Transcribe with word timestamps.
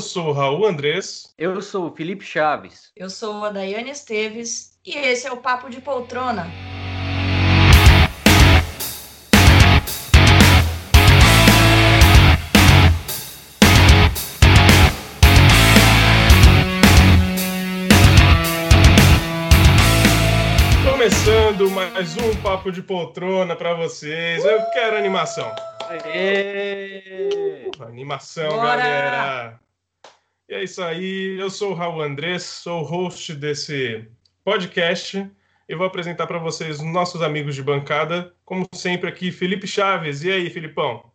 Eu 0.00 0.02
sou 0.02 0.28
o 0.28 0.32
Raul 0.32 0.66
Andrés. 0.66 1.34
Eu 1.36 1.60
sou 1.60 1.88
o 1.88 1.94
Felipe 1.94 2.24
Chaves. 2.24 2.90
Eu 2.96 3.10
sou 3.10 3.44
a 3.44 3.50
Daiane 3.50 3.90
Esteves 3.90 4.72
e 4.82 4.96
esse 4.96 5.26
é 5.26 5.30
o 5.30 5.36
Papo 5.36 5.68
de 5.68 5.78
Poltrona. 5.78 6.50
Começando 20.90 21.70
mais 21.72 22.16
um 22.16 22.34
Papo 22.36 22.72
de 22.72 22.80
Poltrona 22.80 23.54
para 23.54 23.74
vocês. 23.74 24.42
Eu 24.46 24.62
quero 24.70 24.96
animação. 24.96 25.54
Aê! 25.90 27.70
Animação, 27.78 28.48
Bora! 28.48 28.76
galera. 28.76 29.69
E 30.50 30.54
é 30.54 30.64
isso 30.64 30.82
aí. 30.82 31.38
Eu 31.38 31.48
sou 31.48 31.70
o 31.70 31.74
Raul 31.74 32.02
Andrés, 32.02 32.42
sou 32.42 32.80
o 32.80 32.84
host 32.84 33.32
desse 33.34 34.04
podcast 34.42 35.30
e 35.68 35.76
vou 35.76 35.86
apresentar 35.86 36.26
para 36.26 36.40
vocês 36.40 36.80
os 36.80 36.92
nossos 36.92 37.22
amigos 37.22 37.54
de 37.54 37.62
bancada. 37.62 38.34
Como 38.44 38.66
sempre 38.74 39.08
aqui, 39.08 39.30
Felipe 39.30 39.68
Chaves. 39.68 40.24
E 40.24 40.32
aí, 40.32 40.50
Filipão? 40.50 41.08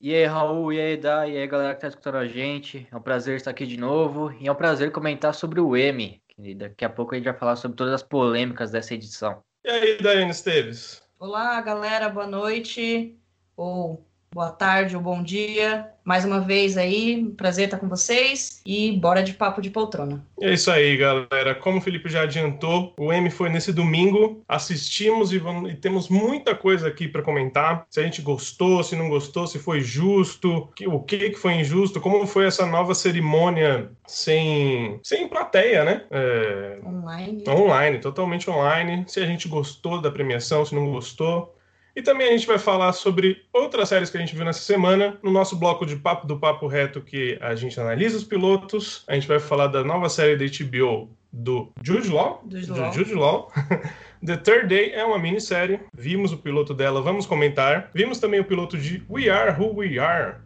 E 0.00 0.12
aí, 0.12 0.24
Raul, 0.24 0.72
e 0.72 0.80
aí, 0.80 0.96
Dai, 0.96 1.30
e 1.30 1.38
aí, 1.38 1.46
galera 1.46 1.76
que 1.76 1.80
tá 1.80 1.86
escutando 1.86 2.16
a 2.16 2.26
gente. 2.26 2.88
É 2.90 2.96
um 2.96 3.00
prazer 3.00 3.36
estar 3.36 3.52
aqui 3.52 3.64
de 3.64 3.76
novo 3.76 4.32
e 4.40 4.48
é 4.48 4.50
um 4.50 4.56
prazer 4.56 4.90
comentar 4.90 5.32
sobre 5.32 5.60
o 5.60 5.76
M. 5.76 6.20
Que 6.26 6.52
daqui 6.52 6.84
a 6.84 6.90
pouco 6.90 7.14
a 7.14 7.18
gente 7.18 7.26
vai 7.26 7.38
falar 7.38 7.54
sobre 7.54 7.76
todas 7.76 7.94
as 7.94 8.02
polêmicas 8.02 8.72
dessa 8.72 8.94
edição. 8.94 9.44
E 9.64 9.70
aí, 9.70 9.98
Daiane 10.02 10.32
Esteves? 10.32 11.04
Olá, 11.20 11.60
galera, 11.60 12.08
boa 12.08 12.26
noite, 12.26 13.16
ou 13.56 14.04
boa 14.36 14.50
tarde, 14.50 14.94
ou 14.94 15.00
bom 15.00 15.22
dia. 15.22 15.88
Mais 16.04 16.22
uma 16.26 16.38
vez 16.40 16.76
aí, 16.76 17.24
prazer 17.38 17.64
estar 17.64 17.78
com 17.78 17.88
vocês 17.88 18.60
e 18.66 18.92
bora 18.92 19.22
de 19.22 19.32
Papo 19.32 19.62
de 19.62 19.70
Poltrona. 19.70 20.22
É 20.40 20.52
isso 20.52 20.70
aí, 20.70 20.94
galera. 20.94 21.54
Como 21.54 21.78
o 21.78 21.80
Felipe 21.80 22.10
já 22.10 22.20
adiantou, 22.22 22.92
o 22.98 23.10
M 23.10 23.30
foi 23.30 23.48
nesse 23.48 23.72
domingo. 23.72 24.44
Assistimos 24.46 25.32
e, 25.32 25.38
vamos- 25.38 25.72
e 25.72 25.74
temos 25.74 26.10
muita 26.10 26.54
coisa 26.54 26.86
aqui 26.86 27.08
para 27.08 27.22
comentar. 27.22 27.86
Se 27.90 27.98
a 27.98 28.02
gente 28.02 28.20
gostou, 28.20 28.84
se 28.84 28.94
não 28.94 29.08
gostou, 29.08 29.46
se 29.46 29.58
foi 29.58 29.80
justo, 29.80 30.68
que- 30.76 30.86
o 30.86 31.00
que, 31.00 31.30
que 31.30 31.36
foi 31.38 31.54
injusto, 31.54 31.98
como 31.98 32.26
foi 32.26 32.44
essa 32.44 32.66
nova 32.66 32.94
cerimônia 32.94 33.90
sem, 34.06 35.00
sem 35.02 35.26
plateia, 35.28 35.82
né? 35.82 36.04
É, 36.10 36.78
Online. 36.84 37.42
online, 37.48 37.98
totalmente 38.00 38.48
online. 38.50 39.04
Se 39.08 39.18
a 39.18 39.26
gente 39.26 39.48
gostou 39.48 40.00
da 40.00 40.10
premiação, 40.10 40.62
se 40.64 40.74
não 40.74 40.92
gostou. 40.92 41.55
E 41.96 42.02
também 42.02 42.28
a 42.28 42.32
gente 42.32 42.46
vai 42.46 42.58
falar 42.58 42.92
sobre 42.92 43.42
outras 43.50 43.88
séries 43.88 44.10
que 44.10 44.18
a 44.18 44.20
gente 44.20 44.36
viu 44.36 44.44
nessa 44.44 44.60
semana. 44.60 45.18
No 45.22 45.32
nosso 45.32 45.56
bloco 45.56 45.86
de 45.86 45.96
papo 45.96 46.26
do 46.26 46.38
Papo 46.38 46.66
Reto, 46.66 47.00
que 47.00 47.38
a 47.40 47.54
gente 47.54 47.80
analisa 47.80 48.18
os 48.18 48.24
pilotos. 48.24 49.02
A 49.08 49.14
gente 49.14 49.26
vai 49.26 49.40
falar 49.40 49.68
da 49.68 49.82
nova 49.82 50.10
série 50.10 50.36
da 50.36 50.44
HBO 50.44 51.08
do 51.32 51.72
Jude 51.82 52.10
Law. 52.10 52.42
Do 52.44 52.60
Jude 52.60 52.78
Law. 52.78 52.92
Jude 52.92 53.14
Law. 53.14 53.52
The 54.24 54.36
Third 54.36 54.66
Day 54.68 54.90
é 54.92 55.04
uma 55.04 55.18
minissérie. 55.18 55.80
Vimos 55.96 56.32
o 56.32 56.36
piloto 56.36 56.74
dela, 56.74 57.00
vamos 57.00 57.24
comentar. 57.24 57.90
Vimos 57.94 58.18
também 58.18 58.40
o 58.40 58.44
piloto 58.44 58.76
de 58.76 59.02
We 59.08 59.30
Are 59.30 59.58
Who 59.58 59.76
We 59.76 59.98
Are. 59.98 60.36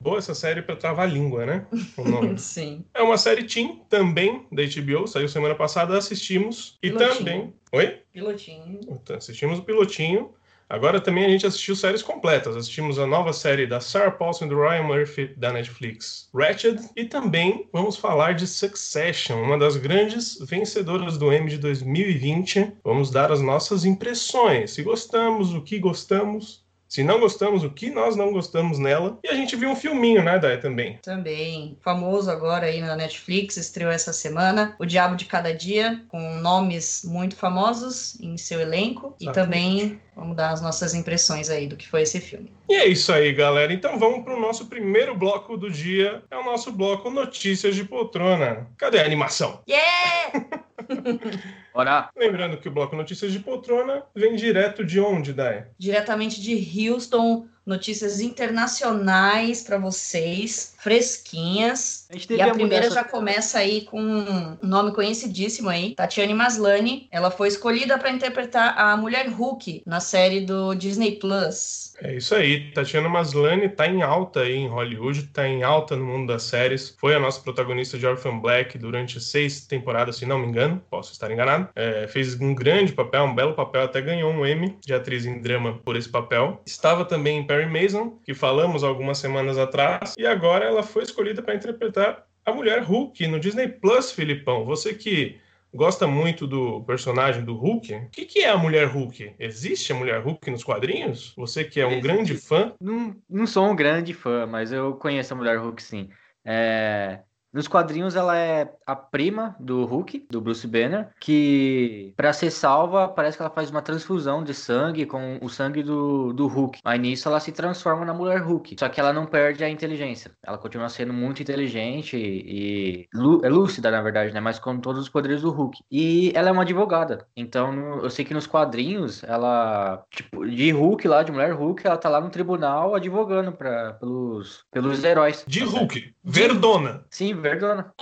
Boa 0.00 0.18
essa 0.18 0.34
série 0.34 0.62
para 0.62 0.76
travar 0.76 1.08
a 1.08 1.12
língua, 1.12 1.44
né? 1.44 1.66
O 1.96 2.04
nome. 2.08 2.38
Sim. 2.40 2.84
É 2.94 3.02
uma 3.02 3.18
série 3.18 3.44
teen 3.44 3.82
também 3.88 4.46
da 4.50 4.62
HBO, 4.62 5.06
saiu 5.08 5.28
semana 5.28 5.54
passada, 5.54 5.96
assistimos. 5.98 6.78
E 6.82 6.90
Pilotinho. 6.90 7.18
também. 7.18 7.54
Oi? 7.72 7.98
Pilotinho. 8.12 8.80
Então, 8.88 9.16
Assistimos 9.16 9.58
o 9.58 9.62
pilotinho. 9.62 10.30
Agora 10.68 11.00
também 11.00 11.24
a 11.24 11.28
gente 11.30 11.46
assistiu 11.46 11.74
séries 11.74 12.02
completas. 12.02 12.54
Assistimos 12.54 12.98
a 12.98 13.06
nova 13.06 13.32
série 13.32 13.66
da 13.66 13.80
Sarah 13.80 14.10
Paulson 14.10 14.44
e 14.44 14.48
do 14.48 14.60
Ryan 14.60 14.82
Murphy 14.82 15.34
da 15.36 15.50
Netflix, 15.50 16.28
Ratched. 16.34 16.90
E 16.94 17.06
também 17.06 17.66
vamos 17.72 17.96
falar 17.96 18.34
de 18.34 18.46
Succession, 18.46 19.42
uma 19.42 19.56
das 19.56 19.76
grandes 19.76 20.38
vencedoras 20.40 21.16
do 21.16 21.32
Emmy 21.32 21.50
de 21.50 21.58
2020. 21.58 22.72
Vamos 22.84 23.10
dar 23.10 23.32
as 23.32 23.40
nossas 23.40 23.86
impressões. 23.86 24.72
Se 24.72 24.82
gostamos, 24.82 25.54
o 25.54 25.62
que 25.62 25.78
gostamos. 25.78 26.67
Se 26.88 27.04
não 27.04 27.20
gostamos, 27.20 27.62
o 27.62 27.70
que 27.70 27.90
nós 27.90 28.16
não 28.16 28.32
gostamos 28.32 28.78
nela. 28.78 29.18
E 29.22 29.28
a 29.28 29.34
gente 29.34 29.54
viu 29.54 29.70
um 29.70 29.76
filminho, 29.76 30.24
né, 30.24 30.38
Day, 30.38 30.56
também. 30.56 30.98
Também 31.02 31.76
famoso 31.82 32.30
agora 32.30 32.66
aí 32.66 32.80
na 32.80 32.96
Netflix, 32.96 33.58
estreou 33.58 33.92
essa 33.92 34.12
semana, 34.12 34.74
O 34.78 34.86
Diabo 34.86 35.14
de 35.14 35.26
Cada 35.26 35.52
Dia, 35.52 36.02
com 36.08 36.36
nomes 36.36 37.02
muito 37.04 37.36
famosos 37.36 38.18
em 38.20 38.38
seu 38.38 38.58
elenco. 38.58 39.14
E 39.20 39.24
Exatamente. 39.24 39.52
também 39.52 40.00
vamos 40.16 40.34
dar 40.34 40.50
as 40.50 40.62
nossas 40.62 40.94
impressões 40.94 41.50
aí 41.50 41.66
do 41.66 41.76
que 41.76 41.86
foi 41.86 42.02
esse 42.02 42.20
filme. 42.20 42.50
E 42.68 42.74
é 42.74 42.86
isso 42.86 43.12
aí, 43.12 43.32
galera. 43.32 43.72
Então 43.72 43.98
vamos 43.98 44.24
para 44.24 44.36
o 44.36 44.40
nosso 44.40 44.66
primeiro 44.66 45.14
bloco 45.16 45.56
do 45.56 45.70
dia. 45.70 46.22
É 46.30 46.36
o 46.36 46.44
nosso 46.44 46.70
bloco 46.70 47.08
Notícias 47.08 47.74
de 47.74 47.82
Poltrona. 47.84 48.68
Cadê 48.76 49.00
a 49.00 49.04
animação? 49.06 49.62
Yeah! 49.68 50.46
Bora! 51.72 52.10
Lembrando 52.16 52.58
que 52.58 52.68
o 52.68 52.70
bloco 52.70 52.94
Notícias 52.96 53.32
de 53.32 53.38
Poltrona 53.38 54.02
vem 54.14 54.36
direto 54.36 54.84
de 54.84 55.00
onde, 55.00 55.32
Dai? 55.32 55.66
diretamente 55.78 56.40
de 56.40 56.90
Houston, 56.90 57.46
notícias 57.64 58.20
internacionais 58.20 59.62
para 59.62 59.78
vocês, 59.78 60.74
fresquinhas. 60.78 62.07
A 62.10 62.14
gente 62.14 62.32
E 62.32 62.40
a 62.40 62.46
mudar 62.46 62.54
primeira 62.54 62.90
já 62.90 63.04
começa 63.04 63.58
aí 63.58 63.82
com 63.82 64.00
um 64.00 64.56
nome 64.62 64.94
conhecidíssimo 64.94 65.68
aí, 65.68 65.94
Tatiane 65.94 66.32
Maslany. 66.32 67.06
Ela 67.10 67.30
foi 67.30 67.48
escolhida 67.48 67.98
para 67.98 68.10
interpretar 68.10 68.78
a 68.78 68.96
mulher 68.96 69.28
Hulk 69.28 69.82
na 69.84 70.00
série 70.00 70.40
do 70.40 70.74
Disney 70.74 71.12
Plus. 71.12 71.92
É 72.00 72.14
isso 72.16 72.34
aí. 72.34 72.70
Tatiana 72.70 73.08
Maslany 73.08 73.68
tá 73.68 73.86
em 73.86 74.02
alta 74.02 74.40
aí 74.40 74.54
em 74.54 74.68
Hollywood, 74.68 75.24
tá 75.24 75.46
em 75.46 75.62
alta 75.62 75.96
no 75.96 76.04
mundo 76.04 76.28
das 76.28 76.44
séries. 76.44 76.96
Foi 76.98 77.14
a 77.14 77.18
nossa 77.18 77.40
protagonista 77.42 77.98
de 77.98 78.06
Orphan 78.06 78.38
Black 78.38 78.78
durante 78.78 79.20
seis 79.20 79.66
temporadas, 79.66 80.16
se 80.16 80.24
não 80.24 80.38
me 80.38 80.46
engano. 80.46 80.82
Posso 80.88 81.12
estar 81.12 81.30
enganado. 81.30 81.68
É, 81.76 82.06
fez 82.08 82.40
um 82.40 82.54
grande 82.54 82.92
papel, 82.92 83.24
um 83.24 83.34
belo 83.34 83.52
papel, 83.52 83.82
até 83.82 84.00
ganhou 84.00 84.32
um 84.32 84.46
Emmy 84.46 84.78
de 84.80 84.94
atriz 84.94 85.26
em 85.26 85.40
drama 85.40 85.78
por 85.84 85.96
esse 85.96 86.08
papel. 86.08 86.62
Estava 86.64 87.04
também 87.04 87.40
em 87.40 87.46
Perry 87.46 87.66
Mason, 87.66 88.16
que 88.24 88.32
falamos 88.32 88.82
algumas 88.82 89.18
semanas 89.18 89.58
atrás. 89.58 90.14
E 90.16 90.24
agora 90.24 90.64
ela 90.64 90.82
foi 90.82 91.02
escolhida 91.02 91.42
para 91.42 91.54
interpretar 91.54 91.97
a 92.44 92.52
mulher 92.52 92.82
Hulk 92.82 93.26
no 93.26 93.38
Disney 93.38 93.68
Plus, 93.68 94.10
Filipão. 94.10 94.64
Você 94.64 94.94
que 94.94 95.38
gosta 95.74 96.06
muito 96.06 96.46
do 96.46 96.82
personagem 96.84 97.44
do 97.44 97.54
Hulk. 97.54 97.94
O 97.94 98.08
que, 98.10 98.24
que 98.24 98.40
é 98.40 98.50
a 98.50 98.56
mulher 98.56 98.86
Hulk? 98.86 99.34
Existe 99.38 99.92
a 99.92 99.94
mulher 99.94 100.20
Hulk 100.20 100.50
nos 100.50 100.64
quadrinhos? 100.64 101.34
Você 101.36 101.64
que 101.64 101.80
é 101.80 101.86
um 101.86 101.90
Existe. 101.90 102.02
grande 102.02 102.34
fã. 102.34 102.74
Não, 102.80 103.14
não 103.28 103.46
sou 103.46 103.68
um 103.70 103.76
grande 103.76 104.14
fã, 104.14 104.46
mas 104.46 104.72
eu 104.72 104.94
conheço 104.94 105.34
a 105.34 105.36
Mulher 105.36 105.58
Hulk 105.58 105.82
sim. 105.82 106.08
É, 106.44 107.20
Nos 107.58 107.66
quadrinhos 107.66 108.14
ela 108.14 108.36
é 108.38 108.72
a 108.86 108.94
prima 108.94 109.56
do 109.58 109.84
Hulk, 109.84 110.28
do 110.30 110.40
Bruce 110.40 110.64
Banner, 110.64 111.08
que 111.18 112.14
para 112.16 112.32
ser 112.32 112.52
salva 112.52 113.08
parece 113.08 113.36
que 113.36 113.42
ela 113.42 113.50
faz 113.50 113.68
uma 113.68 113.82
transfusão 113.82 114.44
de 114.44 114.54
sangue 114.54 115.04
com 115.04 115.40
o 115.42 115.48
sangue 115.48 115.82
do, 115.82 116.32
do 116.32 116.46
Hulk. 116.46 116.78
Aí 116.84 117.00
nisso 117.00 117.28
ela 117.28 117.40
se 117.40 117.50
transforma 117.50 118.04
na 118.04 118.14
Mulher 118.14 118.42
Hulk. 118.42 118.76
Só 118.78 118.88
que 118.88 119.00
ela 119.00 119.12
não 119.12 119.26
perde 119.26 119.64
a 119.64 119.68
inteligência. 119.68 120.30
Ela 120.46 120.56
continua 120.56 120.88
sendo 120.88 121.12
muito 121.12 121.42
inteligente 121.42 122.16
e, 122.16 122.44
e 122.46 123.08
lú- 123.12 123.40
é 123.44 123.48
lúcida, 123.48 123.90
na 123.90 124.02
verdade, 124.02 124.32
né? 124.32 124.38
Mas 124.38 124.60
com 124.60 124.78
todos 124.78 125.02
os 125.02 125.08
poderes 125.08 125.42
do 125.42 125.50
Hulk. 125.50 125.80
E 125.90 126.30
ela 126.36 126.50
é 126.50 126.52
uma 126.52 126.62
advogada. 126.62 127.26
Então 127.36 127.72
no- 127.72 128.04
eu 128.04 128.10
sei 128.10 128.24
que 128.24 128.32
nos 128.34 128.46
quadrinhos 128.46 129.24
ela, 129.24 130.04
tipo, 130.12 130.46
de 130.48 130.70
Hulk 130.70 131.08
lá, 131.08 131.24
de 131.24 131.32
Mulher 131.32 131.54
Hulk, 131.54 131.84
ela 131.84 131.96
tá 131.96 132.08
lá 132.08 132.20
no 132.20 132.30
tribunal 132.30 132.94
advogando 132.94 133.50
pra, 133.50 133.94
pelos, 133.94 134.62
pelos 134.70 135.02
heróis. 135.02 135.44
De? 135.44 135.64
Hulk. 135.64 136.14
Verdona. 136.22 137.04
Sim, 137.10 137.34
verdona. 137.34 137.47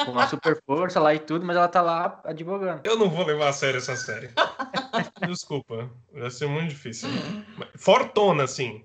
Com 0.05 0.11
uma 0.13 0.27
super 0.27 0.61
força 0.65 1.01
lá 1.01 1.15
e 1.15 1.19
tudo, 1.19 1.45
mas 1.45 1.57
ela 1.57 1.69
tá 1.69 1.83
lá 1.83 2.21
advogando. 2.25 2.81
Eu 2.85 2.99
não 2.99 3.09
vou 3.09 3.25
levar 3.25 3.49
a 3.49 3.53
sério 3.53 3.79
essa 3.79 3.97
série. 3.97 4.31
Desculpa. 5.27 5.91
Vai 6.13 6.31
ser 6.31 6.47
muito 6.47 6.71
difícil. 6.71 7.09
Fortona, 7.77 8.45
assim. 8.45 8.85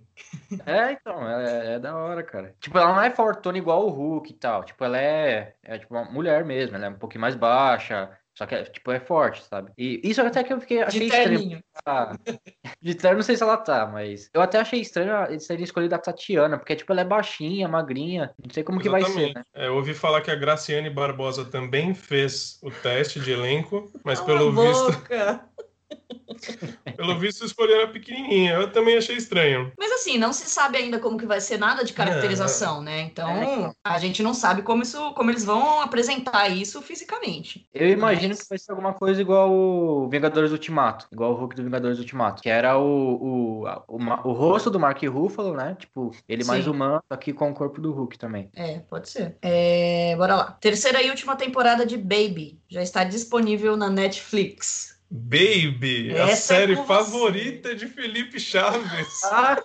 É, 0.66 0.92
então, 0.92 1.28
é, 1.28 1.76
é 1.76 1.80
da 1.80 1.96
hora, 1.96 2.24
cara. 2.24 2.56
Tipo, 2.60 2.78
ela 2.78 2.94
não 2.94 3.02
é 3.02 3.10
fortuna 3.10 3.58
igual 3.58 3.86
o 3.86 3.90
Hulk 3.90 4.32
e 4.32 4.36
tal. 4.36 4.64
Tipo, 4.64 4.84
ela 4.84 4.98
é, 4.98 5.56
é 5.64 5.78
tipo 5.78 5.94
uma 5.94 6.06
mulher 6.06 6.46
mesmo, 6.46 6.76
ela 6.76 6.86
é 6.86 6.90
um 6.90 6.98
pouquinho 6.98 7.22
mais 7.22 7.36
baixa. 7.36 8.10
Só 8.38 8.46
que, 8.46 8.56
é, 8.56 8.64
tipo, 8.64 8.92
é 8.92 9.00
forte, 9.00 9.44
sabe? 9.44 9.72
E 9.78 10.00
isso 10.04 10.22
até 10.22 10.44
que 10.44 10.54
eu 10.54 10.60
fiquei, 10.60 10.82
achei 10.82 11.02
De 11.02 11.06
estranho. 11.08 11.64
Ah, 11.86 12.16
de 12.82 12.96
terno, 12.96 13.18
não 13.18 13.24
sei 13.24 13.36
se 13.36 13.44
ela 13.44 13.58
tá, 13.58 13.86
mas 13.86 14.30
eu 14.34 14.42
até 14.42 14.60
achei 14.60 14.80
estranho 14.80 15.26
eles 15.30 15.46
terem 15.46 15.64
escolhido 15.64 15.96
a 15.96 16.00
Tatiana, 16.00 16.58
porque, 16.58 16.76
tipo, 16.76 16.92
ela 16.92 17.02
é 17.02 17.06
baixinha, 17.06 17.68
magrinha. 17.68 18.34
Não 18.44 18.54
sei 18.54 18.64
como 18.64 18.80
que 18.80 18.90
vai 18.90 19.02
ser, 19.02 19.10
Exatamente. 19.10 19.36
né? 19.36 19.44
É, 19.54 19.68
eu 19.68 19.76
ouvi 19.76 19.94
falar 19.94 20.22
que 20.22 20.32
a 20.32 20.36
Graciane 20.36 20.90
Barbosa 20.90 21.46
também 21.46 21.94
fez 21.94 22.58
o 22.64 22.72
teste 22.72 23.20
de 23.20 23.32
elenco, 23.32 23.92
mas 24.04 24.20
Cala 24.20 24.38
pelo 24.38 24.60
a 24.60 24.66
visto. 24.66 25.02
Pelo 26.98 27.20
visto, 27.20 27.46
escolheram 27.46 27.84
a 27.86 27.88
pequenininha. 27.88 28.54
Eu 28.54 28.72
também 28.72 28.98
achei 28.98 29.16
estranho. 29.16 29.72
Mas 29.78 29.92
assim, 29.92 30.18
não 30.18 30.34
se 30.34 30.50
sabe 30.50 30.78
ainda 30.78 31.00
como 31.00 31.18
que 31.18 31.26
vai 31.26 31.40
ser 31.42 31.58
nada 31.58 31.84
de 31.84 31.94
caracterização, 31.94 32.82
né? 32.82 33.02
Então, 33.02 33.30
É. 33.30 33.72
a 33.84 34.00
gente 34.00 34.24
não 34.24 34.34
sabe 34.34 34.62
como 34.62 34.82
isso, 34.84 35.14
como 35.14 35.30
eles 35.30 35.44
vão 35.44 35.82
apresentar 35.82 36.50
isso 36.50 36.82
fisicamente. 36.82 37.68
Eu 37.74 37.90
imagino 37.90 38.30
Mas- 38.30 38.44
que 38.44 38.50
vai 38.50 38.58
ser 38.58 38.72
alguma 38.72 38.94
coisa 38.94 39.22
igual 39.22 39.52
o 39.52 40.10
Vingadores 40.10 40.52
Ultimato, 40.52 41.08
igual 41.12 41.32
o 41.34 41.36
Hulk 41.36 41.56
do 41.56 41.64
Vingadores 41.64 42.00
Ultimato, 42.00 42.42
que 42.42 42.50
era 42.50 42.78
o, 42.78 43.62
o, 43.62 43.68
a- 43.68 43.84
o, 43.88 43.98
o 44.30 44.32
rosto 44.34 44.70
do 44.70 44.80
Mark 44.80 45.02
Ruffalo, 45.04 45.54
né? 45.56 45.76
Tipo, 45.80 46.12
ele 46.28 46.44
mais 46.44 46.64
Sim. 46.64 46.72
humano, 46.72 47.04
aqui 47.10 47.34
com 47.34 47.50
o 47.52 47.54
corpo 47.54 47.80
do 47.82 47.92
Hulk 47.92 48.18
também. 48.18 48.50
É, 48.56 48.80
pode 48.80 49.10
ser. 49.10 49.38
É, 49.42 50.16
bora 50.18 50.36
lá. 50.36 50.52
Terceira 50.60 51.02
e 51.02 51.10
última 51.10 51.36
temporada 51.36 51.86
de 51.86 51.98
Baby 51.98 52.60
já 52.70 52.82
está 52.82 53.04
disponível 53.04 53.76
na 53.78 53.90
Netflix. 53.90 54.91
Baby, 55.14 56.16
a 56.18 56.30
Essa 56.30 56.32
é 56.32 56.36
série 56.36 56.76
você. 56.76 56.88
favorita 56.88 57.76
de 57.76 57.86
Felipe 57.86 58.40
Chaves. 58.40 59.24
Ah, 59.26 59.62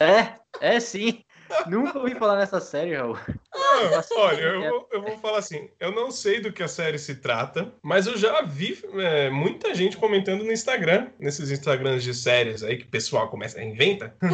é, 0.00 0.34
é 0.60 0.80
sim. 0.80 1.22
Nunca 1.66 1.98
ouvi 1.98 2.14
falar 2.14 2.36
nessa 2.36 2.60
série, 2.60 2.94
Raul. 2.94 3.16
Ah, 3.54 4.04
olha, 4.16 4.40
eu 4.40 4.70
vou, 4.70 4.88
eu 4.92 5.02
vou 5.02 5.18
falar 5.18 5.38
assim, 5.38 5.68
eu 5.80 5.92
não 5.92 6.10
sei 6.10 6.40
do 6.40 6.52
que 6.52 6.62
a 6.62 6.68
série 6.68 6.98
se 6.98 7.16
trata, 7.16 7.72
mas 7.82 8.06
eu 8.06 8.16
já 8.16 8.42
vi 8.42 8.78
é, 8.94 9.30
muita 9.30 9.74
gente 9.74 9.96
comentando 9.96 10.44
no 10.44 10.52
Instagram, 10.52 11.08
nesses 11.18 11.50
Instagrams 11.50 12.02
de 12.02 12.14
séries 12.14 12.62
aí 12.62 12.76
que 12.76 12.84
o 12.84 12.88
pessoal 12.88 13.28
começa 13.28 13.58
a 13.58 13.64
inventa. 13.64 14.14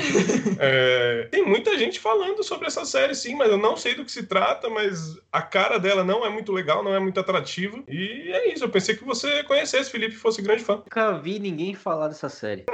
É, 0.57 1.27
tem 1.31 1.45
muita 1.45 1.77
gente 1.77 1.99
falando 1.99 2.43
sobre 2.43 2.67
essa 2.67 2.85
série, 2.85 3.15
sim, 3.15 3.35
mas 3.35 3.51
eu 3.51 3.59
não 3.59 3.77
sei 3.77 3.95
do 3.95 4.05
que 4.05 4.13
se 4.13 4.25
trata, 4.25 4.71
mas 4.71 5.19
a 5.33 5.43
cara 5.43 5.79
dela 5.79 6.05
não 6.05 6.25
é 6.25 6.31
muito 6.31 6.53
legal, 6.53 6.83
não 6.83 6.95
é 6.95 7.01
muito 7.01 7.19
atrativa. 7.19 7.83
E 7.89 8.31
é 8.31 8.53
isso, 8.53 8.65
eu 8.65 8.69
pensei 8.69 8.95
que 8.97 9.05
você 9.05 9.43
conhecesse, 9.43 9.91
Felipe, 9.91 10.15
fosse 10.15 10.41
grande 10.43 10.63
fã. 10.63 10.77
Nunca 10.77 11.13
vi 11.19 11.39
ninguém 11.39 11.75
falar 11.75 12.09
dessa 12.09 12.29
série. 12.29 12.65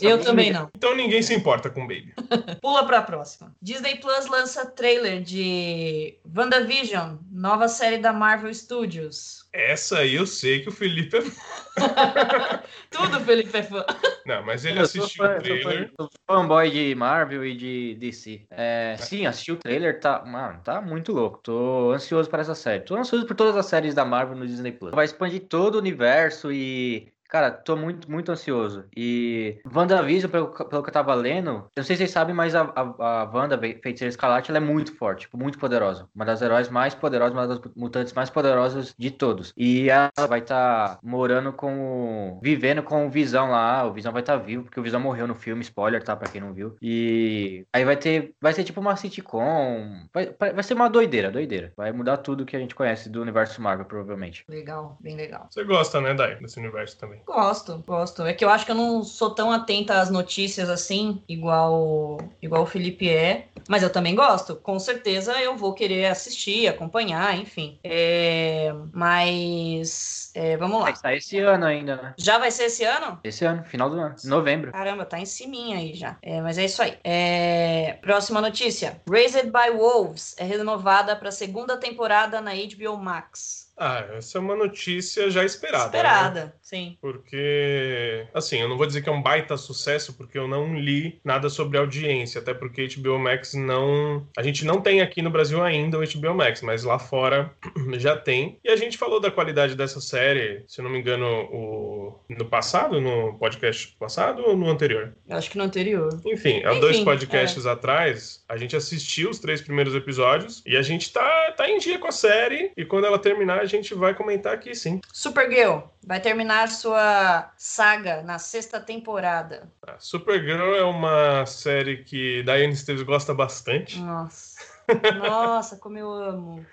Eu 0.00 0.16
mínima 0.16 0.24
também 0.24 0.48
ideia. 0.48 0.62
não. 0.62 0.70
Então 0.74 0.96
ninguém 0.96 1.22
se 1.22 1.34
importa 1.34 1.68
com 1.68 1.82
Baby. 1.82 2.14
Pula 2.60 2.86
pra 2.86 3.02
próxima. 3.02 3.54
Disney 3.60 3.85
Plus 3.94 4.26
lança 4.26 4.66
trailer 4.66 5.22
de 5.22 6.18
WandaVision, 6.36 7.18
nova 7.30 7.68
série 7.68 7.98
da 7.98 8.12
Marvel 8.12 8.52
Studios. 8.52 9.46
Essa 9.52 9.98
aí 10.00 10.16
eu 10.16 10.26
sei 10.26 10.60
que 10.62 10.68
o 10.68 10.72
Felipe 10.72 11.16
é 11.16 11.22
fã. 11.22 11.42
Tudo 12.90 13.20
Felipe 13.20 13.56
é 13.56 13.62
fã. 13.62 13.84
Não, 14.26 14.42
mas 14.44 14.64
ele 14.64 14.80
Eu 14.80 14.82
assistiu 14.84 15.26
fã- 15.26 15.36
o 15.38 15.44
sou 15.46 15.56
fã- 15.56 15.62
trailer. 15.62 15.92
sou 15.98 16.10
fanboy 16.28 16.70
de 16.70 16.94
Marvel 16.94 17.44
e 17.46 17.56
de 17.56 17.94
DC. 17.94 18.46
É, 18.50 18.96
sim, 18.98 19.24
assisti 19.26 19.52
o 19.52 19.56
trailer, 19.56 20.00
tá, 20.00 20.24
mano, 20.24 20.60
tá 20.64 20.80
muito 20.82 21.12
louco. 21.12 21.38
Tô 21.42 21.92
ansioso 21.92 22.28
para 22.28 22.42
essa 22.42 22.54
série. 22.54 22.84
Tô 22.84 22.96
ansioso 22.96 23.24
por 23.26 23.36
todas 23.36 23.56
as 23.56 23.66
séries 23.66 23.94
da 23.94 24.04
Marvel 24.04 24.36
no 24.36 24.46
Disney 24.46 24.72
Plus. 24.72 24.92
Vai 24.94 25.04
expandir 25.04 25.46
todo 25.48 25.76
o 25.76 25.78
universo 25.78 26.50
e 26.52 27.12
Cara, 27.28 27.50
tô 27.50 27.76
muito, 27.76 28.10
muito 28.10 28.30
ansioso. 28.32 28.84
E 28.96 29.60
WandaVision, 29.72 30.30
pelo, 30.30 30.48
pelo 30.68 30.82
que 30.82 30.88
eu 30.88 30.92
tava 30.92 31.14
lendo, 31.14 31.50
eu 31.50 31.62
não 31.76 31.84
sei 31.84 31.96
se 31.96 31.98
vocês 31.98 32.10
sabem, 32.10 32.34
mas 32.34 32.54
a, 32.54 32.62
a, 32.62 33.22
a 33.22 33.24
Wanda, 33.24 33.58
Feiticeira 33.58 34.08
Escarlate, 34.08 34.50
ela 34.50 34.58
é 34.58 34.60
muito 34.60 34.96
forte, 34.96 35.22
tipo, 35.22 35.36
muito 35.36 35.58
poderosa. 35.58 36.08
Uma 36.14 36.24
das 36.24 36.40
heróis 36.42 36.68
mais 36.68 36.94
poderosas, 36.94 37.32
uma 37.36 37.46
das 37.46 37.60
mutantes 37.74 38.12
mais 38.12 38.30
poderosas 38.30 38.94
de 38.98 39.10
todos. 39.10 39.52
E 39.56 39.88
ela 39.90 40.10
vai 40.28 40.40
estar 40.40 40.96
tá 40.96 41.00
morando 41.02 41.52
com. 41.52 42.36
o- 42.36 42.40
vivendo 42.42 42.82
com 42.82 43.06
o 43.06 43.10
Visão 43.10 43.50
lá. 43.50 43.84
O 43.84 43.92
Visão 43.92 44.12
vai 44.12 44.22
estar 44.22 44.38
tá 44.38 44.44
vivo, 44.44 44.64
porque 44.64 44.78
o 44.80 44.82
Visão 44.82 45.00
morreu 45.00 45.26
no 45.26 45.34
filme, 45.34 45.62
spoiler, 45.62 46.02
tá? 46.02 46.14
Pra 46.16 46.28
quem 46.28 46.40
não 46.40 46.52
viu. 46.52 46.76
E 46.80 47.66
aí 47.72 47.84
vai 47.84 47.96
ter. 47.96 48.34
Vai 48.40 48.52
ser 48.52 48.64
tipo 48.64 48.80
uma 48.80 48.96
sitcom. 48.96 50.06
Vai, 50.12 50.52
vai 50.52 50.62
ser 50.62 50.74
uma 50.74 50.88
doideira, 50.88 51.30
doideira. 51.30 51.72
Vai 51.76 51.92
mudar 51.92 52.18
tudo 52.18 52.44
que 52.46 52.56
a 52.56 52.58
gente 52.60 52.74
conhece 52.74 53.08
do 53.08 53.20
universo 53.20 53.60
Marvel, 53.60 53.86
provavelmente. 53.86 54.44
Legal, 54.48 54.96
bem 55.00 55.16
legal. 55.16 55.46
Você 55.50 55.64
gosta, 55.64 56.00
né, 56.00 56.14
Dai, 56.14 56.36
desse 56.36 56.58
universo 56.58 56.98
também? 56.98 57.15
Gosto, 57.24 57.82
gosto. 57.86 58.22
É 58.22 58.32
que 58.32 58.44
eu 58.44 58.50
acho 58.50 58.64
que 58.64 58.72
eu 58.72 58.76
não 58.76 59.02
sou 59.02 59.30
tão 59.30 59.50
atenta 59.50 60.00
às 60.00 60.10
notícias 60.10 60.68
assim, 60.68 61.22
igual, 61.28 62.18
igual 62.40 62.62
o 62.62 62.66
Felipe 62.66 63.08
é. 63.08 63.48
Mas 63.68 63.82
eu 63.82 63.90
também 63.90 64.14
gosto. 64.14 64.56
Com 64.56 64.78
certeza 64.78 65.40
eu 65.40 65.56
vou 65.56 65.74
querer 65.74 66.06
assistir, 66.06 66.68
acompanhar, 66.68 67.36
enfim. 67.36 67.78
É, 67.82 68.72
mas 68.92 70.30
é, 70.34 70.56
vamos 70.56 70.78
lá. 70.78 70.84
Vai 70.84 70.96
sair 70.96 71.18
esse 71.18 71.38
ano 71.38 71.66
ainda, 71.66 71.96
né? 71.96 72.14
Já 72.16 72.38
vai 72.38 72.50
ser 72.50 72.64
esse 72.64 72.84
ano? 72.84 73.18
Esse 73.24 73.44
ano, 73.44 73.64
final 73.64 73.90
do 73.90 73.98
ano. 73.98 74.14
Novembro. 74.24 74.72
Caramba, 74.72 75.04
tá 75.04 75.18
em 75.18 75.26
ciminha 75.26 75.78
aí 75.78 75.94
já. 75.94 76.16
É, 76.22 76.40
mas 76.40 76.58
é 76.58 76.64
isso 76.64 76.82
aí. 76.82 76.96
É, 77.02 77.98
próxima 78.02 78.40
notícia. 78.40 79.00
Raised 79.10 79.50
by 79.50 79.76
Wolves 79.76 80.34
é 80.38 80.44
renovada 80.44 81.16
para 81.16 81.28
a 81.28 81.32
segunda 81.32 81.76
temporada 81.76 82.40
na 82.40 82.52
HBO 82.52 82.96
Max. 82.96 83.65
Ah, 83.78 84.06
essa 84.16 84.38
é 84.38 84.40
uma 84.40 84.56
notícia 84.56 85.30
já 85.30 85.44
esperada. 85.44 85.84
né? 85.84 85.98
Esperada, 85.98 86.54
sim. 86.62 86.96
Porque, 87.00 88.26
assim, 88.32 88.60
eu 88.60 88.68
não 88.68 88.76
vou 88.76 88.86
dizer 88.86 89.02
que 89.02 89.08
é 89.08 89.12
um 89.12 89.22
baita 89.22 89.56
sucesso, 89.56 90.14
porque 90.16 90.38
eu 90.38 90.48
não 90.48 90.74
li 90.74 91.20
nada 91.22 91.48
sobre 91.48 91.76
audiência, 91.76 92.40
até 92.40 92.54
porque 92.54 92.88
HBO 92.96 93.18
Max 93.18 93.54
não. 93.54 94.26
A 94.36 94.42
gente 94.42 94.64
não 94.64 94.80
tem 94.80 95.00
aqui 95.00 95.20
no 95.20 95.30
Brasil 95.30 95.62
ainda 95.62 95.98
o 95.98 96.02
HBO 96.02 96.34
Max, 96.34 96.62
mas 96.62 96.84
lá 96.84 96.98
fora 96.98 97.52
já 97.98 98.16
tem. 98.16 98.58
E 98.64 98.70
a 98.70 98.76
gente 98.76 98.96
falou 98.96 99.20
da 99.20 99.30
qualidade 99.30 99.74
dessa 99.74 100.00
série, 100.00 100.64
se 100.66 100.80
não 100.80 100.90
me 100.90 100.98
engano, 100.98 101.26
o... 101.26 102.20
no 102.28 102.46
passado, 102.46 103.00
no 103.00 103.34
podcast 103.38 103.94
passado 103.98 104.42
ou 104.42 104.56
no 104.56 104.70
anterior? 104.70 105.14
Eu 105.28 105.36
acho 105.36 105.50
que 105.50 105.58
no 105.58 105.64
anterior. 105.64 106.18
Enfim, 106.24 106.62
há 106.64 106.70
Enfim, 106.70 106.80
dois 106.80 107.00
podcasts 107.00 107.66
atrás, 107.66 108.44
a 108.48 108.56
gente 108.56 108.74
assistiu 108.74 109.30
os 109.30 109.38
três 109.38 109.60
primeiros 109.60 109.94
episódios 109.94 110.62
e 110.64 110.76
a 110.76 110.82
gente 110.82 111.12
tá, 111.12 111.52
tá 111.56 111.68
em 111.68 111.78
dia 111.78 111.98
com 111.98 112.08
a 112.08 112.12
série. 112.12 112.72
E 112.76 112.84
quando 112.84 113.06
ela 113.06 113.18
terminar, 113.18 113.65
a 113.66 113.68
gente 113.68 113.94
vai 113.94 114.14
comentar 114.14 114.54
aqui 114.54 114.74
sim. 114.74 115.00
Supergirl 115.12 115.80
vai 116.06 116.20
terminar 116.20 116.68
sua 116.68 117.52
saga 117.56 118.22
na 118.22 118.38
sexta 118.38 118.80
temporada. 118.80 119.68
A 119.86 119.98
Supergirl 119.98 120.74
é 120.74 120.84
uma 120.84 121.44
série 121.44 122.04
que 122.04 122.42
Diane 122.44 122.72
Esteves 122.72 123.02
gosta 123.02 123.34
bastante. 123.34 123.98
Nossa. 123.98 124.56
Nossa, 125.18 125.76
como 125.76 125.98
eu 125.98 126.10
amo. 126.10 126.64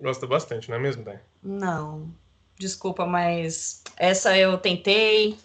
Gosta 0.00 0.26
bastante, 0.26 0.68
não 0.68 0.76
é 0.76 0.80
mesmo, 0.80 1.02
Diane? 1.02 1.20
Não. 1.42 2.10
Desculpa, 2.58 3.06
mas 3.06 3.82
essa 3.96 4.36
eu 4.36 4.58
tentei. 4.58 5.38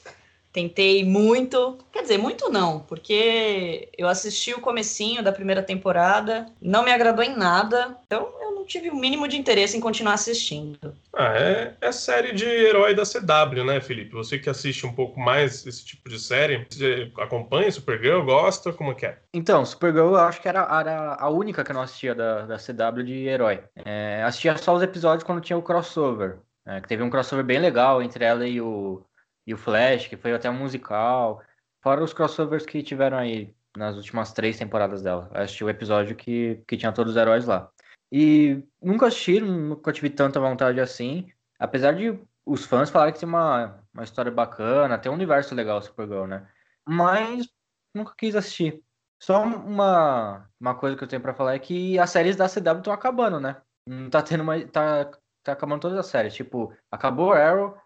Tentei 0.51 1.05
muito. 1.05 1.77
Quer 1.93 2.01
dizer, 2.01 2.17
muito 2.17 2.49
não, 2.49 2.81
porque 2.81 3.89
eu 3.97 4.09
assisti 4.09 4.53
o 4.53 4.59
comecinho 4.59 5.23
da 5.23 5.31
primeira 5.31 5.63
temporada, 5.63 6.45
não 6.61 6.83
me 6.83 6.91
agradou 6.91 7.23
em 7.23 7.33
nada, 7.33 7.97
então 8.05 8.40
não 8.61 8.65
tive 8.65 8.89
o 8.89 8.95
mínimo 8.95 9.27
de 9.27 9.37
interesse 9.37 9.75
em 9.75 9.81
continuar 9.81 10.13
assistindo. 10.13 10.95
Ah, 11.13 11.35
é, 11.35 11.75
é 11.81 11.91
série 11.91 12.31
de 12.31 12.45
herói 12.45 12.93
da 12.93 13.03
CW, 13.03 13.63
né, 13.65 13.81
Felipe? 13.81 14.13
Você 14.13 14.37
que 14.37 14.49
assiste 14.49 14.85
um 14.85 14.93
pouco 14.93 15.19
mais 15.19 15.65
esse 15.65 15.83
tipo 15.83 16.07
de 16.07 16.19
série, 16.19 16.65
você 16.69 17.11
acompanha 17.17 17.71
Supergirl, 17.71 18.23
gosta, 18.23 18.71
como 18.71 18.95
que 18.95 19.07
é? 19.07 19.17
Então, 19.33 19.65
Supergirl 19.65 20.09
eu 20.09 20.17
acho 20.17 20.41
que 20.41 20.47
era, 20.47 20.61
era 20.79 21.15
a 21.15 21.29
única 21.29 21.63
que 21.63 21.71
eu 21.71 21.75
não 21.75 21.81
assistia 21.81 22.13
da, 22.13 22.45
da 22.45 22.57
CW 22.57 23.03
de 23.03 23.27
herói. 23.27 23.63
É, 23.83 24.21
assistia 24.23 24.55
só 24.57 24.75
os 24.75 24.83
episódios 24.83 25.23
quando 25.23 25.41
tinha 25.41 25.57
o 25.57 25.63
crossover. 25.63 26.37
é, 26.65 26.79
que 26.79 26.87
teve 26.87 27.01
um 27.01 27.09
crossover 27.09 27.43
bem 27.43 27.59
legal 27.59 28.01
entre 28.01 28.23
ela 28.23 28.47
e 28.47 28.61
o, 28.61 29.03
e 29.45 29.53
o 29.53 29.57
Flash, 29.57 30.07
que 30.07 30.17
foi 30.17 30.33
até 30.33 30.49
um 30.49 30.57
musical. 30.57 31.41
Fora 31.81 32.03
os 32.03 32.13
crossovers 32.13 32.65
que 32.65 32.83
tiveram 32.83 33.17
aí 33.17 33.55
nas 33.75 33.95
últimas 33.95 34.31
três 34.33 34.57
temporadas 34.57 35.01
dela. 35.01 35.31
Eu 35.33 35.41
assisti 35.41 35.63
o 35.63 35.69
episódio 35.69 36.15
que, 36.15 36.61
que 36.67 36.77
tinha 36.77 36.91
todos 36.91 37.13
os 37.13 37.17
heróis 37.17 37.45
lá. 37.45 37.71
E 38.11 38.63
nunca 38.81 39.07
assisti, 39.07 39.39
nunca 39.39 39.93
tive 39.93 40.09
tanta 40.09 40.39
vontade 40.39 40.79
assim. 40.79 41.31
Apesar 41.57 41.93
de 41.93 42.19
os 42.45 42.65
fãs 42.65 42.89
falarem 42.89 43.13
que 43.13 43.19
tem 43.19 43.29
uma, 43.29 43.81
uma 43.93 44.03
história 44.03 44.31
bacana, 44.31 44.97
tem 44.97 45.11
um 45.11 45.15
universo 45.15 45.55
legal 45.55 45.81
Supergirl, 45.81 46.25
né? 46.25 46.47
Mas 46.87 47.47
nunca 47.93 48.13
quis 48.17 48.35
assistir. 48.35 48.83
Só 49.21 49.43
uma, 49.43 50.49
uma 50.59 50.75
coisa 50.75 50.97
que 50.97 51.03
eu 51.03 51.07
tenho 51.07 51.21
pra 51.21 51.33
falar 51.33 51.53
é 51.53 51.59
que 51.59 51.97
as 51.99 52.09
séries 52.09 52.35
da 52.35 52.49
CW 52.49 52.79
estão 52.79 52.91
acabando, 52.91 53.39
né? 53.39 53.61
Não 53.87 54.09
tá 54.09 54.21
tendo 54.21 54.43
mais. 54.43 54.69
Tá, 54.71 55.05
tá 55.43 55.51
acabando 55.53 55.81
todas 55.81 55.97
as 55.97 56.07
séries. 56.07 56.33
Tipo, 56.33 56.75
acabou 56.91 57.31
Arrow, 57.33 57.77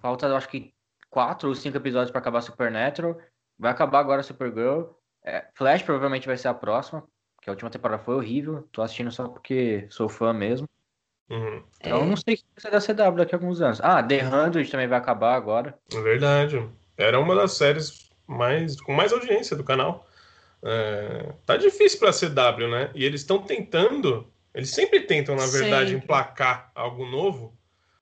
falta 0.00 0.34
acho 0.36 0.48
que 0.48 0.74
quatro 1.10 1.48
ou 1.48 1.54
cinco 1.54 1.76
episódios 1.78 2.10
pra 2.10 2.20
acabar 2.20 2.42
Supernatural. 2.42 3.18
Vai 3.58 3.72
acabar 3.72 4.00
agora 4.00 4.22
Supergirl. 4.22 4.90
É, 5.24 5.48
Flash 5.54 5.82
provavelmente 5.82 6.26
vai 6.26 6.36
ser 6.36 6.48
a 6.48 6.54
próxima, 6.54 7.06
que 7.44 7.50
a 7.50 7.52
última 7.52 7.70
temporada 7.70 8.02
foi 8.02 8.14
horrível. 8.14 8.66
Tô 8.72 8.80
assistindo 8.82 9.12
só 9.12 9.28
porque 9.28 9.86
sou 9.90 10.08
fã 10.08 10.32
mesmo. 10.32 10.66
Uhum, 11.28 11.62
Então 11.80 12.00
eu 12.00 12.06
não 12.06 12.16
sei 12.16 12.34
o 12.34 12.36
que 12.38 12.44
vai 12.54 12.60
ser 12.62 12.70
da 12.70 12.80
CW 12.80 13.16
daqui 13.16 13.34
a 13.34 13.38
alguns 13.38 13.60
anos. 13.60 13.80
Ah, 13.82 14.02
The 14.02 14.24
100 14.24 14.70
também 14.70 14.88
vai 14.88 14.98
acabar 14.98 15.34
agora. 15.34 15.78
é 15.92 16.00
verdade. 16.00 16.66
Era 16.96 17.20
uma 17.20 17.34
das 17.34 17.52
séries 17.52 18.10
mais 18.26 18.80
com 18.80 18.92
mais 18.94 19.12
audiência 19.12 19.56
do 19.56 19.64
canal. 19.64 20.06
É, 20.62 21.34
tá 21.46 21.56
difícil 21.56 21.98
pra 21.98 22.12
CW, 22.12 22.68
né? 22.70 22.90
E 22.94 23.04
eles 23.04 23.20
estão 23.22 23.42
tentando, 23.42 24.26
eles 24.54 24.70
sempre 24.70 25.00
tentam, 25.00 25.36
na 25.36 25.46
verdade, 25.46 25.90
Sempre. 25.90 26.04
emplacar 26.04 26.70
algo 26.74 27.04
novo. 27.06 27.54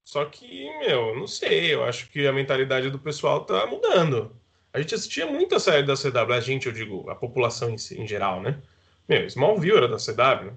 Só 0.05 0.25
que, 0.27 0.69
meu, 0.81 1.15
não 1.17 1.27
sei, 1.27 1.75
eu 1.75 1.85
acho 1.85 2.09
que 2.11 2.27
a 2.27 2.33
mentalidade 2.33 2.91
do 2.91 2.99
pessoal 2.99 3.45
tá 3.45 3.67
mudando. 3.67 4.37
A 4.73 4.81
gente 4.81 4.95
assistia 4.95 5.27
muito 5.27 5.55
a 5.55 5.61
série 5.61 5.85
da 5.87 5.97
CW, 5.97 6.33
a 6.35 6.41
gente, 6.41 6.67
eu 6.67 6.73
digo, 6.73 7.09
a 7.11 7.15
população 7.15 7.71
em, 7.71 7.79
si- 7.79 8.01
em 8.01 8.07
geral, 8.07 8.41
né? 8.43 8.61
Meu, 9.13 9.27
Smallville 9.27 9.77
era 9.77 9.89
da 9.89 9.97
CW, 9.97 10.53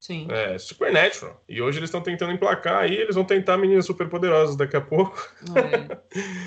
Sim. 0.00 0.26
é, 0.30 0.58
Supernatural. 0.58 1.42
E 1.48 1.60
hoje 1.60 1.78
eles 1.78 1.88
estão 1.88 2.00
tentando 2.00 2.32
emplacar 2.32 2.82
aí, 2.82 2.94
eles 2.94 3.14
vão 3.14 3.24
tentar 3.24 3.58
Meninas 3.58 3.86
Superpoderosas 3.86 4.56
daqui 4.56 4.76
a 4.76 4.80
pouco. 4.80 5.28
É. 5.56 5.98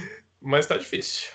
mas 0.41 0.65
tá 0.65 0.75
difícil. 0.75 1.29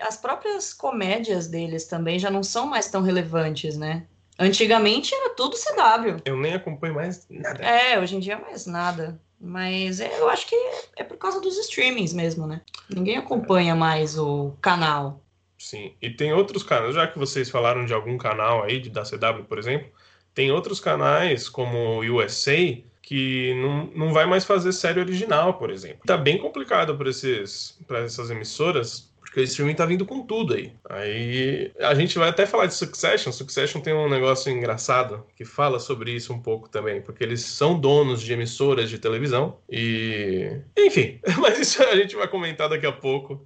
As 0.00 0.16
próprias 0.16 0.74
comédias 0.74 1.48
deles 1.48 1.86
também 1.86 2.18
já 2.18 2.30
não 2.30 2.42
são 2.42 2.66
mais 2.66 2.88
tão 2.88 3.00
relevantes, 3.00 3.76
né? 3.76 4.06
Antigamente 4.38 5.14
era 5.14 5.30
tudo 5.30 5.56
CW. 5.56 6.20
Eu 6.24 6.36
nem 6.36 6.54
acompanho 6.54 6.94
mais 6.94 7.26
nada. 7.30 7.64
É, 7.64 7.98
hoje 8.00 8.16
em 8.16 8.20
dia 8.20 8.36
mais 8.36 8.66
nada. 8.66 9.20
Mas 9.40 10.00
eu 10.00 10.28
acho 10.28 10.46
que 10.48 10.56
é 10.96 11.04
por 11.04 11.16
causa 11.16 11.40
dos 11.40 11.56
streamings 11.58 12.12
mesmo, 12.12 12.46
né? 12.46 12.60
Ninguém 12.88 13.16
acompanha 13.16 13.74
mais 13.74 14.18
o 14.18 14.52
canal. 14.60 15.23
Sim, 15.64 15.94
e 16.02 16.10
tem 16.10 16.30
outros 16.30 16.62
canais, 16.62 16.94
já 16.94 17.06
que 17.06 17.18
vocês 17.18 17.48
falaram 17.48 17.86
de 17.86 17.94
algum 17.94 18.18
canal 18.18 18.62
aí, 18.62 18.78
de, 18.78 18.90
da 18.90 19.02
CW, 19.02 19.44
por 19.48 19.58
exemplo, 19.58 19.90
tem 20.34 20.52
outros 20.52 20.78
canais 20.78 21.48
como 21.48 22.02
o 22.02 22.16
USA 22.16 22.76
que 23.00 23.54
não, 23.54 23.86
não 23.94 24.12
vai 24.12 24.26
mais 24.26 24.44
fazer 24.44 24.72
série 24.72 25.00
original, 25.00 25.54
por 25.54 25.70
exemplo. 25.70 26.02
Tá 26.04 26.18
bem 26.18 26.36
complicado 26.36 26.94
para 26.94 27.08
essas 27.08 28.30
emissoras 28.30 29.10
porque 29.18 29.40
o 29.40 29.44
streaming 29.44 29.74
tá 29.74 29.86
vindo 29.86 30.04
com 30.04 30.22
tudo 30.22 30.52
aí. 30.52 30.70
Aí 30.88 31.72
a 31.80 31.94
gente 31.94 32.18
vai 32.18 32.28
até 32.28 32.44
falar 32.44 32.66
de 32.66 32.74
Succession. 32.74 33.32
Succession 33.32 33.80
tem 33.80 33.94
um 33.94 34.08
negócio 34.08 34.52
engraçado 34.52 35.24
que 35.34 35.46
fala 35.46 35.80
sobre 35.80 36.12
isso 36.12 36.30
um 36.32 36.38
pouco 36.38 36.68
também, 36.68 37.00
porque 37.00 37.24
eles 37.24 37.40
são 37.40 37.80
donos 37.80 38.20
de 38.20 38.34
emissoras 38.34 38.90
de 38.90 38.98
televisão 38.98 39.56
e. 39.68 40.60
Enfim, 40.76 41.18
mas 41.40 41.58
isso 41.58 41.82
a 41.82 41.96
gente 41.96 42.14
vai 42.14 42.28
comentar 42.28 42.68
daqui 42.68 42.86
a 42.86 42.92
pouco 42.92 43.44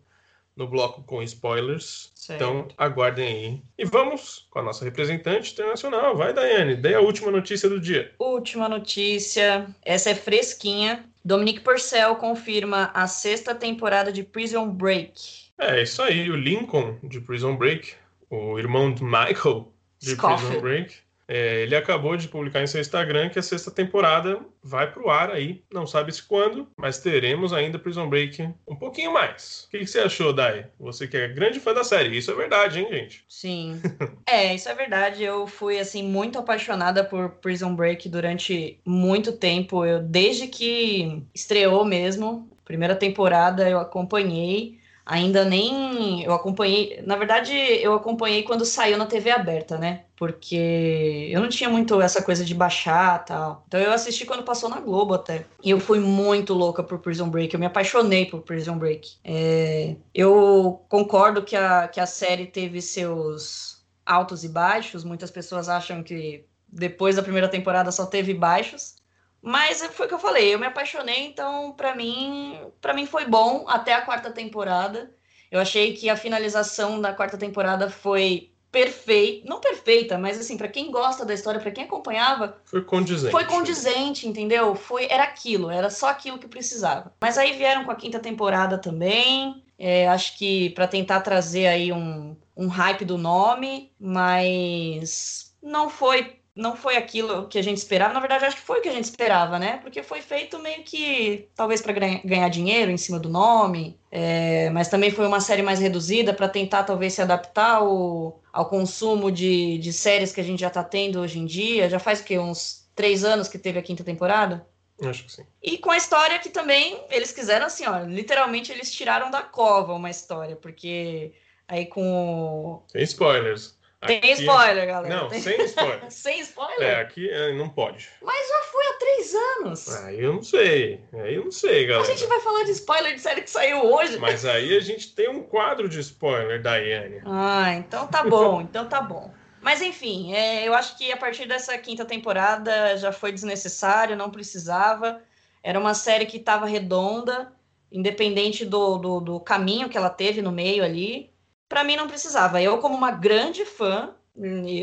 no 0.59 0.67
bloco 0.67 1.03
com 1.05 1.23
spoilers. 1.23 2.11
Certo. 2.15 2.43
Então, 2.43 2.69
aguardem 2.77 3.27
aí. 3.27 3.63
E 3.79 3.85
vamos 3.85 4.47
com 4.51 4.59
a 4.59 4.63
nossa 4.63 4.85
representante 4.85 5.53
internacional. 5.53 6.17
Vai, 6.17 6.35
Daiane, 6.35 6.75
dê 6.75 6.95
a 6.95 7.01
última 7.01 7.31
notícia 7.31 7.69
do 7.69 7.81
dia. 7.81 8.13
Última 8.19 8.69
notícia. 8.69 9.69
Essa 9.85 10.11
é 10.11 10.15
fresquinha. 10.17 11.05
Dominique 11.25 11.61
Purcell 11.61 12.17
confirma 12.17 12.91
a 12.93 13.07
sexta 13.07 13.55
temporada 13.55 14.11
de 14.11 14.25
Prison 14.25 14.69
Break. 14.69 15.49
É, 15.57 15.81
isso 15.81 16.03
aí. 16.03 16.29
O 16.29 16.37
Lincoln, 16.37 16.99
de 17.05 17.21
Prison 17.21 17.57
Break, 17.57 17.95
o 18.29 18.59
irmão 18.59 18.93
de 18.93 19.05
Michael, 19.05 19.73
de 20.01 20.11
Scofield. 20.11 20.45
Prison 20.45 20.61
Break, 20.61 20.95
é, 21.29 21.63
ele 21.63 21.77
acabou 21.77 22.17
de 22.17 22.27
publicar 22.27 22.63
em 22.63 22.67
seu 22.67 22.81
Instagram 22.81 23.29
que 23.29 23.39
a 23.39 23.43
sexta 23.43 23.71
temporada 23.71 24.41
vai 24.63 24.91
pro 24.91 25.11
ar 25.11 25.31
aí, 25.31 25.63
não 25.71 25.87
sabe 25.87 26.11
se 26.11 26.23
quando, 26.23 26.67
mas 26.75 26.99
teremos 26.99 27.53
ainda 27.53 27.79
Prison 27.79 28.09
Break 28.09 28.49
um 28.67 28.75
pouquinho 28.75 29.13
mais. 29.13 29.67
O 29.67 29.71
que, 29.71 29.79
que, 29.81 29.87
você 29.87 30.01
achou, 30.01 30.33
Dai? 30.33 30.67
Você 30.81 31.07
que 31.07 31.19
é 31.19 31.29
grande 31.29 31.61
fã 31.61 31.75
da 31.75 31.85
série, 31.85 32.17
isso 32.17 32.31
é 32.31 32.35
verdade, 32.35 32.81
hein, 32.81 32.89
gente? 32.91 33.25
Sim. 33.29 33.79
é, 34.27 34.55
isso 34.55 34.71
é 34.71 34.75
verdade. 34.75 35.23
Eu 35.23 35.47
fui, 35.47 35.79
assim, 35.79 36.03
muito 36.03 36.39
apaixonada 36.39 37.05
por 37.05 37.29
Prison 37.29 37.75
Break 37.75 38.09
durante 38.09 38.81
muito 38.85 39.33
tempo. 39.33 39.85
Eu, 39.85 40.01
desde 40.01 40.47
que 40.47 41.23
estreou 41.35 41.85
mesmo, 41.85 42.49
primeira 42.65 42.97
temporada 42.97 43.69
eu 43.69 43.79
acompanhei 43.79 44.78
ainda 45.09 45.43
nem 45.43 46.23
eu 46.23 46.35
acompanhei, 46.35 47.03
na 47.05 47.17
verdade 47.17 47.53
eu 47.55 47.95
acompanhei 47.95 48.43
quando 48.43 48.67
saiu 48.67 48.99
na 48.99 49.07
TV 49.07 49.31
aberta, 49.31 49.79
né? 49.79 50.05
Porque 50.15 51.29
eu 51.31 51.41
não 51.41 51.49
tinha 51.49 51.71
muito 51.71 52.01
essa 52.03 52.23
coisa 52.23 52.45
de 52.45 52.55
baixar 52.55 53.25
tal. 53.25 53.65
Então 53.67 53.81
eu 53.81 53.91
assisti 53.91 54.27
quando 54.27 54.43
passou 54.43 54.69
na 54.69 54.81
Globo 54.81 55.15
até. 55.15 55.47
E 55.65 55.71
eu 55.71 55.81
fui 55.81 55.99
muito 55.99 56.53
louca 56.53 56.83
por 56.83 56.99
Prison 56.99 57.31
Break, 57.31 57.55
eu 57.55 57.61
me 57.61 57.67
apaixonei 57.67 58.27
por 58.27 58.43
Prison 58.43 58.77
Break. 58.77 59.17
É... 59.25 59.97
eu 60.15 60.85
concordo 60.89 61.43
que 61.43 61.57
a, 61.57 61.89
que 61.89 62.01
a 62.01 62.07
série 62.07 62.47
teve 62.47 62.83
seus 62.83 63.83
altos 64.05 64.45
e 64.45 64.49
baixos, 64.49 65.05
muitas 65.05 65.31
pessoas 65.31 65.69
acham 65.69 66.03
que 66.03 66.45
depois 66.71 67.17
da 67.17 67.23
primeira 67.23 67.49
temporada 67.49 67.91
só 67.91 68.05
teve 68.05 68.35
baixos. 68.35 68.97
Mas 69.43 69.83
foi 69.87 70.07
o 70.07 70.09
que 70.09 70.15
eu 70.15 70.19
falei, 70.19 70.53
eu 70.53 70.59
me 70.59 70.67
apaixonei, 70.67 71.27
então 71.27 71.73
para 71.73 71.95
mim, 71.95 72.59
para 72.81 72.93
mim 72.93 73.07
foi 73.07 73.25
bom 73.25 73.65
até 73.69 73.95
a 73.95 74.03
quarta 74.03 74.31
temporada. 74.31 75.11
Eu 75.51 75.61
achei 75.61 75.95
que 75.95 76.11
a 76.11 76.17
finalização 76.17 77.01
da 77.01 77.13
quarta 77.13 77.39
temporada 77.39 77.89
foi 77.89 78.51
perfeita, 78.71 79.49
não 79.49 79.61
perfeita, 79.61 80.19
mas 80.19 80.39
assim, 80.39 80.57
para 80.57 80.69
quem 80.69 80.91
gosta 80.91 81.25
da 81.25 81.33
história, 81.33 81.61
para 81.61 81.71
quem 81.71 81.85
acompanhava, 81.85 82.59
foi 82.65 82.83
condizente. 82.83 83.33
Foi 83.33 83.45
condizente, 83.45 84.29
entendeu? 84.29 84.75
Foi 84.75 85.07
era 85.09 85.25
aquilo, 85.25 85.71
era 85.71 85.89
só 85.89 86.09
aquilo 86.09 86.39
que 86.39 86.47
precisava. 86.47 87.13
Mas 87.21 87.39
aí 87.39 87.57
vieram 87.57 87.85
com 87.85 87.91
a 87.91 87.97
quinta 87.97 88.19
temporada 88.19 88.77
também. 88.77 89.63
É, 89.79 90.09
acho 90.09 90.37
que 90.37 90.71
para 90.71 90.89
tentar 90.89 91.21
trazer 91.21 91.69
aí 91.69 91.93
um, 91.93 92.37
um 92.57 92.67
hype 92.67 93.05
do 93.05 93.17
nome, 93.17 93.93
mas 93.99 95.55
não 95.63 95.89
foi 95.89 96.38
não 96.59 96.75
foi 96.75 96.97
aquilo 96.97 97.47
que 97.47 97.57
a 97.57 97.63
gente 97.63 97.77
esperava. 97.77 98.13
Na 98.13 98.19
verdade, 98.19 98.45
acho 98.45 98.57
que 98.57 98.63
foi 98.63 98.81
o 98.81 98.83
que 98.83 98.89
a 98.89 98.93
gente 98.93 99.05
esperava, 99.05 99.61
né? 99.61 99.79
Porque 99.81 100.03
foi 100.03 100.21
feito 100.21 100.59
meio 100.59 100.83
que, 100.83 101.49
talvez 101.55 101.81
para 101.81 101.93
ganhar 101.93 102.49
dinheiro 102.49 102.91
em 102.91 102.97
cima 102.97 103.17
do 103.17 103.29
nome, 103.29 103.97
é, 104.11 104.69
mas 104.71 104.89
também 104.89 105.13
foi 105.13 105.25
uma 105.25 105.41
série 105.41 105.63
mais 105.63 105.79
reduzida 105.79 106.35
para 106.35 106.49
tentar, 106.49 106.83
talvez, 106.83 107.15
se 107.15 107.23
adaptar 107.23 107.77
ao, 107.77 108.43
ao 108.53 108.69
consumo 108.69 109.31
de, 109.31 109.79
de 109.79 109.93
séries 109.93 110.33
que 110.33 110.41
a 110.41 110.45
gente 110.45 110.59
já 110.59 110.67
está 110.67 110.83
tendo 110.83 111.21
hoje 111.21 111.39
em 111.39 111.47
dia. 111.47 111.89
Já 111.89 112.01
faz 112.01 112.21
o 112.21 112.25
quê? 112.25 112.37
Uns 112.41 112.91
três 112.93 113.23
anos 113.23 113.47
que 113.47 113.57
teve 113.57 113.79
a 113.79 113.83
quinta 113.83 114.03
temporada? 114.03 114.67
Acho 115.01 115.27
que 115.27 115.33
sim. 115.33 115.47
E 115.63 115.79
com 115.79 115.93
a 115.93 115.97
história 115.97 116.41
que 116.41 116.49
também 116.49 117.01
eles 117.09 117.31
quiseram, 117.31 117.67
assim, 117.67 117.87
ó, 117.87 118.01
literalmente 118.01 118.73
eles 118.73 118.91
tiraram 118.91 119.31
da 119.31 119.43
cova 119.43 119.95
uma 119.95 120.11
história, 120.11 120.57
porque 120.57 121.33
aí 121.69 121.87
com. 121.87 122.83
Tem 122.93 123.05
spoilers. 123.05 123.78
Tem 124.07 124.19
aqui... 124.19 124.33
spoiler, 124.33 124.87
galera. 124.87 125.17
Não, 125.17 125.29
Tem... 125.29 125.41
sem 125.41 125.61
spoiler. 125.65 126.01
sem 126.11 126.41
spoiler? 126.41 126.89
É, 126.89 127.01
aqui 127.01 127.29
é, 127.29 127.53
não 127.55 127.69
pode. 127.69 128.09
Mas 128.23 128.49
já 128.49 128.63
foi 128.71 128.87
há 128.87 128.93
três 128.95 129.35
anos. 129.35 129.89
Aí 130.05 130.21
eu 130.21 130.35
não 130.35 130.43
sei. 130.43 131.01
Aí 131.13 131.35
eu 131.35 131.45
não 131.45 131.51
sei, 131.51 131.87
galera. 131.87 132.07
A 132.07 132.17
gente 132.17 132.27
vai 132.27 132.41
falar 132.41 132.63
de 132.63 132.71
spoiler 132.71 133.15
de 133.15 133.21
série 133.21 133.43
que 133.43 133.51
saiu 133.51 133.85
hoje. 133.85 134.17
Mas 134.19 134.45
aí 134.45 134.77
a 134.77 134.81
gente 134.81 135.15
tem 135.15 135.29
um 135.29 135.43
quadro 135.43 135.89
de 135.89 135.99
spoiler, 135.99 136.63
Daiane. 136.63 137.23
Ah, 137.27 137.73
então 137.75 138.07
tá 138.07 138.23
bom, 138.23 138.61
então 138.63 138.89
tá 138.89 139.01
bom. 139.01 139.33
Mas 139.61 139.83
enfim, 139.83 140.33
é, 140.33 140.67
eu 140.67 140.75
acho 140.75 140.97
que 140.97 141.11
a 141.11 141.17
partir 141.17 141.47
dessa 141.49 141.77
quinta 141.77 142.05
temporada 142.05 142.97
já 142.97 143.11
foi 143.11 143.33
desnecessário, 143.33 144.17
não 144.17 144.31
precisava. 144.31 145.21
Era 145.61 145.79
uma 145.79 145.93
série 145.93 146.25
que 146.25 146.37
estava 146.37 146.67
redonda, 146.67 147.53
independente 147.91 148.65
do, 148.65 148.97
do, 148.97 149.21
do 149.21 149.41
caminho 149.41 149.89
que 149.89 149.99
ela 149.99 150.09
teve 150.09 150.41
no 150.41 150.53
meio 150.53 150.85
ali 150.85 151.37
para 151.69 151.85
mim 151.85 151.97
não 151.97 152.09
precisava. 152.09 152.63
Eu, 152.63 152.79
como 152.79 152.97
uma 152.97 153.11
grande 153.11 153.65
fã, 153.65 154.15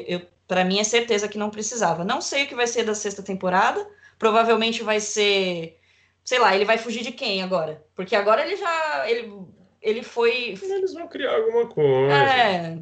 eu, 0.08 0.22
para 0.48 0.63
mim 0.63 0.80
é 0.80 0.84
certeza 0.84 1.27
que 1.27 1.38
não 1.38 1.50
precisava. 1.50 2.04
Não 2.04 2.22
sei 2.22 2.44
o 2.44 2.48
que 2.48 2.56
vai 2.56 2.68
ser 2.68 2.84
da 2.84 2.94
sexta 2.94 3.24
temporada. 3.24 3.86
Provavelmente 4.20 4.84
vai 4.84 5.00
ser, 5.00 5.77
sei 6.24 6.39
lá, 6.39 6.56
ele 6.56 6.65
vai 6.65 6.77
fugir 6.77 7.04
de 7.04 7.12
quem 7.12 7.44
agora? 7.44 7.84
Porque 7.96 8.15
agora 8.15 8.46
ele 8.46 8.56
já 8.56 9.10
ele, 9.10 9.34
ele 9.82 10.04
foi. 10.04 10.58
Eles 10.62 10.94
vão 10.94 11.08
criar 11.08 11.36
alguma 11.36 11.68
coisa. 11.68 12.13
É, 12.13 12.77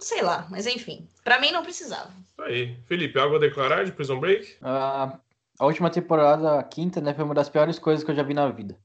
sei 0.00 0.22
lá, 0.22 0.46
mas 0.50 0.66
enfim, 0.66 1.08
para 1.22 1.38
mim 1.38 1.50
não 1.50 1.62
precisava. 1.62 2.10
Isso 2.32 2.42
aí, 2.42 2.76
Felipe, 2.86 3.18
algo 3.18 3.36
a 3.36 3.38
declarar 3.38 3.84
de 3.84 3.92
Prison 3.92 4.18
Break? 4.18 4.56
Uh, 4.60 5.18
a 5.58 5.66
última 5.66 5.88
temporada, 5.88 6.58
a 6.58 6.62
quinta, 6.64 7.00
né, 7.00 7.14
foi 7.14 7.24
uma 7.24 7.34
das 7.34 7.48
piores 7.48 7.78
coisas 7.78 8.04
que 8.04 8.10
eu 8.10 8.14
já 8.14 8.22
vi 8.22 8.34
na 8.34 8.48
vida. 8.48 8.76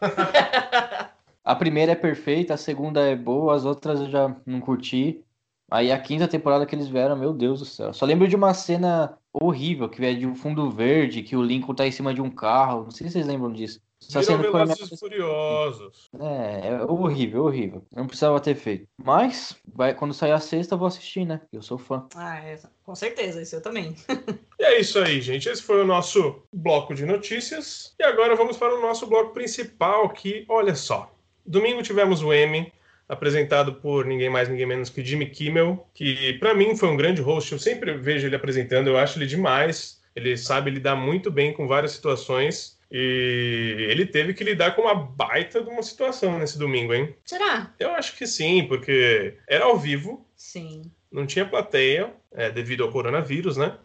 A 1.46 1.54
primeira 1.54 1.92
é 1.92 1.94
perfeita, 1.94 2.54
a 2.54 2.56
segunda 2.56 3.00
é 3.00 3.14
boa, 3.14 3.54
as 3.54 3.64
outras 3.64 4.00
eu 4.00 4.10
já 4.10 4.34
não 4.44 4.60
curti. 4.60 5.22
Aí 5.70 5.92
a 5.92 5.98
quinta 5.98 6.26
temporada 6.26 6.66
que 6.66 6.74
eles 6.74 6.88
vieram, 6.88 7.14
meu 7.14 7.32
Deus 7.32 7.60
do 7.60 7.64
céu. 7.64 7.92
Só 7.92 8.04
lembro 8.04 8.26
de 8.26 8.34
uma 8.34 8.52
cena 8.52 9.16
horrível, 9.32 9.88
que 9.88 10.04
é 10.04 10.12
de 10.12 10.26
um 10.26 10.34
fundo 10.34 10.68
verde, 10.68 11.22
que 11.22 11.36
o 11.36 11.42
Lincoln 11.42 11.72
tá 11.72 11.86
em 11.86 11.92
cima 11.92 12.12
de 12.12 12.20
um 12.20 12.28
carro. 12.28 12.82
Não 12.82 12.90
sei 12.90 13.06
se 13.06 13.12
vocês 13.12 13.26
lembram 13.28 13.52
disso. 13.52 13.80
Essa 14.02 14.24
cena 14.24 14.42
foi 14.42 14.64
minha... 14.64 14.76
Furiosos. 14.98 16.10
É, 16.18 16.68
é 16.68 16.82
horrível, 16.82 17.44
horrível. 17.44 17.86
Não 17.94 18.08
precisava 18.08 18.40
ter 18.40 18.56
feito. 18.56 18.88
Mas, 19.00 19.56
vai, 19.72 19.94
quando 19.94 20.12
sair 20.12 20.32
a 20.32 20.40
sexta, 20.40 20.74
eu 20.74 20.78
vou 20.78 20.88
assistir, 20.88 21.24
né? 21.24 21.40
Eu 21.52 21.62
sou 21.62 21.78
fã. 21.78 22.08
Ah, 22.16 22.38
é, 22.38 22.58
com 22.84 22.94
certeza, 22.96 23.40
isso 23.40 23.54
eu 23.54 23.62
também. 23.62 23.94
e 24.58 24.64
é 24.64 24.80
isso 24.80 24.98
aí, 24.98 25.20
gente. 25.20 25.48
Esse 25.48 25.62
foi 25.62 25.80
o 25.80 25.86
nosso 25.86 26.42
bloco 26.52 26.92
de 26.92 27.06
notícias. 27.06 27.94
E 28.00 28.02
agora 28.02 28.34
vamos 28.34 28.56
para 28.56 28.76
o 28.76 28.82
nosso 28.82 29.06
bloco 29.06 29.32
principal, 29.32 30.08
que, 30.10 30.44
olha 30.48 30.74
só, 30.74 31.15
Domingo 31.46 31.82
tivemos 31.82 32.22
o 32.22 32.32
M, 32.32 32.72
apresentado 33.08 33.74
por 33.74 34.04
ninguém 34.04 34.28
mais, 34.28 34.48
ninguém 34.48 34.66
menos 34.66 34.90
que 34.90 35.04
Jimmy 35.04 35.26
Kimmel, 35.26 35.86
que 35.94 36.34
para 36.34 36.54
mim 36.54 36.76
foi 36.76 36.88
um 36.88 36.96
grande 36.96 37.22
host. 37.22 37.52
Eu 37.52 37.58
sempre 37.58 37.96
vejo 37.96 38.26
ele 38.26 38.36
apresentando, 38.36 38.88
eu 38.88 38.98
acho 38.98 39.18
ele 39.18 39.26
demais. 39.26 40.00
Ele 40.14 40.36
sabe 40.36 40.70
lidar 40.70 40.96
muito 40.96 41.30
bem 41.30 41.52
com 41.52 41.66
várias 41.66 41.92
situações. 41.92 42.76
E 42.90 43.86
ele 43.90 44.06
teve 44.06 44.32
que 44.32 44.44
lidar 44.44 44.74
com 44.74 44.82
uma 44.82 44.94
baita 44.94 45.62
de 45.62 45.68
uma 45.68 45.82
situação 45.82 46.38
nesse 46.38 46.58
domingo, 46.58 46.94
hein? 46.94 47.14
Será? 47.24 47.74
Eu 47.78 47.90
acho 47.90 48.16
que 48.16 48.26
sim, 48.26 48.64
porque 48.66 49.34
era 49.46 49.64
ao 49.64 49.78
vivo. 49.78 50.26
Sim 50.36 50.90
não 51.16 51.26
tinha 51.26 51.46
plateia, 51.46 52.12
é, 52.36 52.50
devido 52.50 52.84
ao 52.84 52.92
coronavírus, 52.92 53.56
né? 53.56 53.78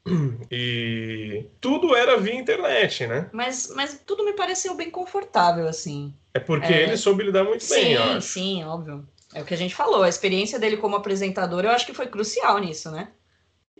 E 0.53 1.45
tudo 1.61 1.95
era 1.95 2.17
via 2.17 2.35
internet, 2.35 3.07
né? 3.07 3.29
Mas, 3.31 3.71
mas 3.73 4.01
tudo 4.05 4.25
me 4.25 4.33
pareceu 4.33 4.75
bem 4.75 4.91
confortável, 4.91 5.65
assim. 5.65 6.13
É 6.33 6.39
porque 6.39 6.73
é... 6.73 6.83
ele 6.83 6.97
soube 6.97 7.23
lidar 7.23 7.45
muito 7.45 7.63
sim, 7.63 7.75
bem, 7.75 7.93
eu 7.93 8.03
acho. 8.03 8.27
Sim, 8.27 8.63
óbvio. 8.65 9.07
É 9.33 9.41
o 9.41 9.45
que 9.45 9.53
a 9.53 9.57
gente 9.57 9.73
falou, 9.73 10.03
a 10.03 10.09
experiência 10.09 10.59
dele 10.59 10.75
como 10.75 10.97
apresentador 10.97 11.63
eu 11.63 11.71
acho 11.71 11.85
que 11.85 11.93
foi 11.93 12.07
crucial 12.07 12.59
nisso, 12.59 12.91
né? 12.91 13.07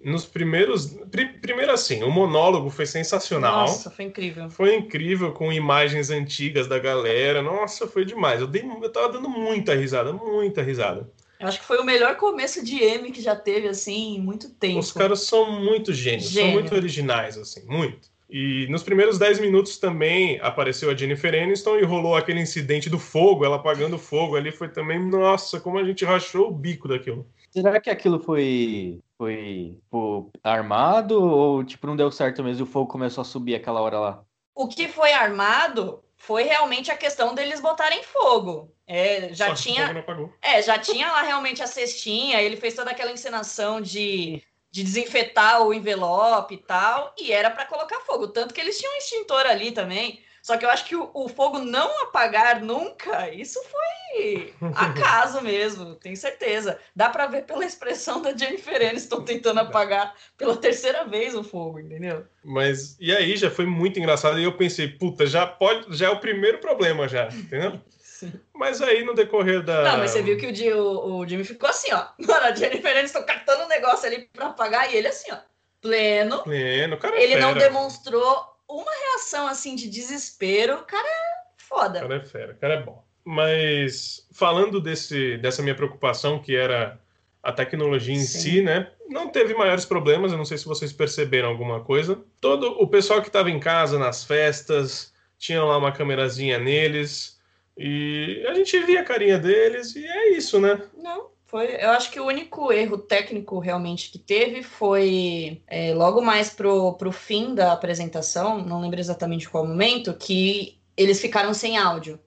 nos 0.04 0.25
primeiros. 0.25 0.98
primeiro, 1.42 1.72
assim, 1.72 2.04
o 2.04 2.10
monólogo 2.10 2.70
foi 2.70 2.86
sensacional. 2.86 3.62
Nossa, 3.62 3.92
foi 3.92 4.06
incrível. 4.06 4.50
Foi 4.50 4.75
incrível 4.75 5.32
com 5.32 5.51
imagens 5.54 6.10
antigas 6.10 6.68
da 6.68 6.80
galera. 6.80 7.42
Nossa, 7.42 7.88
foi 7.88 8.04
demais. 8.06 8.42
Eu, 8.42 8.48
dei, 8.48 8.63
eu 8.63 8.92
tava 8.92 9.13
dando 9.13 9.30
muita 9.30 9.75
risada, 9.75 10.12
muita 10.12 10.62
risada. 10.62 11.10
Eu 11.41 11.48
acho 11.48 11.60
que 11.60 11.65
foi 11.65 11.79
o 11.79 11.83
melhor 11.83 12.15
começo 12.17 12.63
de 12.63 12.81
M 12.83 13.12
que 13.12 13.19
já 13.19 13.36
teve, 13.36 13.67
assim, 13.67 14.15
em 14.15 14.21
muito 14.21 14.50
tempo. 14.50 14.77
Os 14.79 14.91
caras 14.91 15.21
são 15.21 15.51
muito 15.60 15.91
gênios, 15.91 16.29
Gênio. 16.29 16.51
são 16.51 16.60
muito 16.60 16.75
originais, 16.75 17.36
assim, 17.36 17.65
muito. 17.65 18.12
E 18.29 18.67
nos 18.69 18.83
primeiros 18.83 19.17
10 19.17 19.39
minutos 19.39 19.77
também 19.77 20.39
apareceu 20.39 20.89
a 20.89 20.95
Jennifer 20.95 21.33
Aniston 21.33 21.77
e 21.77 21.83
rolou 21.83 22.15
aquele 22.15 22.39
incidente 22.39 22.89
do 22.89 22.98
fogo, 23.00 23.43
ela 23.43 23.57
apagando 23.57 23.98
fogo 23.98 24.38
ali. 24.38 24.51
Foi 24.51 24.69
também, 24.69 25.03
nossa, 25.03 25.60
como 25.60 25.79
a 25.79 25.83
gente 25.83 26.05
rachou 26.05 26.48
o 26.48 26.53
bico 26.53 26.88
daquilo. 26.88 27.27
Será 27.50 27.81
que 27.81 27.89
aquilo 27.89 28.19
foi 28.19 29.00
foi 29.17 29.75
tipo, 29.75 30.31
armado 30.41 31.21
ou 31.21 31.63
tipo 31.63 31.86
não 31.86 31.98
deu 31.98 32.10
certo 32.10 32.41
mesmo 32.41 32.62
e 32.62 32.63
o 32.63 32.71
fogo 32.71 32.89
começou 32.89 33.21
a 33.21 33.25
subir 33.25 33.55
aquela 33.55 33.81
hora 33.81 34.00
lá? 34.00 34.24
O 34.55 34.67
que 34.67 34.88
foi 34.88 35.12
armado 35.12 36.01
foi 36.22 36.44
realmente 36.44 36.92
a 36.92 36.96
questão 36.96 37.34
deles 37.34 37.60
botarem 37.60 38.04
fogo. 38.04 38.72
É, 38.86 39.34
já 39.34 39.48
Só 39.48 39.56
tinha, 39.56 40.06
é, 40.40 40.62
já 40.62 40.78
tinha 40.78 41.12
lá 41.12 41.24
realmente 41.24 41.63
a 41.63 41.68
cestinha. 41.68 42.40
Ele 42.40 42.56
fez 42.56 42.75
toda 42.75 42.92
aquela 42.92 43.12
encenação 43.12 43.82
de, 43.82 44.44
de 44.70 44.84
desinfetar 44.84 45.63
o 45.63 45.74
envelope 45.74 46.54
e 46.54 46.58
tal, 46.58 47.16
e 47.18 47.32
era 47.32 47.50
para 47.50 47.66
colocar 47.66 48.01
fogo. 48.01 48.28
Tanto 48.28 48.54
que 48.54 48.62
eles 48.62 48.78
tinham 48.78 48.94
um 48.94 48.98
extintor 48.98 49.48
ali 49.48 49.72
também. 49.72 50.24
Só 50.41 50.57
que 50.57 50.65
eu 50.65 50.69
acho 50.69 50.86
que 50.86 50.95
o, 50.95 51.10
o, 51.13 51.29
fogo 51.29 51.60
não 51.60 52.03
apagar 52.03 52.62
nunca, 52.62 53.29
isso 53.29 53.60
foi 53.63 54.53
acaso 54.75 55.39
mesmo, 55.43 55.95
tenho 55.95 56.17
certeza. 56.17 56.79
Dá 56.95 57.10
para 57.10 57.27
ver 57.27 57.43
pela 57.43 57.63
expressão 57.63 58.21
da 58.21 58.36
Jennifer 58.36 58.89
Aniston 58.89 59.21
tentando 59.25 59.60
apagar 59.60 60.15
pela 60.38 60.57
terceira 60.57 61.05
vez 61.05 61.36
o 61.36 61.43
fogo, 61.43 61.79
entendeu? 61.79 62.25
Mas 62.43 62.98
e 63.00 63.15
aí 63.15 63.38
já 63.38 63.51
foi 63.51 63.65
muito 63.65 64.00
engraçado 64.00 64.39
e 64.39 64.43
eu 64.43 64.57
pensei, 64.57 64.88
puta, 64.88 65.25
já 65.27 65.45
pode, 65.45 65.95
já 65.95 66.07
é 66.07 66.10
o 66.10 66.19
primeiro 66.19 66.57
problema 66.57 67.07
já, 67.07 67.27
entendeu? 67.27 67.79
Sim. 68.21 68.33
Mas 68.53 68.79
aí 68.83 69.03
no 69.03 69.15
decorrer 69.15 69.63
da. 69.63 69.81
Não, 69.81 69.98
mas 69.98 70.12
você 70.12 70.21
viu 70.21 70.38
que 70.38 70.71
o, 70.71 70.77
o, 70.77 71.17
o 71.19 71.27
Jimmy 71.27 71.43
ficou 71.43 71.67
assim, 71.67 71.91
ó. 71.91 72.05
Mano, 72.19 72.45
a 72.45 72.53
Jennifer 72.53 72.95
Aniston 72.95 73.24
catando 73.24 73.63
o 73.63 73.65
um 73.65 73.69
negócio 73.69 74.05
ali 74.05 74.29
para 74.31 74.48
apagar 74.48 74.91
e 74.91 74.95
ele 74.95 75.07
assim, 75.07 75.31
ó. 75.31 75.38
Pleno. 75.81 76.43
Pleno, 76.43 76.98
cara. 76.98 77.15
É 77.15 77.24
ele 77.24 77.33
fera. 77.33 77.45
não 77.48 77.53
demonstrou 77.55 78.50
uma 78.75 78.92
reação 78.92 79.48
assim 79.48 79.75
de 79.75 79.90
desespero, 79.90 80.75
o 80.75 80.84
cara 80.84 81.08
é 81.08 81.44
foda. 81.58 82.00
O 82.00 82.01
cara 82.01 82.16
é 82.16 82.25
fera, 82.25 82.54
o 82.54 82.58
cara 82.58 82.74
é 82.75 82.84
bom. 82.84 83.04
Mas 83.24 84.28
falando 84.32 84.82
desse, 84.82 85.38
dessa 85.38 85.62
minha 85.62 85.75
preocupação, 85.75 86.40
que 86.40 86.56
era 86.56 87.00
a 87.44 87.51
tecnologia 87.51 88.13
em 88.13 88.20
Sim. 88.20 88.40
si, 88.40 88.62
né? 88.62 88.92
Não 89.10 89.30
teve 89.30 89.54
maiores 89.54 89.86
problemas, 89.86 90.32
eu 90.32 90.38
não 90.38 90.46
sei 90.46 90.58
se 90.58 90.66
vocês 90.66 90.94
perceberam 90.94 91.50
alguma 91.50 91.84
coisa. 91.84 92.24
Todo 92.40 92.68
o 92.82 92.88
pessoal 92.88 93.22
que 93.22 93.28
estava 93.28 93.50
em 93.50 93.60
casa, 93.60 94.00
nas 94.00 94.24
festas, 94.24 95.13
tinha 95.38 95.63
lá 95.63 95.78
uma 95.78 95.92
câmerazinha 95.92 96.58
neles, 96.60 97.40
e 97.78 98.46
a 98.48 98.54
gente 98.54 98.78
via 98.84 99.01
a 99.01 99.06
carinha 99.06 99.40
deles, 99.40 99.96
e 99.96 100.06
é 100.06 100.30
isso, 100.38 100.60
né? 100.60 100.82
Não, 100.96 101.30
foi, 101.51 101.75
eu 101.75 101.89
acho 101.89 102.10
que 102.10 102.20
o 102.20 102.25
único 102.25 102.72
erro 102.72 102.98
técnico 102.98 103.60
realmente 103.60 104.10
que 104.10 104.17
teve 104.17 104.63
foi 104.63 105.62
é, 105.67 105.93
logo 105.93 106.22
mais 106.22 106.50
pro, 106.50 106.93
pro 106.93 107.12
fim 107.12 107.53
da 107.53 107.74
apresentação, 107.74 108.63
não 108.63 108.79
lembro 108.79 109.01
exatamente 109.01 109.50
qual 109.50 109.67
momento, 109.67 110.13
que 110.13 110.79
eles 110.96 111.20
ficaram 111.20 111.53
sem 111.53 111.77
áudio. 111.77 112.17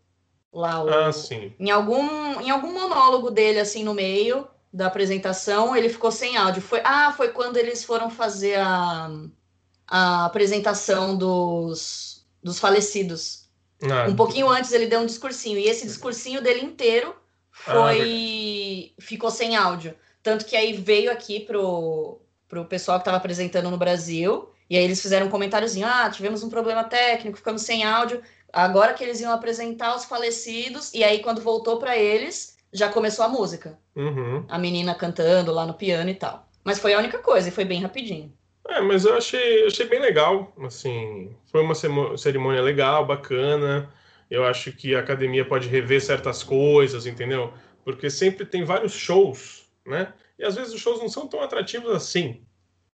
Lá 0.52 0.84
o, 0.84 0.88
ah, 0.90 1.10
sim. 1.10 1.54
Em 1.58 1.70
algum, 1.70 2.38
em 2.42 2.50
algum 2.50 2.70
monólogo 2.74 3.30
dele, 3.30 3.60
assim, 3.60 3.82
no 3.82 3.94
meio 3.94 4.46
da 4.70 4.88
apresentação, 4.88 5.74
ele 5.74 5.88
ficou 5.88 6.12
sem 6.12 6.36
áudio. 6.36 6.60
Foi, 6.60 6.82
ah, 6.84 7.14
foi 7.16 7.28
quando 7.28 7.56
eles 7.56 7.82
foram 7.82 8.10
fazer 8.10 8.56
a, 8.58 9.10
a 9.88 10.26
apresentação 10.26 11.16
dos, 11.16 12.26
dos 12.42 12.58
falecidos. 12.58 13.48
Ah, 13.82 14.06
um 14.06 14.14
pouquinho 14.14 14.50
antes 14.50 14.70
ele 14.70 14.86
deu 14.86 15.00
um 15.00 15.06
discursinho, 15.06 15.58
e 15.58 15.66
esse 15.66 15.86
discursinho 15.86 16.42
dele 16.42 16.60
inteiro 16.60 17.23
foi 17.54 18.92
ah, 18.98 19.02
ficou 19.02 19.30
sem 19.30 19.56
áudio. 19.56 19.94
Tanto 20.22 20.44
que 20.44 20.56
aí 20.56 20.72
veio 20.72 21.10
aqui 21.10 21.40
pro, 21.40 22.20
pro 22.48 22.64
pessoal 22.64 22.98
que 22.98 23.02
estava 23.02 23.16
apresentando 23.16 23.70
no 23.70 23.78
Brasil, 23.78 24.50
e 24.68 24.76
aí 24.76 24.82
eles 24.82 25.00
fizeram 25.00 25.26
um 25.26 25.30
comentáriozinho: 25.30 25.86
ah, 25.86 26.10
tivemos 26.10 26.42
um 26.42 26.50
problema 26.50 26.82
técnico, 26.84 27.38
ficamos 27.38 27.62
sem 27.62 27.84
áudio. 27.84 28.20
Agora 28.52 28.94
que 28.94 29.02
eles 29.02 29.20
iam 29.20 29.32
apresentar 29.32 29.96
os 29.96 30.04
falecidos, 30.04 30.92
e 30.92 31.02
aí 31.02 31.20
quando 31.20 31.40
voltou 31.40 31.78
para 31.78 31.96
eles, 31.96 32.56
já 32.72 32.88
começou 32.88 33.24
a 33.24 33.28
música. 33.28 33.78
Uhum. 33.94 34.44
A 34.48 34.58
menina 34.58 34.94
cantando 34.94 35.52
lá 35.52 35.64
no 35.66 35.74
piano 35.74 36.10
e 36.10 36.14
tal. 36.14 36.48
Mas 36.64 36.78
foi 36.78 36.94
a 36.94 36.98
única 36.98 37.18
coisa, 37.18 37.48
e 37.48 37.52
foi 37.52 37.64
bem 37.64 37.82
rapidinho. 37.82 38.32
É, 38.68 38.80
mas 38.80 39.04
eu 39.04 39.16
achei, 39.16 39.66
achei 39.66 39.86
bem 39.86 40.00
legal, 40.00 40.52
assim, 40.64 41.36
foi 41.52 41.60
uma 41.60 41.74
cerimônia 42.16 42.62
legal, 42.62 43.04
bacana. 43.04 43.90
Eu 44.30 44.44
acho 44.44 44.72
que 44.72 44.94
a 44.94 45.00
academia 45.00 45.44
pode 45.44 45.68
rever 45.68 46.00
certas 46.00 46.42
coisas, 46.42 47.06
entendeu? 47.06 47.52
Porque 47.84 48.08
sempre 48.08 48.46
tem 48.46 48.64
vários 48.64 48.92
shows, 48.92 49.66
né? 49.86 50.12
E 50.38 50.44
às 50.44 50.54
vezes 50.54 50.72
os 50.72 50.80
shows 50.80 51.00
não 51.00 51.08
são 51.08 51.26
tão 51.26 51.40
atrativos 51.40 51.94
assim. 51.94 52.42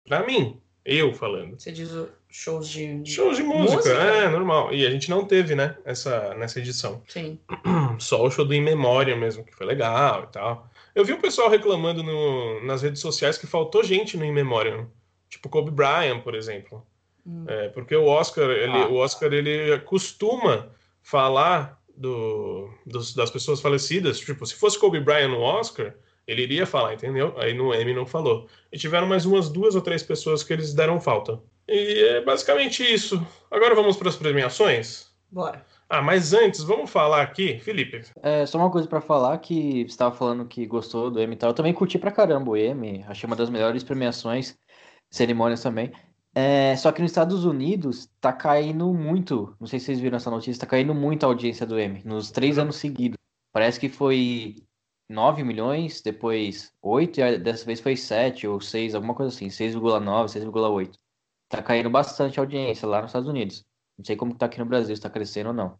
Para 0.06 0.26
mim, 0.26 0.60
eu 0.84 1.12
falando. 1.12 1.58
Você 1.58 1.70
diz 1.70 1.90
shows 2.30 2.68
de, 2.68 3.04
shows 3.04 3.36
de 3.36 3.42
música, 3.42 3.76
música, 3.76 3.94
é 3.94 4.28
normal. 4.28 4.72
E 4.72 4.86
a 4.86 4.90
gente 4.90 5.10
não 5.10 5.24
teve, 5.24 5.54
né, 5.54 5.76
essa 5.84 6.34
nessa 6.34 6.58
edição. 6.58 7.02
Sim. 7.06 7.38
Só 7.98 8.24
o 8.24 8.30
show 8.30 8.44
do 8.44 8.54
In 8.54 8.62
Memória 8.62 9.16
mesmo, 9.16 9.44
que 9.44 9.54
foi 9.54 9.66
legal 9.66 10.24
e 10.24 10.32
tal. 10.32 10.68
Eu 10.94 11.04
vi 11.04 11.12
o 11.12 11.20
pessoal 11.20 11.48
reclamando 11.48 12.02
no, 12.02 12.64
nas 12.64 12.82
redes 12.82 13.00
sociais 13.00 13.38
que 13.38 13.46
faltou 13.46 13.84
gente 13.84 14.16
no 14.16 14.24
In 14.24 14.32
Memória, 14.32 14.88
tipo 15.28 15.48
Kobe 15.48 15.70
Bryant, 15.70 16.22
por 16.22 16.34
exemplo. 16.34 16.84
Hum. 17.26 17.44
É, 17.46 17.68
porque 17.68 17.94
o 17.94 18.06
Oscar, 18.06 18.48
ele, 18.48 18.72
ah. 18.72 18.88
o 18.88 18.94
Oscar 18.94 19.32
ele 19.32 19.78
costuma 19.80 20.70
falar 21.08 21.80
do, 21.96 22.68
dos, 22.84 23.14
das 23.14 23.30
pessoas 23.30 23.62
falecidas. 23.62 24.20
Tipo, 24.20 24.44
se 24.44 24.54
fosse 24.54 24.78
Kobe 24.78 25.00
Bryant 25.00 25.30
no 25.30 25.40
Oscar, 25.40 25.94
ele 26.26 26.42
iria 26.42 26.66
falar, 26.66 26.92
entendeu? 26.92 27.34
Aí 27.38 27.54
no 27.54 27.74
Emmy 27.74 27.94
não 27.94 28.04
falou. 28.04 28.46
E 28.70 28.76
tiveram 28.76 29.06
mais 29.06 29.24
umas 29.24 29.48
duas 29.48 29.74
ou 29.74 29.80
três 29.80 30.02
pessoas 30.02 30.42
que 30.42 30.52
eles 30.52 30.74
deram 30.74 31.00
falta. 31.00 31.40
E 31.66 32.04
é 32.10 32.20
basicamente 32.20 32.82
isso. 32.82 33.26
Agora 33.50 33.74
vamos 33.74 33.96
para 33.96 34.10
as 34.10 34.16
premiações? 34.16 35.08
Bora. 35.30 35.64
Ah, 35.88 36.02
mas 36.02 36.34
antes, 36.34 36.62
vamos 36.62 36.90
falar 36.90 37.22
aqui, 37.22 37.58
Felipe. 37.60 38.02
É, 38.22 38.44
só 38.44 38.58
uma 38.58 38.70
coisa 38.70 38.86
para 38.86 39.00
falar 39.00 39.38
que 39.38 39.84
você 39.84 39.86
estava 39.86 40.14
falando 40.14 40.44
que 40.44 40.66
gostou 40.66 41.10
do 41.10 41.22
Emmy 41.22 41.32
e 41.32 41.38
tal. 41.38 41.50
Eu 41.50 41.54
também 41.54 41.72
curti 41.72 41.98
pra 41.98 42.12
caramba 42.12 42.50
o 42.50 42.56
Emmy. 42.56 43.02
Achei 43.08 43.26
uma 43.26 43.36
das 43.36 43.48
melhores 43.48 43.82
premiações, 43.82 44.58
cerimônias 45.10 45.62
também. 45.62 45.90
É, 46.34 46.76
só 46.76 46.92
que 46.92 47.02
nos 47.02 47.10
Estados 47.10 47.44
Unidos 47.44 48.08
tá 48.20 48.32
caindo 48.32 48.92
muito. 48.92 49.56
Não 49.58 49.66
sei 49.66 49.78
se 49.78 49.86
vocês 49.86 50.00
viram 50.00 50.16
essa 50.16 50.30
notícia, 50.30 50.60
tá 50.60 50.66
caindo 50.66 50.94
muito 50.94 51.24
a 51.24 51.26
audiência 51.26 51.66
do 51.66 51.78
M 51.78 52.02
nos 52.04 52.30
três 52.30 52.58
anos 52.58 52.76
seguidos. 52.76 53.18
Parece 53.52 53.80
que 53.80 53.88
foi 53.88 54.56
9 55.08 55.42
milhões, 55.42 56.02
depois 56.02 56.72
8, 56.82 57.20
e 57.20 57.38
dessa 57.38 57.64
vez 57.64 57.80
foi 57.80 57.96
7 57.96 58.46
ou 58.46 58.60
6, 58.60 58.94
alguma 58.94 59.14
coisa 59.14 59.34
assim, 59.34 59.48
6,9, 59.48 60.28
6,8. 60.28 60.96
Tá 61.48 61.62
caindo 61.62 61.90
bastante 61.90 62.38
a 62.38 62.42
audiência 62.42 62.86
lá 62.86 63.00
nos 63.00 63.10
Estados 63.10 63.28
Unidos. 63.28 63.64
Não 63.96 64.04
sei 64.04 64.16
como 64.16 64.34
tá 64.34 64.46
aqui 64.46 64.58
no 64.58 64.66
Brasil, 64.66 64.94
se 64.94 65.02
tá 65.02 65.10
crescendo 65.10 65.48
ou 65.48 65.54
não. 65.54 65.78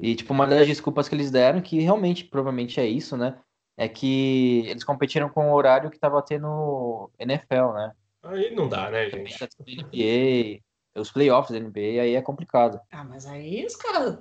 E, 0.00 0.16
tipo, 0.16 0.32
uma 0.32 0.46
das 0.46 0.66
desculpas 0.66 1.08
que 1.08 1.14
eles 1.14 1.30
deram, 1.30 1.60
que 1.60 1.78
realmente, 1.80 2.24
provavelmente 2.24 2.80
é 2.80 2.86
isso, 2.86 3.16
né? 3.16 3.38
É 3.76 3.88
que 3.88 4.64
eles 4.66 4.84
competiram 4.84 5.28
com 5.28 5.50
o 5.50 5.54
horário 5.54 5.90
que 5.90 5.98
tava 5.98 6.20
tendo 6.22 7.10
NFL, 7.18 7.72
né? 7.74 7.92
Aí 8.22 8.54
não 8.54 8.68
dá, 8.68 8.90
né, 8.90 9.10
gente? 9.10 9.36
NBA, 9.60 10.60
os 11.00 11.10
playoffs 11.10 11.50
da 11.50 11.64
NBA, 11.64 12.02
aí 12.02 12.14
é 12.14 12.22
complicado. 12.22 12.80
Ah, 12.90 13.04
mas 13.04 13.26
aí 13.26 13.64
os 13.64 13.76
caras. 13.76 14.18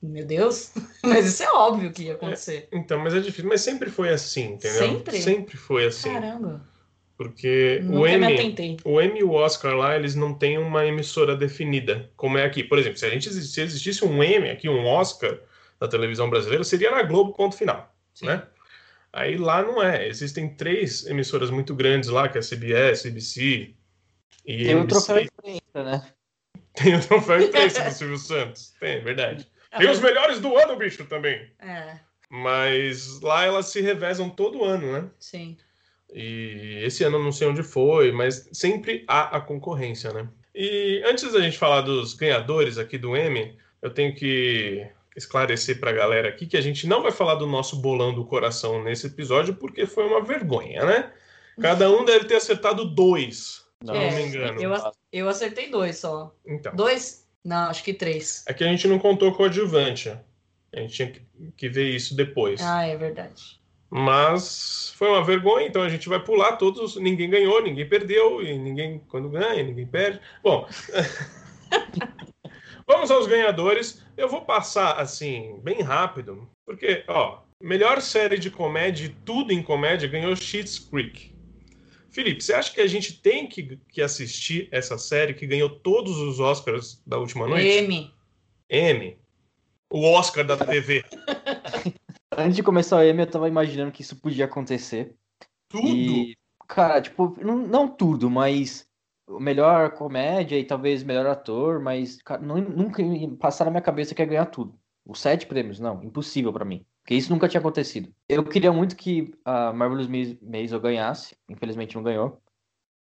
Meu 0.00 0.24
Deus, 0.24 0.72
mas 1.02 1.26
isso 1.26 1.42
é 1.42 1.50
óbvio 1.50 1.92
que 1.92 2.04
ia 2.04 2.14
acontecer. 2.14 2.68
É, 2.70 2.78
então, 2.78 2.98
mas 3.00 3.14
é 3.14 3.20
difícil, 3.20 3.48
mas 3.48 3.60
sempre 3.60 3.90
foi 3.90 4.10
assim, 4.10 4.52
entendeu? 4.52 4.78
Sempre? 4.78 5.20
Sempre 5.20 5.56
foi 5.56 5.86
assim. 5.86 6.12
Caramba. 6.12 6.74
Porque 7.16 7.80
o 7.92 8.06
Emmy, 8.06 8.76
o 8.84 9.00
Emmy 9.00 9.20
e 9.20 9.24
o 9.24 9.32
Oscar 9.32 9.74
lá, 9.74 9.94
eles 9.94 10.16
não 10.16 10.34
têm 10.34 10.58
uma 10.58 10.84
emissora 10.84 11.36
definida, 11.36 12.10
como 12.16 12.38
é 12.38 12.44
aqui. 12.44 12.64
Por 12.64 12.76
exemplo, 12.76 12.98
se 12.98 13.06
a 13.06 13.10
gente 13.10 13.32
se 13.32 13.60
existisse 13.60 14.04
um 14.04 14.22
Emmy 14.22 14.50
aqui, 14.50 14.68
um 14.68 14.84
Oscar 14.84 15.38
da 15.78 15.86
televisão 15.86 16.28
brasileira, 16.28 16.64
seria 16.64 16.90
na 16.90 17.04
Globo, 17.04 17.32
ponto 17.32 17.56
final, 17.56 17.94
Sim. 18.12 18.26
né? 18.26 18.42
Aí 19.14 19.36
lá 19.36 19.62
não 19.62 19.80
é. 19.80 20.08
Existem 20.08 20.48
três 20.56 21.06
emissoras 21.06 21.48
muito 21.48 21.72
grandes 21.72 22.10
lá, 22.10 22.28
que 22.28 22.36
é 22.36 22.40
a 22.40 22.44
CBS, 22.44 23.02
CBC 23.02 23.72
e 24.44 24.64
Tem 24.64 24.74
o 24.74 24.86
troféu 24.88 25.20
imprensa, 25.20 25.84
né? 25.84 26.06
Tem 26.74 26.96
o 26.96 27.00
troféu 27.00 27.40
imprensa 27.40 27.84
do 27.84 27.90
Silvio 27.94 28.18
Santos. 28.18 28.74
Tem, 28.80 29.02
verdade. 29.04 29.48
Tem 29.78 29.88
os 29.88 30.00
melhores 30.00 30.40
do 30.40 30.56
ano, 30.56 30.76
bicho, 30.76 31.04
também. 31.04 31.48
É. 31.60 32.00
Mas 32.28 33.20
lá 33.20 33.44
elas 33.44 33.66
se 33.66 33.80
revezam 33.80 34.28
todo 34.28 34.64
ano, 34.64 34.92
né? 34.92 35.08
Sim. 35.20 35.56
E 36.12 36.80
esse 36.82 37.04
ano 37.04 37.22
não 37.22 37.30
sei 37.30 37.46
onde 37.46 37.62
foi, 37.62 38.10
mas 38.10 38.48
sempre 38.52 39.04
há 39.06 39.36
a 39.36 39.40
concorrência, 39.40 40.12
né? 40.12 40.28
E 40.52 41.02
antes 41.06 41.32
da 41.32 41.40
gente 41.40 41.56
falar 41.56 41.82
dos 41.82 42.14
ganhadores 42.14 42.78
aqui 42.78 42.98
do 42.98 43.16
M, 43.16 43.56
eu 43.80 43.90
tenho 43.90 44.12
que 44.12 44.88
esclarecer 45.16 45.78
para 45.80 45.90
a 45.90 45.94
galera 45.94 46.28
aqui 46.28 46.46
que 46.46 46.56
a 46.56 46.60
gente 46.60 46.86
não 46.86 47.02
vai 47.02 47.12
falar 47.12 47.36
do 47.36 47.46
nosso 47.46 47.76
bolão 47.76 48.12
do 48.14 48.24
coração 48.24 48.82
nesse 48.82 49.06
episódio 49.06 49.54
porque 49.54 49.86
foi 49.86 50.04
uma 50.06 50.22
vergonha, 50.22 50.84
né? 50.84 51.12
Cada 51.60 51.88
um 51.90 52.04
deve 52.04 52.24
ter 52.26 52.34
acertado 52.36 52.84
dois, 52.84 53.64
se 53.80 53.86
Não, 53.86 53.94
eu 53.94 54.00
não 54.00 54.06
É, 54.08 54.16
me 54.16 54.22
engano. 54.26 54.60
Eu, 54.60 54.72
eu 55.12 55.28
acertei 55.28 55.70
dois 55.70 55.98
só. 55.98 56.34
Então, 56.44 56.74
Dois? 56.74 57.28
Não, 57.44 57.68
acho 57.68 57.84
que 57.84 57.92
três. 57.94 58.42
é 58.48 58.54
que 58.54 58.64
a 58.64 58.66
gente 58.68 58.88
não 58.88 58.98
contou 58.98 59.32
com 59.32 59.42
o 59.42 59.46
adjuvante. 59.46 60.08
A 60.72 60.80
gente 60.80 60.94
tinha 60.94 61.10
que, 61.12 61.22
que 61.56 61.68
ver 61.68 61.90
isso 61.90 62.16
depois. 62.16 62.60
Ah, 62.62 62.84
é 62.86 62.96
verdade. 62.96 63.60
Mas 63.90 64.92
foi 64.96 65.08
uma 65.08 65.22
vergonha, 65.22 65.66
então 65.68 65.82
a 65.82 65.88
gente 65.88 66.08
vai 66.08 66.18
pular 66.18 66.56
todos. 66.56 66.96
Ninguém 66.96 67.30
ganhou, 67.30 67.62
ninguém 67.62 67.88
perdeu, 67.88 68.42
e 68.42 68.58
ninguém, 68.58 68.98
quando 69.08 69.28
ganha, 69.28 69.62
ninguém 69.62 69.86
perde. 69.86 70.20
Bom, 70.42 70.66
vamos 72.86 73.10
aos 73.10 73.26
ganhadores. 73.26 74.02
Eu 74.16 74.28
vou 74.28 74.42
passar 74.42 75.00
assim, 75.00 75.58
bem 75.62 75.82
rápido, 75.82 76.48
porque, 76.66 77.04
ó, 77.08 77.40
melhor 77.60 78.00
série 78.00 78.38
de 78.38 78.50
comédia, 78.50 79.06
e 79.06 79.16
tudo 79.24 79.52
em 79.52 79.62
comédia, 79.62 80.08
ganhou 80.08 80.34
Schitt's 80.36 80.78
Creek. 80.78 81.34
Felipe, 82.10 82.44
você 82.44 82.54
acha 82.54 82.72
que 82.72 82.80
a 82.80 82.86
gente 82.86 83.20
tem 83.20 83.48
que, 83.48 83.76
que 83.88 84.00
assistir 84.00 84.68
essa 84.70 84.96
série 84.96 85.34
que 85.34 85.46
ganhou 85.46 85.68
todos 85.68 86.16
os 86.18 86.38
Oscars 86.38 87.02
da 87.04 87.18
última 87.18 87.48
noite? 87.48 87.66
M. 87.66 88.14
M. 88.68 89.18
O 89.90 90.02
Oscar 90.12 90.44
da 90.44 90.56
TV. 90.56 91.04
Antes 92.36 92.56
de 92.56 92.62
começar 92.62 92.98
o 92.98 93.02
Emmy, 93.02 93.20
eu 93.20 93.30
tava 93.30 93.48
imaginando 93.48 93.92
que 93.92 94.02
isso 94.02 94.16
podia 94.16 94.44
acontecer. 94.44 95.14
Tudo. 95.68 95.88
E, 95.88 96.36
cara, 96.68 97.00
tipo, 97.00 97.36
não, 97.40 97.58
não 97.58 97.88
tudo, 97.88 98.30
mas 98.30 98.86
melhor 99.28 99.92
comédia 99.92 100.58
e 100.58 100.64
talvez 100.64 101.02
melhor 101.02 101.26
ator, 101.26 101.80
mas 101.80 102.20
cara, 102.22 102.42
não- 102.42 102.56
nunca 102.60 103.02
passar 103.38 103.64
na 103.64 103.70
minha 103.70 103.80
cabeça 103.82 104.14
que 104.14 104.22
ia 104.22 104.26
ganhar 104.26 104.46
tudo. 104.46 104.78
Os 105.06 105.20
sete 105.20 105.46
prêmios, 105.46 105.78
não, 105.80 106.02
impossível 106.02 106.52
pra 106.52 106.64
mim. 106.64 106.84
Porque 107.02 107.14
isso 107.14 107.30
nunca 107.30 107.48
tinha 107.48 107.60
acontecido. 107.60 108.10
Eu 108.28 108.42
queria 108.42 108.72
muito 108.72 108.96
que 108.96 109.34
a 109.44 109.72
Marvelous 109.72 110.08
Maisel 110.40 110.80
ganhasse, 110.80 111.36
infelizmente 111.48 111.94
não 111.94 112.02
ganhou. 112.02 112.40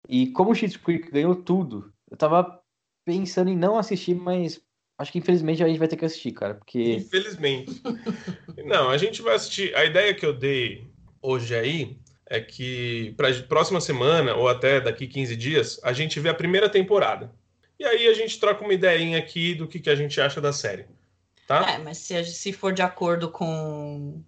E 0.10 0.28
como 0.32 0.52
o 0.52 0.56
Schitt's 0.56 0.78
Creek 0.78 1.12
ganhou 1.12 1.36
tudo, 1.36 1.94
eu 2.10 2.18
tava 2.18 2.60
pensando 3.06 3.50
em 3.50 3.56
não 3.56 3.78
assistir, 3.78 4.16
mas 4.16 4.62
acho 4.98 5.12
que 5.12 5.20
infelizmente 5.20 5.64
a 5.64 5.68
gente 5.68 5.78
vai 5.78 5.88
ter 5.88 5.96
que 5.96 6.06
assistir, 6.06 6.32
cara, 6.32 6.56
porque 6.56 6.96
Infelizmente. 6.96 7.82
Não, 8.66 8.90
a 8.90 8.98
gente 8.98 9.22
vai 9.22 9.36
assistir. 9.36 9.76
A 9.76 9.86
ideia 9.86 10.14
que 10.14 10.26
eu 10.26 10.34
dei 10.34 10.88
hoje 11.22 11.56
aí 11.56 11.98
é 12.36 12.42
que 12.42 13.14
para 13.16 13.32
próxima 13.44 13.80
semana 13.80 14.34
ou 14.36 14.48
até 14.50 14.82
daqui 14.82 15.08
15 15.08 15.36
dias 15.36 15.80
a 15.84 15.94
gente 15.94 16.20
vê 16.20 16.30
a 16.30 16.34
primeira 16.34 16.68
temporada. 16.70 17.32
E 17.80 17.86
aí 17.86 18.08
a 18.08 18.14
gente 18.14 18.40
troca 18.40 18.64
uma 18.64 18.74
ideinha 18.74 19.18
aqui 19.18 19.54
do 19.54 19.68
que, 19.68 19.80
que 19.80 19.90
a 19.90 19.96
gente 19.96 20.20
acha 20.20 20.40
da 20.42 20.52
série. 20.54 20.86
Tá? 21.48 21.72
É, 21.72 21.78
mas 21.78 21.98
se, 21.98 22.16
a- 22.16 22.24
se 22.24 22.52
for 22.54 22.74
de 22.74 22.82
acordo 22.82 23.30
com, 23.30 24.24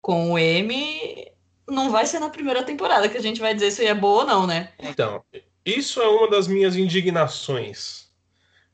com 0.00 0.32
o 0.32 0.38
M, 0.38 1.32
não 1.68 1.90
vai 1.90 2.06
ser 2.06 2.20
na 2.20 2.30
primeira 2.30 2.62
temporada 2.62 3.08
que 3.08 3.16
a 3.16 3.22
gente 3.22 3.40
vai 3.40 3.54
dizer 3.54 3.70
se 3.70 3.86
é 3.86 3.94
boa 3.94 4.22
ou 4.22 4.26
não, 4.26 4.46
né? 4.46 4.72
Então, 4.78 5.24
isso 5.64 6.00
é 6.00 6.08
uma 6.08 6.28
das 6.30 6.46
minhas 6.46 6.76
indignações. 6.76 8.08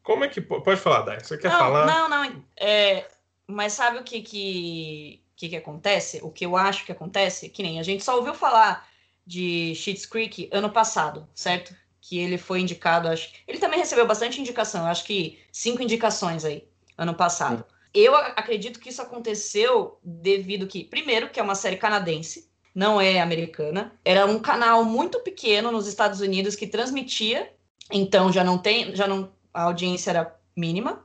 Como 0.02 0.24
é 0.24 0.28
que. 0.28 0.40
po- 0.40 0.60
Pode 0.60 0.80
falar, 0.80 1.02
Dai? 1.02 1.20
Você 1.20 1.38
quer 1.38 1.50
não, 1.50 1.58
falar? 1.58 1.86
não, 1.86 2.08
não. 2.08 2.44
É, 2.58 3.06
mas 3.46 3.72
sabe 3.72 3.98
o 3.98 4.04
que 4.04 4.20
que, 4.20 5.22
que 5.44 5.50
que 5.50 5.56
acontece? 5.56 6.20
O 6.22 6.30
que 6.30 6.44
eu 6.46 6.56
acho 6.56 6.84
que 6.84 6.92
acontece? 6.92 7.48
Que 7.48 7.62
nem 7.62 7.78
a 7.78 7.82
gente 7.82 8.04
só 8.04 8.16
ouviu 8.16 8.34
falar 8.34 8.88
de 9.26 9.74
Schitt's 9.74 10.06
Creek 10.06 10.48
ano 10.52 10.70
passado, 10.70 11.28
certo? 11.34 11.74
Que 12.00 12.18
ele 12.18 12.36
foi 12.38 12.60
indicado, 12.60 13.08
acho. 13.08 13.30
Ele 13.46 13.58
também 13.58 13.78
recebeu 13.78 14.06
bastante 14.06 14.40
indicação, 14.40 14.86
acho 14.86 15.04
que 15.04 15.38
cinco 15.52 15.82
indicações 15.82 16.44
aí, 16.44 16.66
ano 16.96 17.14
passado. 17.14 17.64
Eu 17.92 18.14
a- 18.14 18.28
acredito 18.28 18.80
que 18.80 18.88
isso 18.88 19.00
aconteceu 19.02 19.98
devido 20.02 20.66
que, 20.66 20.84
primeiro, 20.84 21.30
que 21.30 21.40
é 21.40 21.42
uma 21.42 21.54
série 21.54 21.76
canadense, 21.76 22.50
não 22.74 23.00
é 23.00 23.20
americana. 23.20 23.92
Era 24.04 24.26
um 24.26 24.38
canal 24.40 24.84
muito 24.84 25.20
pequeno 25.20 25.70
nos 25.70 25.86
Estados 25.86 26.20
Unidos 26.20 26.56
que 26.56 26.66
transmitia, 26.66 27.52
então 27.90 28.32
já 28.32 28.42
não 28.44 28.58
tem, 28.58 28.94
já 28.96 29.06
não 29.06 29.32
a 29.52 29.62
audiência 29.64 30.10
era 30.10 30.36
mínima. 30.56 31.04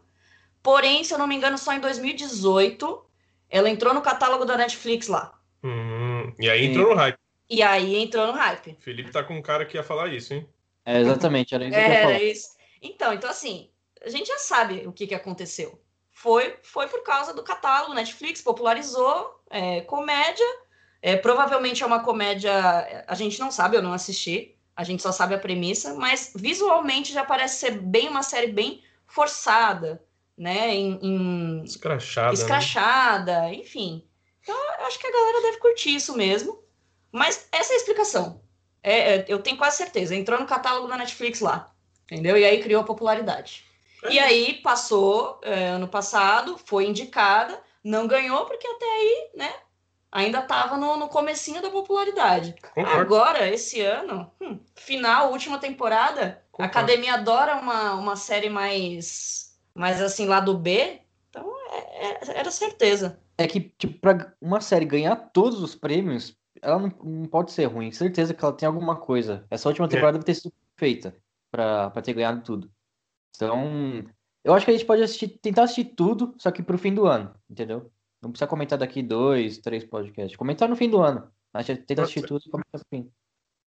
Porém, 0.64 1.04
se 1.04 1.14
eu 1.14 1.18
não 1.18 1.28
me 1.28 1.36
engano, 1.36 1.58
só 1.58 1.74
em 1.74 1.80
2018 1.80 3.06
ela 3.50 3.70
entrou 3.70 3.94
no 3.94 4.02
catálogo 4.02 4.46
da 4.46 4.58
Netflix 4.58 5.08
lá. 5.08 5.40
Hum, 5.64 6.34
e 6.40 6.50
aí 6.50 6.66
entrou 6.68 6.90
no 6.90 6.96
hype. 6.96 7.18
E 7.50 7.62
aí 7.64 7.96
entrou 7.96 8.28
no 8.28 8.34
hype. 8.34 8.78
Felipe 8.80 9.12
tá 9.12 9.24
com 9.24 9.36
um 9.38 9.42
cara 9.42 9.66
que 9.66 9.76
ia 9.78 9.84
falar 9.84 10.08
isso, 10.14 10.34
hein? 10.34 10.48
é 10.86 11.00
exatamente, 11.00 11.54
era 11.54 11.66
isso 11.66 11.74
que 11.74 11.88
eu 11.88 11.94
ia 11.94 12.00
É, 12.00 12.02
falar. 12.04 12.22
isso. 12.22 12.48
Então, 12.82 13.14
então 13.14 13.30
assim, 13.30 13.70
a 14.06 14.10
gente 14.10 14.28
já 14.28 14.38
sabe 14.40 14.88
o 14.88 14.92
que, 14.94 15.08
que 15.08 15.16
aconteceu. 15.16 15.82
Foi, 16.12 16.58
foi 16.64 16.88
por 16.88 17.04
causa 17.04 17.34
do 17.34 17.44
catálogo, 17.44 17.94
Netflix 17.94 18.42
popularizou 18.42 19.42
é, 19.50 19.82
comédia. 19.82 20.46
É, 21.02 21.16
provavelmente 21.16 21.82
é 21.84 21.86
uma 21.86 22.04
comédia. 22.04 22.52
A 23.08 23.16
gente 23.16 23.40
não 23.40 23.52
sabe, 23.52 23.78
eu 23.78 23.82
não 23.82 23.94
assisti. 23.94 24.56
A 24.76 24.84
gente 24.84 25.02
só 25.04 25.12
sabe 25.12 25.34
a 25.36 25.40
premissa, 25.40 25.94
mas 25.96 26.32
visualmente 26.36 27.12
já 27.14 27.24
parece 27.26 27.60
ser 27.60 27.72
bem 27.72 28.08
uma 28.10 28.24
série 28.24 28.52
bem 28.52 28.82
forçada, 29.08 30.02
né? 30.40 30.74
Em, 30.74 30.98
em 31.04 31.64
Escrachada. 31.66 32.30
né? 32.30 32.34
escrachada, 32.34 33.54
enfim. 33.54 34.08
Então, 34.42 34.56
eu 34.80 34.86
acho 34.86 34.98
que 34.98 35.06
a 35.06 35.12
galera 35.12 35.42
deve 35.42 35.58
curtir 35.58 35.94
isso 35.94 36.16
mesmo. 36.16 36.64
Mas 37.12 37.48
essa 37.52 37.74
é 37.74 37.76
a 37.76 37.78
explicação. 37.78 38.42
É, 38.82 39.16
é, 39.16 39.26
eu 39.28 39.40
tenho 39.40 39.58
quase 39.58 39.78
certeza. 39.78 40.16
Entrou 40.16 40.40
no 40.40 40.46
catálogo 40.46 40.88
da 40.88 40.98
Netflix 40.98 41.42
lá. 41.42 41.72
Entendeu? 42.06 42.38
E 42.38 42.46
aí 42.46 42.64
criou 42.64 42.82
a 42.82 42.86
popularidade. 42.86 43.66
É. 44.04 44.14
E 44.14 44.20
aí 44.20 44.54
passou 44.64 45.40
é, 45.44 45.68
ano 45.68 45.88
passado, 45.88 46.58
foi 46.66 46.86
indicada, 46.86 47.62
não 47.84 48.08
ganhou, 48.08 48.46
porque 48.46 48.66
até 48.66 48.86
aí, 48.86 49.30
né? 49.36 49.54
Ainda 50.12 50.40
estava 50.40 50.78
no, 50.78 50.98
no 50.98 51.08
comecinho 51.10 51.62
da 51.62 51.70
popularidade. 51.70 52.56
Concordo. 52.74 53.00
Agora, 53.00 53.48
esse 53.48 53.82
ano, 53.82 54.32
hum, 54.42 54.60
final, 54.76 55.32
última 55.32 55.60
temporada, 55.60 56.42
a 56.48 56.52
Concordo. 56.52 56.78
Academia 56.80 57.14
adora 57.14 57.58
uma, 57.58 57.94
uma 57.94 58.16
série 58.16 58.50
mais, 58.50 59.49
mais 59.80 60.02
assim, 60.02 60.26
lá 60.26 60.40
do 60.40 60.58
B. 60.58 61.00
Então, 61.30 61.50
é- 61.72 62.08
é- 62.32 62.38
era 62.40 62.52
certeza. 62.52 63.20
É 63.38 63.48
que, 63.48 63.62
tipo, 63.78 63.98
pra 64.00 64.34
uma 64.42 64.60
série 64.60 64.86
ganhar 64.86 65.16
todos 65.16 65.62
os 65.64 65.74
prêmios, 65.76 66.36
ela 66.62 66.78
não, 66.80 66.90
não 67.04 67.26
pode 67.26 67.52
ser 67.54 67.66
ruim. 67.66 67.92
Certeza 67.92 68.34
que 68.34 68.44
ela 68.44 68.54
tem 68.54 68.68
alguma 68.68 68.96
coisa. 68.98 69.46
Essa 69.50 69.70
última 69.70 69.88
É. 69.88 69.90
temporada 69.90 70.18
deve 70.18 70.26
ter 70.26 70.36
sido 70.36 70.54
feita 70.76 71.16
pra, 71.50 71.90
pra 71.90 72.02
ter 72.02 72.14
ganhado 72.14 72.42
tudo. 72.44 72.70
Então, 73.36 74.04
eu 74.44 74.54
acho 74.54 74.66
que 74.66 74.72
a 74.72 74.74
gente 74.74 74.86
pode 74.86 75.02
assistir, 75.02 75.30
tentar 75.42 75.64
assistir 75.64 75.86
tudo, 75.86 76.36
só 76.38 76.52
que 76.52 76.62
pro 76.62 76.78
fim 76.78 76.94
do 76.94 77.06
ano, 77.08 77.34
entendeu? 77.50 77.90
Não 78.22 78.32
precisa 78.32 78.48
comentar 78.48 78.78
daqui 78.78 79.02
dois, 79.02 79.58
três 79.60 79.86
podcasts. 79.86 80.36
Comentar 80.36 80.68
no 80.68 80.76
fim 80.76 80.90
do 80.90 81.02
ano. 81.02 81.32
A 81.54 81.62
gente 81.62 81.84
tenta 81.84 82.02
assistir 82.02 82.24
tudo 82.28 82.44
e 82.46 82.50
comentar 82.50 82.82
no 82.82 82.86
fim. 82.90 83.10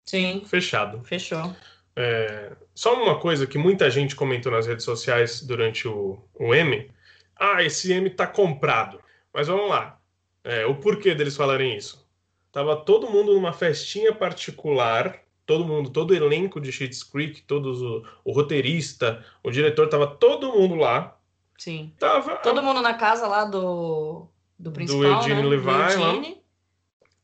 Sim, 0.06 0.42
Fechado. 0.46 1.04
fechou. 1.04 1.54
É, 2.00 2.52
só 2.76 2.94
uma 3.02 3.20
coisa 3.20 3.48
que 3.48 3.58
muita 3.58 3.90
gente 3.90 4.16
comentou 4.16 4.52
nas 4.52 4.68
redes 4.68 4.86
sociais 4.86 5.42
durante 5.42 5.88
o, 5.88 6.20
o 6.36 6.54
M. 6.54 6.92
Ah, 7.36 7.64
esse 7.64 7.92
M 7.92 8.08
tá 8.12 8.28
comprado. 8.28 9.00
Mas 9.34 9.48
vamos 9.48 9.68
lá. 9.68 10.00
É, 10.44 10.66
o 10.68 10.76
porquê 10.76 11.16
deles 11.16 11.36
falarem 11.36 11.76
isso? 11.76 12.08
Tava 12.52 12.76
todo 12.76 13.10
mundo 13.10 13.34
numa 13.34 13.52
festinha 13.52 14.14
particular, 14.14 15.20
todo 15.46 15.66
mundo, 15.66 15.90
todo 15.90 16.12
o 16.12 16.16
elenco 16.16 16.62
de 16.62 16.72
Schitt's 16.72 17.04
Creek, 17.04 17.42
todos 17.44 17.82
o, 17.82 18.04
o 18.24 18.32
roteirista, 18.32 19.26
o 19.44 19.50
diretor, 19.50 19.88
tava 19.90 20.06
todo 20.08 20.52
mundo 20.54 20.76
lá. 20.76 21.18
Sim. 21.58 21.92
Tava 21.98 22.36
Todo 22.38 22.62
mundo 22.62 22.80
na 22.82 22.94
casa 22.94 23.28
lá 23.28 23.44
do, 23.44 24.28
do 24.58 24.72
principal, 24.72 25.04
Eugene 25.24 25.42
né? 25.42 25.48
Levi 25.48 25.64
do 25.66 25.72
lá. 25.72 25.92
Eugene. 25.94 26.38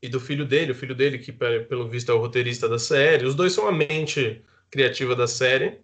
e 0.02 0.08
do 0.08 0.18
filho 0.18 0.44
dele, 0.44 0.72
o 0.72 0.74
filho 0.74 0.94
dele 0.94 1.18
que 1.18 1.30
pe- 1.32 1.60
pelo 1.60 1.88
visto 1.88 2.10
é 2.10 2.14
o 2.14 2.18
roteirista 2.18 2.68
da 2.68 2.78
série. 2.78 3.24
Os 3.24 3.34
dois 3.36 3.52
são 3.52 3.68
a 3.68 3.72
mente 3.72 4.42
criativa 4.74 5.14
da 5.14 5.28
série. 5.28 5.78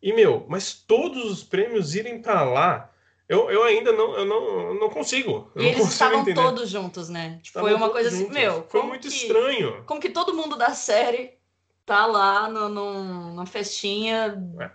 E 0.00 0.12
meu, 0.12 0.46
mas 0.48 0.72
todos 0.72 1.24
os 1.30 1.42
prêmios 1.42 1.96
irem 1.96 2.22
pra 2.22 2.42
lá, 2.44 2.90
eu, 3.28 3.50
eu 3.50 3.64
ainda 3.64 3.90
não, 3.90 4.14
eu 4.16 4.24
não, 4.24 4.68
eu 4.68 4.74
não 4.74 4.88
consigo. 4.88 5.50
Eu 5.54 5.62
E 5.62 5.64
não 5.64 5.64
eles 5.64 5.76
consigo 5.78 5.92
estavam 5.92 6.20
entender. 6.20 6.40
todos 6.40 6.70
juntos, 6.70 7.08
né? 7.08 7.40
Tipo, 7.42 7.58
foi 7.60 7.74
uma 7.74 7.90
coisa 7.90 8.08
assim, 8.10 8.18
juntos. 8.20 8.34
meu. 8.34 8.66
Foi 8.68 8.82
muito 8.84 9.08
que- 9.08 9.14
estranho. 9.14 9.82
Como 9.84 10.00
que 10.00 10.10
todo 10.10 10.32
mundo 10.34 10.56
da 10.56 10.70
série 10.74 11.32
tá 11.84 12.06
lá 12.06 12.48
no, 12.48 12.68
no, 12.68 13.30
numa 13.30 13.46
festinha 13.46 14.40
É. 14.60 14.70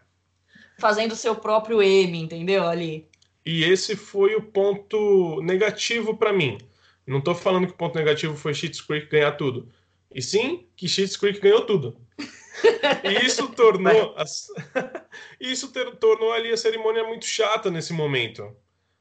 fazendo 0.77 1.15
seu 1.15 1.33
próprio 1.35 1.81
M, 1.81 2.19
entendeu? 2.19 2.67
Ali. 2.67 3.07
E 3.45 3.63
esse 3.63 3.95
foi 3.95 4.35
o 4.35 4.41
ponto 4.43 5.41
negativo 5.43 6.17
pra 6.17 6.33
mim. 6.33 6.57
Não 7.07 7.21
tô 7.21 7.33
falando 7.33 7.65
que 7.67 7.73
o 7.73 7.77
ponto 7.77 7.95
negativo 7.97 8.35
foi 8.35 8.53
Schitt's 8.53 8.81
Creek 8.81 9.07
ganhar 9.09 9.31
tudo. 9.31 9.69
E 10.13 10.21
sim 10.21 10.67
que 10.75 10.87
Schitt's 10.87 11.15
Creek 11.17 11.39
ganhou 11.39 11.61
tudo. 11.65 11.95
E 13.03 13.25
isso 13.25 13.47
tornou 13.49 14.13
as- 14.17 14.47
isso 15.39 15.71
ter- 15.71 15.95
tornou 15.97 16.31
ali 16.33 16.51
a 16.51 16.57
cerimônia 16.57 17.03
muito 17.03 17.25
chata 17.25 17.69
nesse 17.71 17.93
momento. 17.93 18.55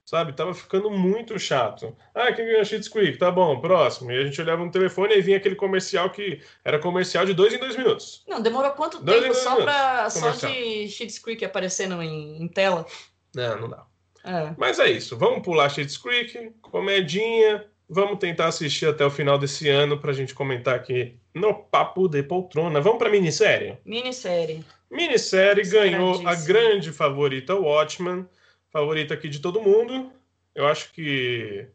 Sabe? 0.05 0.33
Tava 0.33 0.55
ficando 0.55 0.90
muito 0.90 1.38
chato. 1.38 1.94
Ah, 2.14 2.33
quem 2.33 2.47
ganhou 2.47 2.64
Schitt's 2.64 2.88
Creek? 2.88 3.18
Tá 3.18 3.31
bom, 3.31 3.61
próximo. 3.61 4.11
E 4.11 4.18
a 4.18 4.25
gente 4.25 4.40
olhava 4.40 4.64
no 4.64 4.71
telefone 4.71 5.14
e 5.14 5.21
vinha 5.21 5.37
aquele 5.37 5.55
comercial 5.55 6.09
que 6.09 6.40
era 6.64 6.79
comercial 6.79 7.27
de 7.27 7.35
dois 7.35 7.53
em 7.53 7.59
dois 7.59 7.77
minutos. 7.77 8.25
Não, 8.27 8.40
demorou 8.40 8.71
quanto 8.71 9.03
Dois 9.03 9.21
tempo 9.21 9.35
só, 9.35 9.57
pra, 9.57 10.09
só 10.09 10.31
de 10.31 10.88
Schitt's 10.88 11.18
Creek 11.18 11.44
aparecendo 11.44 12.01
em, 12.03 12.42
em 12.42 12.49
tela? 12.49 12.87
Não, 13.35 13.61
não 13.61 13.68
dá. 13.68 13.85
É. 14.25 14.55
Mas 14.57 14.79
é 14.79 14.90
isso. 14.90 15.14
Vamos 15.14 15.42
pular 15.42 15.68
Schitt's 15.68 15.99
Creek, 15.99 16.53
comedinha. 16.62 17.66
Vamos 17.87 18.18
tentar 18.18 18.47
assistir 18.47 18.87
até 18.87 19.05
o 19.05 19.11
final 19.11 19.38
desse 19.38 19.68
ano 19.68 19.99
para 19.99 20.11
a 20.11 20.14
gente 20.14 20.35
comentar 20.35 20.75
aqui 20.75 21.18
no 21.38 21.55
Papo 21.55 22.09
de 22.09 22.22
Poltrona. 22.22 22.81
Vamos 22.81 22.98
para 22.98 23.11
minissérie? 23.11 23.79
Minissérie. 23.85 24.64
Minissérie 24.90 25.64
ganhou 25.68 26.27
a 26.27 26.35
grande 26.35 26.92
favorita 26.92 27.55
Watchmen, 27.55 28.27
favorita 28.70 29.14
aqui 29.14 29.29
de 29.29 29.40
todo 29.40 29.61
mundo. 29.61 30.12
Eu 30.55 30.66
acho 30.66 30.92
que, 30.92 31.66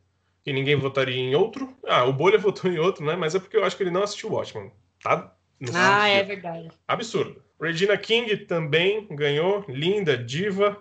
que 0.44 0.52
ninguém 0.52 0.76
votaria 0.76 1.16
em 1.16 1.36
outro. 1.36 1.76
Ah, 1.86 2.06
o 2.06 2.14
Bolha 2.14 2.38
votou 2.40 2.70
em 2.70 2.80
outro, 2.80 3.06
né? 3.06 3.16
Mas 3.16 3.36
é 3.36 3.40
porque 3.40 3.58
eu 3.58 3.64
acho 3.64 3.78
que 3.78 3.84
ele 3.84 3.92
não 3.92 4.04
assistiu 4.04 4.32
Watchmen. 4.32 4.72
Tá? 5.02 5.34
Não 5.60 5.72
ah, 5.76 6.08
é 6.08 6.24
verdade. 6.24 6.70
Absurdo. 6.88 7.42
Regina 7.62 7.98
King 7.98 8.36
também 8.38 9.08
ganhou. 9.12 9.64
Linda, 9.70 10.18
diva. 10.18 10.78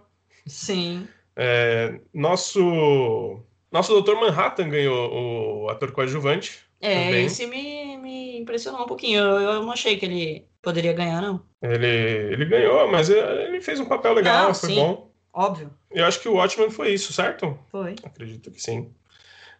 Sim. 0.46 1.06
É, 1.36 2.00
nosso 2.12 3.40
nosso 3.70 3.92
Doutor 3.92 4.20
Manhattan 4.20 4.68
ganhou 4.68 5.64
o 5.64 5.70
ator 5.70 5.92
coadjuvante. 5.92 6.60
É, 6.82 7.04
também. 7.04 7.26
esse 7.26 7.46
me, 7.46 7.96
me 7.98 8.38
impressionou 8.40 8.82
um 8.82 8.86
pouquinho. 8.86 9.20
Eu, 9.20 9.40
eu, 9.40 9.62
não 9.62 9.70
achei 9.70 9.96
que 9.96 10.04
ele 10.04 10.46
poderia 10.60 10.92
ganhar, 10.92 11.22
não. 11.22 11.40
Ele, 11.62 11.86
ele 11.86 12.44
ganhou, 12.44 12.90
mas 12.90 13.08
ele 13.08 13.60
fez 13.60 13.78
um 13.78 13.86
papel 13.86 14.14
legal, 14.14 14.48
não, 14.48 14.54
foi 14.54 14.70
sim, 14.70 14.74
bom. 14.74 15.12
Óbvio. 15.32 15.70
Eu 15.90 16.04
acho 16.04 16.20
que 16.20 16.28
o 16.28 16.34
Watchmen 16.34 16.70
foi 16.70 16.92
isso, 16.92 17.12
certo? 17.12 17.56
Foi. 17.70 17.94
Acredito 18.04 18.50
que 18.50 18.60
sim. 18.60 18.92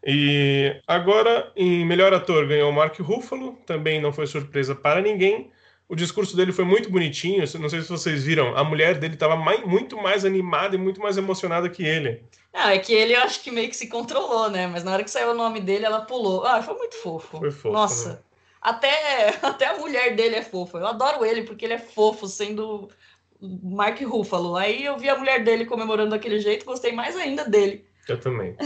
E 0.05 0.81
agora, 0.87 1.53
em 1.55 1.87
melhor 1.87 2.13
ator, 2.13 2.47
ganhou 2.49 2.71
o 2.71 2.75
Mark 2.75 2.99
Ruffalo, 2.99 3.57
também 3.65 4.01
não 4.01 4.13
foi 4.13 4.27
surpresa 4.27 4.75
para 4.75 5.01
ninguém. 5.01 5.51
O 5.93 5.95
discurso 5.95 6.35
dele 6.35 6.53
foi 6.53 6.65
muito 6.65 6.91
bonitinho, 6.91 7.45
não 7.61 7.69
sei 7.69 7.83
se 7.83 7.89
vocês 7.91 8.25
viram, 8.25 8.57
a 8.57 8.65
mulher 8.65 8.99
dele 8.99 9.13
estava 9.13 9.37
muito 9.37 9.95
mais 9.99 10.25
animada 10.25 10.75
e 10.75 10.79
muito 10.79 11.03
mais 11.03 11.19
emocionada 11.19 11.69
que 11.69 11.85
ele. 11.85 12.23
Ah, 12.51 12.73
é 12.73 12.79
que 12.79 12.95
ele 12.95 13.15
eu 13.15 13.21
acho 13.21 13.43
que 13.43 13.51
meio 13.51 13.69
que 13.69 13.77
se 13.77 13.89
controlou, 13.89 14.49
né? 14.49 14.67
Mas 14.67 14.85
na 14.85 14.93
hora 14.95 15.05
que 15.05 15.11
saiu 15.11 15.33
o 15.33 15.35
nome 15.35 15.61
dele, 15.61 15.85
ela 15.85 16.01
pulou. 16.01 16.47
Ah, 16.47 16.63
foi 16.63 16.75
muito 16.77 16.97
fofo. 16.97 17.37
Foi 17.37 17.51
fofo. 17.51 17.75
Nossa. 17.75 18.13
Né? 18.15 18.19
Até, 18.63 19.37
até 19.45 19.67
a 19.67 19.77
mulher 19.77 20.17
dele 20.17 20.37
é 20.37 20.43
fofa. 20.43 20.79
Eu 20.79 20.87
adoro 20.87 21.27
ele 21.27 21.43
porque 21.43 21.67
ele 21.67 21.75
é 21.75 21.79
fofo, 21.79 22.27
sendo 22.27 22.89
Mark 23.63 24.01
Ruffalo. 24.01 24.57
Aí 24.57 24.87
eu 24.87 24.97
vi 24.97 25.11
a 25.11 25.19
mulher 25.19 25.45
dele 25.45 25.67
comemorando 25.67 26.13
daquele 26.13 26.41
jeito, 26.41 26.65
gostei 26.65 26.93
mais 26.93 27.15
ainda 27.17 27.45
dele. 27.45 27.85
Eu 28.09 28.19
também. 28.19 28.57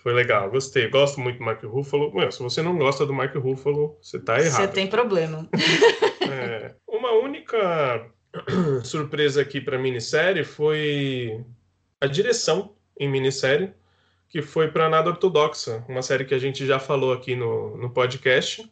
Foi 0.00 0.12
legal, 0.12 0.48
gostei. 0.48 0.88
Gosto 0.88 1.20
muito 1.20 1.38
do 1.38 1.44
Mark 1.44 1.62
Ruffalo. 1.64 2.14
Meu, 2.14 2.30
se 2.30 2.40
você 2.40 2.62
não 2.62 2.76
gosta 2.76 3.04
do 3.04 3.12
Mark 3.12 3.34
Ruffalo, 3.34 3.96
você 4.00 4.20
tá 4.20 4.38
errado. 4.38 4.62
Você 4.62 4.68
tem 4.68 4.86
problema. 4.86 5.48
É, 6.32 6.74
uma 6.86 7.12
única 7.12 8.06
surpresa 8.84 9.42
aqui 9.42 9.60
para 9.60 9.78
minissérie 9.78 10.44
foi 10.44 11.44
a 12.00 12.06
direção 12.06 12.74
em 12.98 13.08
minissérie, 13.08 13.72
que 14.28 14.42
foi 14.42 14.68
para 14.68 14.88
Nada 14.88 15.10
Ortodoxa, 15.10 15.84
uma 15.88 16.02
série 16.02 16.24
que 16.24 16.34
a 16.34 16.38
gente 16.38 16.66
já 16.66 16.78
falou 16.78 17.12
aqui 17.12 17.36
no, 17.36 17.76
no 17.76 17.90
podcast. 17.90 18.70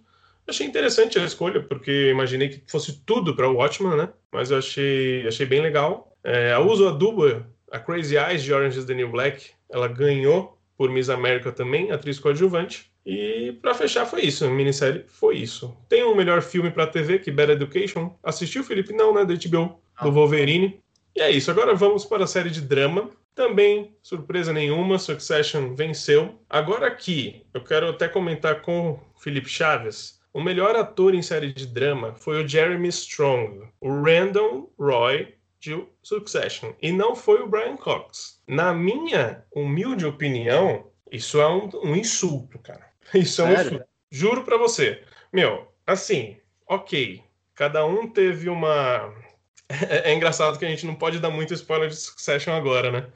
Achei 0.48 0.66
interessante 0.66 1.18
a 1.18 1.24
escolha, 1.24 1.62
porque 1.62 2.10
imaginei 2.10 2.48
que 2.48 2.62
fosse 2.66 3.02
tudo 3.04 3.36
para 3.36 3.48
o 3.48 3.56
Watchman, 3.56 3.96
né? 3.96 4.08
Mas 4.32 4.50
eu 4.50 4.58
achei, 4.58 5.26
achei 5.26 5.46
bem 5.46 5.60
legal. 5.60 6.16
É, 6.24 6.52
a 6.52 6.60
Uso 6.60 6.88
Aduba, 6.88 7.46
a 7.70 7.78
Crazy 7.78 8.16
Eyes 8.16 8.42
de 8.42 8.52
Orange 8.52 8.78
is 8.78 8.84
the 8.84 8.94
New 8.94 9.10
Black, 9.10 9.50
ela 9.68 9.86
ganhou 9.86 10.58
por 10.76 10.90
Miss 10.90 11.08
América 11.08 11.52
também, 11.52 11.92
atriz 11.92 12.18
coadjuvante. 12.18 12.89
E 13.12 13.50
para 13.60 13.74
fechar 13.74 14.06
foi 14.06 14.20
isso, 14.20 14.48
minissérie 14.48 15.04
foi 15.08 15.38
isso. 15.38 15.76
Tem 15.88 16.04
um 16.04 16.14
melhor 16.14 16.40
filme 16.40 16.70
para 16.70 16.86
TV 16.86 17.18
que 17.18 17.32
Bad 17.32 17.50
Education. 17.50 18.16
Assistiu, 18.22 18.62
Felipe? 18.62 18.92
Não, 18.92 19.12
né? 19.12 19.24
Da 19.24 19.34
HBO, 19.34 19.80
do 20.00 20.12
Wolverine. 20.12 20.80
E 21.16 21.20
é 21.20 21.28
isso. 21.28 21.50
Agora 21.50 21.74
vamos 21.74 22.04
para 22.04 22.22
a 22.22 22.26
série 22.28 22.50
de 22.50 22.60
drama. 22.60 23.10
Também, 23.34 23.96
surpresa 24.00 24.52
nenhuma, 24.52 24.96
Succession 24.96 25.74
venceu. 25.74 26.40
Agora 26.48 26.86
aqui, 26.86 27.44
eu 27.52 27.64
quero 27.64 27.88
até 27.88 28.06
comentar 28.06 28.62
com 28.62 28.92
o 28.92 29.00
Felipe 29.20 29.48
Chaves. 29.48 30.20
O 30.32 30.40
melhor 30.40 30.76
ator 30.76 31.12
em 31.12 31.22
série 31.22 31.52
de 31.52 31.66
drama 31.66 32.14
foi 32.14 32.40
o 32.40 32.46
Jeremy 32.46 32.90
Strong, 32.90 33.62
o 33.80 34.02
Randall 34.02 34.72
Roy 34.78 35.34
de 35.58 35.84
Succession, 36.00 36.74
e 36.80 36.92
não 36.92 37.16
foi 37.16 37.42
o 37.42 37.48
Brian 37.48 37.76
Cox. 37.76 38.40
Na 38.46 38.72
minha 38.72 39.44
humilde 39.52 40.06
opinião, 40.06 40.86
isso 41.10 41.40
é 41.40 41.48
um, 41.48 41.68
um 41.82 41.96
insulto, 41.96 42.56
cara. 42.60 42.89
Isso 43.14 43.42
é 43.42 43.44
um 43.44 43.52
insulto. 43.52 43.84
Juro 44.10 44.44
pra 44.44 44.56
você. 44.56 45.02
Meu, 45.32 45.68
assim, 45.86 46.36
ok. 46.66 47.22
Cada 47.54 47.84
um 47.84 48.08
teve 48.08 48.48
uma 48.48 49.12
é, 49.68 50.10
é, 50.10 50.14
engraçado 50.14 50.58
que 50.58 50.64
a 50.64 50.68
gente 50.68 50.86
não 50.86 50.94
pode 50.94 51.18
dar 51.18 51.30
muito 51.30 51.54
spoiler 51.54 51.88
de 51.88 51.96
Succession 51.96 52.52
agora, 52.54 52.90
né? 52.90 53.06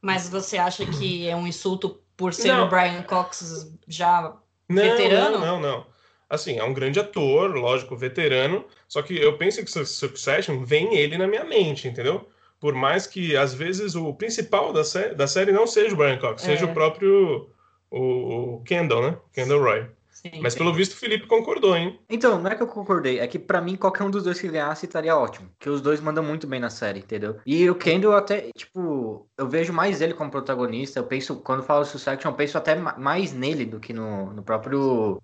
Mas 0.00 0.28
você 0.28 0.58
acha 0.58 0.84
que 0.84 1.28
é 1.28 1.34
um 1.34 1.46
insulto 1.46 2.00
por 2.16 2.34
ser 2.34 2.48
não. 2.48 2.66
o 2.66 2.68
Brian 2.68 3.02
Cox 3.02 3.72
já 3.88 4.36
não, 4.68 4.82
veterano? 4.82 5.38
Não, 5.38 5.46
não, 5.46 5.60
não. 5.60 5.86
Assim, 6.28 6.58
é 6.58 6.64
um 6.64 6.74
grande 6.74 7.00
ator, 7.00 7.54
lógico, 7.54 7.96
veterano, 7.96 8.64
só 8.88 9.02
que 9.02 9.16
eu 9.16 9.36
penso 9.36 9.64
que 9.64 9.70
Succession 9.70 10.64
vem 10.64 10.94
ele 10.96 11.16
na 11.16 11.26
minha 11.26 11.44
mente, 11.44 11.86
entendeu? 11.86 12.28
Por 12.58 12.74
mais 12.74 13.06
que, 13.06 13.36
às 13.36 13.54
vezes, 13.54 13.94
o 13.94 14.12
principal 14.14 14.72
da, 14.72 14.84
sé 14.84 15.14
da 15.14 15.26
série 15.26 15.52
não 15.52 15.66
seja 15.66 15.94
o 15.94 15.96
Brian 15.96 16.18
Cox, 16.18 16.42
é. 16.42 16.46
seja 16.46 16.66
o 16.66 16.72
próprio 16.74 17.50
o, 17.90 18.56
o 18.56 18.62
Kendall, 18.62 19.02
né? 19.02 19.18
Kendall 19.32 19.62
Roy. 19.62 19.86
Sim, 20.14 20.40
Mas 20.40 20.54
pelo 20.54 20.72
visto 20.72 20.92
o 20.92 20.96
Felipe 20.96 21.26
concordou, 21.26 21.76
hein? 21.76 22.00
Então, 22.08 22.40
não 22.40 22.50
é 22.50 22.54
que 22.54 22.62
eu 22.62 22.66
concordei, 22.66 23.18
é 23.18 23.26
que 23.26 23.38
para 23.38 23.60
mim 23.60 23.76
qualquer 23.76 24.04
um 24.04 24.10
dos 24.10 24.22
dois 24.22 24.40
que 24.40 24.48
ganhasse 24.48 24.86
estaria 24.86 25.14
ótimo. 25.14 25.50
Que 25.58 25.68
os 25.68 25.82
dois 25.82 26.00
mandam 26.00 26.24
muito 26.24 26.46
bem 26.46 26.58
na 26.58 26.70
série, 26.70 27.00
entendeu? 27.00 27.40
E 27.44 27.68
o 27.68 27.74
Kendall 27.74 28.14
até, 28.14 28.50
tipo, 28.56 29.28
eu 29.36 29.48
vejo 29.48 29.72
mais 29.72 30.00
ele 30.00 30.14
como 30.14 30.30
protagonista. 30.30 30.98
Eu 30.98 31.04
penso, 31.04 31.36
quando 31.36 31.62
falo 31.62 31.84
Succession, 31.84 32.30
eu 32.30 32.36
penso 32.36 32.56
até 32.56 32.74
mais 32.74 33.34
nele 33.34 33.66
do 33.66 33.78
que 33.78 33.92
no, 33.92 34.32
no 34.32 34.42
próprio, 34.42 35.20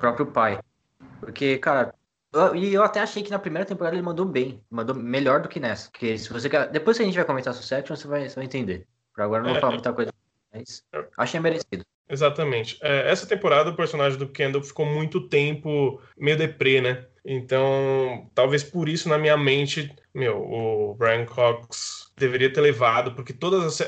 próprio 0.00 0.26
pai. 0.26 0.58
Porque, 1.20 1.58
cara, 1.58 1.94
eu, 2.32 2.56
e 2.56 2.74
eu 2.74 2.82
até 2.82 3.00
achei 3.00 3.22
que 3.22 3.30
na 3.30 3.38
primeira 3.38 3.66
temporada 3.66 3.94
ele 3.94 4.02
mandou 4.02 4.24
bem, 4.24 4.60
mandou 4.70 4.96
melhor 4.96 5.42
do 5.42 5.48
que 5.48 5.60
nessa. 5.60 5.90
Porque 5.90 6.16
se 6.16 6.32
você 6.32 6.48
quer, 6.48 6.68
depois 6.70 6.96
que 6.96 7.02
a 7.02 7.06
gente 7.06 7.16
vai 7.16 7.24
comentar 7.24 7.54
Succession, 7.54 7.94
você 7.94 8.08
vai, 8.08 8.28
você 8.28 8.36
vai 8.36 8.46
entender. 8.46 8.86
Por 9.14 9.22
agora 9.22 9.42
não 9.42 9.50
vou 9.50 9.58
é, 9.58 9.60
falar 9.60 9.72
muita 9.74 9.92
coisa, 9.92 10.12
mas 10.52 10.82
achei 11.16 11.38
merecido. 11.38 11.84
Exatamente. 12.10 12.76
É, 12.82 13.10
essa 13.10 13.26
temporada 13.26 13.70
o 13.70 13.76
personagem 13.76 14.18
do 14.18 14.28
Kendall 14.28 14.62
ficou 14.62 14.84
muito 14.84 15.28
tempo 15.28 16.00
meio 16.18 16.36
deprê, 16.36 16.80
né? 16.80 17.06
Então, 17.24 18.30
talvez 18.34 18.64
por 18.64 18.88
isso 18.88 19.08
na 19.08 19.18
minha 19.18 19.36
mente, 19.36 19.94
meu, 20.14 20.38
o 20.38 20.94
Brian 20.94 21.26
Cox 21.26 22.10
deveria 22.16 22.52
ter 22.52 22.60
levado, 22.60 23.12
porque 23.12 23.32
todos 23.32 23.80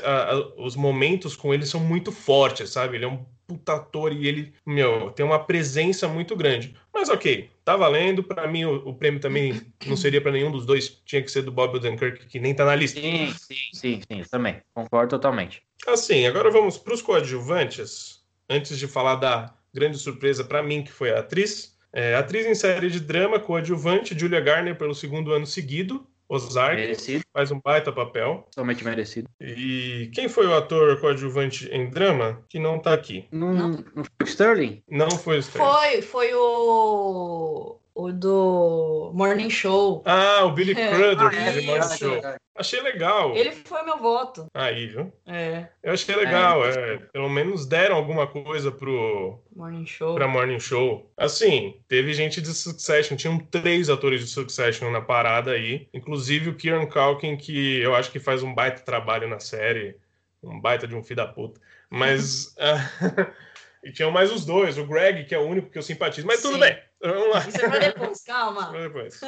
os 0.57 0.75
momentos 0.75 1.35
com 1.35 1.53
ele 1.53 1.65
são 1.65 1.79
muito 1.79 2.11
fortes, 2.11 2.69
sabe? 2.69 2.95
Ele 2.95 3.05
é 3.05 3.07
um 3.07 3.25
puta 3.47 3.73
ator 3.73 4.13
e 4.13 4.27
ele, 4.27 4.53
meu, 4.65 5.11
tem 5.11 5.25
uma 5.25 5.43
presença 5.43 6.07
muito 6.07 6.35
grande. 6.35 6.75
Mas 6.93 7.09
ok, 7.09 7.49
tá 7.63 7.75
valendo. 7.75 8.23
Para 8.23 8.47
mim, 8.47 8.65
o, 8.65 8.89
o, 8.89 8.95
prêmio 8.95 9.19
também 9.19 9.61
não 9.85 9.97
seria 9.97 10.21
para 10.21 10.31
nenhum 10.31 10.51
dos 10.51 10.65
dois, 10.65 10.89
tinha 11.05 11.21
que 11.21 11.31
ser 11.31 11.41
do 11.41 11.51
Bob 11.51 11.75
Odenkirk, 11.75 12.25
que 12.27 12.39
nem 12.39 12.53
tá 12.53 12.65
na 12.65 12.75
lista. 12.75 12.99
Sim, 12.99 13.33
sim, 13.37 13.55
sim, 13.73 14.01
sim, 14.07 14.23
também. 14.29 14.61
Concordo 14.73 15.09
totalmente. 15.09 15.61
Assim, 15.87 16.25
agora 16.25 16.49
vamos 16.49 16.77
para 16.77 16.93
os 16.93 17.01
coadjuvantes. 17.01 18.12
Antes 18.49 18.77
de 18.77 18.87
falar 18.87 19.15
da 19.15 19.53
grande 19.73 19.97
surpresa 19.97 20.43
para 20.43 20.61
mim, 20.61 20.83
que 20.83 20.91
foi 20.91 21.11
a 21.11 21.19
atriz. 21.19 21.75
É, 21.91 22.15
atriz 22.15 22.45
em 22.45 22.55
série 22.55 22.89
de 22.89 22.99
drama, 22.99 23.39
coadjuvante, 23.39 24.17
Julia 24.17 24.41
Garner, 24.41 24.75
pelo 24.75 24.95
segundo 24.95 25.31
ano 25.31 25.45
seguido. 25.45 26.05
Ozark. 26.27 26.75
Merecido. 26.75 27.23
Faz 27.31 27.51
um 27.51 27.59
baita 27.59 27.91
papel. 27.91 28.47
Totalmente 28.49 28.83
merecido. 28.83 29.29
E 29.39 30.09
quem 30.13 30.27
foi 30.27 30.47
o 30.47 30.55
ator 30.55 30.99
coadjuvante 30.99 31.67
em 31.71 31.89
drama 31.89 32.43
que 32.49 32.57
não 32.57 32.79
tá 32.79 32.93
aqui? 32.93 33.27
Não, 33.31 33.53
não. 33.53 33.69
não 33.95 34.03
foi 34.03 34.23
o 34.23 34.23
Sterling? 34.23 34.83
Não 34.89 35.11
foi 35.11 35.37
o 35.37 35.39
Sterling. 35.39 35.69
Foi, 35.69 36.01
foi 36.01 36.33
o 36.33 37.79
o 37.95 38.11
do 38.11 39.11
Morning 39.13 39.49
Show. 39.49 40.01
Ah, 40.05 40.43
o 40.45 40.51
Billy 40.51 40.73
Crudup, 40.75 41.35
ah, 41.35 41.39
é, 41.39 41.61
Morning 41.61 41.97
Show. 41.97 42.21
Achei 42.55 42.81
legal. 42.81 43.35
Ele 43.35 43.51
foi 43.51 43.81
meu 43.83 43.97
voto. 43.97 44.45
Aí, 44.53 44.87
viu? 44.87 45.11
É. 45.25 45.67
Eu 45.81 45.93
achei 45.93 46.15
legal. 46.15 46.63
É, 46.63 46.93
é, 46.93 46.97
pelo 46.97 47.27
menos 47.27 47.65
deram 47.65 47.95
alguma 47.95 48.27
coisa 48.27 48.71
pro 48.71 49.39
Morning 49.55 49.87
Show. 49.87 50.13
Pra 50.13 50.27
Morning 50.27 50.59
Show. 50.59 51.11
Assim, 51.17 51.79
teve 51.87 52.13
gente 52.13 52.39
de 52.41 52.53
Succession. 52.53 53.15
Tinham 53.15 53.39
três 53.39 53.89
atores 53.89 54.21
de 54.21 54.27
Succession 54.27 54.91
na 54.91 55.01
parada 55.01 55.51
aí. 55.51 55.87
Inclusive 55.93 56.49
o 56.49 56.55
Kieran 56.55 56.85
Culkin, 56.85 57.37
que 57.37 57.79
eu 57.79 57.95
acho 57.95 58.11
que 58.11 58.19
faz 58.19 58.43
um 58.43 58.53
baita 58.53 58.83
trabalho 58.83 59.27
na 59.27 59.39
série. 59.39 59.97
Um 60.43 60.59
baita 60.59 60.87
de 60.87 60.95
um 60.95 61.03
filho 61.03 61.17
da 61.17 61.27
puta. 61.27 61.59
Mas. 61.89 62.55
e 63.83 63.91
tinham 63.91 64.11
mais 64.11 64.31
os 64.31 64.45
dois. 64.45 64.77
O 64.77 64.85
Greg, 64.85 65.23
que 65.23 65.33
é 65.33 65.39
o 65.39 65.47
único 65.47 65.71
que 65.71 65.77
eu 65.77 65.83
simpatizo. 65.83 66.27
Mas 66.27 66.39
Sim. 66.39 66.49
tudo 66.49 66.59
bem. 66.59 66.77
Vamos 67.03 67.29
lá. 67.29 67.39
Isso 67.47 67.57
é 67.57 67.69
pra 67.69 67.79
depois, 67.79 68.23
calma. 68.23 68.69
Pra 68.69 68.81
depois. 68.81 69.19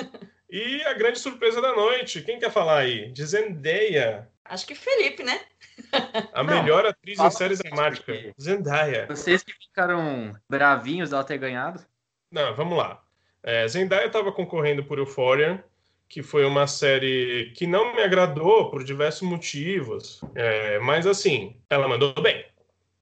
E 0.50 0.82
a 0.84 0.94
grande 0.94 1.20
surpresa 1.20 1.62
da 1.62 1.76
noite, 1.76 2.22
quem 2.22 2.40
quer 2.40 2.52
falar 2.52 2.80
aí? 2.80 3.12
De 3.12 3.26
Zendaya. 3.26 4.30
Acho 4.46 4.66
que 4.66 4.76
Felipe, 4.76 5.24
né? 5.24 5.42
A 6.32 6.44
Não, 6.44 6.62
melhor 6.62 6.86
atriz 6.86 7.20
em 7.20 7.32
série 7.32 7.58
dramática. 7.58 8.14
Porque... 8.14 8.34
Zendaya. 8.40 9.08
Vocês 9.08 9.44
que 9.44 9.52
ficaram 9.54 10.34
bravinhos 10.50 11.10
dela 11.10 11.24
ter 11.24 11.38
ganhado? 11.38 11.84
Não, 12.32 12.56
vamos 12.56 12.78
lá. 12.78 13.04
É, 13.44 13.68
Zendaya 13.68 14.06
estava 14.06 14.32
concorrendo 14.32 14.84
por 14.86 14.98
Euphoria, 14.98 15.64
que 16.08 16.24
foi 16.24 16.46
uma 16.46 16.68
série 16.68 17.52
que 17.56 17.68
não 17.68 17.94
me 17.94 18.04
agradou 18.04 18.70
por 18.70 18.84
diversos 18.84 19.28
motivos. 19.28 20.22
É, 20.34 20.80
mas 20.80 21.06
assim, 21.06 21.60
ela 21.70 21.88
mandou 21.88 22.14
bem. 22.22 22.45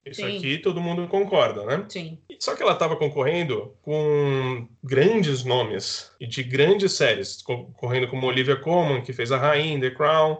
Isso 0.06 0.20
Sim. 0.20 0.36
aqui 0.36 0.58
todo 0.58 0.80
mundo 0.80 1.08
concorda, 1.08 1.64
né? 1.64 1.84
Sim. 1.88 2.18
Só 2.38 2.54
que 2.54 2.62
ela 2.62 2.72
estava 2.72 2.94
concorrendo 2.96 3.74
com 3.82 4.68
grandes 4.82 5.44
nomes 5.44 6.10
e 6.20 6.26
de 6.26 6.42
grandes 6.42 6.92
séries, 6.92 7.40
concorrendo 7.40 8.08
com 8.08 8.20
Olivia 8.20 8.56
Colman, 8.56 9.00
que 9.02 9.12
fez 9.14 9.32
a 9.32 9.38
Rainha, 9.38 9.80
The 9.80 9.90
Crown, 9.90 10.38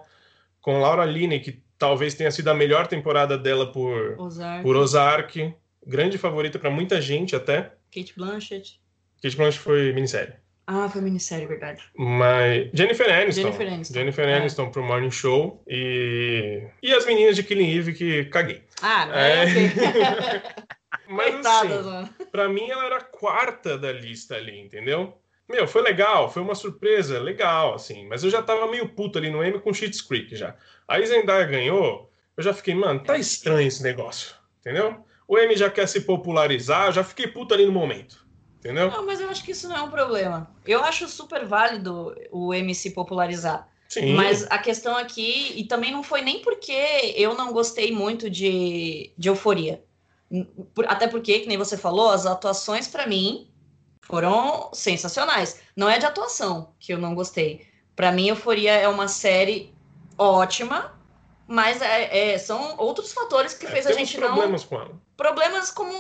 com 0.61 0.81
Laura 0.81 1.05
Linney, 1.07 1.41
que 1.41 1.63
talvez 1.79 2.15
tenha 2.15 2.31
sido 2.31 2.49
a 2.49 2.55
melhor 2.55 2.87
temporada 2.87 3.39
dela 3.39 3.73
por, 3.73 4.19
Ozark, 4.21 4.63
por 4.63 4.77
Ozark, 4.77 5.55
grande 5.87 6.19
favorita 6.19 6.59
para 6.59 6.71
muita 6.71 7.01
gente 7.01 7.35
até. 7.35 7.73
Kate 7.95 8.13
Blanchett. 8.17 8.81
Kate 9.23 9.37
Blanchett 9.37 9.61
foi 9.61 9.93
minissérie. 9.93 10.35
Ah, 10.67 10.89
foi 10.89 11.03
minissérie, 11.03 11.47
verdade. 11.47 11.83
Mas 11.95 12.71
Jennifer 12.73 13.07
Aniston. 13.13 13.43
Jennifer 13.43 13.67
Aniston. 13.71 13.95
Jennifer 13.95 14.29
É. 14.29 14.35
Aniston 14.39 14.71
pro 14.71 14.83
Morning 14.83 15.11
Show 15.11 15.63
e 15.69 16.63
e 16.83 16.93
as 16.93 17.05
meninas 17.05 17.37
de 17.37 17.43
Killing 17.43 17.71
Eve 17.71 17.93
que 17.93 18.25
caguei. 18.27 18.63
Ah, 18.83 19.07
não 19.07 19.15
É. 19.15 19.45
é, 19.45 19.45
ok. 19.45 20.65
Mas 21.09 21.35
Coitadas, 21.35 21.73
assim, 21.73 21.91
mano. 21.91 22.09
Pra 22.31 22.49
mim, 22.49 22.71
ela 22.71 22.85
era 22.85 22.97
a 22.97 23.05
quarta 23.05 23.77
da 23.77 23.93
lista 23.93 24.37
ali, 24.37 24.59
entendeu? 24.59 25.19
Meu, 25.49 25.69
foi 25.69 25.83
legal, 25.83 26.31
foi 26.31 26.43
uma 26.43 26.55
surpresa, 26.55 27.19
legal, 27.21 27.75
assim. 27.75 28.07
Mas 28.09 28.25
eu 28.25 28.31
já 28.31 28.43
tava 28.43 28.67
meio 28.71 28.89
puto 28.89 29.19
ali 29.19 29.31
no 29.31 29.43
M 29.45 29.61
com 29.61 29.75
Cheats 29.75 30.01
Creek 30.01 30.35
já. 30.35 30.55
Aí 30.89 31.05
Zendaya 31.07 31.45
ganhou, 31.45 32.11
eu 32.37 32.43
já 32.43 32.55
fiquei, 32.55 32.75
mano, 32.75 33.01
tá 33.01 33.19
estranho 33.19 33.69
esse 33.69 33.83
negócio, 33.83 34.35
entendeu? 34.61 35.05
O 35.29 35.39
M 35.39 35.55
já 35.57 35.71
quer 35.71 35.87
se 35.87 36.01
popularizar, 36.03 36.87
eu 36.87 36.93
já 36.93 37.05
fiquei 37.05 37.27
puto 37.27 37.53
ali 37.53 37.67
no 37.67 37.73
momento, 37.73 38.27
entendeu? 38.59 38.91
Não, 38.91 39.05
mas 39.05 39.21
eu 39.21 39.29
acho 39.29 39.45
que 39.45 39.53
isso 39.53 39.69
não 39.69 39.77
é 39.77 39.83
um 39.83 39.91
problema. 39.91 40.51
Eu 40.65 40.83
acho 40.83 41.07
super 41.09 41.45
válido 41.45 42.15
o 42.31 42.55
MC 42.55 42.91
popularizar. 42.91 43.69
Sim. 43.89 44.15
Mas 44.15 44.45
a 44.51 44.59
questão 44.59 44.97
aqui, 44.97 45.53
e 45.57 45.65
também 45.65 45.93
não 45.93 46.03
foi 46.03 46.21
nem 46.23 46.41
porque 46.41 47.15
eu 47.17 47.35
não 47.35 47.53
gostei 47.53 47.93
muito 47.93 48.29
de, 48.29 49.13
de 49.17 49.29
euforia. 49.29 49.83
Até 50.87 51.07
porque, 51.07 51.41
que 51.41 51.47
nem 51.49 51.57
você 51.57 51.77
falou, 51.77 52.11
as 52.11 52.27
atuações 52.27 52.89
pra 52.89 53.07
mim 53.07 53.49
foram 54.03 54.71
sensacionais. 54.73 55.61
Não 55.77 55.89
é 55.89 55.99
de 55.99 56.07
atuação 56.07 56.75
que 56.79 56.93
eu 56.93 56.99
não 56.99 57.15
gostei. 57.15 57.67
Pra 57.95 58.11
mim, 58.11 58.29
Euforia 58.29 58.73
é 58.73 58.89
uma 58.89 59.07
série 59.07 59.73
ótima, 60.19 60.99
mas 61.47 61.81
é- 61.81 62.33
é- 62.35 62.39
são 62.39 62.77
outros 62.79 63.13
fatores 63.13 63.55
que 63.55 63.67
É, 63.67 63.71
fez 63.71 63.87
a 63.87 63.93
gente 63.93 64.19
não 64.19 64.29
problemas 64.29 64.65
com 64.65 64.77
ela. 64.77 64.91
problemas 65.17 65.71
como. 65.71 65.93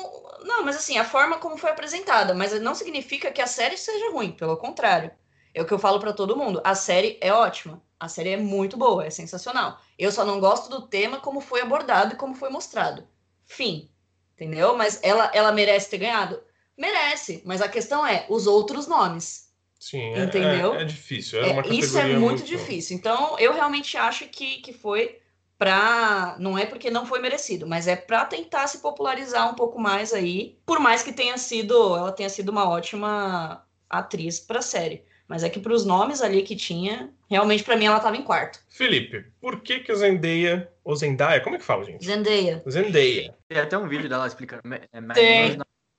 Não, 0.42 0.64
mas 0.64 0.77
assim, 0.77 0.99
a 0.99 1.05
forma 1.05 1.38
como 1.38 1.57
foi 1.57 1.70
apresentada. 1.70 2.35
Mas 2.35 2.61
não 2.61 2.75
significa 2.75 3.31
que 3.31 3.40
a 3.40 3.47
série 3.47 3.77
seja 3.77 4.11
ruim, 4.11 4.33
pelo 4.33 4.57
contrário. 4.57 5.11
É 5.55 5.62
o 5.62 5.64
que 5.64 5.73
eu 5.73 5.79
falo 5.79 6.01
pra 6.01 6.12
todo 6.12 6.37
mundo. 6.37 6.61
A 6.64 6.75
série 6.75 7.17
é 7.21 7.33
ótima. 7.33 7.81
A 7.99 8.09
série 8.09 8.31
é 8.31 8.37
muito 8.37 8.77
boa, 8.77 9.07
é 9.07 9.11
sensacional. 9.11 9.81
Eu 9.97 10.11
só 10.11 10.25
não 10.25 10.40
gosto 10.40 10.69
do 10.69 10.87
tema 10.87 11.21
como 11.21 11.40
foi 11.40 11.61
abordado 11.62 12.14
e 12.14 12.17
como 12.17 12.35
foi 12.35 12.51
mostrado. 12.51 13.07
Fim. 13.45 13.88
Entendeu? 14.35 14.77
Mas 14.77 14.99
ela, 15.03 15.31
ela 15.33 15.53
merece 15.53 15.88
ter 15.88 15.99
ganhado? 15.99 16.43
Merece. 16.77 17.40
Mas 17.47 17.62
a 17.62 17.69
questão 17.69 18.05
é 18.05 18.27
os 18.29 18.49
outros 18.49 18.88
nomes. 18.88 19.49
Sim, 19.79 20.12
é, 20.14 20.25
Entendeu? 20.25 20.75
é, 20.75 20.83
é 20.83 20.85
difícil. 20.85 21.40
É, 21.40 21.53
uma 21.53 21.62
isso 21.69 21.97
é 21.97 22.03
categoria 22.03 22.19
muito, 22.19 22.43
difícil. 22.43 22.97
Então, 22.97 23.38
eu 23.38 23.53
realmente 23.53 23.97
acho 23.97 24.27
que, 24.29 24.57
que 24.57 24.73
foi 24.73 25.21
pra. 25.57 26.37
Não 26.38 26.59
é 26.59 26.67
porque 26.67 26.90
não 26.90 27.07
foi 27.07 27.21
merecido, 27.21 27.67
mas 27.67 27.87
é 27.87 27.95
pra 27.95 28.25
tentar 28.25 28.67
se 28.67 28.79
popularizar 28.79 29.51
um 29.51 29.55
pouco 29.55 29.79
mais 29.79 30.12
aí. 30.12 30.59
Por 30.67 30.81
mais 30.81 31.03
que 31.03 31.12
tenha 31.12 31.38
sido. 31.38 31.97
Ela 31.97 32.12
tenha 32.12 32.29
sido 32.29 32.49
uma 32.49 32.69
ótima 32.69 33.64
atriz 33.88 34.40
pra 34.40 34.61
série. 34.61 35.05
Mas 35.27 35.43
é 35.43 35.49
que 35.49 35.59
pros 35.59 35.87
nomes 35.87 36.21
ali 36.21 36.43
que 36.43 36.55
tinha, 36.55 37.13
realmente 37.31 37.65
pra 37.65 37.77
mim 37.77 37.87
ela 37.87 37.99
tava 38.01 38.17
em 38.17 38.23
quarto. 38.23 38.61
Felipe, 38.69 39.25
por 39.41 39.61
que 39.61 39.81
que 39.81 39.91
a 39.91 39.95
Zendaya, 39.95 40.71
ou 40.85 40.95
Zendaya, 40.95 41.41
como 41.41 41.57
é 41.57 41.59
que 41.59 41.65
fala, 41.65 41.85
gente? 41.85 42.05
Zendaya. 42.05 42.63
Zendaya. 42.69 43.35
Tem 43.49 43.59
até 43.59 43.79
um 43.79 43.89
vídeo 43.89 44.09
dela 44.09 44.27
explicando. 44.27 44.63
É, 44.93 45.01
mas 45.01 45.17
Tem. 45.17 45.57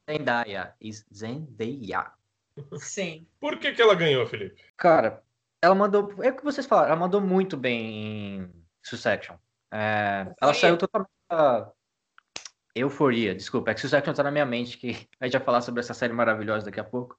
é 0.08 0.12
Zendaya. 0.12 0.76
Zendaya. 1.14 2.12
Sim. 2.78 3.28
Por 3.40 3.58
que 3.58 3.74
que 3.74 3.82
ela 3.82 3.96
ganhou, 3.96 4.26
Felipe? 4.28 4.64
Cara, 4.78 5.24
ela 5.62 5.74
mandou. 5.76 6.14
É 6.24 6.30
o 6.30 6.36
que 6.38 6.44
vocês 6.44 6.66
falaram, 6.68 6.90
ela 6.90 7.00
mandou 7.00 7.20
muito 7.20 7.58
bem 7.58 8.38
em 8.42 8.52
Succession. 8.84 9.36
É, 9.74 10.28
ela 10.40 10.54
saiu 10.54 10.78
totalmente. 10.78 11.10
da- 11.30 11.72
Euforia, 12.76 13.34
desculpa, 13.34 13.72
é 13.72 13.74
que 13.74 13.80
Succession 13.82 14.14
tá 14.14 14.22
na 14.22 14.32
minha 14.32 14.46
mente, 14.46 14.78
que 14.78 15.08
a 15.20 15.26
gente 15.26 15.34
vai 15.38 15.46
falar 15.46 15.62
sobre 15.62 15.80
essa 15.80 15.94
série 15.94 16.14
maravilhosa 16.14 16.66
daqui 16.66 16.80
a 16.80 16.84
pouco. 16.84 17.18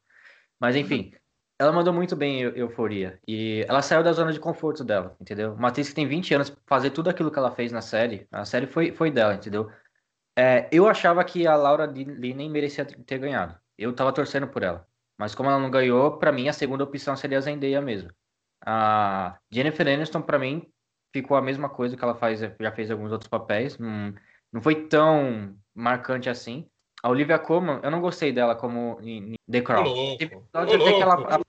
Mas 0.61 0.77
enfim, 0.77 1.12
ela 1.59 1.73
mandou 1.73 1.92
muito 1.92 2.14
bem 2.16 2.38
em 2.40 2.42
Eu- 2.42 2.57
Euforia. 2.57 3.21
E 3.27 3.64
ela 3.69 3.83
saiu 3.83 4.03
da 4.03 4.12
zona 4.12 4.33
de 4.33 4.40
conforto 4.40 4.85
dela, 4.85 5.16
entendeu? 5.21 5.55
Uma 5.55 5.69
atriz 5.69 5.88
que 5.88 5.95
tem 5.95 6.07
20 6.07 6.35
anos, 6.35 6.55
fazer 6.66 6.90
tudo 6.90 7.11
aquilo 7.11 7.31
que 7.31 7.38
ela 7.38 7.51
fez 7.55 7.73
na 7.73 7.81
série, 7.83 8.27
a 8.31 8.45
série 8.45 8.66
foi, 8.66 8.92
foi 8.92 9.11
dela, 9.11 9.35
entendeu? 9.35 9.71
É, 10.38 10.69
eu 10.73 10.88
achava 10.88 11.25
que 11.25 11.47
a 11.47 11.57
Laura 11.57 11.87
Linney 11.87 12.49
merecia 12.49 12.85
ter 12.85 13.19
ganhado. 13.19 13.59
Eu 13.79 13.95
tava 13.95 14.12
torcendo 14.12 14.49
por 14.49 14.62
ela. 14.62 14.87
Mas 15.19 15.35
como 15.35 15.49
ela 15.51 15.59
não 15.59 15.71
ganhou, 15.71 16.19
pra 16.19 16.33
mim 16.33 16.49
a 16.49 16.53
segunda 16.53 16.85
opção 16.85 17.16
seria 17.16 17.38
a 17.38 17.40
Zendaya 17.40 17.81
mesmo. 17.81 18.11
A 18.64 19.38
Jennifer 19.51 19.87
Aniston, 19.88 20.23
pra 20.23 20.38
mim, 20.38 20.71
ficou 21.12 21.37
a 21.37 21.42
mesma 21.42 21.69
coisa 21.69 21.97
que 21.97 22.05
ela 22.05 22.14
faz, 22.14 22.40
já 22.40 22.73
fez 22.73 22.90
alguns 22.90 23.12
outros 23.12 23.29
papéis. 23.29 23.79
Não, 23.79 24.14
não 24.53 24.61
foi 24.61 24.87
tão 24.88 25.57
marcante 25.75 26.29
assim. 26.29 26.69
A 27.07 27.09
Olivia 27.09 27.38
Colman, 27.38 27.79
eu 27.85 27.90
não 27.92 28.01
gostei 28.01 28.33
dela 28.33 28.57
como 28.57 28.99
em, 29.01 29.35
em 29.35 29.37
The 29.49 29.61
Crown. 29.61 30.16
Teve 30.19 30.35
até 30.35 31.01
ela- 31.01 31.40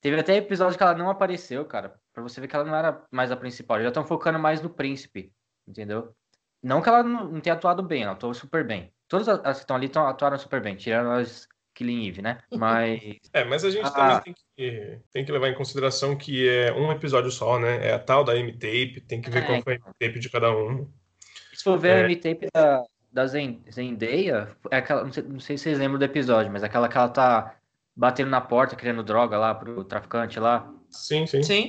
Teve 0.00 0.20
até 0.20 0.36
episódio 0.36 0.78
que 0.78 0.82
ela 0.82 0.94
não 0.94 1.10
apareceu, 1.10 1.62
cara. 1.66 1.94
Pra 2.12 2.22
você 2.22 2.40
ver 2.40 2.48
que 2.48 2.56
ela 2.56 2.64
não 2.64 2.74
era 2.74 3.02
mais 3.10 3.30
a 3.30 3.36
principal. 3.36 3.82
Já 3.82 3.88
estão 3.88 4.04
focando 4.06 4.38
mais 4.38 4.62
no 4.62 4.70
príncipe, 4.70 5.30
entendeu? 5.68 6.14
Não 6.62 6.80
que 6.80 6.88
ela 6.88 7.02
não, 7.02 7.32
não 7.32 7.40
tenha 7.40 7.54
atuado 7.54 7.82
bem, 7.82 8.02
ela 8.04 8.12
atuou 8.12 8.32
super 8.32 8.66
bem. 8.66 8.90
Todas 9.06 9.28
as 9.28 9.40
as 9.44 9.56
que 9.58 9.64
estão 9.64 9.76
ali 9.76 9.90
tão, 9.90 10.06
atuaram 10.06 10.38
super 10.38 10.62
bem, 10.62 10.74
tirando 10.74 11.10
as 11.10 11.46
Killing 11.74 12.08
Eve, 12.08 12.22
né? 12.22 12.38
Mas 12.58 13.18
É, 13.34 13.44
mas 13.44 13.62
a 13.62 13.70
gente 13.70 13.86
Ah. 13.86 13.90
também 13.90 14.20
tem 14.22 14.34
que, 14.34 15.00
tem 15.12 15.24
que 15.26 15.32
levar 15.32 15.48
em 15.48 15.54
consideração 15.54 16.16
que 16.16 16.48
é 16.48 16.72
um 16.72 16.90
episódio 16.90 17.30
só, 17.30 17.58
né? 17.58 17.88
É 17.88 17.92
a 17.92 17.98
tal 17.98 18.24
da 18.24 18.34
M-Tape, 18.34 19.02
tem 19.06 19.20
que 19.20 19.28
ver 19.28 19.42
É, 19.42 19.46
qual 19.46 19.62
foi 19.62 19.74
a 19.74 19.76
M-Tape 19.76 20.18
de 20.18 20.30
cada 20.30 20.50
um. 20.50 20.88
se 21.52 21.62
for 21.62 21.78
ver 21.78 21.88
É. 21.88 21.94
a 21.96 22.04
M-Tape 22.04 22.46
da, 22.54 22.82
da 23.14 23.26
Zen- 23.26 23.62
Zendaya, 23.70 24.56
é 24.70 24.78
aquela, 24.78 25.04
não 25.04 25.12
sei, 25.12 25.22
não 25.22 25.38
sei 25.40 25.56
se 25.56 25.64
vocês 25.64 25.78
lembram 25.78 25.98
do 26.00 26.04
episódio, 26.04 26.50
mas 26.52 26.64
aquela 26.64 26.88
que 26.88 26.96
ela 26.98 27.08
tá 27.08 27.56
batendo 27.94 28.28
na 28.28 28.40
porta, 28.40 28.74
querendo 28.74 29.04
droga 29.04 29.38
lá 29.38 29.54
pro 29.54 29.84
traficante 29.84 30.40
lá. 30.40 30.68
Sim, 30.90 31.24
sim. 31.26 31.42
Sim. 31.42 31.68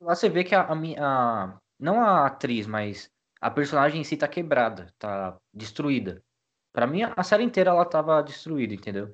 Lá 0.00 0.14
você 0.14 0.28
vê 0.28 0.44
que 0.44 0.54
a, 0.54 0.60
a, 0.62 0.74
a- 1.00 1.58
não 1.80 2.00
a 2.00 2.26
atriz, 2.26 2.66
mas 2.66 3.10
a 3.40 3.50
personagem 3.50 4.02
em 4.02 4.04
si 4.04 4.18
tá 4.18 4.28
quebrada, 4.28 4.92
tá 4.98 5.38
destruída. 5.52 6.22
Pra 6.74 6.86
mim, 6.86 7.02
a 7.02 7.22
série 7.22 7.42
inteira 7.42 7.70
ela 7.70 7.84
tava 7.86 8.22
destruída, 8.22 8.74
entendeu? 8.74 9.10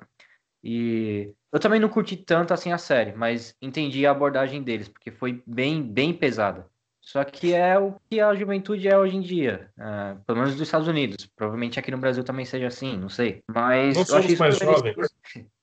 E 0.64 1.32
eu 1.52 1.60
também 1.60 1.78
não 1.78 1.88
curti 1.88 2.16
tanto 2.16 2.52
assim 2.52 2.72
a 2.72 2.78
série, 2.78 3.12
mas 3.12 3.56
entendi 3.62 4.04
a 4.04 4.10
abordagem 4.10 4.62
deles, 4.64 4.88
porque 4.88 5.12
foi 5.12 5.42
bem, 5.46 5.80
bem 5.82 6.12
pesada. 6.12 6.68
Só 7.02 7.24
que 7.24 7.52
é 7.52 7.76
o 7.76 7.94
que 8.08 8.20
a 8.20 8.32
juventude 8.32 8.86
é 8.86 8.96
hoje 8.96 9.16
em 9.16 9.20
dia, 9.20 9.68
é, 9.76 10.14
pelo 10.24 10.38
menos 10.38 10.54
dos 10.54 10.62
Estados 10.62 10.86
Unidos. 10.86 11.28
Provavelmente 11.36 11.78
aqui 11.78 11.90
no 11.90 11.98
Brasil 11.98 12.22
também 12.22 12.44
seja 12.44 12.68
assim, 12.68 12.96
não 12.96 13.08
sei. 13.08 13.42
Mas 13.52 13.96
Não 13.96 14.04
eu 14.08 14.16
achei 14.16 14.30
super 14.36 14.44
merecido. 14.44 14.72
jovens. 14.72 14.96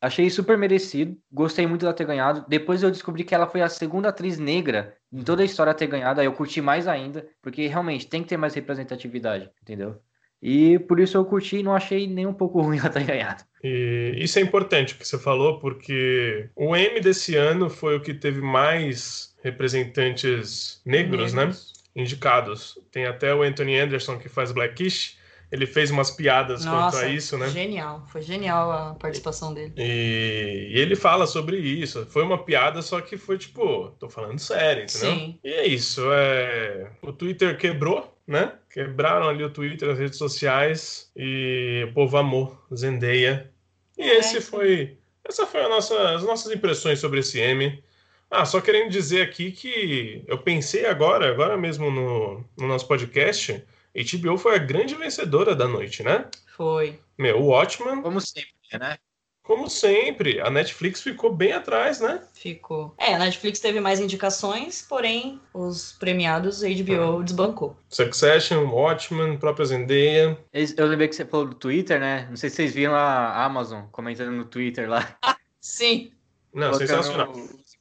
Achei 0.02 0.30
super 0.30 0.58
merecido. 0.58 1.18
Gostei 1.32 1.66
muito 1.66 1.82
dela 1.82 1.94
ter 1.94 2.06
ganhado. 2.06 2.46
Depois 2.48 2.84
eu 2.84 2.92
descobri 2.92 3.24
que 3.24 3.34
ela 3.34 3.48
foi 3.48 3.62
a 3.62 3.70
segunda 3.70 4.10
atriz 4.10 4.38
negra 4.38 4.96
em 5.12 5.24
toda 5.24 5.42
a 5.42 5.46
história 5.46 5.72
a 5.72 5.76
ter 5.76 5.88
ganhado. 5.88 6.20
Aí 6.20 6.28
eu 6.28 6.34
curti 6.34 6.62
mais 6.62 6.88
ainda, 6.88 7.26
porque 7.42 7.68
realmente 7.68 8.08
tem 8.08 8.22
que 8.22 8.28
ter 8.30 8.38
mais 8.38 8.54
representatividade, 8.54 9.50
entendeu? 9.62 9.96
E 10.42 10.80
por 10.80 11.00
isso 11.00 11.18
eu 11.18 11.26
curti 11.26 11.58
e 11.58 11.64
não 11.64 11.74
achei 11.74 12.08
nem 12.08 12.26
um 12.26 12.34
pouco 12.34 12.62
ruim 12.62 12.80
ela 12.80 12.90
ter 12.90 13.06
ganhado. 13.06 13.44
E 13.64 14.14
isso 14.18 14.40
é 14.40 14.42
importante 14.42 14.94
o 14.94 14.98
que 14.98 15.08
você 15.08 15.18
falou, 15.18 15.60
porque 15.60 16.50
o 16.56 16.76
M 16.76 17.00
desse 17.02 17.36
ano 17.36 17.70
foi 17.70 17.98
o 17.98 18.02
que 18.02 18.14
teve 18.14 18.42
mais 18.42 19.29
representantes 19.44 20.82
negros, 20.86 21.34
né? 21.34 21.52
Indicados. 21.96 22.78
Tem 22.92 23.06
até 23.06 23.34
o 23.34 23.42
Anthony 23.42 23.78
Anderson 23.78 24.18
que 24.18 24.30
faz 24.30 24.52
Blackish. 24.52 25.18
Ele 25.52 25.66
fez 25.66 25.90
umas 25.90 26.12
piadas 26.12 26.64
Nossa, 26.64 26.98
quanto 26.98 27.06
a 27.06 27.10
isso, 27.10 27.36
né? 27.36 27.50
genial. 27.50 28.06
Foi 28.12 28.22
genial 28.22 28.72
a 28.72 28.94
participação 28.94 29.52
dele. 29.52 29.74
E, 29.78 30.70
e 30.72 30.80
ele 30.80 30.96
fala 30.96 31.26
sobre 31.26 31.58
isso. 31.58 32.06
Foi 32.06 32.22
uma 32.22 32.38
piada, 32.44 32.84
só 32.84 33.02
que 33.02 33.18
foi 33.18 33.38
tipo, 33.40 33.90
tô 34.00 34.08
falando 34.08 34.38
sério, 34.38 34.84
entendeu? 34.84 35.16
Sim. 35.16 35.40
E 35.44 35.50
é 35.50 35.68
isso. 35.68 36.04
É... 36.12 36.92
O 37.02 37.12
Twitter 37.12 37.58
quebrou, 37.58 38.16
né? 38.28 38.54
Quebraram 38.70 39.28
ali 39.28 39.44
o 39.44 39.50
Twitter, 39.50 39.90
as 39.90 39.98
redes 39.98 40.20
sociais 40.20 41.12
e 41.16 41.84
o 41.90 41.94
povo 41.94 42.16
amou 42.18 42.56
Zendaya. 42.74 43.50
E 43.98 44.04
É, 44.04 44.20
esse 44.20 44.40
foi. 44.42 44.98
Essa 45.28 45.48
foi 45.48 45.62
a 45.62 45.70
nossa, 45.70 46.16
as 46.16 46.24
nossas 46.24 46.52
impressões 46.52 47.00
sobre 47.00 47.22
esse 47.22 47.40
M. 47.40 47.84
Ah, 48.30 48.46
só 48.46 48.62
querendo 48.62 48.92
dizer 48.92 49.24
aqui 49.24 49.52
que 49.52 50.24
eu 50.28 50.38
pensei 50.38 50.86
agora, 50.86 51.30
agora 51.30 51.58
mesmo 51.58 51.90
no, 51.90 52.46
no 52.58 52.68
nosso 52.68 52.88
podcast, 52.88 53.64
HBO 53.96 54.38
foi 54.38 54.56
a 54.56 54.60
grande 54.60 54.96
vencedora 54.96 55.56
da 55.56 55.68
noite, 55.68 56.04
né? 56.04 56.26
Foi. 56.56 57.00
Meu, 57.18 57.40
o 57.42 57.48
Watchman 57.48 58.02
Como 58.02 58.22
sempre, 58.22 58.54
né? 58.80 58.98
Como 59.42 59.68
sempre, 59.68 60.40
a 60.40 60.50
Netflix 60.52 61.02
ficou 61.02 61.34
bem 61.34 61.54
atrás, 61.54 62.00
né? 62.00 62.22
Ficou. 62.36 62.94
É, 63.00 63.16
a 63.16 63.18
Netflix 63.18 63.60
teve 63.60 63.80
mais 63.80 64.00
indicações, 64.00 64.86
porém 64.88 65.42
os 65.52 65.94
premiados 65.94 66.64
a 66.64 66.68
HBO 66.68 67.24
desbancou. 67.24 67.76
Succession, 67.90 68.70
Watchmen, 68.70 69.40
própria 69.40 69.66
Zendaya. 69.66 70.38
Eu 70.54 70.86
lembrei 70.86 71.08
que 71.08 71.16
você 71.16 71.26
falou 71.26 71.48
do 71.48 71.56
Twitter, 71.56 72.00
né? 72.00 72.28
Não 72.30 72.38
sei 72.38 72.52
se 72.52 72.58
vocês 72.58 72.76
viram 72.76 72.94
a 72.94 73.44
Amazon 73.44 73.86
comentando 73.92 74.32
no 74.32 74.46
Twitter 74.46 74.88
lá. 74.88 75.18
Sim. 75.60 76.12
Não, 76.54 76.72
sensacional. 76.76 77.34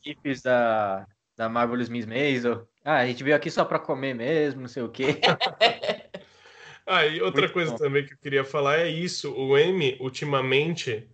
GIFs 0.09 0.43
da, 0.43 1.07
da 1.37 1.49
Marvelous 1.49 1.89
Miss 1.89 2.07
Maisel. 2.07 2.67
Ah, 2.85 2.99
a 2.99 3.07
gente 3.07 3.23
veio 3.23 3.37
aqui 3.37 3.51
só 3.51 3.65
pra 3.65 3.79
comer 3.79 4.15
mesmo, 4.15 4.63
não 4.63 4.69
sei 4.69 4.83
o 4.83 4.89
quê. 4.89 5.21
ah, 6.87 7.07
e 7.07 7.21
outra 7.21 7.43
Muito 7.43 7.53
coisa 7.53 7.73
bom. 7.73 7.77
também 7.77 8.05
que 8.07 8.15
eu 8.15 8.19
queria 8.19 8.45
falar 8.45 8.79
é 8.79 8.89
isso. 8.89 9.33
O 9.35 9.59
M, 9.59 9.97
ultimamente 10.01 11.07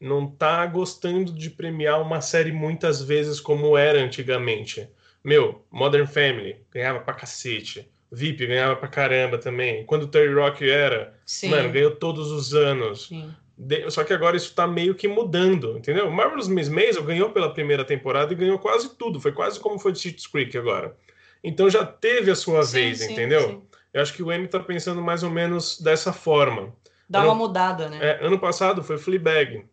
não 0.00 0.26
tá 0.26 0.64
gostando 0.66 1.32
de 1.32 1.50
premiar 1.50 2.00
uma 2.00 2.20
série 2.20 2.52
muitas 2.52 3.02
vezes 3.02 3.38
como 3.38 3.76
era 3.76 4.00
antigamente. 4.00 4.88
Meu, 5.22 5.64
Modern 5.70 6.06
Family 6.06 6.56
ganhava 6.72 7.00
pra 7.00 7.14
cacete. 7.14 7.88
VIP 8.10 8.46
ganhava 8.46 8.74
pra 8.74 8.88
caramba 8.88 9.38
também. 9.38 9.84
Quando 9.84 10.04
o 10.04 10.08
Terry 10.08 10.34
Rock 10.34 10.68
era, 10.68 11.14
Sim. 11.24 11.50
mano, 11.50 11.70
ganhou 11.70 11.94
todos 11.94 12.32
os 12.32 12.54
anos. 12.54 13.06
Sim. 13.06 13.32
De... 13.62 13.90
Só 13.90 14.02
que 14.02 14.12
agora 14.14 14.36
isso 14.36 14.54
tá 14.54 14.66
meio 14.66 14.94
que 14.94 15.06
mudando, 15.06 15.76
entendeu? 15.76 16.10
Marvelous 16.10 16.48
Miss 16.48 16.68
Maisel 16.68 17.04
ganhou 17.04 17.30
pela 17.30 17.52
primeira 17.52 17.84
temporada 17.84 18.32
e 18.32 18.36
ganhou 18.36 18.58
quase 18.58 18.96
tudo. 18.96 19.20
Foi 19.20 19.32
quase 19.32 19.60
como 19.60 19.78
foi 19.78 19.92
de 19.92 19.98
Schitt's 19.98 20.26
Creek 20.26 20.56
agora. 20.56 20.96
Então 21.44 21.68
já 21.68 21.84
teve 21.84 22.30
a 22.30 22.34
sua 22.34 22.62
sim, 22.64 22.72
vez, 22.72 22.98
sim, 22.98 23.12
entendeu? 23.12 23.48
Sim. 23.48 23.62
Eu 23.92 24.00
acho 24.00 24.14
que 24.14 24.22
o 24.22 24.32
M 24.32 24.48
tá 24.48 24.60
pensando 24.60 25.02
mais 25.02 25.22
ou 25.22 25.30
menos 25.30 25.78
dessa 25.78 26.12
forma. 26.12 26.74
Dá 27.08 27.20
ano... 27.20 27.28
uma 27.28 27.34
mudada, 27.34 27.88
né? 27.88 27.98
É, 28.00 28.26
ano 28.26 28.38
passado 28.38 28.82
foi 28.82 28.96
Fleabag 28.96 29.64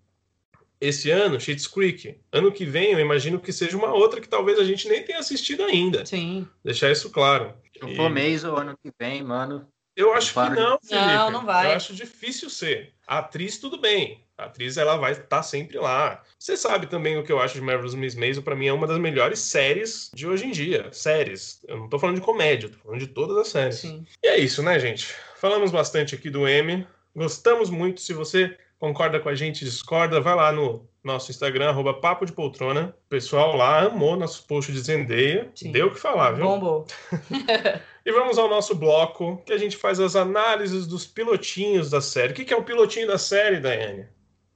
esse 0.79 1.09
ano, 1.09 1.39
Schitt's 1.39 1.67
Creek. 1.67 2.19
Ano 2.31 2.51
que 2.51 2.65
vem, 2.65 2.91
eu 2.91 2.99
imagino 2.99 3.39
que 3.39 3.51
seja 3.51 3.77
uma 3.77 3.93
outra 3.93 4.21
que 4.21 4.29
talvez 4.29 4.59
a 4.59 4.63
gente 4.63 4.87
nem 4.87 5.03
tenha 5.03 5.19
assistido 5.19 5.63
ainda. 5.63 6.05
Sim. 6.05 6.47
Deixar 6.63 6.91
isso 6.91 7.09
claro. 7.09 7.53
Se 7.73 7.95
for 7.95 8.09
mês 8.09 8.43
ou 8.43 8.57
ano 8.57 8.77
que 8.81 8.91
vem, 8.99 9.23
mano. 9.23 9.67
Eu 9.97 10.13
acho 10.13 10.31
que 10.31 10.39
não, 10.39 10.79
Felipe. 10.79 11.07
Não, 11.07 11.31
não 11.31 11.43
vai. 11.43 11.71
Eu 11.71 11.75
acho 11.75 11.95
difícil 11.95 12.51
ser. 12.51 12.93
A 13.07 13.17
atriz, 13.17 13.57
tudo 13.57 13.79
bem. 13.79 14.23
A 14.37 14.45
atriz, 14.45 14.77
ela 14.77 14.95
vai 14.95 15.13
estar 15.13 15.23
tá 15.23 15.41
sempre 15.41 15.79
lá. 15.79 16.21
Você 16.37 16.55
sabe 16.55 16.85
também 16.85 17.17
o 17.17 17.23
que 17.23 17.31
eu 17.31 17.41
acho 17.41 17.55
de 17.55 17.61
Marvelous 17.61 17.95
Miss 17.95 18.13
Maisel. 18.13 18.43
Pra 18.43 18.55
mim, 18.55 18.67
é 18.67 18.73
uma 18.73 18.85
das 18.85 18.99
melhores 18.99 19.39
séries 19.39 20.11
de 20.13 20.27
hoje 20.27 20.45
em 20.45 20.51
dia. 20.51 20.87
Séries. 20.91 21.65
Eu 21.67 21.77
não 21.77 21.89
tô 21.89 21.97
falando 21.97 22.17
de 22.17 22.21
comédia, 22.21 22.69
tô 22.69 22.77
falando 22.77 22.99
de 22.99 23.07
todas 23.07 23.37
as 23.37 23.47
séries. 23.47 23.79
Sim. 23.79 24.05
E 24.21 24.27
é 24.27 24.37
isso, 24.37 24.61
né, 24.61 24.77
gente? 24.79 25.15
Falamos 25.35 25.71
bastante 25.71 26.13
aqui 26.13 26.29
do 26.29 26.47
M. 26.47 26.85
Gostamos 27.15 27.71
muito. 27.71 27.99
Se 27.99 28.13
você 28.13 28.55
concorda 28.77 29.19
com 29.19 29.29
a 29.29 29.35
gente, 29.35 29.65
discorda, 29.65 30.21
vai 30.21 30.35
lá 30.35 30.51
no 30.51 30.87
nosso 31.03 31.31
Instagram, 31.31 31.69
arroba 31.69 31.95
Papo 31.95 32.23
de 32.23 32.33
Poltrona. 32.33 32.93
O 33.07 33.09
pessoal 33.09 33.55
lá 33.55 33.85
amou 33.85 34.15
nosso 34.15 34.45
post 34.45 34.71
de 34.71 34.79
Zendeia. 34.79 35.49
Sim. 35.55 35.71
Deu 35.71 35.87
o 35.87 35.91
que 35.91 35.99
falar, 35.99 36.33
viu? 36.33 36.45
Bombou. 36.45 36.85
e 38.07 38.11
vamos 38.13 38.37
ao 38.37 38.47
nosso 38.47 38.73
bloco, 38.73 39.35
que 39.45 39.51
a 39.51 39.57
gente 39.57 39.75
faz 39.75 39.99
as 39.99 40.15
análises 40.15 40.87
dos 40.87 41.05
pilotinhos 41.05 41.89
da 41.89 41.99
série. 41.99 42.31
O 42.31 42.33
que 42.33 42.53
é 42.53 42.55
o 42.55 42.63
pilotinho 42.63 43.05
da 43.05 43.17
série, 43.17 43.59
Daiane? 43.59 44.07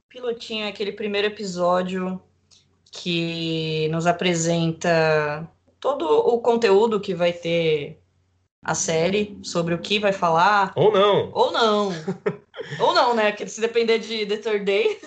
Pilotinho 0.08 0.64
é 0.64 0.68
aquele 0.68 0.90
primeiro 0.90 1.26
episódio 1.26 2.18
que 2.90 3.88
nos 3.90 4.06
apresenta 4.06 5.46
todo 5.78 6.06
o 6.06 6.40
conteúdo 6.40 6.98
que 6.98 7.14
vai 7.14 7.30
ter 7.30 8.00
a 8.64 8.74
série, 8.74 9.38
sobre 9.42 9.74
o 9.74 9.78
que 9.78 9.98
vai 9.98 10.14
falar. 10.14 10.72
Ou 10.74 10.90
não. 10.90 11.30
Ou 11.34 11.52
não. 11.52 11.92
Ou 12.80 12.94
não, 12.94 13.14
né? 13.14 13.32
Porque 13.32 13.46
se 13.46 13.60
depender 13.60 13.98
de 13.98 14.24
The 14.24 14.36
Third 14.38 14.64
Day. 14.64 14.98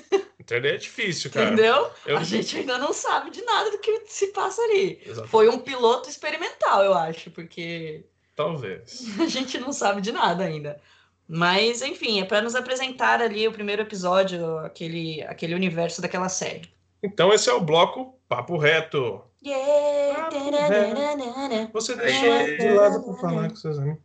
Day 0.46 0.72
é 0.72 0.78
difícil, 0.78 1.32
cara. 1.32 1.48
Entendeu? 1.48 1.90
Eu... 2.06 2.18
A 2.18 2.24
gente 2.24 2.58
ainda 2.58 2.78
não 2.78 2.94
sabe 2.94 3.32
de 3.32 3.42
nada 3.42 3.72
do 3.72 3.80
que 3.80 4.04
se 4.06 4.28
passa 4.28 4.62
ali. 4.62 5.02
Foi 5.30 5.50
um 5.50 5.58
piloto 5.58 6.08
experimental, 6.08 6.84
eu 6.84 6.94
acho, 6.94 7.32
porque. 7.32 8.06
Talvez. 8.36 9.06
A 9.20 9.28
gente 9.28 9.58
não 9.58 9.72
sabe 9.72 10.02
de 10.02 10.12
nada 10.12 10.44
ainda. 10.44 10.80
Mas, 11.28 11.82
enfim, 11.82 12.22
é 12.22 12.26
para 12.26 12.42
nos 12.42 12.54
apresentar 12.54 13.22
ali 13.22 13.48
o 13.48 13.52
primeiro 13.52 13.82
episódio, 13.82 14.60
aquele, 14.60 15.24
aquele 15.24 15.56
universo 15.56 16.02
daquela 16.02 16.30
série. 16.30 16.70
Então, 17.02 17.34
esse 17.34 17.50
é 17.50 17.54
o 17.54 17.62
bloco 17.62 18.16
Papo 18.28 18.58
Reto. 18.58 19.22
Yeah. 19.44 20.30
Papo 20.30 20.50
reto. 20.50 21.72
Você 21.74 21.96
deixou 21.96 22.58
de 22.58 22.70
lado 22.70 23.04
para 23.04 23.14
falar 23.16 23.50
com 23.50 23.56
seus 23.56 23.78
amigos. 23.78 24.02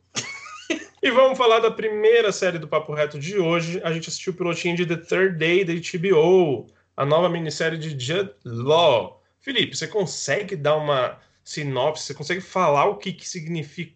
E 1.03 1.11
vamos 1.11 1.39
falar 1.39 1.61
da 1.61 1.71
primeira 1.71 2.31
série 2.31 2.59
do 2.59 2.69
Papo 2.69 2.93
Reto 2.93 3.19
de 3.19 3.39
hoje. 3.39 3.81
A 3.83 3.91
gente 3.91 4.11
assistiu 4.11 4.35
o 4.35 4.37
pilotinho 4.37 4.77
de 4.77 4.85
The 4.85 4.97
Third 4.97 5.39
Day 5.39 5.65
da 5.65 5.73
HBO, 5.73 6.67
a 6.95 7.07
nova 7.07 7.29
minissérie 7.29 7.79
de 7.79 7.99
Judd 7.99 8.35
Law. 8.45 9.23
Felipe, 9.41 9.75
você 9.75 9.89
consegue 9.89 10.55
dar 10.57 10.77
uma 10.77 11.19
sinopse? 11.43 12.05
Você 12.05 12.13
consegue 12.13 12.43
falar 12.43 12.85
o 12.85 12.99
que, 12.99 13.15
que 13.15 13.27
significa 13.27 13.95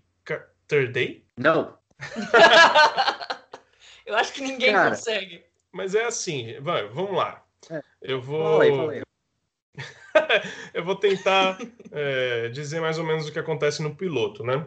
Third 0.66 0.92
Day? 0.92 1.24
Não. 1.36 1.76
Eu 4.06 4.16
acho 4.16 4.32
que 4.32 4.42
ninguém 4.42 4.72
Cara, 4.72 4.90
consegue. 4.90 5.44
Mas 5.72 5.94
é 5.94 6.04
assim, 6.04 6.60
vai, 6.60 6.86
vamos 6.88 7.16
lá. 7.16 7.42
É. 7.70 7.80
Eu 8.02 8.20
vou. 8.20 8.58
Falei, 8.58 8.76
falei. 8.76 9.02
eu 10.74 10.84
vou 10.84 10.94
tentar 10.94 11.58
é, 11.90 12.48
dizer 12.48 12.80
mais 12.80 12.98
ou 12.98 13.04
menos 13.04 13.26
o 13.26 13.32
que 13.32 13.38
acontece 13.38 13.82
no 13.82 13.94
piloto, 13.94 14.44
né? 14.44 14.66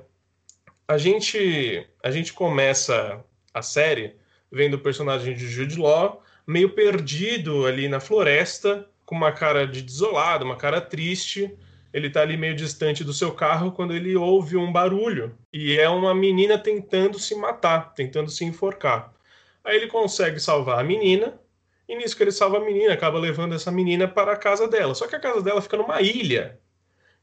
a 0.88 0.98
gente 0.98 1.86
a 2.02 2.10
gente 2.10 2.32
começa 2.32 3.24
a 3.54 3.62
série 3.62 4.16
vendo 4.52 4.76
o 4.76 4.80
personagem 4.80 5.36
de 5.36 5.48
Jude 5.48 5.78
Law 5.78 6.24
meio 6.46 6.70
perdido 6.70 7.66
ali 7.66 7.90
na 7.90 8.00
floresta, 8.00 8.88
com 9.06 9.14
uma 9.14 9.34
cara 9.34 9.68
de 9.68 9.82
desolado, 9.82 10.46
uma 10.46 10.56
cara 10.56 10.80
triste. 10.80 11.54
Ele 11.98 12.12
tá 12.12 12.22
ali 12.22 12.38
meio 12.38 12.56
distante 12.56 13.04
do 13.04 13.12
seu 13.12 13.32
carro 13.32 13.72
quando 13.72 13.92
ele 13.92 14.16
ouve 14.16 14.56
um 14.56 14.72
barulho 14.72 15.36
e 15.52 15.80
é 15.80 15.90
uma 15.90 16.14
menina 16.14 16.56
tentando 16.56 17.18
se 17.18 17.34
matar, 17.34 17.96
tentando 17.96 18.30
se 18.30 18.46
enforcar. 18.46 19.12
Aí 19.64 19.78
ele 19.78 19.88
consegue 19.88 20.40
salvar 20.40 20.78
a 20.78 20.84
menina 20.84 21.40
e 21.90 21.96
nisso 21.96 22.16
que 22.16 22.22
ele 22.22 22.32
salva 22.32 22.58
a 22.58 22.64
menina, 22.64 22.94
acaba 22.94 23.18
levando 23.18 23.56
essa 23.56 23.72
menina 23.72 24.08
para 24.08 24.34
a 24.34 24.38
casa 24.38 24.68
dela. 24.68 24.94
Só 24.94 25.08
que 25.08 25.16
a 25.16 25.20
casa 25.20 25.42
dela 25.42 25.60
fica 25.60 25.76
numa 25.76 26.00
ilha. 26.00 26.60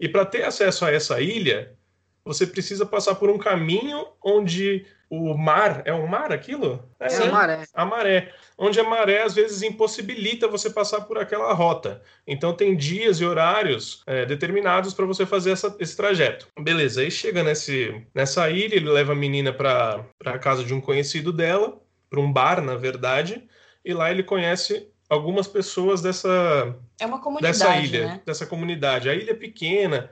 E 0.01 0.09
para 0.09 0.27
ter 0.27 0.43
acesso 0.43 0.85
a 0.85 0.91
essa 0.91 1.21
ilha, 1.21 1.77
você 2.25 2.45
precisa 2.45 2.85
passar 2.85 3.15
por 3.15 3.31
um 3.31 3.39
caminho 3.39 4.09
onde 4.21 4.85
o 5.11 5.37
mar. 5.37 5.83
É 5.85 5.93
um 5.93 6.07
mar 6.07 6.33
aquilo? 6.33 6.83
É, 6.99 7.13
é 7.13 7.29
a 7.29 7.33
maré. 7.33 7.65
A 7.75 7.85
maré. 7.85 8.33
Onde 8.57 8.81
a 8.81 8.85
maré 8.85 9.23
às 9.23 9.35
vezes 9.35 9.63
impossibilita 9.63 10.49
você 10.49 10.71
passar 10.71 11.03
por 11.03 11.19
aquela 11.19 11.53
rota. 11.53 12.03
Então 12.27 12.53
tem 12.53 12.77
dias 12.77 13.21
e 13.21 13.25
horários 13.25 14.03
é, 14.07 14.25
determinados 14.25 14.95
para 14.95 15.07
você 15.07 15.27
fazer 15.27 15.53
essa, 15.53 15.75
esse 15.79 15.97
trajeto. 15.97 16.49
Beleza, 16.59 17.01
aí 17.01 17.11
chega 17.11 17.43
nesse, 17.43 18.03
nessa 18.15 18.49
ilha, 18.51 18.77
ele 18.77 18.89
leva 18.89 19.13
a 19.13 19.17
menina 19.17 19.53
para 19.53 20.05
a 20.25 20.39
casa 20.39 20.65
de 20.65 20.73
um 20.73 20.81
conhecido 20.81 21.33
dela, 21.33 21.81
para 22.09 22.21
um 22.21 22.33
bar, 22.33 22.61
na 22.61 22.77
verdade, 22.77 23.43
e 23.85 23.93
lá 23.93 24.11
ele 24.11 24.23
conhece 24.23 24.89
algumas 25.09 25.47
pessoas 25.47 26.01
dessa, 26.01 26.75
é 26.99 27.07
uma 27.07 27.21
comunidade, 27.21 27.59
dessa 27.59 27.77
ilha, 27.77 28.07
né? 28.07 28.21
dessa 28.25 28.47
comunidade. 28.47 29.09
A 29.09 29.15
ilha 29.15 29.33
é 29.33 29.35
pequena 29.35 30.11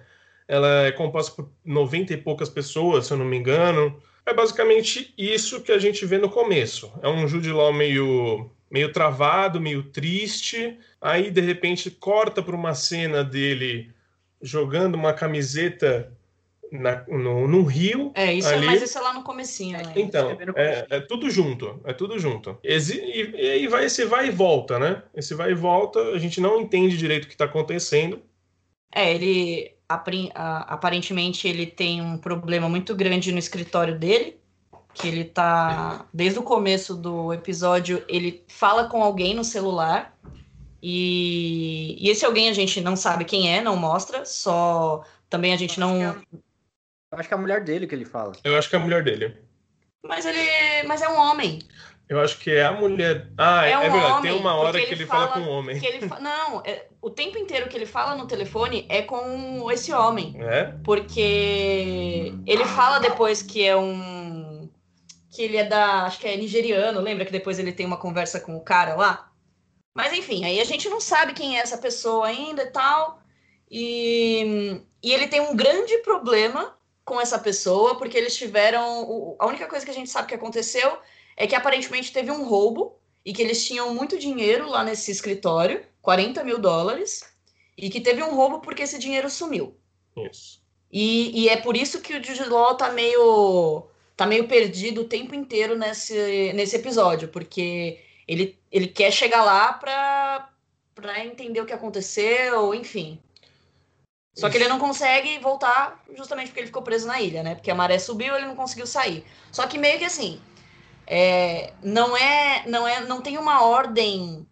ela 0.53 0.87
é 0.87 0.93
composta 0.93 1.35
por 1.35 1.51
90 1.65 2.13
e 2.13 2.17
poucas 2.17 2.51
pessoas, 2.51 3.07
se 3.07 3.13
eu 3.13 3.17
não 3.17 3.25
me 3.25 3.39
engano. 3.39 3.99
É 4.25 4.33
basicamente 4.33 5.13
isso 5.19 5.61
que 5.63 5.73
a 5.73 5.79
gente 5.79 6.07
vê 6.07 6.19
no 6.19 6.31
começo. 6.31 6.93
É 7.03 7.09
um 7.09 7.27
Jude 7.27 7.51
Law 7.51 7.73
meio, 7.73 8.51
meio 8.71 8.93
travado, 8.93 9.61
meio 9.61 9.83
triste. 9.85 10.79
Aí, 11.01 11.31
de 11.31 11.41
repente, 11.41 11.91
corta 11.91 12.43
para 12.43 12.55
uma 12.55 12.75
cena 12.75 13.25
dele 13.25 13.91
jogando 14.41 14.95
uma 14.95 15.13
camiseta 15.13 16.13
na, 16.73 17.05
no, 17.07 17.47
no 17.47 17.63
rio. 17.65 18.11
É, 18.15 18.33
isso 18.33 18.49
é, 18.49 18.55
ali. 18.55 18.67
é, 18.67 18.71
mas 18.71 18.83
isso 18.83 18.97
é 18.97 19.01
lá 19.01 19.13
no 19.13 19.23
comecinho, 19.23 19.77
né? 19.79 19.93
Então, 19.95 20.37
é, 20.57 20.87
é, 20.89 21.01
tudo 21.01 21.29
junto, 21.29 21.81
é 21.85 21.93
tudo 21.93 22.19
junto. 22.19 22.59
E, 22.65 22.73
e, 22.73 23.51
aí 23.51 23.69
vai 23.69 23.85
esse 23.85 24.05
vai 24.05 24.29
e 24.29 24.31
volta, 24.31 24.79
né? 24.79 25.03
Esse 25.15 25.35
vai 25.35 25.51
e 25.51 25.55
volta, 25.55 26.01
a 26.01 26.19
gente 26.19 26.41
não 26.41 26.61
entende 26.61 26.97
direito 26.97 27.25
o 27.25 27.29
que 27.29 27.35
está 27.35 27.45
acontecendo. 27.45 28.23
É, 28.95 29.15
ele 29.15 29.75
aparentemente 30.35 31.49
ele 31.49 31.67
tem 31.67 32.01
um 32.01 32.17
problema 32.19 32.69
muito 32.69 32.95
grande 32.95 33.33
no 33.33 33.39
escritório 33.39 33.99
dele, 33.99 34.39
que 34.95 35.09
ele 35.09 35.25
tá 35.25 36.07
desde 36.13 36.39
o 36.39 36.43
começo 36.43 36.95
do 36.95 37.33
episódio, 37.33 38.05
ele 38.09 38.45
fala 38.49 38.89
com 38.89 39.03
alguém 39.03 39.35
no 39.35 39.45
celular. 39.45 40.17
E, 40.83 41.97
e 42.01 42.11
esse 42.11 42.25
alguém 42.25 42.49
a 42.49 42.53
gente 42.53 42.81
não 42.81 42.97
sabe 42.97 43.25
quem 43.25 43.55
é, 43.55 43.63
não 43.63 43.77
mostra, 43.77 44.25
só 44.25 45.05
também 45.31 45.53
a 45.53 45.57
gente 45.57 45.79
não 45.79 46.03
é 46.03 46.15
acho 47.19 47.29
que 47.29 47.35
é 47.35 47.37
a 47.37 47.41
mulher 47.41 47.63
dele 47.63 47.87
que 47.87 47.95
ele 47.95 48.05
fala. 48.05 48.33
Eu 48.45 48.57
acho 48.57 48.69
que 48.69 48.77
é 48.77 48.79
a 48.79 48.83
mulher 48.83 49.03
dele. 49.03 49.37
Mas 50.05 50.27
ele, 50.27 50.87
mas 50.87 51.03
é 51.03 51.09
um 51.09 51.17
homem. 51.17 51.61
Eu 52.13 52.21
acho 52.21 52.39
que 52.39 52.51
é 52.51 52.63
a 52.63 52.73
mulher. 52.73 53.27
Ah, 53.39 53.67
é, 53.67 53.71
é 53.71 53.79
um 53.79 53.83
é 53.83 53.91
verdade. 53.91 54.13
Homem, 54.13 54.33
Tem 54.33 54.41
uma 54.41 54.55
hora 54.55 54.79
que 54.79 54.93
ele, 54.93 55.07
fala, 55.07 55.29
fala, 55.29 55.45
com 55.45 55.51
um 55.51 55.53
homem. 55.55 55.81
Ele 55.83 56.07
fa... 56.07 56.21
Não, 56.21 56.63
é... 56.63 56.85
o 57.01 57.09
tempo 57.09 57.39
inteiro 57.39 57.71
que 57.71 57.77
ele 57.77 57.87
fala 57.87 58.15
no 58.15 58.27
telefone 58.27 58.85
é 58.91 59.01
com 59.01 59.71
esse 59.71 59.95
homem. 59.95 60.37
É? 60.39 60.75
Porque 60.85 62.35
ele 62.47 62.65
fala 62.67 62.99
depois 62.99 63.41
que 63.41 63.65
é 63.65 63.75
um. 63.75 64.69
Que 65.31 65.43
ele 65.43 65.57
é 65.57 65.65
da. 65.65 66.03
Acho 66.03 66.19
que 66.21 66.29
é 66.29 66.37
nigeriano, 66.37 67.01
lembra 67.01 67.25
que 67.25 67.33
depois 67.33 67.59
ele 67.59 67.73
tem 67.73 67.87
uma 67.87 67.97
conversa 67.97 68.39
com 68.39 68.55
o 68.55 68.61
cara 68.61 68.95
lá? 68.95 69.33
Mas 69.95 70.13
enfim, 70.13 70.45
aí 70.45 70.61
a 70.61 70.65
gente 70.65 70.91
não 70.91 71.01
sabe 71.01 71.33
quem 71.33 71.57
é 71.57 71.63
essa 71.63 71.79
pessoa 71.79 72.27
ainda 72.27 72.63
e 72.65 72.71
tal. 72.71 73.23
E, 73.71 74.83
e 75.03 75.15
ele 75.15 75.29
tem 75.29 75.41
um 75.41 75.57
grande 75.57 75.97
problema 75.99 76.77
com 77.07 77.19
essa 77.19 77.39
pessoa, 77.39 77.97
porque 77.97 78.19
eles 78.19 78.37
tiveram. 78.37 79.35
A 79.39 79.47
única 79.47 79.67
coisa 79.67 79.83
que 79.83 79.91
a 79.91 79.95
gente 79.95 80.11
sabe 80.11 80.29
que 80.29 80.35
aconteceu 80.35 80.99
é 81.37 81.47
que 81.47 81.55
aparentemente 81.55 82.13
teve 82.13 82.31
um 82.31 82.45
roubo 82.45 82.99
e 83.25 83.33
que 83.33 83.43
eles 83.43 83.65
tinham 83.65 83.95
muito 83.95 84.19
dinheiro 84.19 84.69
lá 84.69 84.85
nesse 84.85 85.11
escritório 85.11 85.85
40 86.01 86.43
mil 86.45 86.59
dólares 86.59 87.25
e 87.77 87.89
que 87.89 88.01
teve 88.01 88.23
um 88.23 88.35
roubo 88.35 88.61
porque 88.61 88.83
esse 88.83 88.99
dinheiro 88.99 89.31
sumiu. 89.31 89.77
Isso. 90.17 90.61
E, 90.91 91.45
e 91.45 91.49
é 91.49 91.57
por 91.57 91.77
isso 91.77 92.01
que 92.01 92.15
o 92.15 92.51
Law 92.51 92.75
tá 92.77 92.91
meio, 92.91 93.87
tá 94.17 94.27
meio 94.27 94.47
perdido 94.47 95.01
o 95.01 95.09
tempo 95.09 95.35
inteiro 95.35 95.77
nesse, 95.77 96.53
nesse 96.53 96.77
episódio, 96.77 97.29
porque 97.29 97.99
ele, 98.29 98.59
ele 98.71 98.89
quer 98.89 99.11
chegar 99.11 99.43
lá 99.43 99.73
pra, 99.73 100.51
pra 100.95 101.25
entender 101.25 101.61
o 101.61 101.67
que 101.67 101.73
aconteceu, 101.73 102.75
enfim. 102.75 103.19
Só 104.35 104.49
que 104.49 104.57
ele 104.57 104.69
não 104.69 104.79
consegue 104.79 105.39
voltar 105.39 106.03
justamente 106.17 106.49
porque 106.49 106.61
ele 106.61 106.67
ficou 106.67 106.83
preso 106.83 107.07
na 107.07 107.21
ilha, 107.21 107.43
né? 107.43 107.55
Porque 107.55 107.71
a 107.71 107.75
maré 107.75 107.99
subiu, 107.99 108.35
ele 108.35 108.47
não 108.47 108.57
conseguiu 108.57 108.87
sair. 108.87 109.25
Só 109.51 109.67
que 109.67 109.79
meio 109.79 109.99
que 109.99 110.07
assim, 110.07 110.41
é, 111.07 111.73
não 111.83 112.17
é, 112.17 112.65
não 112.67 112.87
é, 112.87 113.01
não 113.05 113.21
tem 113.21 113.39
uma 113.39 113.65
ordem 113.65 114.47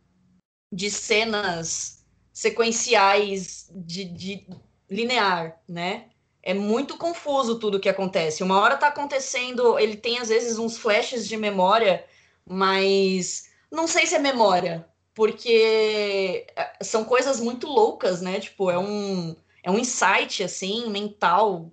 de 0.73 0.91
cenas 0.91 2.05
sequenciais 2.33 3.71
de, 3.75 4.05
de 4.05 4.47
linear, 4.89 5.61
né? 5.69 6.07
É 6.43 6.55
muito 6.55 6.97
confuso 6.97 7.59
tudo 7.59 7.77
o 7.77 7.81
que 7.81 7.89
acontece. 7.89 8.43
Uma 8.43 8.61
hora 8.61 8.77
tá 8.77 8.89
acontecendo, 8.89 9.79
ele 9.79 9.97
tem 9.97 10.19
às 10.19 10.29
vezes 10.29 10.59
uns 10.59 10.79
flashes 10.79 11.29
de 11.29 11.37
memória, 11.37 12.05
mas 12.47 13.51
não 13.71 13.87
sei 13.87 14.07
se 14.07 14.15
é 14.15 14.19
memória, 14.19 14.89
porque 15.15 16.47
é, 16.57 16.73
são 16.83 17.05
coisas 17.05 17.41
muito 17.41 17.67
loucas, 17.67 18.21
né? 18.23 18.41
Tipo, 18.41 18.71
é 18.71 18.79
um 18.79 19.37
é 19.63 19.71
um 19.71 19.79
insight 19.79 20.43
assim 20.43 20.89
mental. 20.89 21.71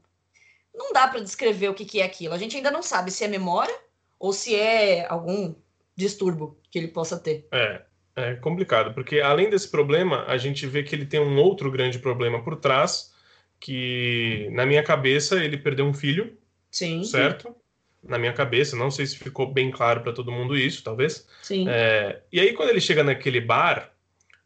Não 0.73 0.91
dá 0.91 1.07
para 1.07 1.21
descrever 1.21 1.69
o 1.69 1.73
que, 1.73 1.85
que 1.85 2.01
é 2.01 2.05
aquilo. 2.05 2.33
A 2.33 2.37
gente 2.37 2.57
ainda 2.57 2.69
não 2.69 2.83
sabe 2.83 3.09
se 3.09 3.23
é 3.23 3.27
memória 3.27 3.86
ou 4.19 4.33
se 4.33 4.55
é 4.55 5.07
algum 5.07 5.53
distúrbio 5.95 6.57
que 6.69 6.77
ele 6.77 6.87
possa 6.87 7.17
ter. 7.17 7.47
É, 7.51 7.81
é 8.15 8.35
complicado, 8.35 8.93
porque 8.93 9.19
além 9.19 9.49
desse 9.49 9.69
problema, 9.69 10.25
a 10.27 10.37
gente 10.37 10.65
vê 10.67 10.83
que 10.83 10.95
ele 10.95 11.05
tem 11.05 11.19
um 11.19 11.37
outro 11.37 11.71
grande 11.71 11.99
problema 11.99 12.43
por 12.43 12.55
trás, 12.55 13.13
que 13.59 14.49
na 14.51 14.65
minha 14.65 14.83
cabeça 14.83 15.43
ele 15.43 15.57
perdeu 15.57 15.85
um 15.85 15.93
filho, 15.93 16.37
sim, 16.71 17.03
certo? 17.03 17.49
Sim. 17.49 17.55
Na 18.03 18.17
minha 18.17 18.31
cabeça, 18.31 18.75
não 18.75 18.91
sei 18.91 19.05
se 19.05 19.17
ficou 19.17 19.51
bem 19.51 19.71
claro 19.71 20.01
para 20.01 20.13
todo 20.13 20.31
mundo 20.31 20.55
isso, 20.55 20.83
talvez. 20.83 21.27
Sim. 21.41 21.67
É, 21.67 22.21
e 22.31 22.39
aí 22.39 22.53
quando 22.53 22.69
ele 22.69 22.79
chega 22.79 23.03
naquele 23.03 23.41
bar, 23.41 23.91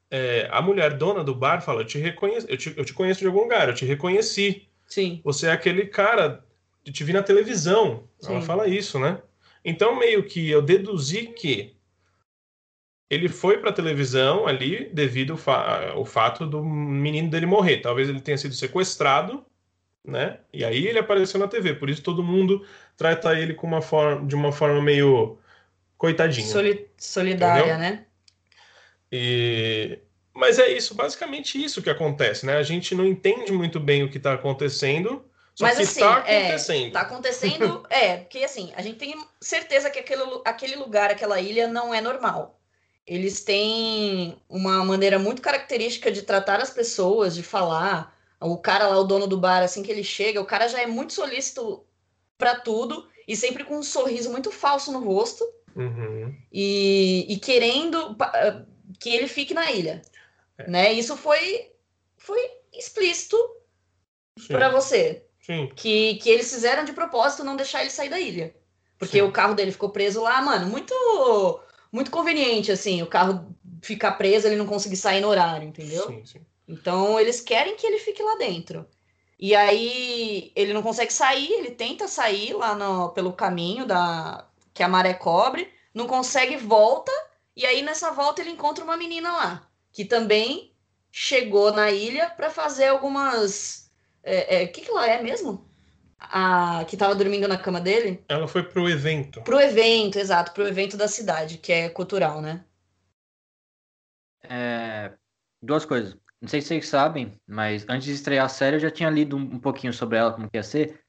é, 0.09 0.49
a 0.51 0.61
mulher 0.61 0.97
dona 0.97 1.23
do 1.23 1.35
bar 1.35 1.61
fala: 1.61 1.81
eu 1.81 1.85
te 1.85 1.97
reconheço, 1.97 2.47
eu 2.49 2.57
te, 2.57 2.73
eu 2.75 2.83
te 2.83 2.93
conheço 2.93 3.19
de 3.19 3.27
algum 3.27 3.41
lugar, 3.41 3.69
eu 3.69 3.75
te 3.75 3.85
reconheci. 3.85 4.67
Sim. 4.87 5.21
Você 5.23 5.47
é 5.47 5.51
aquele 5.51 5.85
cara, 5.85 6.43
eu 6.85 6.91
te 6.91 7.03
vi 7.03 7.13
na 7.13 7.23
televisão. 7.23 8.07
Sim. 8.19 8.33
Ela 8.33 8.41
fala 8.41 8.67
isso, 8.67 8.99
né? 8.99 9.21
Então, 9.63 9.97
meio 9.97 10.23
que 10.23 10.49
eu 10.49 10.61
deduzi 10.61 11.27
que 11.27 11.75
ele 13.11 13.27
foi 13.27 13.57
para 13.57 13.71
a 13.71 13.73
televisão 13.73 14.47
ali 14.47 14.89
devido 14.93 15.33
ao, 15.33 15.37
fa 15.37 15.89
ao, 15.91 16.05
fato 16.05 16.45
do 16.45 16.63
menino 16.63 17.29
dele 17.29 17.45
morrer. 17.45 17.79
Talvez 17.79 18.07
ele 18.07 18.21
tenha 18.21 18.37
sido 18.37 18.55
sequestrado, 18.55 19.45
né? 20.03 20.39
E 20.53 20.63
aí 20.63 20.87
ele 20.87 20.97
apareceu 20.97 21.37
na 21.37 21.47
TV. 21.47 21.73
Por 21.73 21.89
isso 21.89 22.01
todo 22.01 22.23
mundo 22.23 22.65
trata 22.95 23.37
ele 23.37 23.53
com 23.53 23.67
uma 23.67 23.81
forma, 23.81 24.25
de 24.25 24.33
uma 24.33 24.53
forma 24.53 24.81
meio 24.81 25.37
coitadinho. 25.97 26.47
Soli 26.47 26.87
solidária, 26.97 27.61
entendeu? 27.61 27.79
né? 27.79 28.05
E... 29.11 29.99
Mas 30.33 30.57
é 30.57 30.71
isso, 30.71 30.95
basicamente 30.95 31.61
isso 31.61 31.81
que 31.81 31.89
acontece, 31.89 32.45
né? 32.45 32.55
A 32.55 32.63
gente 32.63 32.95
não 32.95 33.05
entende 33.05 33.51
muito 33.51 33.77
bem 33.77 34.03
o 34.03 34.09
que 34.09 34.17
está 34.17 34.33
acontecendo 34.33 35.25
só 35.61 35.67
Mas 35.67 35.79
assim, 35.79 35.99
tá 35.99 36.23
é, 36.25 36.37
acontecendo. 36.39 36.91
tá 36.91 37.01
acontecendo, 37.01 37.85
é, 37.89 38.17
porque 38.17 38.39
assim, 38.39 38.71
a 38.75 38.81
gente 38.81 38.97
tem 38.97 39.15
certeza 39.39 39.89
que 39.89 39.99
aquele, 39.99 40.23
aquele 40.43 40.75
lugar, 40.75 41.11
aquela 41.11 41.39
ilha 41.39 41.67
não 41.67 41.93
é 41.93 42.01
normal. 42.01 42.59
Eles 43.05 43.43
têm 43.43 44.41
uma 44.49 44.83
maneira 44.83 45.19
muito 45.19 45.41
característica 45.41 46.11
de 46.11 46.21
tratar 46.21 46.59
as 46.59 46.69
pessoas, 46.69 47.35
de 47.35 47.43
falar. 47.43 48.15
O 48.39 48.57
cara 48.57 48.87
lá, 48.87 48.97
o 48.99 49.03
dono 49.03 49.27
do 49.27 49.37
bar, 49.37 49.61
assim 49.61 49.83
que 49.83 49.91
ele 49.91 50.03
chega, 50.03 50.41
o 50.41 50.45
cara 50.45 50.67
já 50.67 50.81
é 50.81 50.87
muito 50.87 51.13
solícito 51.13 51.83
para 52.37 52.55
tudo 52.55 53.07
e 53.27 53.35
sempre 53.35 53.63
com 53.63 53.77
um 53.77 53.83
sorriso 53.83 54.31
muito 54.31 54.51
falso 54.51 54.91
no 54.91 54.99
rosto 54.99 55.43
uhum. 55.75 56.35
e, 56.51 57.25
e, 57.29 57.37
querendo 57.37 58.15
que 58.99 59.09
ele 59.09 59.27
fique 59.27 59.53
na 59.53 59.71
ilha. 59.71 60.01
É. 60.57 60.69
Né? 60.69 60.93
Isso 60.93 61.15
foi, 61.15 61.71
foi 62.17 62.39
explícito 62.73 63.37
para 64.47 64.69
você. 64.69 65.23
Sim. 65.41 65.69
Que, 65.75 66.15
que 66.15 66.29
eles 66.29 66.51
fizeram 66.51 66.83
de 66.83 66.93
propósito 66.93 67.43
não 67.43 67.55
deixar 67.55 67.81
ele 67.81 67.89
sair 67.89 68.09
da 68.09 68.19
ilha. 68.19 68.55
Porque 68.97 69.17
Sim. 69.17 69.23
o 69.23 69.31
carro 69.31 69.55
dele 69.55 69.71
ficou 69.71 69.89
preso 69.89 70.21
lá, 70.21 70.41
mano, 70.41 70.67
muito 70.67 70.93
muito 71.91 72.09
conveniente, 72.09 72.71
assim, 72.71 73.01
o 73.01 73.07
carro 73.07 73.53
ficar 73.81 74.13
preso, 74.13 74.47
ele 74.47 74.55
não 74.55 74.65
conseguir 74.65 74.95
sair 74.95 75.19
no 75.19 75.27
horário, 75.27 75.67
entendeu? 75.67 76.07
Sim, 76.07 76.23
sim. 76.23 76.41
Então 76.67 77.19
eles 77.19 77.41
querem 77.41 77.75
que 77.75 77.85
ele 77.85 77.99
fique 77.99 78.23
lá 78.23 78.35
dentro. 78.35 78.87
E 79.37 79.55
aí 79.55 80.51
ele 80.55 80.71
não 80.71 80.83
consegue 80.83 81.11
sair, 81.11 81.51
ele 81.51 81.71
tenta 81.71 82.07
sair 82.07 82.53
lá 82.53 82.75
no, 82.75 83.09
pelo 83.09 83.33
caminho 83.33 83.85
da 83.85 84.47
que 84.73 84.83
a 84.83 84.87
maré 84.87 85.13
cobre, 85.13 85.69
não 85.93 86.07
consegue, 86.07 86.55
volta, 86.55 87.11
e 87.55 87.65
aí 87.65 87.81
nessa 87.81 88.11
volta 88.11 88.41
ele 88.41 88.51
encontra 88.51 88.83
uma 88.83 88.95
menina 88.95 89.31
lá, 89.33 89.67
que 89.91 90.05
também 90.05 90.73
chegou 91.11 91.73
na 91.73 91.91
ilha 91.91 92.29
para 92.29 92.49
fazer 92.49 92.87
algumas 92.87 93.90
é, 94.23 94.63
é, 94.63 94.67
que, 94.67 94.81
que 94.81 94.89
ela 94.89 95.07
é 95.07 95.21
mesmo? 95.21 95.69
A 96.19 96.85
que 96.87 96.95
tava 96.95 97.15
dormindo 97.15 97.47
na 97.47 97.57
cama 97.57 97.81
dele? 97.81 98.23
Ela 98.29 98.47
foi 98.47 98.63
pro 98.63 98.87
evento. 98.87 99.41
Pro 99.41 99.59
evento, 99.59 100.19
exato, 100.19 100.53
pro 100.53 100.67
evento 100.67 100.95
da 100.95 101.07
cidade, 101.07 101.57
que 101.57 101.71
é 101.71 101.89
cultural, 101.89 102.41
né? 102.41 102.63
É, 104.43 105.11
duas 105.61 105.83
coisas. 105.83 106.15
Não 106.39 106.47
sei 106.47 106.61
se 106.61 106.67
vocês 106.67 106.87
sabem, 106.87 107.39
mas 107.47 107.85
antes 107.89 108.05
de 108.05 108.13
estrear 108.13 108.45
a 108.45 108.49
série 108.49 108.75
eu 108.75 108.79
já 108.79 108.91
tinha 108.91 109.09
lido 109.09 109.35
um, 109.35 109.41
um 109.41 109.59
pouquinho 109.59 109.93
sobre 109.93 110.17
ela, 110.17 110.31
como 110.31 110.49
que 110.49 110.57
ia 110.57 110.63
ser. 110.63 110.99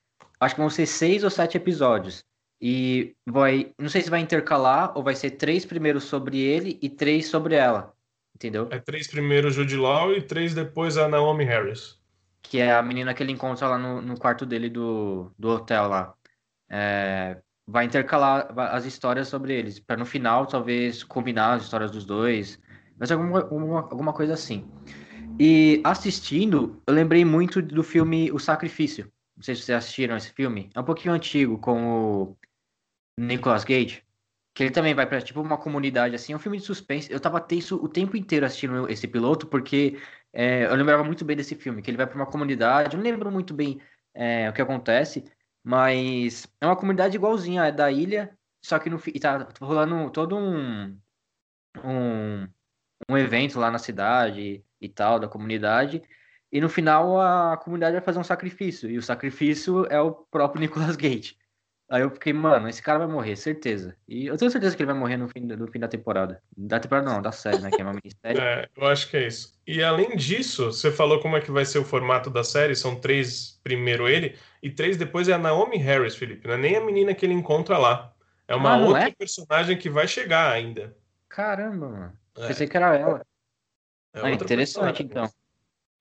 Acho 0.41 0.55
que 0.55 0.61
vão 0.61 0.71
ser 0.71 0.87
seis 0.87 1.23
ou 1.25 1.31
sete 1.31 1.57
episódios. 1.57 2.25
E 2.61 3.15
vai. 3.27 3.73
Não 3.79 3.89
sei 3.89 4.03
se 4.03 4.11
vai 4.11 4.21
intercalar 4.21 4.97
ou 4.97 5.03
vai 5.03 5.15
ser 5.15 5.33
três 5.33 5.65
primeiros 5.65 6.05
sobre 6.05 6.41
ele 6.41 6.79
e 6.81 6.89
três 6.89 7.29
sobre 7.29 7.55
ela. 7.55 7.93
Entendeu? 8.35 8.69
É 8.71 8.79
três 8.79 9.09
primeiros 9.09 9.55
Jude 9.55 9.77
Law 9.77 10.13
e 10.13 10.23
três 10.23 10.55
depois 10.55 10.97
a 10.97 11.07
Naomi 11.09 11.45
Harris 11.45 12.02
que 12.43 12.59
é 12.59 12.73
a 12.75 12.83
menina 12.83 13.15
que 13.15 13.23
ele 13.23 13.33
encontra 13.33 13.69
lá 13.69 13.79
no, 13.79 14.03
no 14.03 14.19
quarto 14.19 14.45
dele 14.45 14.69
do, 14.69 15.33
do 15.39 15.49
hotel 15.49 15.89
lá. 15.89 16.15
É, 16.69 17.41
vai 17.67 17.85
intercalar 17.85 18.53
as 18.59 18.85
histórias 18.85 19.29
sobre 19.29 19.55
eles, 19.55 19.79
para 19.79 19.97
no 19.97 20.05
final 20.05 20.47
talvez 20.47 21.05
combinar 21.05 21.55
as 21.55 21.63
histórias 21.63 21.91
dos 21.91 22.05
dois, 22.05 22.61
mas 22.99 23.11
alguma, 23.11 23.41
alguma, 23.41 23.81
alguma 23.81 24.13
coisa 24.13 24.35
assim. 24.35 24.69
E 25.39 25.81
assistindo, 25.85 26.83
eu 26.87 26.95
lembrei 26.95 27.25
muito 27.25 27.63
do 27.63 27.83
filme 27.83 28.31
O 28.33 28.39
Sacrifício. 28.39 29.11
Não 29.37 29.43
sei 29.43 29.55
se 29.55 29.63
vocês 29.63 29.79
assistiram 29.79 30.17
esse 30.17 30.31
filme. 30.31 30.71
É 30.75 30.81
um 30.81 30.85
pouquinho 30.85 31.15
antigo, 31.15 31.59
com 31.59 32.23
o 32.23 32.37
Nicolas 33.19 33.65
Cage. 33.65 34.03
Que 34.55 34.65
ele 34.65 34.71
também 34.71 34.95
vai 34.95 35.07
para 35.07 35.23
tipo 35.23 35.41
uma 35.41 35.57
comunidade 35.57 36.15
assim, 36.15 36.35
é 36.35 36.37
um 36.37 36.39
filme 36.39 36.59
de 36.59 36.65
suspense. 36.65 37.11
Eu 37.11 37.19
tava 37.19 37.41
tenso 37.41 37.77
o 37.83 37.89
tempo 37.89 38.17
inteiro 38.17 38.45
assistindo 38.45 38.89
esse 38.91 39.09
piloto, 39.09 39.47
porque 39.47 39.99
é, 40.33 40.65
eu 40.65 40.75
lembrava 40.75 41.05
muito 41.05 41.25
bem 41.25 41.37
desse 41.37 41.55
filme, 41.55 41.83
que 41.83 41.91
ele 41.91 41.97
vai 41.97 42.07
para 42.07 42.17
uma 42.17 42.27
comunidade, 42.27 42.97
não 42.97 43.05
lembro 43.05 43.31
muito 43.31 43.53
bem 43.53 43.81
é, 44.15 44.49
o 44.49 44.53
que 44.53 44.63
acontece, 44.63 45.25
mas 45.63 46.47
é 46.61 46.67
uma 46.67 46.77
comunidade 46.77 47.17
igualzinha, 47.17 47.67
é 47.67 47.73
da 47.73 47.91
ilha, 47.91 48.37
só 48.65 48.79
que 48.79 48.89
no 48.91 49.01
e 49.07 49.21
tá 49.21 49.49
rolando 49.61 50.11
todo 50.11 50.37
um, 50.37 50.99
um, 51.85 52.49
um 53.09 53.19
evento 53.19 53.59
lá 53.59 53.71
na 53.71 53.79
cidade 53.79 54.65
e 54.81 54.89
tal, 54.89 55.21
da 55.21 55.29
comunidade, 55.29 56.03
e 56.51 56.61
no 56.61 56.69
final 56.69 57.21
a 57.21 57.57
comunidade 57.59 57.95
vai 57.95 58.05
fazer 58.05 58.19
um 58.19 58.25
sacrifício, 58.25 58.91
e 58.91 58.99
o 58.99 59.03
sacrifício 59.03 59.87
é 59.87 60.01
o 60.01 60.13
próprio 60.13 60.61
Nicolas 60.63 60.97
Cage. 60.97 61.37
Aí 61.93 62.01
eu 62.01 62.09
fiquei, 62.09 62.33
mano, 62.33 62.71
esse 62.71 62.81
cara 62.81 63.01
vai 63.01 63.07
morrer, 63.07 63.37
certeza. 63.37 63.95
E 64.09 64.25
eu 64.25 64.39
tenho 64.39 64.51
certeza 64.51 64.75
que 64.75 64.83
ele 64.83 64.91
vai 64.91 64.99
morrer 64.99 65.19
no 65.19 65.29
fim, 65.29 65.41
no 65.41 65.71
fim 65.71 65.79
da 65.79 65.87
temporada. 65.87 66.43
Da 66.57 66.81
temporada 66.81 67.13
não, 67.13 67.21
da 67.21 67.31
série, 67.31 67.59
né? 67.59 67.69
Que 67.71 67.83
é 67.83 67.85
uma 67.85 67.93
minissérie. 67.93 68.41
É, 68.41 68.67
eu 68.75 68.87
acho 68.87 69.11
que 69.11 69.19
é 69.19 69.27
isso. 69.27 69.61
E 69.67 69.83
além 69.83 70.17
disso, 70.17 70.73
você 70.73 70.91
falou 70.91 71.21
como 71.21 71.37
é 71.37 71.43
que 71.43 71.51
vai 71.51 71.67
ser 71.67 71.81
o 71.81 71.85
formato 71.85 72.31
da 72.31 72.43
série. 72.43 72.75
São 72.75 72.99
três 72.99 73.61
primeiro 73.63 74.09
ele, 74.09 74.39
e 74.63 74.71
três 74.71 74.97
depois 74.97 75.29
é 75.29 75.35
a 75.35 75.39
Naomi 75.39 75.77
Harris, 75.77 76.17
Felipe. 76.17 76.49
Não 76.49 76.55
é 76.55 76.57
nem 76.57 76.77
a 76.77 76.81
menina 76.81 77.15
que 77.15 77.27
ele 77.27 77.35
encontra 77.35 77.77
lá. 77.77 78.11
É 78.49 78.57
uma 78.57 78.73
ah, 78.73 78.79
outra 78.79 79.09
é? 79.09 79.11
personagem 79.11 79.77
que 79.77 79.91
vai 79.91 80.09
chegar 80.09 80.51
ainda. 80.51 80.97
Caramba, 81.29 81.91
mano. 81.91 82.13
É. 82.39 82.49
Pensei 82.49 82.67
que 82.67 82.77
era 82.79 82.97
ela. 82.97 83.21
É 84.15 84.21
ah, 84.23 84.31
interessante, 84.31 85.03
então. 85.03 85.31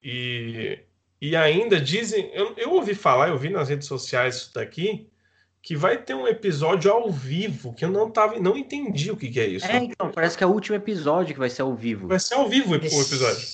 E, 0.02 0.80
e 1.20 1.36
ainda 1.36 1.82
dizem. 1.82 2.32
Eu, 2.34 2.54
eu 2.56 2.72
ouvi 2.72 2.96
falar, 2.96 3.28
eu 3.28 3.38
vi 3.38 3.50
nas 3.50 3.68
redes 3.68 3.90
sociais 3.90 4.38
isso 4.38 4.54
daqui 4.54 5.11
que 5.62 5.76
vai 5.76 5.98
ter 5.98 6.16
um 6.16 6.28
episódio 6.28 6.92
ao 6.92 7.12
vivo, 7.12 7.74
que 7.74 7.86
eu 7.86 7.90
não 7.90 8.10
tava, 8.10 8.40
não 8.40 8.58
entendi 8.58 9.12
o 9.12 9.18
que, 9.18 9.30
que 9.30 9.40
é 9.40 9.46
isso. 9.46 9.66
É, 9.66 9.78
então, 9.78 10.12
parece 10.12 10.38
que 10.38 10.44
é 10.44 10.48
o 10.48 10.52
último 10.52 10.76
episódio 10.76 11.34
que 11.34 11.40
vai 11.40 11.50
ser 11.50 11.62
ao 11.62 11.76
vivo. 11.76 12.08
Vai 12.08 12.20
ser 12.20 12.34
ao 12.34 12.50
vivo 12.50 12.72
o 12.72 12.76
episódio. 12.76 13.48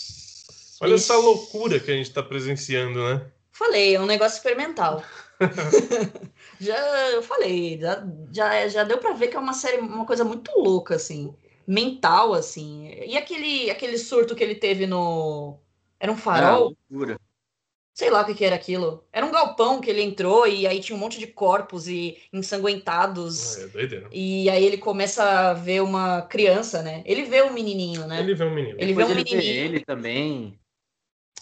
Olha 0.80 0.96
essa 0.96 1.16
loucura 1.18 1.80
que 1.80 1.92
a 1.92 1.96
gente 1.96 2.12
tá 2.12 2.24
presenciando, 2.24 3.04
né? 3.04 3.26
Falei, 3.52 3.96
é 3.96 4.00
um 4.00 4.06
negócio 4.06 4.38
experimental. 4.38 5.04
já 6.62 6.78
eu 7.12 7.22
falei, 7.24 7.80
já, 7.80 8.08
já, 8.32 8.68
já 8.68 8.84
deu 8.84 9.00
para 9.00 9.14
ver 9.14 9.28
que 9.28 9.36
é 9.36 9.40
uma 9.40 9.54
série, 9.54 9.78
uma 9.78 10.06
coisa 10.06 10.24
muito 10.24 10.52
louca, 10.58 10.96
assim, 10.96 11.36
mental, 11.66 12.34
assim. 12.34 12.90
E 13.06 13.18
aquele, 13.18 13.70
aquele 13.70 13.98
surto 13.98 14.36
que 14.36 14.44
ele 14.44 14.56
teve 14.56 14.88
no. 14.88 15.58
Era 16.00 16.12
um 16.12 16.18
farol? 16.18 16.76
Loucura. 16.90 17.20
Sei 17.98 18.12
lá 18.12 18.22
o 18.22 18.26
que, 18.26 18.36
que, 18.36 18.46
era 18.46 18.56
aquilo. 18.56 19.04
Era 19.12 19.26
um 19.26 19.32
galpão 19.32 19.82
que 19.82 19.90
ele 19.90 20.04
entrou 20.04 20.46
e 20.46 20.68
aí 20.68 20.80
tinha 20.80 20.96
um 20.96 21.00
monte 21.00 21.18
de 21.18 21.26
corpos 21.26 21.88
e 21.88 22.16
ensanguentados. 22.32 23.58
Ah, 23.58 23.62
é 23.64 23.68
doideira. 23.70 24.08
E 24.12 24.48
aí 24.52 24.64
ele 24.64 24.78
começa 24.78 25.24
a 25.24 25.54
ver 25.56 25.82
uma 25.82 26.22
criança, 26.22 26.84
né? 26.84 27.02
Ele 27.08 27.24
vê 27.24 27.42
um 27.42 27.52
menininho, 27.52 28.06
né? 28.06 28.20
Ele 28.20 28.36
vê 28.36 28.44
um 28.44 28.54
menino. 28.54 28.78
Ele 28.78 28.94
Depois 28.94 29.08
vê 29.08 29.14
um 29.14 29.18
ele 29.18 29.24
menininho. 29.24 29.52
vê 29.52 29.60
ele 29.62 29.80
também. 29.84 30.60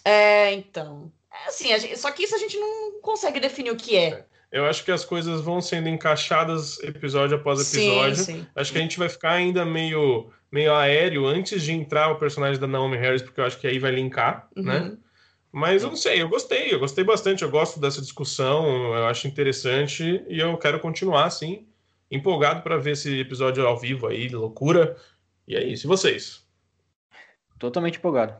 É, 0.06 0.53
então. 0.53 1.12
É 1.30 1.49
assim, 1.49 1.74
a 1.74 1.78
gente- 1.78 1.99
só 1.99 2.10
que 2.10 2.24
isso 2.24 2.34
a 2.34 2.39
gente 2.39 2.58
não 2.58 3.01
consegue 3.01 3.41
definir 3.41 3.72
o 3.72 3.76
que 3.76 3.97
é. 3.97 4.26
Eu 4.49 4.66
acho 4.66 4.86
que 4.86 4.93
as 4.93 5.03
coisas 5.03 5.41
vão 5.41 5.60
sendo 5.60 5.89
encaixadas 5.89 6.82
episódio 6.82 7.36
após 7.36 7.60
episódio. 7.60 8.16
Sim, 8.16 8.24
sim. 8.24 8.47
Acho 8.56 8.72
que 8.72 8.78
a 8.78 8.82
gente 8.82 8.97
vai 8.97 9.10
ficar 9.10 9.32
ainda 9.34 9.66
meio, 9.66 10.32
meio 10.49 10.74
aéreo 10.74 11.26
antes 11.26 11.64
de 11.64 11.74
entrar 11.74 12.14
o 12.14 12.18
personagem 12.18 12.62
da 12.62 12.66
Naomi 12.66 12.95
Harris, 12.95 13.22
porque 13.22 13.41
eu 13.41 13.45
acho 13.45 13.60
que 13.60 13.68
aí 13.68 13.78
vai 13.78 13.91
linkar, 13.91 14.47
né? 14.56 14.95
Mas 15.56 15.84
eu 15.84 15.89
não 15.89 15.95
sei, 15.95 16.22
eu 16.22 16.28
gostei, 16.28 16.74
eu 16.74 16.80
gostei 16.80 17.01
bastante, 17.01 17.41
eu 17.41 17.49
gosto 17.49 17.80
dessa 17.80 18.01
discussão, 18.01 18.93
eu 18.93 19.06
acho 19.06 19.26
interessante 19.26 20.22
e 20.28 20.38
eu 20.38 20.58
quero 20.58 20.82
continuar 20.82 21.24
assim, 21.24 21.66
empolgado 22.12 22.62
para 22.62 22.76
ver 22.76 22.91
esse 22.91 23.22
episódio 23.22 23.66
ao 23.66 23.80
vivo 23.80 24.06
aí, 24.06 24.28
loucura. 24.28 24.97
E 25.47 25.56
é 25.56 25.64
isso, 25.64 25.88
e 25.88 25.88
vocês? 25.88 26.45
Totalmente 27.58 27.99
empolgado. 27.99 28.36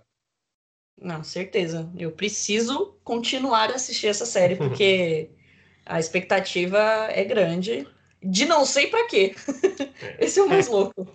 Não, 1.02 1.24
certeza. 1.24 1.90
Eu 1.98 2.12
preciso 2.12 2.98
continuar 3.02 3.72
a 3.72 3.76
assistir 3.76 4.08
essa 4.08 4.26
série, 4.26 4.58
porque 4.58 5.30
a 5.88 5.98
expectativa 5.98 6.78
é 7.10 7.24
grande. 7.24 7.88
De 8.22 8.44
não 8.44 8.66
sei 8.66 8.88
pra 8.88 9.08
quê. 9.08 9.34
Esse 10.20 10.42
é 10.42 10.44
o 10.44 10.50
mais 10.50 10.68
louco. 10.68 11.08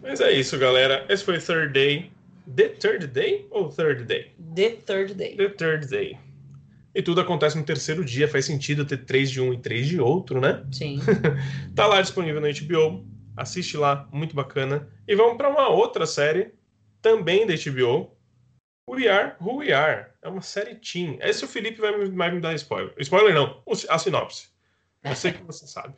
Mas 0.00 0.20
é 0.20 0.30
isso, 0.30 0.56
galera. 0.60 1.04
Esse 1.08 1.24
foi 1.24 1.40
Third 1.40 1.72
Day. 1.72 2.12
The 2.54 2.68
Third 2.70 3.06
Day 3.08 3.46
ou 3.50 3.68
Third 3.68 4.04
Day? 4.04 4.34
The 4.54 4.70
Third 4.70 5.14
Day. 5.14 5.36
The 5.36 5.48
Third 5.50 5.86
Day. 5.88 6.18
E 6.94 7.02
tudo 7.02 7.20
acontece 7.20 7.56
no 7.58 7.64
terceiro 7.64 8.04
dia, 8.04 8.28
faz 8.28 8.44
sentido 8.44 8.84
ter 8.84 8.98
três 9.04 9.30
de 9.30 9.40
um 9.40 9.52
e 9.52 9.58
três 9.58 9.86
de 9.88 10.00
outro, 10.00 10.40
né? 10.40 10.64
Sim. 10.72 11.00
Tá 11.74 11.86
lá 11.86 12.00
disponível 12.00 12.40
no 12.40 12.46
HBO. 12.46 13.04
Assiste 13.36 13.76
lá, 13.76 14.08
muito 14.12 14.36
bacana. 14.36 14.88
E 15.08 15.16
vamos 15.16 15.36
para 15.36 15.48
uma 15.48 15.68
outra 15.68 16.06
série, 16.06 16.52
também 17.02 17.46
da 17.46 17.54
HBO. 17.54 18.12
We 18.88 19.08
Are 19.08 19.34
Who 19.40 19.56
We 19.56 19.72
Are. 19.72 20.10
É 20.22 20.28
uma 20.28 20.42
série 20.42 20.76
teen. 20.76 21.18
Esse 21.20 21.44
o 21.44 21.48
Felipe 21.48 21.80
vai, 21.80 21.96
me- 21.98 22.10
vai 22.10 22.30
me 22.30 22.40
dar 22.40 22.54
spoiler. 22.54 22.94
Spoiler 22.98 23.34
não, 23.34 23.62
a 23.88 23.98
sinopse. 23.98 24.50
Eu 25.02 25.16
sei 25.16 25.32
que 25.32 25.42
você 25.42 25.66
sabe. 25.66 25.94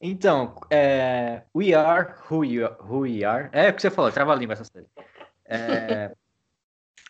Então, 0.00 0.54
é, 0.70 1.42
We 1.56 1.72
Are 1.74 2.14
Who, 2.30 2.44
you, 2.44 2.68
Who 2.80 3.00
We 3.00 3.24
Are. 3.24 3.48
É 3.52 3.70
o 3.70 3.74
que 3.74 3.80
você 3.82 3.90
falou, 3.90 4.12
trava 4.12 4.32
a 4.32 4.36
língua 4.36 4.52
essa 4.52 4.64
série. 4.64 4.86
É, 5.54 6.14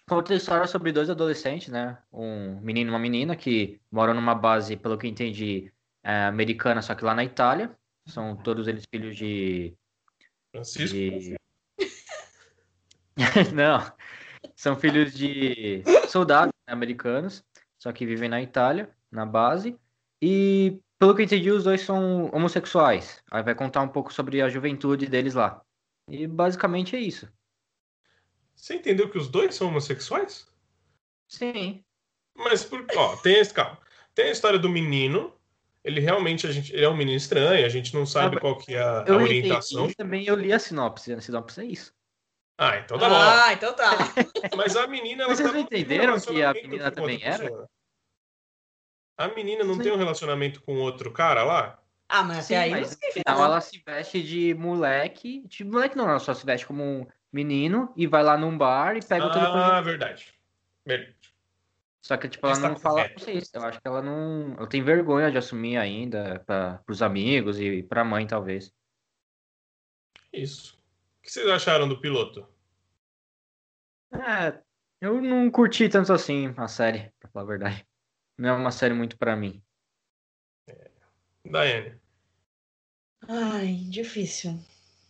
conta 0.09 0.33
a 0.33 0.37
história 0.37 0.67
sobre 0.67 0.93
dois 0.93 1.09
adolescentes, 1.09 1.69
né? 1.69 1.99
Um 2.13 2.61
menino 2.61 2.91
e 2.91 2.93
uma 2.93 2.99
menina 2.99 3.35
que 3.37 3.81
moram 3.91 4.15
numa 4.15 4.35
base, 4.35 4.77
pelo 4.77 4.99
que 4.99 5.09
entendi, 5.09 5.73
é, 6.03 6.25
americana, 6.25 6.83
só 6.83 6.95
que 6.95 7.05
lá 7.05 7.15
na 7.15 7.25
Itália. 7.25 7.77
São 8.07 8.37
todos 8.37 8.69
eles 8.69 8.85
filhos 8.91 9.17
de. 9.17 9.75
Francisco. 10.53 10.95
de... 10.95 11.37
Não, 13.55 13.81
são 14.55 14.77
filhos 14.77 15.15
de 15.15 15.83
soldados 16.09 16.53
né, 16.67 16.73
americanos, 16.73 17.43
só 17.79 17.93
que 17.93 18.05
vivem 18.05 18.29
na 18.29 18.43
Itália, 18.43 18.91
na 19.11 19.25
base. 19.25 19.79
E 20.23 20.81
pelo 20.99 21.15
que 21.15 21.23
entendi, 21.23 21.51
os 21.51 21.65
dois 21.65 21.81
são 21.81 22.31
homossexuais. 22.33 23.23
Aí 23.31 23.43
vai 23.43 23.55
contar 23.55 23.83
um 23.83 23.89
pouco 23.89 24.13
sobre 24.13 24.43
a 24.43 24.49
juventude 24.49 25.07
deles 25.07 25.35
lá. 25.35 25.63
E 26.09 26.27
basicamente 26.27 26.97
é 26.97 27.01
isso. 27.01 27.31
Você 28.65 28.77
entendeu 28.77 29.11
que 29.11 29.19
os 29.19 29.29
dois 29.29 29.55
são 29.55 29.69
homossexuais? 29.69 30.49
Sim. 31.29 31.85
Mas, 32.35 32.65
por, 32.65 32.87
ó, 32.97 33.15
tem, 33.17 33.35
esse- 33.39 33.53
calma. 33.53 33.79
tem 34.15 34.29
a 34.29 34.33
história 34.33 34.59
do 34.59 34.71
menino. 34.71 35.35
Ele 35.85 36.01
realmente 36.01 36.47
a 36.47 36.51
gente, 36.51 36.73
ele 36.73 36.83
é 36.83 36.89
um 36.89 36.97
menino 36.97 37.15
estranho, 37.15 37.67
a 37.67 37.69
gente 37.69 37.93
não 37.93 38.07
sabe 38.07 38.39
Ah, 38.39 38.41
qual 38.41 38.57
que 38.57 38.75
é 38.75 38.81
a, 38.81 39.03
a 39.03 39.05
Eu 39.07 39.17
orientação. 39.17 39.81
entendi 39.81 39.93
e 39.93 39.97
também 39.97 40.25
eu 40.25 40.35
li 40.35 40.51
a 40.51 40.59
sinopse. 40.59 41.13
A 41.13 41.21
sinopse 41.21 41.61
é 41.61 41.65
isso. 41.67 41.93
Ah, 42.57 42.79
então 42.79 42.99
tá 42.99 43.07
bom. 43.07 43.15
Ah, 43.15 43.53
então 43.53 43.77
tá. 43.77 43.91
Mas 44.57 44.75
a 44.77 44.87
menina. 44.87 45.25
ela 45.25 45.37
vocês 45.37 45.47
tá 45.47 45.53
não 45.53 45.61
entenderam 45.61 46.19
que 46.19 46.43
a 46.43 46.55
menina 46.55 46.91
também 46.91 47.23
era? 47.23 47.45
pessoa. 47.45 47.69
A 49.19 49.29
menina 49.29 49.63
não 49.63 49.75
Sim. 49.75 49.83
tem 49.83 49.93
um 49.93 49.99
relacionamento 49.99 50.63
com 50.63 50.77
outro 50.79 51.13
cara 51.13 51.45
lá? 51.45 51.83
Ah, 52.09 52.23
mas 52.25 52.39
até 52.39 52.47
Sim, 52.47 52.55
aí 52.57 52.71
mas 52.71 52.89
sei 52.99 53.13
final 53.13 53.37
nada. 53.37 53.45
ela 53.45 53.61
se 53.61 53.83
veste 53.87 54.23
de 54.23 54.55
moleque. 54.55 55.43
De 55.49 55.65
moleque 55.65 55.99
não, 55.99 56.09
ela 56.09 56.19
só 56.19 56.33
se 56.33 56.47
veste 56.47 56.67
como 56.67 56.83
um 56.83 57.07
menino 57.35 57.93
e 57.97 58.07
vai 58.07 58.23
lá 58.23 58.39
num 58.39 58.57
bar 58.57 58.97
e 58.97 59.05
pega 59.05 59.27
o 59.27 59.33
telefone. 59.33 59.63
Ah, 59.63 59.81
verdade. 59.81 60.33
Verdade. 60.87 61.17
Só 62.01 62.17
que, 62.17 62.29
tipo, 62.29 62.47
ela 62.47 62.55
Está 62.55 62.69
não 62.69 62.77
fala 62.77 63.09
pra 63.09 63.19
vocês. 63.19 63.51
Eu 63.53 63.63
acho 63.63 63.81
que 63.81 63.89
ela 63.89 64.03
não. 64.03 64.55
Ela 64.57 64.69
tem 64.69 64.85
vergonha 64.85 65.31
de 65.31 65.39
assumir 65.39 65.77
ainda 65.77 66.39
para 66.47 66.79
pros 66.87 67.03
amigos 67.03 67.59
e 67.59 67.83
pra 67.83 68.05
mãe, 68.05 68.27
talvez. 68.27 68.73
Isso. 70.33 70.75
O 71.19 71.23
que 71.23 71.31
vocês 71.31 71.49
acharam 71.49 71.89
do 71.89 72.01
piloto? 72.01 72.47
É, 74.13 74.63
eu 75.01 75.21
não 75.21 75.51
curti 75.51 75.89
tanto 75.89 76.13
assim 76.13 76.55
a 76.57 76.69
série, 76.69 77.11
pra 77.19 77.31
falar 77.31 77.45
a 77.45 77.49
verdade. 77.49 77.87
Não 78.39 78.51
é 78.51 78.53
uma 78.53 78.71
série 78.71 78.95
muito 78.95 79.17
pra 79.17 79.35
mim. 79.35 79.63
Daiane. 81.45 81.99
Ai, 83.27 83.77
difícil. 83.89 84.61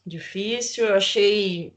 Difícil. 0.06 0.86
Eu 0.86 0.94
achei 0.94 1.76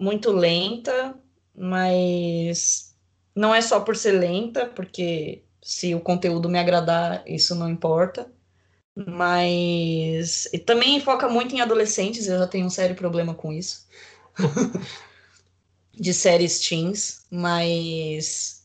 muito 0.00 0.32
lenta, 0.32 1.14
mas 1.54 2.96
não 3.34 3.54
é 3.54 3.60
só 3.60 3.80
por 3.80 3.96
ser 3.96 4.12
lenta, 4.12 4.66
porque 4.66 5.44
se 5.62 5.94
o 5.94 6.00
conteúdo 6.00 6.48
me 6.48 6.58
agradar, 6.58 7.22
isso 7.26 7.54
não 7.54 7.68
importa. 7.68 8.30
Mas 8.94 10.46
e 10.52 10.58
também 10.58 11.00
foca 11.00 11.28
muito 11.28 11.54
em 11.54 11.60
adolescentes, 11.60 12.26
eu 12.26 12.38
já 12.38 12.46
tenho 12.46 12.66
um 12.66 12.70
sério 12.70 12.96
problema 12.96 13.34
com 13.34 13.52
isso. 13.52 13.86
De 15.94 16.14
séries 16.14 16.58
teens, 16.60 17.26
mas 17.30 18.60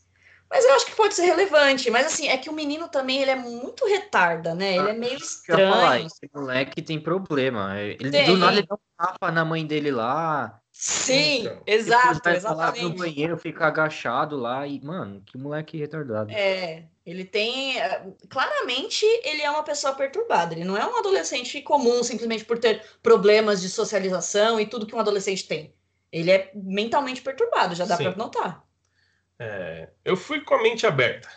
mas 0.48 0.64
eu 0.64 0.74
acho 0.74 0.86
que 0.86 0.94
pode 0.94 1.14
ser 1.14 1.24
relevante, 1.24 1.90
mas 1.90 2.06
assim, 2.06 2.28
é 2.28 2.38
que 2.38 2.48
o 2.48 2.52
menino 2.52 2.88
também 2.88 3.20
ele 3.20 3.30
é 3.30 3.36
muito 3.36 3.84
retarda, 3.84 4.54
né? 4.54 4.76
Ele 4.76 4.90
é 4.90 4.92
meio 4.92 5.18
Eu 5.48 5.58
ia 5.58 5.68
falar, 5.68 6.00
estranho. 6.00 6.06
esse 6.06 6.30
moleque 6.32 6.82
tem 6.82 7.00
problema. 7.00 7.78
Ele, 7.78 8.10
Tem. 8.10 8.24
Do 8.26 8.36
nada 8.36 8.58
ele 8.58 8.66
dá 8.66 8.74
um 8.76 8.78
tapa 8.96 9.32
na 9.32 9.44
mãe 9.44 9.66
dele 9.66 9.90
lá. 9.90 10.60
Sim, 10.78 11.40
Então. 11.40 11.62
exato, 11.66 12.20
vai 12.22 12.38
falar 12.38 12.66
no 12.66 12.76
exatamente. 12.76 12.98
banheiro, 12.98 13.38
fica 13.38 13.66
agachado 13.66 14.36
lá 14.36 14.66
e, 14.66 14.78
mano, 14.84 15.22
que 15.24 15.38
moleque 15.38 15.78
retardado. 15.78 16.30
É, 16.30 16.84
ele 17.04 17.24
tem. 17.24 17.80
é, 17.80 18.04
Claramente, 18.28 19.06
ele 19.24 19.40
é 19.40 19.50
uma 19.50 19.62
pessoa 19.62 19.94
perturbada. 19.94 20.52
Ele 20.54 20.64
não 20.64 20.76
é 20.76 20.86
um 20.86 20.98
adolescente 20.98 21.62
comum 21.62 22.02
simplesmente 22.02 22.44
por 22.44 22.58
ter 22.58 22.84
problemas 23.02 23.62
de 23.62 23.70
socialização 23.70 24.60
e 24.60 24.66
tudo 24.66 24.84
que 24.86 24.94
um 24.94 25.00
adolescente 25.00 25.48
tem. 25.48 25.72
Ele 26.12 26.30
é 26.30 26.50
mentalmente 26.54 27.22
perturbado, 27.22 27.74
já 27.74 27.86
dá 27.86 27.96
Sim. 27.96 28.04
pra 28.04 28.16
notar. 28.16 28.62
É, 29.38 29.88
eu 30.04 30.14
fui 30.14 30.42
com 30.42 30.56
a 30.56 30.62
mente 30.62 30.86
aberta. 30.86 31.28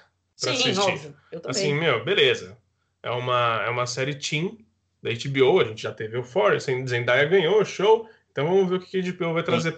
Pra 0.42 0.54
Sim, 0.54 0.70
assistir. 0.72 0.80
óbvio. 0.82 1.16
Eu 1.32 1.40
também. 1.40 1.62
Assim, 1.62 1.74
meu, 1.74 2.04
beleza. 2.04 2.58
É 3.02 3.10
uma, 3.12 3.64
é 3.66 3.70
uma 3.70 3.88
série 3.88 4.16
teen 4.16 4.66
da 5.02 5.10
HBO, 5.12 5.62
a 5.62 5.64
gente 5.64 5.82
já 5.82 5.94
teve 5.94 6.18
o 6.18 6.24
Forest, 6.24 6.70
Zendaya 6.88 7.24
ganhou, 7.26 7.64
show. 7.64 8.06
Então 8.32 8.48
vamos 8.48 8.70
ver 8.70 8.76
o 8.76 8.80
que 8.80 9.00
a 9.00 9.12
HBO 9.14 9.34
vai 9.34 9.44
trazer. 9.44 9.78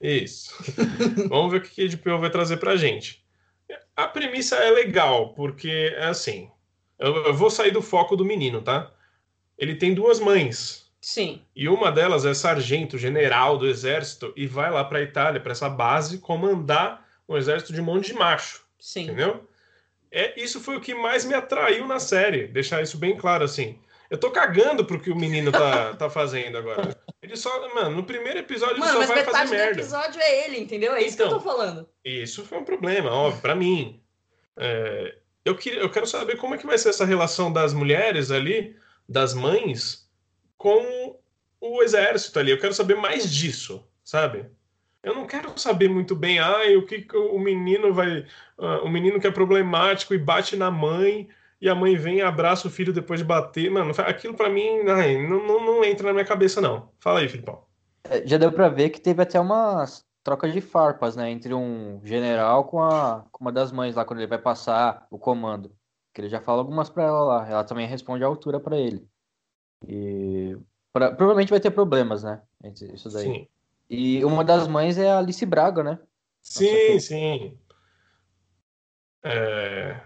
Isso. 0.00 0.54
Vamos 1.28 1.52
ver 1.52 1.58
o 1.58 1.60
que 1.60 1.82
a 1.82 1.88
HBO 1.88 2.18
vai 2.20 2.30
trazer 2.30 2.56
pra 2.56 2.74
gente. 2.74 3.22
A 3.94 4.08
premissa 4.08 4.56
é 4.56 4.70
legal, 4.70 5.34
porque 5.34 5.94
é 5.94 6.06
assim. 6.06 6.50
Eu, 6.98 7.14
eu 7.26 7.34
vou 7.34 7.50
sair 7.50 7.70
do 7.70 7.82
foco 7.82 8.16
do 8.16 8.24
menino, 8.24 8.62
tá? 8.62 8.90
Ele 9.58 9.74
tem 9.74 9.92
duas 9.92 10.18
mães. 10.18 10.90
Sim, 11.02 11.42
E 11.56 11.66
uma 11.68 11.90
delas 11.90 12.26
é 12.26 12.34
sargento, 12.34 12.98
general 12.98 13.56
do 13.56 13.66
exército, 13.66 14.32
e 14.36 14.46
vai 14.46 14.70
lá 14.70 14.84
pra 14.84 15.00
Itália, 15.00 15.40
pra 15.40 15.52
essa 15.52 15.68
base, 15.68 16.18
comandar 16.18 17.06
um 17.26 17.36
exército 17.36 17.72
de 17.72 17.80
um 17.80 17.84
monte 17.84 18.08
de 18.08 18.14
macho. 18.14 18.62
sim. 18.78 19.04
Entendeu? 19.04 19.48
É, 20.10 20.38
isso 20.40 20.60
foi 20.60 20.76
o 20.76 20.80
que 20.80 20.94
mais 20.94 21.24
me 21.24 21.34
atraiu 21.34 21.86
na 21.86 22.00
série, 22.00 22.48
deixar 22.48 22.82
isso 22.82 22.98
bem 22.98 23.16
claro 23.16 23.44
assim. 23.44 23.78
Eu 24.10 24.18
tô 24.18 24.30
cagando 24.30 24.84
pro 24.84 25.00
que 25.00 25.10
o 25.10 25.16
menino 25.16 25.52
tá, 25.52 25.94
tá 25.96 26.10
fazendo 26.10 26.58
agora. 26.58 26.96
Ele 27.22 27.36
só, 27.36 27.72
mano, 27.74 27.96
no 27.96 28.02
primeiro 28.04 28.40
episódio 28.40 28.78
Mano, 28.80 28.90
ele 28.90 28.98
mas 28.98 29.06
só 29.08 29.14
vai 29.14 29.24
fazer 29.24 29.38
metade 29.38 29.50
do 29.50 29.56
merda. 29.56 29.80
episódio 29.80 30.20
é 30.20 30.44
ele, 30.46 30.58
entendeu? 30.58 30.94
É 30.94 31.02
isso 31.02 31.16
que 31.16 31.22
eu 31.22 31.26
Então. 31.26 31.38
tô 31.38 31.44
falando. 31.44 31.88
E 32.04 32.22
isso 32.22 32.44
foi 32.44 32.58
um 32.58 32.64
problema, 32.64 33.10
óbvio, 33.12 33.40
pra 33.40 33.54
mim. 33.54 34.02
É, 34.56 35.14
eu, 35.44 35.54
queria, 35.56 35.80
eu 35.80 35.88
quero 35.90 36.06
saber 36.06 36.36
como 36.36 36.54
é 36.54 36.58
que 36.58 36.66
vai 36.66 36.76
ser 36.76 36.88
essa 36.88 37.04
relação 37.04 37.52
das 37.52 37.72
mulheres 37.72 38.30
ali, 38.32 38.76
das 39.08 39.32
mães, 39.32 40.10
com 40.58 41.16
o 41.60 41.82
exército 41.82 42.38
ali. 42.38 42.50
Eu 42.50 42.58
quero 42.58 42.74
saber 42.74 42.96
mais 42.96 43.30
disso, 43.32 43.86
sabe? 44.02 44.46
Eu 45.02 45.14
não 45.14 45.26
quero 45.26 45.56
saber 45.58 45.88
muito 45.88 46.14
bem, 46.16 46.38
ah, 46.40 46.58
o 46.76 46.84
que 46.84 47.06
o 47.16 47.38
menino 47.38 47.94
vai. 47.94 48.26
Uh, 48.58 48.84
o 48.84 48.88
menino 48.88 49.18
que 49.20 49.26
é 49.26 49.30
problemático 49.30 50.12
e 50.12 50.18
bate 50.18 50.56
na 50.56 50.70
mãe, 50.70 51.28
e 51.60 51.68
a 51.68 51.74
mãe 51.74 51.96
vem 51.96 52.18
e 52.18 52.22
abraça 52.22 52.66
o 52.66 52.70
filho 52.70 52.92
depois 52.92 53.20
de 53.20 53.26
bater. 53.26 53.70
Mano, 53.70 53.92
aquilo 53.98 54.34
para 54.34 54.48
mim 54.48 54.82
não, 54.82 55.46
não, 55.46 55.64
não, 55.64 55.84
entra 55.84 56.06
na 56.06 56.12
minha 56.12 56.24
cabeça, 56.24 56.60
não. 56.60 56.90
Fala 56.98 57.20
aí, 57.20 57.28
Filipão. 57.28 57.62
É, 58.04 58.26
já 58.26 58.38
deu 58.38 58.50
para 58.50 58.68
ver 58.68 58.90
que 58.90 59.00
teve 59.00 59.22
até 59.22 59.38
umas 59.38 60.06
trocas 60.24 60.52
de 60.52 60.60
farpas, 60.60 61.16
né? 61.16 61.30
Entre 61.30 61.52
um 61.52 62.00
general 62.02 62.64
com, 62.64 62.82
a, 62.82 63.26
com 63.30 63.44
uma 63.44 63.52
das 63.52 63.70
mães 63.70 63.94
lá, 63.94 64.04
quando 64.04 64.20
ele 64.20 64.26
vai 64.28 64.38
passar 64.38 65.06
o 65.10 65.18
comando. 65.18 65.70
Que 66.14 66.22
ele 66.22 66.28
já 66.28 66.40
fala 66.40 66.60
algumas 66.60 66.88
para 66.88 67.04
ela 67.04 67.20
lá. 67.20 67.48
Ela 67.48 67.64
também 67.64 67.86
responde 67.86 68.24
à 68.24 68.26
altura 68.26 68.58
para 68.58 68.78
ele. 68.78 69.06
E 69.86 70.56
pra, 70.92 71.12
provavelmente 71.12 71.50
vai 71.50 71.60
ter 71.60 71.70
problemas, 71.70 72.22
né? 72.22 72.40
Isso 72.94 73.10
daí. 73.10 73.24
Sim. 73.24 73.48
E 73.88 74.24
uma 74.24 74.44
das 74.44 74.66
mães 74.66 74.96
é 74.96 75.10
a 75.10 75.18
Alice 75.18 75.44
Braga, 75.44 75.82
né? 75.82 75.98
Sim, 76.40 76.98
sim. 77.00 77.58
É... 79.22 80.00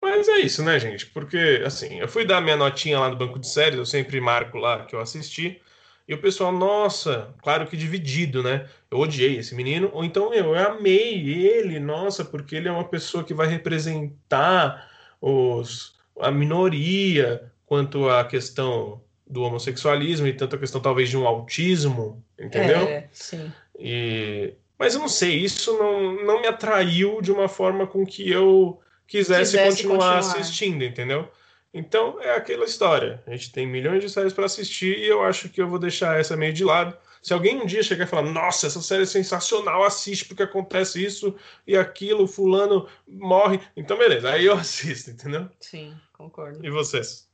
Mas 0.00 0.28
é 0.28 0.38
isso, 0.38 0.62
né, 0.62 0.78
gente? 0.78 1.06
Porque, 1.06 1.62
assim, 1.64 1.98
eu 1.98 2.08
fui 2.08 2.24
dar 2.24 2.40
minha 2.40 2.56
notinha 2.56 3.00
lá 3.00 3.08
no 3.08 3.16
banco 3.16 3.38
de 3.38 3.48
séries, 3.48 3.78
eu 3.78 3.86
sempre 3.86 4.20
marco 4.20 4.56
lá 4.58 4.84
que 4.84 4.94
eu 4.94 5.00
assisti, 5.00 5.60
e 6.08 6.14
o 6.14 6.18
pessoal, 6.18 6.50
nossa, 6.50 7.34
claro 7.42 7.66
que 7.66 7.76
dividido, 7.76 8.42
né? 8.42 8.66
Eu 8.90 8.98
odiei 8.98 9.36
esse 9.36 9.54
menino, 9.54 9.90
ou 9.92 10.02
então 10.02 10.32
eu, 10.32 10.54
eu 10.54 10.66
amei 10.66 11.28
ele, 11.28 11.78
nossa, 11.78 12.24
porque 12.24 12.56
ele 12.56 12.68
é 12.68 12.72
uma 12.72 12.88
pessoa 12.88 13.22
que 13.22 13.34
vai 13.34 13.46
representar 13.46 14.90
os, 15.20 15.96
a 16.18 16.30
minoria 16.30 17.52
quanto 17.66 18.08
à 18.08 18.24
questão 18.24 19.02
do 19.26 19.42
homossexualismo 19.42 20.26
e 20.26 20.32
tanto 20.32 20.56
a 20.56 20.58
questão 20.58 20.80
talvez 20.80 21.10
de 21.10 21.18
um 21.18 21.26
autismo, 21.26 22.24
entendeu? 22.38 22.88
É, 22.88 23.08
sim. 23.12 23.52
E... 23.78 24.54
Mas 24.78 24.94
eu 24.94 25.00
não 25.00 25.08
sei, 25.08 25.36
isso 25.36 25.76
não, 25.76 26.24
não 26.24 26.40
me 26.40 26.46
atraiu 26.46 27.20
de 27.20 27.30
uma 27.30 27.48
forma 27.48 27.86
com 27.86 28.06
que 28.06 28.30
eu 28.30 28.80
quisesse, 29.08 29.56
quisesse 29.56 29.82
continuar, 29.82 30.16
continuar, 30.16 30.40
assistindo, 30.40 30.84
entendeu? 30.84 31.28
Então 31.72 32.20
é 32.20 32.34
aquela 32.34 32.64
história. 32.64 33.22
A 33.26 33.30
gente 33.30 33.50
tem 33.50 33.66
milhões 33.66 34.02
de 34.02 34.08
séries 34.08 34.32
para 34.32 34.46
assistir 34.46 34.98
e 34.98 35.06
eu 35.06 35.22
acho 35.22 35.48
que 35.48 35.60
eu 35.60 35.68
vou 35.68 35.78
deixar 35.78 36.20
essa 36.20 36.36
meio 36.36 36.52
de 36.52 36.64
lado. 36.64 36.96
Se 37.20 37.32
alguém 37.32 37.60
um 37.60 37.66
dia 37.66 37.82
chegar 37.82 38.04
e 38.04 38.06
falar, 38.06 38.22
nossa, 38.22 38.68
essa 38.68 38.80
série 38.80 39.02
é 39.02 39.06
sensacional, 39.06 39.82
assiste 39.82 40.24
porque 40.26 40.42
acontece 40.42 41.04
isso 41.04 41.34
e 41.66 41.76
aquilo, 41.76 42.28
fulano 42.28 42.88
morre, 43.06 43.60
então 43.76 43.98
beleza, 43.98 44.30
aí 44.30 44.44
eu 44.44 44.54
assisto, 44.56 45.10
entendeu? 45.10 45.48
Sim, 45.58 45.96
concordo. 46.12 46.64
E 46.64 46.70
vocês? 46.70 47.28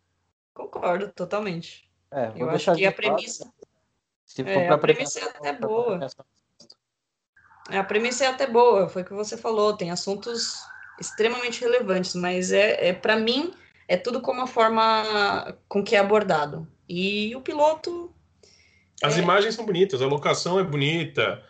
Concordo, 0.54 1.08
totalmente. 1.12 1.90
É, 2.10 2.32
eu 2.36 2.48
acho 2.48 2.72
que 2.74 2.86
a 2.86 2.92
premissa. 2.92 3.52
Se 4.24 4.42
for 4.42 4.50
é, 4.50 4.68
a 4.68 4.78
premissa 4.78 5.20
é 5.20 5.24
até 5.24 5.52
boa. 5.52 6.08
É, 7.70 7.78
a 7.78 7.84
premissa 7.84 8.24
é 8.24 8.28
até 8.28 8.46
boa, 8.46 8.88
foi 8.88 9.02
o 9.02 9.04
que 9.04 9.12
você 9.12 9.36
falou. 9.36 9.76
Tem 9.76 9.90
assuntos 9.90 10.60
extremamente 11.00 11.60
relevantes, 11.60 12.14
mas 12.14 12.52
é, 12.52 12.88
é 12.88 12.92
para 12.92 13.16
mim 13.16 13.52
é 13.88 13.96
tudo 13.96 14.20
como 14.20 14.42
a 14.42 14.46
forma 14.46 15.56
com 15.68 15.82
que 15.82 15.94
é 15.94 15.98
abordado. 15.98 16.66
E 16.88 17.34
o 17.34 17.40
piloto. 17.40 18.12
As 19.02 19.16
é... 19.16 19.20
imagens 19.20 19.54
são 19.54 19.66
bonitas, 19.66 20.00
a 20.00 20.06
locação 20.06 20.58
é 20.58 20.62
bonita, 20.62 21.42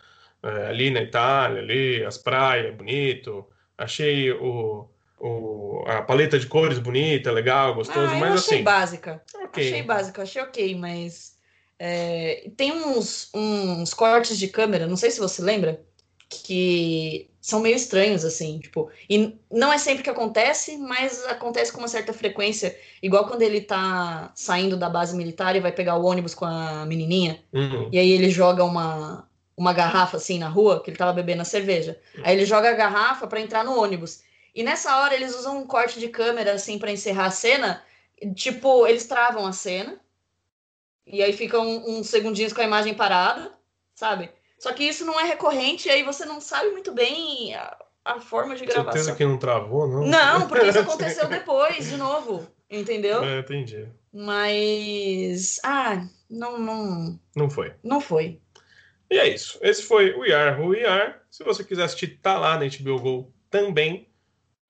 é, 0.43 0.67
ali 0.67 0.89
na 0.89 1.01
Itália, 1.01 1.61
ali, 1.61 2.03
as 2.03 2.17
praias, 2.17 2.67
é 2.67 2.71
bonito. 2.71 3.45
Achei 3.77 4.31
o, 4.31 4.89
o, 5.19 5.83
a 5.87 6.01
paleta 6.01 6.39
de 6.39 6.47
cores 6.47 6.79
bonita, 6.79 7.31
legal, 7.31 7.75
gostoso, 7.75 8.13
ah, 8.13 8.19
mas 8.19 8.41
achei 8.41 8.55
assim. 8.55 8.63
básica. 8.63 9.23
Okay. 9.45 9.67
Achei 9.67 9.83
básica, 9.83 10.21
achei 10.23 10.41
ok, 10.41 10.75
mas 10.75 11.35
é, 11.79 12.49
tem 12.55 12.71
uns, 12.71 13.29
uns 13.33 13.93
cortes 13.93 14.37
de 14.37 14.47
câmera, 14.47 14.87
não 14.87 14.95
sei 14.95 15.11
se 15.11 15.19
você 15.19 15.41
lembra, 15.41 15.81
que 16.29 17.29
são 17.39 17.59
meio 17.59 17.75
estranhos, 17.75 18.25
assim, 18.25 18.59
tipo, 18.59 18.89
e 19.09 19.37
não 19.51 19.71
é 19.71 19.77
sempre 19.77 20.03
que 20.03 20.09
acontece, 20.09 20.77
mas 20.77 21.23
acontece 21.25 21.71
com 21.71 21.79
uma 21.79 21.87
certa 21.87 22.11
frequência, 22.11 22.75
igual 23.01 23.27
quando 23.27 23.43
ele 23.43 23.61
tá 23.61 24.31
saindo 24.33 24.75
da 24.75 24.89
base 24.89 25.15
militar 25.15 25.55
e 25.55 25.59
vai 25.59 25.71
pegar 25.71 25.95
o 25.97 26.05
ônibus 26.05 26.33
com 26.33 26.45
a 26.45 26.85
menininha, 26.85 27.39
uhum. 27.53 27.89
e 27.91 27.99
aí 27.99 28.09
ele 28.09 28.31
joga 28.31 28.63
uma, 28.63 29.29
uma 29.55 29.73
garrafa, 29.73 30.17
assim, 30.17 30.39
na 30.39 30.49
rua, 30.49 30.81
que 30.81 30.89
ele 30.89 30.97
tava 30.97 31.13
bebendo 31.13 31.43
a 31.43 31.45
cerveja, 31.45 31.99
aí 32.23 32.35
ele 32.35 32.45
joga 32.45 32.69
a 32.69 32.73
garrafa 32.73 33.27
para 33.27 33.39
entrar 33.39 33.63
no 33.63 33.79
ônibus, 33.79 34.23
e 34.55 34.63
nessa 34.63 34.97
hora 35.01 35.13
eles 35.13 35.35
usam 35.35 35.59
um 35.59 35.67
corte 35.67 35.99
de 35.99 36.07
câmera, 36.07 36.53
assim, 36.53 36.79
para 36.79 36.91
encerrar 36.91 37.25
a 37.25 37.31
cena. 37.31 37.83
Tipo, 38.33 38.87
eles 38.87 39.05
travam 39.05 39.45
a 39.45 39.51
cena. 39.51 39.99
E 41.05 41.21
aí 41.21 41.33
ficam 41.33 41.85
uns 41.85 42.07
segundinhos 42.07 42.53
com 42.53 42.61
a 42.61 42.65
imagem 42.65 42.93
parada, 42.93 43.51
sabe? 43.93 44.31
Só 44.57 44.73
que 44.73 44.83
isso 44.83 45.05
não 45.05 45.19
é 45.19 45.23
recorrente, 45.25 45.87
e 45.87 45.91
aí 45.91 46.03
você 46.03 46.25
não 46.25 46.39
sabe 46.39 46.69
muito 46.69 46.91
bem 46.91 47.53
a, 47.55 47.77
a 48.03 48.19
forma 48.19 48.55
de 48.55 48.65
gravação. 48.65 48.93
Certeza 48.93 49.15
que 49.15 49.25
não 49.25 49.37
travou, 49.37 49.87
não? 49.87 50.05
Não, 50.05 50.47
porque 50.47 50.67
isso 50.67 50.79
aconteceu 50.79 51.27
depois, 51.27 51.87
de 51.89 51.97
novo. 51.97 52.47
Entendeu? 52.69 53.23
É, 53.23 53.39
entendi. 53.39 53.87
Mas. 54.11 55.59
Ah, 55.63 56.05
não, 56.29 56.57
não. 56.57 57.19
Não 57.35 57.49
foi. 57.49 57.73
Não 57.83 58.01
foi. 58.01 58.41
E 59.09 59.17
é 59.17 59.27
isso. 59.27 59.59
Esse 59.61 59.83
foi 59.83 60.13
o 60.13 60.25
Iar 60.25 60.59
Who 60.59 60.69
We 60.69 60.85
Are. 60.85 61.15
Se 61.29 61.43
você 61.43 61.63
quiser 61.63 61.83
assistir, 61.83 62.19
tá 62.21 62.39
lá 62.39 62.57
na 62.57 62.65
HBO 62.65 62.99
Go 62.99 63.33
também 63.49 64.09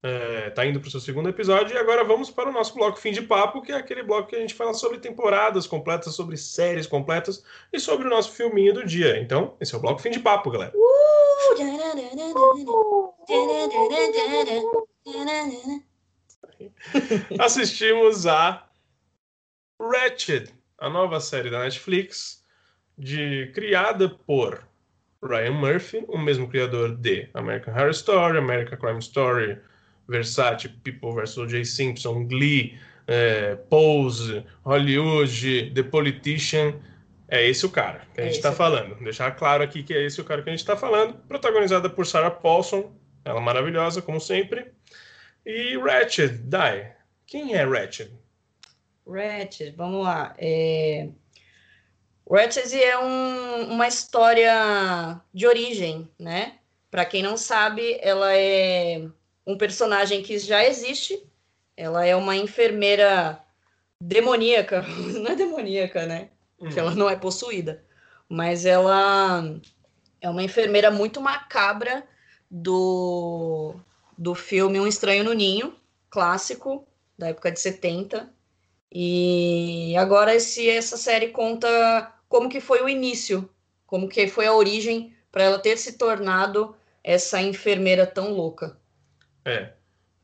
é, 0.05 0.51
tá 0.51 0.63
indo 0.63 0.79
para 0.79 0.87
o 0.87 0.91
seu 0.91 0.99
segundo 0.99 1.29
episódio 1.29 1.73
e 1.73 1.79
agora 1.79 2.03
vamos 2.03 2.29
para 2.29 2.47
o 2.47 2.53
nosso 2.53 2.75
bloco 2.75 2.99
fim 2.99 3.11
de 3.11 3.23
papo, 3.23 3.63
que 3.63 3.71
é 3.71 3.75
aquele 3.75 4.03
bloco 4.03 4.29
que 4.29 4.35
a 4.35 4.39
gente 4.39 4.53
fala 4.53 4.71
sobre 4.71 4.99
temporadas 4.99 5.65
completas, 5.65 6.13
sobre 6.13 6.37
séries 6.37 6.85
completas 6.85 7.43
e 7.73 7.79
sobre 7.79 8.05
o 8.05 8.09
nosso 8.11 8.31
filminho 8.33 8.71
do 8.71 8.85
dia. 8.85 9.19
Então, 9.19 9.57
esse 9.59 9.73
é 9.73 9.77
o 9.79 9.81
bloco 9.81 9.99
fim 9.99 10.11
de 10.11 10.19
papo, 10.19 10.51
galera. 10.51 10.71
Assistimos 17.39 18.27
a 18.27 18.63
Ratched, 19.81 20.53
a 20.77 20.87
nova 20.87 21.19
série 21.19 21.49
da 21.49 21.63
Netflix, 21.63 22.43
de 22.95 23.51
criada 23.55 24.07
por 24.07 24.67
Ryan 25.23 25.53
Murphy, 25.53 26.05
o 26.07 26.19
mesmo 26.19 26.47
criador 26.47 26.95
de 26.95 27.27
American 27.33 27.73
Horror 27.73 27.89
Story, 27.89 28.37
American 28.37 28.77
Crime 28.77 28.99
Story, 28.99 29.59
Versace, 30.07 30.69
People 30.69 31.13
vs. 31.13 31.37
O.J. 31.37 31.65
Simpson, 31.65 32.25
Glee, 32.25 32.77
é, 33.07 33.55
Pose, 33.55 34.45
Hollywood, 34.63 35.71
The 35.73 35.83
Politician. 35.83 36.73
É 37.27 37.47
esse 37.47 37.65
o 37.65 37.69
cara 37.69 38.01
que 38.13 38.21
a 38.21 38.25
gente 38.25 38.35
está 38.35 38.51
falando. 38.51 38.95
Deixar 39.03 39.31
claro 39.31 39.63
aqui 39.63 39.81
que 39.81 39.93
é 39.93 40.05
esse 40.05 40.21
o 40.21 40.23
cara 40.23 40.43
que 40.43 40.49
a 40.49 40.51
gente 40.51 40.59
está 40.59 40.77
falando. 40.77 41.15
Protagonizada 41.27 41.89
por 41.89 42.05
Sarah 42.05 42.29
Paulson, 42.29 42.93
ela 43.23 43.41
maravilhosa, 43.41 44.01
como 44.01 44.19
sempre. 44.19 44.67
E 45.45 45.75
Ratchet, 45.77 46.33
Dai. 46.43 46.93
Quem 47.25 47.55
é 47.55 47.63
Ratchet? 47.65 48.11
Ratchet, 49.07 49.75
vamos 49.75 50.03
lá. 50.03 50.35
É... 50.37 51.09
Ratchet 52.29 52.75
é 52.75 52.97
um, 52.97 53.73
uma 53.73 53.87
história 53.87 55.19
de 55.33 55.47
origem, 55.47 56.09
né? 56.19 56.59
Para 56.91 57.05
quem 57.05 57.23
não 57.23 57.37
sabe, 57.37 57.97
ela 58.01 58.35
é 58.35 59.07
um 59.45 59.57
personagem 59.57 60.23
que 60.23 60.37
já 60.39 60.65
existe. 60.65 61.21
Ela 61.77 62.05
é 62.05 62.15
uma 62.15 62.35
enfermeira 62.35 63.41
demoníaca. 64.01 64.81
Não 65.19 65.31
é 65.31 65.35
demoníaca, 65.35 66.05
né? 66.05 66.29
Porque 66.57 66.79
ela 66.79 66.95
não 66.95 67.09
é 67.09 67.15
possuída. 67.17 67.83
Mas 68.29 68.65
ela 68.65 69.59
é 70.21 70.29
uma 70.29 70.41
enfermeira 70.41 70.89
muito 70.89 71.19
macabra 71.19 72.07
do, 72.49 73.75
do 74.17 74.33
filme 74.33 74.79
Um 74.79 74.87
Estranho 74.87 75.23
no 75.23 75.33
Ninho, 75.33 75.75
clássico, 76.09 76.87
da 77.17 77.27
época 77.27 77.51
de 77.51 77.59
70. 77.59 78.33
E 78.91 79.95
agora 79.97 80.33
esse, 80.33 80.69
essa 80.69 80.95
série 80.95 81.27
conta 81.27 82.13
como 82.29 82.49
que 82.49 82.61
foi 82.61 82.81
o 82.81 82.89
início, 82.89 83.49
como 83.85 84.07
que 84.07 84.27
foi 84.27 84.47
a 84.47 84.53
origem 84.53 85.13
para 85.31 85.43
ela 85.43 85.59
ter 85.59 85.77
se 85.77 85.97
tornado 85.97 86.75
essa 87.03 87.41
enfermeira 87.41 88.07
tão 88.07 88.31
louca. 88.31 88.79
É. 89.45 89.69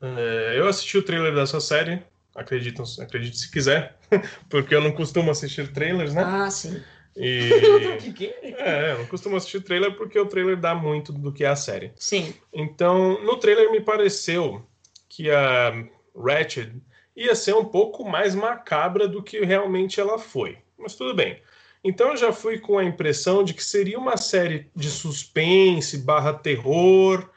é. 0.00 0.54
Eu 0.56 0.68
assisti 0.68 0.98
o 0.98 1.02
trailer 1.02 1.34
dessa 1.34 1.60
série, 1.60 2.02
acredito, 2.34 2.82
acredite 3.00 3.38
se 3.38 3.50
quiser, 3.50 3.96
porque 4.50 4.74
eu 4.74 4.80
não 4.80 4.92
costumo 4.92 5.30
assistir 5.30 5.72
trailers, 5.72 6.12
né? 6.12 6.22
Ah, 6.24 6.50
sim. 6.50 6.82
E... 7.16 7.50
é, 8.58 8.92
eu 8.92 8.98
não 8.98 9.06
costumo 9.06 9.36
assistir 9.36 9.60
trailer 9.62 9.96
porque 9.96 10.18
o 10.18 10.26
trailer 10.26 10.56
dá 10.56 10.74
muito 10.74 11.12
do 11.12 11.32
que 11.32 11.44
é 11.44 11.48
a 11.48 11.56
série. 11.56 11.92
Sim. 11.96 12.34
Então, 12.52 13.22
no 13.22 13.36
trailer 13.36 13.70
me 13.70 13.80
pareceu 13.80 14.66
que 15.08 15.30
a 15.30 15.72
Ratched 16.16 16.74
ia 17.14 17.34
ser 17.34 17.54
um 17.54 17.64
pouco 17.64 18.04
mais 18.08 18.34
macabra 18.34 19.06
do 19.06 19.22
que 19.22 19.44
realmente 19.44 20.00
ela 20.00 20.18
foi. 20.18 20.58
Mas 20.78 20.94
tudo 20.94 21.14
bem. 21.14 21.40
Então 21.84 22.10
eu 22.10 22.16
já 22.16 22.32
fui 22.32 22.58
com 22.58 22.78
a 22.78 22.84
impressão 22.84 23.42
de 23.42 23.54
que 23.54 23.62
seria 23.62 23.98
uma 23.98 24.16
série 24.16 24.70
de 24.74 24.88
suspense 24.88 25.98
barra 25.98 26.32
terror, 26.32 27.28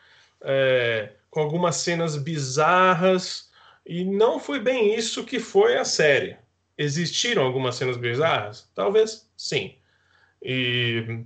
é, 0.41 1.13
com 1.35 1.41
algumas 1.41 1.75
cenas 1.75 2.15
bizarras, 2.15 3.51
E 3.85 4.05
não 4.05 4.39
foi 4.39 4.57
bem 4.57 4.95
isso 4.95 5.25
que 5.25 5.37
foi 5.37 5.77
a 5.77 5.83
série. 5.83 6.37
Existiram 6.77 7.43
algumas 7.43 7.75
cenas 7.75 7.97
bizarras? 7.97 8.71
Talvez 8.73 9.29
sim. 9.35 9.75
E 10.41 11.23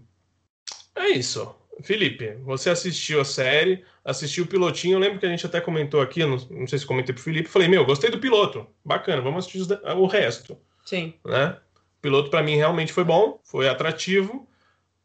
é 0.96 1.10
isso. 1.10 1.56
Felipe, 1.84 2.34
você 2.44 2.72
assistiu 2.72 3.22
a 3.22 3.24
série, 3.24 3.86
assistiu 4.04 4.46
o 4.46 4.48
pilotinho. 4.48 4.96
Eu 4.96 5.00
lembro 5.00 5.20
que 5.20 5.28
a 5.28 5.30
gente 5.30 5.46
até 5.46 5.62
comentou 5.62 6.02
aqui, 6.02 6.26
não, 6.26 6.38
não 6.50 6.68
sei 6.68 6.80
se 6.80 6.88
comentei 6.88 7.14
pro 7.14 7.24
Felipe. 7.24 7.48
Falei, 7.48 7.68
meu, 7.68 7.86
gostei 7.86 8.10
do 8.10 8.20
piloto. 8.20 8.66
Bacana, 8.84 9.22
vamos 9.22 9.46
assistir 9.46 9.80
o 9.96 10.08
resto. 10.08 10.58
Sim. 10.86 11.14
Né? 11.24 11.56
O 12.00 12.02
piloto 12.02 12.32
para 12.32 12.44
mim 12.44 12.56
realmente 12.56 12.92
foi 12.92 13.04
bom, 13.04 13.40
foi 13.44 13.70
atrativo. 13.70 14.50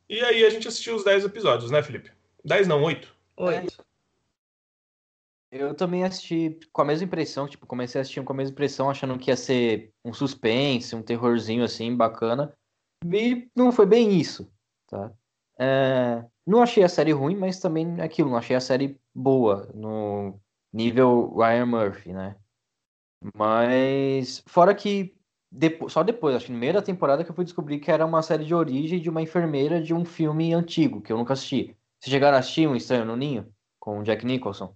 E 0.08 0.18
aí 0.20 0.46
a 0.46 0.50
gente 0.50 0.66
assistiu 0.66 0.96
os 0.96 1.04
10 1.04 1.26
episódios, 1.26 1.70
né, 1.70 1.82
Felipe? 1.82 2.10
10 2.42 2.66
não, 2.66 2.82
8. 2.82 3.14
8. 3.36 3.83
Eu 5.56 5.72
também 5.72 6.02
assisti 6.02 6.58
com 6.72 6.82
a 6.82 6.84
mesma 6.84 7.06
impressão, 7.06 7.46
tipo, 7.46 7.64
comecei 7.64 8.00
a 8.00 8.02
assistir 8.02 8.20
com 8.24 8.32
a 8.32 8.36
mesma 8.36 8.50
impressão, 8.50 8.90
achando 8.90 9.16
que 9.16 9.30
ia 9.30 9.36
ser 9.36 9.92
um 10.04 10.12
suspense, 10.12 10.96
um 10.96 11.02
terrorzinho 11.02 11.62
assim, 11.62 11.96
bacana. 11.96 12.52
E 13.06 13.48
não 13.54 13.70
foi 13.70 13.86
bem 13.86 14.18
isso, 14.18 14.52
tá? 14.88 15.12
É, 15.56 16.24
não 16.44 16.60
achei 16.60 16.82
a 16.82 16.88
série 16.88 17.12
ruim, 17.12 17.36
mas 17.36 17.60
também 17.60 18.00
aquilo, 18.00 18.30
não 18.30 18.36
achei 18.36 18.56
a 18.56 18.60
série 18.60 18.98
boa, 19.14 19.70
no 19.72 20.40
nível 20.72 21.32
Ryan 21.36 21.66
Murphy, 21.66 22.12
né? 22.12 22.34
Mas, 23.32 24.42
fora 24.48 24.74
que 24.74 25.14
só 25.88 26.02
depois, 26.02 26.34
acho 26.34 26.46
que 26.46 26.52
no 26.52 26.58
meio 26.58 26.72
da 26.72 26.82
temporada 26.82 27.22
que 27.22 27.30
eu 27.30 27.34
fui 27.34 27.44
descobrir 27.44 27.78
que 27.78 27.92
era 27.92 28.04
uma 28.04 28.22
série 28.22 28.44
de 28.44 28.52
origem 28.52 29.00
de 29.00 29.08
uma 29.08 29.22
enfermeira 29.22 29.80
de 29.80 29.94
um 29.94 30.04
filme 30.04 30.52
antigo, 30.52 31.00
que 31.00 31.12
eu 31.12 31.16
nunca 31.16 31.34
assisti. 31.34 31.76
Vocês 32.00 32.12
chegaram 32.12 32.36
a 32.36 32.40
assistir 32.40 32.68
Um 32.68 32.74
Estranho 32.74 33.04
no 33.04 33.14
Ninho? 33.14 33.46
Com 33.78 34.00
o 34.00 34.02
Jack 34.02 34.26
Nicholson? 34.26 34.74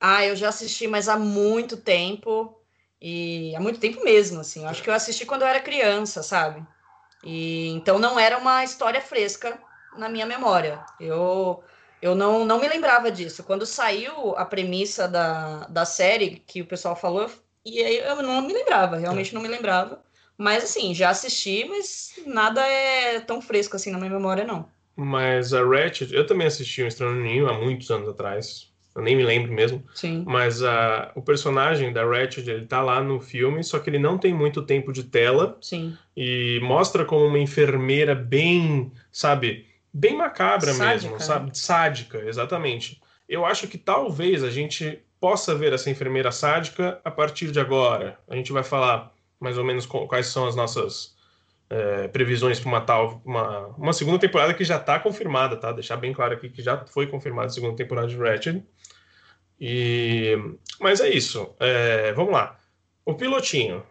Ah, 0.00 0.24
eu 0.24 0.36
já 0.36 0.48
assisti, 0.48 0.86
mas 0.86 1.08
há 1.08 1.18
muito 1.18 1.76
tempo. 1.76 2.60
E 3.00 3.54
há 3.56 3.60
muito 3.60 3.78
tempo 3.80 4.02
mesmo, 4.04 4.40
assim. 4.40 4.62
Eu 4.62 4.68
acho 4.68 4.82
que 4.82 4.90
eu 4.90 4.94
assisti 4.94 5.26
quando 5.26 5.42
eu 5.42 5.48
era 5.48 5.60
criança, 5.60 6.22
sabe? 6.22 6.66
E 7.22 7.68
então 7.68 7.98
não 7.98 8.18
era 8.18 8.38
uma 8.38 8.64
história 8.64 9.00
fresca 9.00 9.58
na 9.96 10.08
minha 10.08 10.26
memória. 10.26 10.84
Eu 11.00 11.62
eu 12.00 12.14
não, 12.14 12.44
não 12.44 12.60
me 12.60 12.68
lembrava 12.68 13.10
disso. 13.10 13.42
Quando 13.44 13.66
saiu 13.66 14.36
a 14.36 14.44
premissa 14.44 15.08
da, 15.08 15.66
da 15.66 15.84
série 15.84 16.36
que 16.46 16.62
o 16.62 16.66
pessoal 16.66 16.94
falou, 16.94 17.30
e 17.64 17.82
aí 17.82 17.98
eu 17.98 18.22
não 18.22 18.42
me 18.42 18.52
lembrava, 18.52 18.96
realmente 18.96 19.34
não 19.34 19.40
me 19.42 19.48
lembrava. 19.48 20.02
Mas 20.38 20.64
assim, 20.64 20.94
já 20.94 21.10
assisti, 21.10 21.64
mas 21.64 22.12
nada 22.26 22.60
é 22.66 23.20
tão 23.20 23.40
fresco 23.40 23.76
assim 23.76 23.90
na 23.90 23.98
minha 23.98 24.10
memória, 24.10 24.44
não. 24.44 24.68
Mas 24.94 25.52
a 25.52 25.64
Ratchet, 25.64 26.12
eu 26.12 26.26
também 26.26 26.46
assisti 26.46 26.82
um 26.82 26.86
Estranho 26.86 27.22
Ninho 27.22 27.48
há 27.48 27.54
muitos 27.54 27.90
anos 27.90 28.08
atrás. 28.08 28.72
Eu 28.96 29.02
nem 29.02 29.14
me 29.14 29.22
lembro 29.22 29.52
mesmo. 29.52 29.84
Sim. 29.94 30.24
Mas 30.26 30.62
a, 30.62 31.12
o 31.14 31.20
personagem 31.20 31.92
da 31.92 32.02
Ratchet, 32.02 32.48
ele 32.48 32.64
tá 32.64 32.80
lá 32.80 33.02
no 33.02 33.20
filme, 33.20 33.62
só 33.62 33.78
que 33.78 33.90
ele 33.90 33.98
não 33.98 34.16
tem 34.16 34.32
muito 34.32 34.62
tempo 34.62 34.90
de 34.90 35.04
tela. 35.04 35.58
Sim. 35.60 35.96
E 36.16 36.58
mostra 36.62 37.04
como 37.04 37.26
uma 37.26 37.38
enfermeira 37.38 38.14
bem, 38.14 38.90
sabe, 39.12 39.66
bem 39.92 40.16
macabra 40.16 40.72
Sádica, 40.72 40.86
mesmo, 40.86 41.12
né? 41.12 41.18
sabe? 41.18 41.58
Sádica, 41.58 42.18
exatamente. 42.26 42.98
Eu 43.28 43.44
acho 43.44 43.68
que 43.68 43.76
talvez 43.76 44.42
a 44.42 44.50
gente 44.50 44.98
possa 45.20 45.54
ver 45.54 45.74
essa 45.74 45.90
enfermeira 45.90 46.32
sádica 46.32 46.98
a 47.04 47.10
partir 47.10 47.50
de 47.50 47.60
agora. 47.60 48.18
A 48.28 48.34
gente 48.34 48.50
vai 48.50 48.62
falar 48.62 49.12
mais 49.38 49.58
ou 49.58 49.64
menos 49.64 49.84
quais 49.84 50.28
são 50.28 50.46
as 50.46 50.56
nossas 50.56 51.15
é, 51.68 52.08
previsões 52.08 52.60
para 52.60 52.68
uma 52.68 52.80
tal 52.80 53.22
uma, 53.24 53.68
uma 53.76 53.92
segunda 53.92 54.18
temporada 54.18 54.54
que 54.54 54.64
já 54.64 54.76
está 54.76 54.98
confirmada, 54.98 55.56
tá? 55.56 55.72
Deixar 55.72 55.96
bem 55.96 56.12
claro 56.12 56.34
aqui 56.34 56.48
que 56.48 56.62
já 56.62 56.84
foi 56.86 57.06
confirmada 57.06 57.48
a 57.48 57.50
segunda 57.50 57.76
temporada 57.76 58.08
de 58.08 58.16
Ratchet. 58.16 58.62
E 59.60 60.36
mas 60.80 61.00
é 61.00 61.08
isso. 61.08 61.54
É, 61.58 62.12
vamos 62.12 62.32
lá. 62.32 62.58
O 63.04 63.14
pilotinho. 63.14 63.82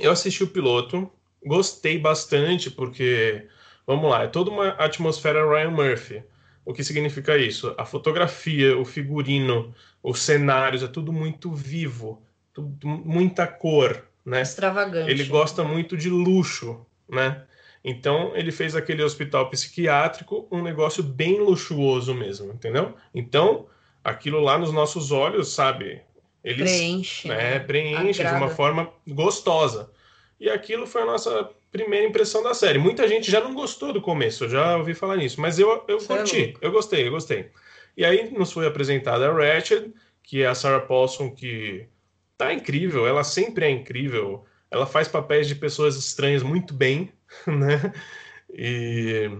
Eu 0.00 0.12
assisti 0.12 0.44
o 0.44 0.48
piloto, 0.48 1.10
gostei 1.44 1.98
bastante 1.98 2.70
porque 2.70 3.46
vamos 3.86 4.08
lá, 4.08 4.22
é 4.24 4.28
toda 4.28 4.50
uma 4.50 4.68
atmosfera 4.70 5.48
Ryan 5.48 5.70
Murphy. 5.70 6.22
O 6.64 6.72
que 6.72 6.84
significa 6.84 7.36
isso? 7.36 7.74
A 7.76 7.84
fotografia, 7.84 8.76
o 8.78 8.84
figurino, 8.84 9.74
os 10.02 10.20
cenários, 10.20 10.82
é 10.82 10.86
tudo 10.86 11.12
muito 11.12 11.52
vivo, 11.52 12.22
tudo, 12.52 12.86
muita 12.86 13.46
cor, 13.46 14.06
né? 14.24 14.42
Extravagante. 14.42 15.10
Ele 15.10 15.24
gosta 15.24 15.62
muito 15.64 15.96
de 15.96 16.08
luxo, 16.08 16.84
né? 17.08 17.44
Então 17.82 18.32
ele 18.34 18.52
fez 18.52 18.76
aquele 18.76 19.02
hospital 19.02 19.48
psiquiátrico 19.48 20.46
um 20.50 20.62
negócio 20.62 21.02
bem 21.02 21.40
luxuoso 21.40 22.14
mesmo, 22.14 22.52
entendeu? 22.52 22.94
Então 23.14 23.66
aquilo 24.04 24.40
lá 24.40 24.58
nos 24.58 24.72
nossos 24.72 25.10
olhos, 25.10 25.52
sabe? 25.52 26.02
Eles 26.42 26.70
Preenche. 26.70 27.28
né, 27.28 27.36
né? 27.36 27.58
preenche 27.58 28.22
de 28.22 28.28
uma 28.28 28.36
Agrada. 28.36 28.54
forma 28.54 28.92
gostosa. 29.08 29.90
E 30.38 30.48
aquilo 30.48 30.86
foi 30.86 31.02
a 31.02 31.06
nossa 31.06 31.50
primeira 31.70 32.06
impressão 32.06 32.42
da 32.42 32.54
série. 32.54 32.78
Muita 32.78 33.06
gente 33.06 33.30
já 33.30 33.40
não 33.40 33.54
gostou 33.54 33.92
do 33.92 34.00
começo, 34.00 34.44
eu 34.44 34.48
já 34.48 34.76
ouvi 34.76 34.94
falar 34.94 35.16
nisso, 35.16 35.40
mas 35.40 35.58
eu, 35.58 35.84
eu 35.86 35.98
é 35.98 36.04
curti, 36.04 36.44
louco. 36.44 36.58
eu 36.62 36.72
gostei, 36.72 37.06
eu 37.06 37.10
gostei. 37.10 37.50
E 37.96 38.04
aí 38.04 38.30
nos 38.30 38.52
foi 38.52 38.66
apresentada 38.66 39.28
a 39.28 39.32
Ratchet, 39.32 39.92
que 40.22 40.42
é 40.42 40.46
a 40.46 40.54
Sarah 40.54 40.80
Paulson, 40.80 41.30
que 41.30 41.86
tá 42.40 42.54
incrível, 42.54 43.06
ela 43.06 43.22
sempre 43.22 43.66
é 43.66 43.70
incrível. 43.70 44.44
Ela 44.70 44.86
faz 44.86 45.06
papéis 45.06 45.46
de 45.46 45.54
pessoas 45.54 45.96
estranhas 45.96 46.42
muito 46.42 46.72
bem, 46.72 47.12
né? 47.46 47.92
E, 48.48 49.30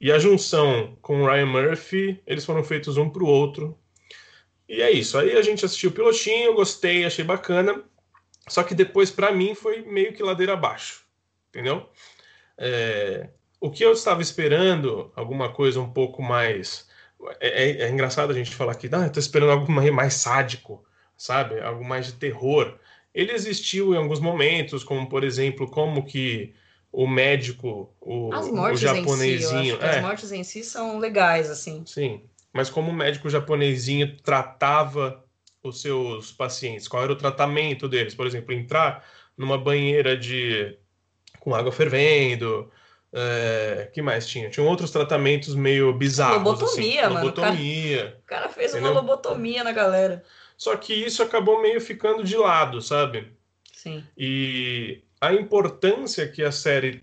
e 0.00 0.10
a 0.10 0.18
junção 0.18 0.96
com 1.02 1.22
o 1.22 1.26
Ryan 1.26 1.46
Murphy, 1.46 2.22
eles 2.26 2.44
foram 2.44 2.64
feitos 2.64 2.96
um 2.96 3.10
pro 3.10 3.26
outro. 3.26 3.78
E 4.66 4.80
é 4.80 4.90
isso. 4.90 5.18
Aí 5.18 5.36
a 5.36 5.42
gente 5.42 5.64
assistiu 5.64 5.90
o 5.90 5.92
pilotinho, 5.92 6.54
gostei, 6.54 7.04
achei 7.04 7.24
bacana. 7.24 7.82
Só 8.48 8.62
que 8.62 8.74
depois, 8.74 9.10
para 9.10 9.30
mim, 9.30 9.54
foi 9.54 9.82
meio 9.82 10.14
que 10.14 10.22
ladeira 10.22 10.54
abaixo. 10.54 11.04
Entendeu? 11.50 11.88
É, 12.56 13.28
o 13.60 13.70
que 13.70 13.84
eu 13.84 13.92
estava 13.92 14.22
esperando, 14.22 15.12
alguma 15.14 15.52
coisa 15.52 15.80
um 15.80 15.90
pouco 15.92 16.22
mais. 16.22 16.88
É, 17.40 17.64
é- 17.64 17.82
é 17.82 17.90
engraçado 17.90 18.30
a 18.30 18.34
gente 18.34 18.54
falar 18.54 18.74
que, 18.76 18.88
ah, 18.92 19.04
eu 19.06 19.12
tô 19.12 19.20
esperando 19.20 19.52
algo 19.52 19.70
mais, 19.70 19.90
mais 19.90 20.14
sádico, 20.14 20.84
sabe? 21.16 21.60
Algo 21.60 21.84
mais 21.84 22.06
de 22.06 22.14
terror. 22.14 22.78
Ele 23.14 23.32
existiu 23.32 23.94
em 23.94 23.96
alguns 23.96 24.20
momentos, 24.20 24.82
como 24.82 25.08
por 25.08 25.22
exemplo, 25.24 25.70
como 25.70 26.04
que 26.04 26.54
o 26.90 27.06
médico, 27.06 27.92
o, 28.00 28.30
o 28.30 28.76
si, 28.76 28.82
japonesinho. 28.82 29.78
que 29.78 29.84
é, 29.84 29.96
as 29.96 30.02
mortes 30.02 30.32
em 30.32 30.44
si 30.44 30.62
são 30.62 30.98
legais, 30.98 31.50
assim. 31.50 31.82
Sim, 31.86 32.22
mas 32.52 32.70
como 32.70 32.90
o 32.90 32.94
médico 32.94 33.28
japonesinho 33.28 34.16
tratava 34.18 35.24
os 35.62 35.80
seus 35.80 36.30
pacientes, 36.30 36.86
qual 36.86 37.02
era 37.02 37.12
o 37.12 37.16
tratamento 37.16 37.88
deles? 37.88 38.14
Por 38.14 38.26
exemplo, 38.26 38.52
entrar 38.52 39.04
numa 39.36 39.58
banheira 39.58 40.16
de 40.16 40.76
com 41.40 41.54
água 41.54 41.72
fervendo, 41.72 42.70
é, 43.12 43.88
que 43.92 44.00
mais 44.02 44.26
tinha? 44.26 44.50
Tinham 44.50 44.66
outros 44.66 44.90
tratamentos 44.90 45.54
meio 45.54 45.92
bizarros, 45.92 46.42
Lobotomia, 46.42 47.06
assim, 47.06 47.14
mano, 47.14 47.32
cara. 47.32 47.48
lobotomia. 47.48 48.18
O 48.18 48.26
cara 48.26 48.48
fez 48.48 48.70
Entendeu? 48.72 48.90
uma 48.90 49.00
lobotomia 49.00 49.62
na 49.62 49.72
galera. 49.72 50.24
Só 50.56 50.76
que 50.76 50.94
isso 50.94 51.22
acabou 51.22 51.60
meio 51.60 51.80
ficando 51.80 52.22
de 52.24 52.36
lado, 52.36 52.80
sabe? 52.80 53.32
Sim. 53.72 54.04
E 54.16 55.02
a 55.20 55.32
importância 55.32 56.28
que 56.28 56.42
a 56.42 56.52
série 56.52 57.02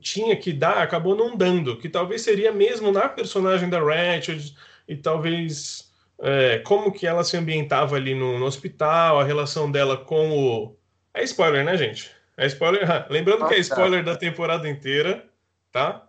tinha 0.00 0.36
que 0.36 0.52
dar 0.52 0.78
acabou 0.78 1.14
não 1.14 1.36
dando, 1.36 1.76
que 1.76 1.88
talvez 1.88 2.22
seria 2.22 2.52
mesmo 2.52 2.90
na 2.92 3.08
personagem 3.08 3.68
da 3.68 3.80
Ratchet 3.80 4.54
e 4.88 4.96
talvez 4.96 5.90
é, 6.20 6.58
como 6.60 6.92
que 6.92 7.06
ela 7.06 7.24
se 7.24 7.36
ambientava 7.36 7.96
ali 7.96 8.14
no, 8.14 8.38
no 8.38 8.46
hospital, 8.46 9.20
a 9.20 9.24
relação 9.24 9.70
dela 9.70 9.96
com 9.96 10.30
o... 10.30 10.76
É 11.12 11.22
spoiler, 11.24 11.64
né, 11.64 11.76
gente? 11.76 12.10
É 12.36 12.46
spoiler. 12.46 12.86
Lembrando 13.10 13.46
que 13.48 13.54
é 13.54 13.58
spoiler 13.58 14.04
da 14.04 14.16
temporada 14.16 14.68
inteira, 14.68 15.26
tá? 15.72 16.06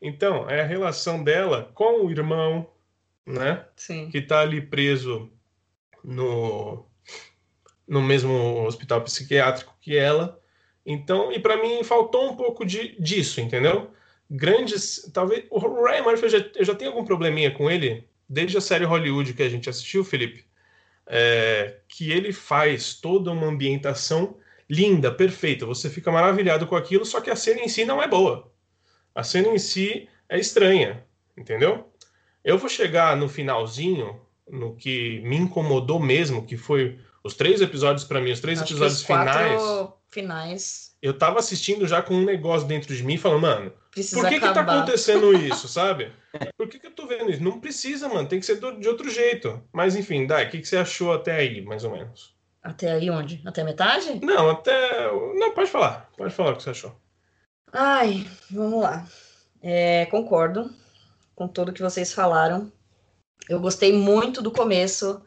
Então, 0.00 0.48
é 0.48 0.60
a 0.60 0.66
relação 0.66 1.22
dela 1.22 1.70
com 1.74 2.04
o 2.04 2.10
irmão, 2.10 2.68
né? 3.24 3.64
Sim. 3.76 4.10
que 4.10 4.18
está 4.18 4.40
ali 4.40 4.60
preso 4.60 5.30
no, 6.04 6.86
no 7.86 8.02
mesmo 8.02 8.64
hospital 8.64 9.02
psiquiátrico 9.02 9.76
que 9.80 9.96
ela. 9.96 10.40
Então, 10.84 11.32
e 11.32 11.38
para 11.38 11.60
mim 11.62 11.84
faltou 11.84 12.30
um 12.30 12.36
pouco 12.36 12.64
de, 12.64 13.00
disso, 13.00 13.40
entendeu? 13.40 13.90
Grandes, 14.30 15.10
talvez 15.12 15.44
o 15.50 15.58
Ryan 15.58 16.02
Murphy 16.02 16.24
eu 16.24 16.28
já, 16.30 16.38
eu 16.56 16.64
já 16.64 16.74
tenho 16.74 16.90
algum 16.90 17.04
probleminha 17.04 17.50
com 17.50 17.70
ele 17.70 18.08
desde 18.28 18.56
a 18.56 18.60
série 18.60 18.84
Hollywood 18.84 19.34
que 19.34 19.42
a 19.42 19.48
gente 19.48 19.68
assistiu, 19.68 20.02
Felipe, 20.02 20.46
é, 21.06 21.80
que 21.86 22.10
ele 22.10 22.32
faz 22.32 22.94
toda 22.94 23.30
uma 23.30 23.46
ambientação 23.46 24.38
linda, 24.68 25.12
perfeita. 25.12 25.66
Você 25.66 25.90
fica 25.90 26.10
maravilhado 26.10 26.66
com 26.66 26.74
aquilo, 26.74 27.04
só 27.04 27.20
que 27.20 27.30
a 27.30 27.36
cena 27.36 27.60
em 27.60 27.68
si 27.68 27.84
não 27.84 28.02
é 28.02 28.08
boa. 28.08 28.50
A 29.14 29.22
cena 29.22 29.48
em 29.48 29.58
si 29.58 30.08
é 30.28 30.38
estranha, 30.38 31.04
entendeu? 31.36 31.92
Eu 32.42 32.56
vou 32.56 32.70
chegar 32.70 33.14
no 33.16 33.28
finalzinho, 33.28 34.18
no 34.52 34.76
que 34.76 35.20
me 35.22 35.36
incomodou 35.36 35.98
mesmo, 35.98 36.46
que 36.46 36.56
foi 36.56 37.00
os 37.24 37.34
três 37.34 37.60
episódios 37.60 38.04
para 38.04 38.20
mim, 38.20 38.30
os 38.30 38.40
três 38.40 38.60
Acho 38.60 38.72
episódios 38.72 39.00
os 39.00 39.04
finais. 39.06 39.62
finais 40.10 40.94
Eu 41.00 41.16
tava 41.16 41.38
assistindo 41.38 41.86
já 41.88 42.02
com 42.02 42.14
um 42.14 42.24
negócio 42.24 42.68
dentro 42.68 42.94
de 42.94 43.02
mim, 43.02 43.16
falando, 43.16 43.40
mano, 43.40 43.72
precisa 43.90 44.20
por 44.20 44.28
que 44.28 44.34
que 44.34 44.40
tá 44.40 44.50
acabar. 44.50 44.76
acontecendo 44.78 45.32
isso, 45.34 45.66
sabe? 45.68 46.12
Por 46.56 46.68
que 46.68 46.78
que 46.78 46.86
eu 46.86 46.90
tô 46.94 47.06
vendo 47.06 47.30
isso? 47.30 47.42
Não 47.42 47.58
precisa, 47.60 48.08
mano, 48.08 48.28
tem 48.28 48.38
que 48.38 48.46
ser 48.46 48.56
do- 48.60 48.78
de 48.78 48.88
outro 48.88 49.08
jeito. 49.10 49.60
Mas 49.72 49.96
enfim, 49.96 50.26
Dai, 50.26 50.46
o 50.46 50.50
que 50.50 50.58
que 50.60 50.68
você 50.68 50.76
achou 50.76 51.12
até 51.12 51.36
aí, 51.36 51.60
mais 51.62 51.82
ou 51.84 51.92
menos? 51.92 52.34
Até 52.62 52.92
aí 52.92 53.10
onde? 53.10 53.42
Até 53.44 53.64
metade? 53.64 54.20
Não, 54.22 54.50
até. 54.50 55.10
Não, 55.34 55.52
pode 55.52 55.68
falar. 55.70 56.08
Pode 56.16 56.32
falar 56.32 56.52
o 56.52 56.56
que 56.56 56.62
você 56.62 56.70
achou. 56.70 56.94
Ai, 57.72 58.24
vamos 58.50 58.80
lá. 58.82 59.06
É, 59.62 60.06
concordo 60.06 60.70
com 61.34 61.48
tudo 61.48 61.72
que 61.72 61.82
vocês 61.82 62.12
falaram. 62.12 62.70
Eu 63.48 63.60
gostei 63.60 63.92
muito 63.92 64.40
do 64.40 64.50
começo. 64.50 65.22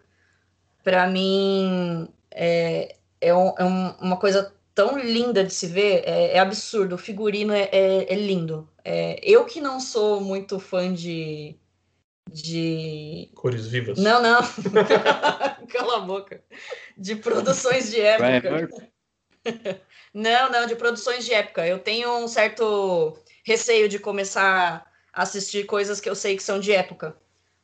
Para 0.83 1.07
mim, 1.07 2.07
é, 2.31 2.95
é, 3.19 3.35
um, 3.35 3.53
é 3.57 3.63
um, 3.63 3.89
uma 4.01 4.17
coisa 4.17 4.53
tão 4.73 4.97
linda 4.97 5.43
de 5.43 5.53
se 5.53 5.67
ver. 5.67 6.03
É, 6.05 6.35
é 6.35 6.39
absurdo. 6.39 6.95
O 6.95 6.99
figurino 6.99 7.53
é, 7.53 7.69
é, 7.71 8.13
é 8.13 8.15
lindo. 8.15 8.69
eu 9.21 9.45
que 9.45 9.61
não 9.61 9.79
sou 9.79 10.21
muito 10.21 10.59
fã 10.59 10.93
de 10.93 11.57
de. 12.31 13.29
Cores 13.35 13.67
vivas. 13.67 13.97
Não, 13.97 14.21
não. 14.21 14.39
Cala 15.69 15.97
a 15.97 15.99
boca. 16.01 16.43
De 16.97 17.15
produções 17.15 17.91
de 17.91 18.01
época. 18.01 18.69
não, 20.13 20.51
não, 20.51 20.65
de 20.65 20.75
produções 20.75 21.25
de 21.25 21.33
época. 21.33 21.65
Eu 21.65 21.79
tenho 21.79 22.17
um 22.17 22.27
certo 22.27 23.17
receio 23.45 23.87
de 23.87 23.99
começar 23.99 24.85
a 25.13 25.21
assistir 25.21 25.65
coisas 25.65 25.99
que 25.99 26.09
eu 26.09 26.15
sei 26.15 26.35
que 26.35 26.43
são 26.43 26.59
de 26.59 26.71
época. 26.71 27.15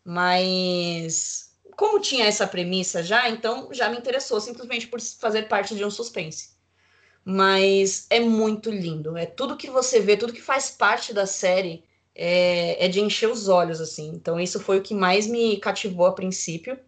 Mas 0.04 1.52
como 1.76 2.00
tinha 2.00 2.26
essa 2.26 2.48
premissa 2.48 3.04
já, 3.04 3.30
então 3.30 3.70
já 3.72 3.90
me 3.90 3.98
interessou 3.98 4.40
simplesmente 4.40 4.88
por 4.88 5.00
fazer 5.02 5.48
parte 5.48 5.76
de 5.76 5.84
um 5.84 5.92
suspense. 5.92 6.52
Mas 7.24 8.08
é 8.10 8.20
muito 8.20 8.70
lindo. 8.70 9.16
É 9.18 9.26
tudo 9.26 9.58
que 9.58 9.70
você 9.70 10.00
vê, 10.00 10.18
tudo 10.18 10.34
que 10.34 10.42
faz 10.42 10.72
parte 10.72 11.14
da 11.14 11.26
série 11.26 11.84
é, 12.16 12.86
é 12.86 12.88
de 12.88 13.00
encher 13.00 13.30
os 13.30 13.48
olhos, 13.48 13.80
assim. 13.80 14.10
Então, 14.10 14.40
isso 14.40 14.60
foi 14.60 14.80
o 14.80 14.82
que 14.82 14.94
mais 14.94 15.28
me 15.28 15.58
cativou 15.58 16.06
a 16.06 16.14
princípio. 16.14 16.80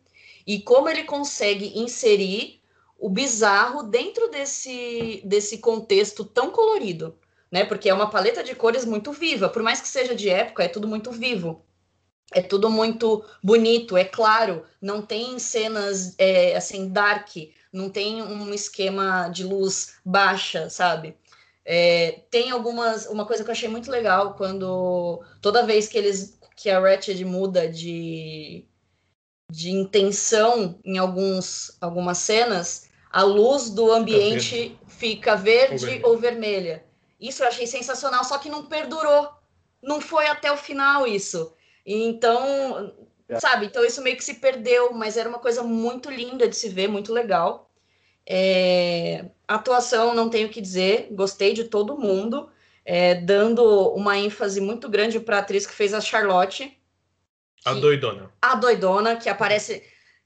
E 0.46 0.60
como 0.62 0.90
ele 0.90 1.04
consegue 1.04 1.80
inserir 1.80 2.62
o 3.00 3.10
bizarro 3.10 3.84
dentro 3.84 4.30
desse, 4.30 5.22
desse 5.26 5.58
contexto 5.58 6.24
tão 6.24 6.52
colorido, 6.52 7.18
né? 7.52 7.66
Porque 7.66 7.90
é 7.90 7.94
uma 7.94 8.10
paleta 8.10 8.44
de 8.44 8.56
cores 8.56 8.86
muito 8.86 9.12
viva, 9.12 9.50
por 9.50 9.62
mais 9.62 9.82
que 9.82 9.88
seja 9.88 10.16
de 10.16 10.30
época, 10.30 10.64
é 10.64 10.68
tudo 10.68 10.88
muito 10.88 11.12
vivo. 11.12 11.66
É 12.34 12.42
tudo 12.42 12.70
muito 12.70 13.24
bonito, 13.42 13.96
é 13.96 14.04
claro, 14.04 14.64
não 14.82 15.02
tem 15.02 15.38
cenas 15.40 16.16
é, 16.18 16.56
assim 16.56 16.90
dark, 16.90 17.30
não 17.72 17.90
tem 17.90 18.22
um 18.22 18.54
esquema 18.54 19.30
de 19.30 19.44
luz 19.44 19.96
baixa, 20.06 20.70
sabe? 20.70 21.16
É, 21.66 22.20
tem 22.30 22.52
algumas. 22.52 23.06
Uma 23.06 23.26
coisa 23.26 23.44
que 23.44 23.50
eu 23.50 23.54
achei 23.54 23.70
muito 23.70 23.90
legal 23.90 24.34
quando. 24.36 25.24
Toda 25.42 25.66
vez 25.66 25.88
que 25.88 25.98
eles. 25.98 26.38
que 26.56 26.70
a 26.70 26.80
Ratchet 26.80 27.24
muda 27.24 27.68
de, 27.68 28.66
de 29.50 29.72
intenção 29.72 30.80
em 30.84 30.98
alguns, 30.98 31.78
algumas 31.80 32.18
cenas, 32.18 32.90
a 33.10 33.24
luz 33.24 33.70
do 33.70 33.92
ambiente 33.92 34.78
fica 34.88 35.36
verde, 35.36 35.86
verde 35.86 36.06
ou 36.06 36.18
vermelha. 36.18 36.84
Isso 37.20 37.42
eu 37.42 37.48
achei 37.48 37.66
sensacional, 37.66 38.24
só 38.24 38.38
que 38.38 38.50
não 38.50 38.66
perdurou. 38.66 39.30
Não 39.82 40.02
foi 40.02 40.28
até 40.28 40.52
o 40.52 40.58
final 40.58 41.08
isso. 41.08 41.54
Então, 41.86 42.94
é. 43.28 43.40
sabe? 43.40 43.66
Então 43.66 43.84
isso 43.84 44.02
meio 44.02 44.16
que 44.16 44.24
se 44.24 44.36
perdeu, 44.36 44.94
mas 44.94 45.18
era 45.18 45.28
uma 45.28 45.40
coisa 45.40 45.64
muito 45.64 46.10
linda 46.10 46.48
de 46.48 46.56
se 46.56 46.70
ver, 46.70 46.88
muito 46.88 47.12
legal. 47.12 47.70
É, 48.26 49.26
atuação, 49.48 50.14
não 50.14 50.30
tenho 50.30 50.48
o 50.48 50.52
que 50.52 50.62
dizer, 50.62 51.10
gostei 51.12 51.54
de 51.54 51.66
todo 51.66 51.98
mundo, 51.98 52.50
é, 52.86 53.16
dando 53.16 53.90
uma 53.94 54.18
ênfase 54.18 54.62
muito 54.62 54.90
grande 54.90 55.20
para 55.20 55.38
a 55.38 55.40
atriz 55.40 55.66
que 55.66 55.74
fez 55.74 55.94
a 55.94 56.02
Charlotte. 56.02 56.66
Que, 57.58 57.70
a 57.70 57.74
doidona. 57.74 58.32
A 58.42 58.56
doidona, 58.56 59.16
que 59.16 59.30
aparece 59.30 59.84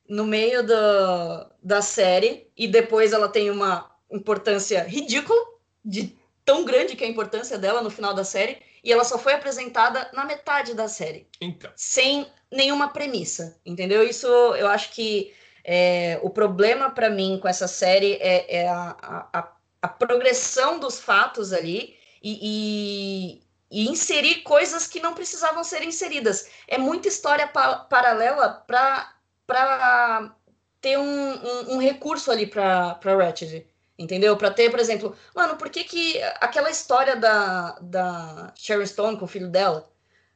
no 0.08 0.26
meio 0.26 0.66
da, 0.66 1.52
da 1.62 1.82
série, 1.82 2.50
e 2.56 2.68
depois 2.68 3.14
ela 3.14 3.28
tem 3.28 3.50
uma 3.50 3.92
importância 4.12 4.84
ridícula, 4.84 5.40
de 5.84 6.16
tão 6.46 6.64
grande 6.64 6.96
que 6.96 7.04
é 7.04 7.08
a 7.08 7.10
importância 7.10 7.58
dela 7.58 7.82
no 7.82 7.90
final 7.90 8.14
da 8.14 8.24
série, 8.24 8.58
e 8.88 8.94
ela 8.94 9.04
só 9.04 9.20
foi 9.20 9.34
apresentada 9.34 10.10
na 10.14 10.24
metade 10.24 10.74
da 10.74 10.88
série. 10.88 11.28
Então. 11.42 11.70
Sem 11.76 12.26
nenhuma 12.50 12.88
premissa, 12.88 13.60
entendeu? 13.66 14.02
Isso 14.02 14.26
eu 14.28 14.66
acho 14.66 14.92
que 14.92 15.36
é, 15.62 16.18
o 16.24 16.30
problema 16.30 16.90
para 16.90 17.10
mim 17.10 17.38
com 17.42 17.50
essa 17.50 17.68
série 17.68 18.14
é, 18.14 18.62
é 18.62 18.70
a, 18.70 18.96
a, 19.34 19.52
a, 19.82 19.88
progressão 19.90 20.80
dos 20.80 21.02
fatos 21.02 21.52
ali 21.52 21.98
e, 22.24 23.42
e, 23.42 23.42
e, 23.70 23.90
inserir 23.90 24.36
coisas 24.44 24.88
que 24.88 25.02
não 25.02 25.14
precisavam 25.14 25.66
ser 25.66 25.84
inseridas. 25.84 26.50
É 26.66 26.78
muita 26.78 27.10
história 27.10 27.46
pa 27.46 27.80
paralela 27.80 28.64
para 28.66 30.34
ter 30.80 30.98
um, 30.98 31.04
um, 31.04 31.74
um, 31.74 31.78
recurso 31.78 32.32
ali 32.32 32.48
para 32.48 32.98
Ratchet. 33.04 33.68
Entendeu? 33.98 34.38
Para 34.38 34.52
ter, 34.52 34.70
por 34.70 34.80
exemplo, 34.80 35.16
mano, 35.36 35.58
por 35.58 35.70
que, 35.70 35.84
que 35.84 36.22
aquela 36.40 36.70
história 36.70 37.16
da, 37.16 37.72
da 37.82 38.54
Sharon 38.56 38.86
Stone 38.86 39.18
com 39.18 39.26
o 39.26 39.28
filho 39.28 39.50
dela, 39.50 39.92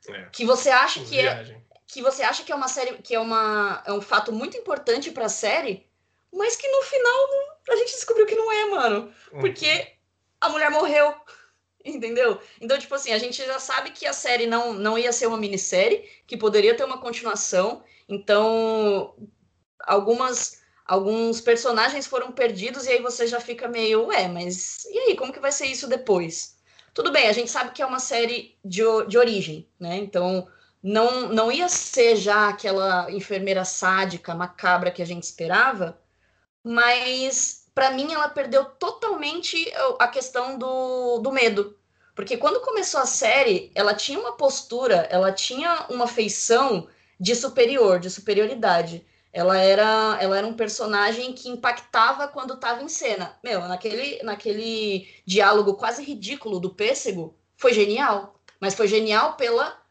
é, 0.08 0.24
que 0.32 0.44
você 0.44 0.70
acha 0.70 1.04
que 1.04 1.20
é 1.20 1.22
viagem. 1.22 1.56
é 1.56 1.72
que 1.86 2.02
você 2.02 2.24
acha 2.24 2.44
que 2.44 2.52
é 2.52 2.56
uma 2.56 2.70
série, 2.70 2.98
que 3.00 3.14
é, 3.14 3.20
uma, 3.20 3.84
é 3.86 3.92
um 3.92 4.02
fato 4.02 4.32
muito 4.32 4.58
importante 4.58 5.12
para 5.12 5.26
a 5.26 5.30
série, 5.30 5.86
mas 6.34 6.56
que 6.56 6.68
no 6.68 6.82
final 6.84 7.30
a 7.70 7.76
gente 7.76 7.92
descobriu 7.92 8.26
que 8.26 8.36
não 8.36 8.52
é, 8.52 8.66
mano. 8.66 9.14
Uhum. 9.32 9.42
Porque 9.42 9.94
a 10.40 10.50
mulher 10.50 10.72
morreu. 10.72 11.14
Entendeu? 11.84 12.40
Então, 12.60 12.78
tipo 12.78 12.94
assim, 12.94 13.12
a 13.12 13.18
gente 13.18 13.44
já 13.44 13.60
sabe 13.60 13.92
que 13.92 14.06
a 14.06 14.14
série 14.14 14.46
não, 14.46 14.74
não 14.74 14.98
ia 14.98 15.12
ser 15.12 15.26
uma 15.26 15.38
minissérie, 15.38 16.08
que 16.26 16.38
poderia 16.38 16.76
ter 16.76 16.84
uma 16.84 17.00
continuação. 17.00 17.84
Então, 18.08 19.16
algumas 19.80 20.61
alguns 20.92 21.40
personagens 21.40 22.06
foram 22.06 22.34
perdidos 22.34 22.86
e 22.86 22.90
aí 22.90 23.02
você 23.02 23.26
já 23.26 23.40
fica 23.40 23.66
meio, 23.66 24.08
ué, 24.08 24.28
mas 24.28 24.84
e 24.92 25.00
aí, 25.00 25.16
como 25.16 25.32
que 25.32 25.40
vai 25.40 25.50
ser 25.50 25.68
isso 25.68 25.88
depois? 25.88 26.58
Tudo 26.94 27.14
bem, 27.14 27.30
a 27.30 27.32
gente 27.32 27.50
sabe 27.50 27.72
que 27.72 27.82
é 27.82 27.86
uma 27.86 27.98
série 27.98 28.58
de, 28.64 28.82
de 29.08 29.18
origem, 29.18 29.66
né? 29.80 29.96
Então, 29.96 30.46
não, 30.84 31.30
não 31.30 31.50
ia 31.50 31.70
ser 31.70 32.18
já 32.18 32.50
aquela 32.50 33.10
enfermeira 33.10 33.64
sádica, 33.64 34.36
macabra 34.36 34.92
que 34.92 35.02
a 35.02 35.06
gente 35.06 35.24
esperava, 35.24 35.98
mas 36.62 37.68
para 37.74 37.92
mim 37.92 38.12
ela 38.12 38.28
perdeu 38.28 38.66
totalmente 38.66 39.72
a 39.98 40.10
questão 40.10 40.58
do, 40.58 41.20
do 41.20 41.32
medo. 41.32 41.74
Porque 42.14 42.36
quando 42.36 42.60
começou 42.60 43.00
a 43.00 43.06
série, 43.06 43.72
ela 43.74 43.94
tinha 43.94 44.20
uma 44.20 44.34
postura, 44.34 45.08
ela 45.10 45.32
tinha 45.32 45.86
uma 45.90 46.06
feição 46.06 46.90
de 47.18 47.34
superior, 47.34 47.98
de 47.98 48.10
superioridade. 48.10 49.06
Ela 49.34 49.58
era, 49.58 50.18
ela 50.20 50.38
era 50.38 50.48
um 50.48 50.54
personagem 50.54 51.34
que 51.34 51.50
impactava 51.50 52.28
quando 52.28 52.54
estava 52.54 52.84
em 52.84 52.90
cena. 52.90 53.38
Meu, 53.44 53.62
naquele, 53.62 54.22
naquele 54.24 55.08
diálogo 55.26 55.76
quase 55.76 56.04
ridículo 56.04 56.60
do 56.60 56.70
pêssego, 56.70 57.36
foi 57.56 57.74
genial. 57.74 58.36
Mas 58.60 58.76
foi 58.76 58.88
genial 58.88 59.36
pela 59.38 59.82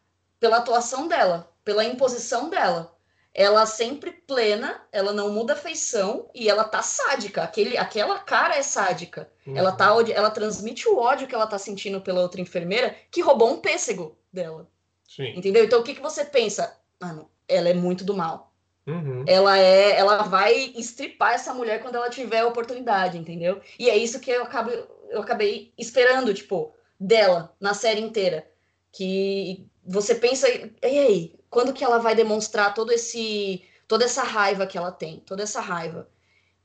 pela 0.41 0.57
atuação 0.57 1.07
dela, 1.07 1.53
pela 1.63 1.85
imposição 1.85 2.49
dela. 2.49 2.97
Ela 3.33 3.65
sempre 3.65 4.11
plena, 4.11 4.81
ela 4.91 5.13
não 5.13 5.31
muda 5.31 5.53
a 5.53 5.55
feição 5.55 6.29
e 6.33 6.49
ela 6.49 6.65
tá 6.65 6.81
sádica. 6.81 7.43
Aquele, 7.43 7.77
aquela 7.77 8.19
cara 8.19 8.57
é 8.57 8.63
sádica. 8.63 9.31
Uhum. 9.45 9.55
Ela 9.55 9.71
tá 9.71 9.93
ela 10.13 10.31
transmite 10.31 10.89
o 10.89 10.97
ódio 10.97 11.27
que 11.27 11.35
ela 11.35 11.47
tá 11.47 11.57
sentindo 11.57 12.01
pela 12.01 12.21
outra 12.21 12.41
enfermeira 12.41 12.93
que 13.09 13.21
roubou 13.21 13.53
um 13.53 13.61
pêssego 13.61 14.17
dela. 14.33 14.67
Sim. 15.07 15.37
Entendeu? 15.37 15.63
Então 15.63 15.79
o 15.79 15.83
que, 15.83 15.93
que 15.93 16.01
você 16.01 16.25
pensa? 16.25 16.75
Mano, 16.99 17.29
ela 17.47 17.69
é 17.69 17.73
muito 17.73 18.03
do 18.03 18.15
mal. 18.15 18.50
Uhum. 18.85 19.23
Ela 19.27 19.57
é, 19.59 19.97
ela 19.97 20.23
vai 20.23 20.73
estripar 20.75 21.33
essa 21.33 21.53
mulher 21.53 21.81
quando 21.81 21.95
ela 21.95 22.09
tiver 22.09 22.39
a 22.39 22.47
oportunidade, 22.47 23.17
entendeu? 23.17 23.61
E 23.77 23.89
é 23.89 23.97
isso 23.97 24.19
que 24.19 24.31
eu 24.31 24.43
acabo, 24.43 24.71
eu 25.09 25.21
acabei 25.21 25.71
esperando, 25.77 26.33
tipo, 26.33 26.73
dela 26.99 27.55
na 27.59 27.73
série 27.73 28.01
inteira, 28.01 28.47
que 28.91 29.67
você 29.85 30.15
pensa, 30.15 30.47
e 30.49 30.71
aí, 30.83 31.35
quando 31.49 31.73
que 31.73 31.83
ela 31.83 31.99
vai 31.99 32.15
demonstrar 32.15 32.73
todo 32.73 32.91
esse, 32.91 33.63
toda 33.87 34.05
essa 34.05 34.23
raiva 34.23 34.65
que 34.65 34.77
ela 34.77 34.91
tem, 34.91 35.19
toda 35.19 35.43
essa 35.43 35.59
raiva? 35.59 36.09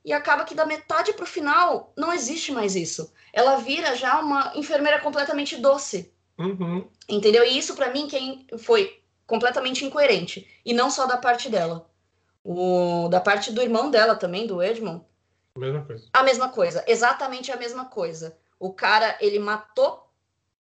E 0.03 0.13
acaba 0.13 0.45
que 0.45 0.55
da 0.55 0.65
metade 0.65 1.11
para 1.13 1.23
o 1.23 1.27
final 1.27 1.91
não 1.97 2.13
existe 2.13 2.51
mais 2.51 2.75
isso. 2.75 3.11
Ela 3.33 3.57
vira 3.57 3.93
já 3.93 4.21
uma 4.21 4.53
enfermeira 4.55 5.01
completamente 5.01 5.57
doce. 5.57 6.13
Uhum. 6.39 6.87
Entendeu? 7.09 7.43
E 7.43 7.57
isso 7.57 7.75
para 7.75 7.91
mim 7.91 8.07
quem 8.07 8.47
foi 8.57 9.01
completamente 9.25 9.83
incoerente. 9.83 10.47
E 10.65 10.73
não 10.73 10.89
só 10.89 11.05
da 11.05 11.17
parte 11.17 11.49
dela. 11.49 11.89
O, 12.43 13.07
da 13.09 13.19
parte 13.19 13.51
do 13.51 13.61
irmão 13.61 13.91
dela 13.91 14.15
também, 14.15 14.47
do 14.47 14.61
Edmond. 14.61 15.03
A 15.55 15.59
mesma 15.59 15.81
coisa. 15.83 16.07
A 16.13 16.23
mesma 16.23 16.49
coisa. 16.49 16.83
Exatamente 16.87 17.51
a 17.51 17.57
mesma 17.57 17.85
coisa. 17.85 18.37
O 18.59 18.73
cara, 18.73 19.17
ele 19.19 19.39
matou 19.39 20.07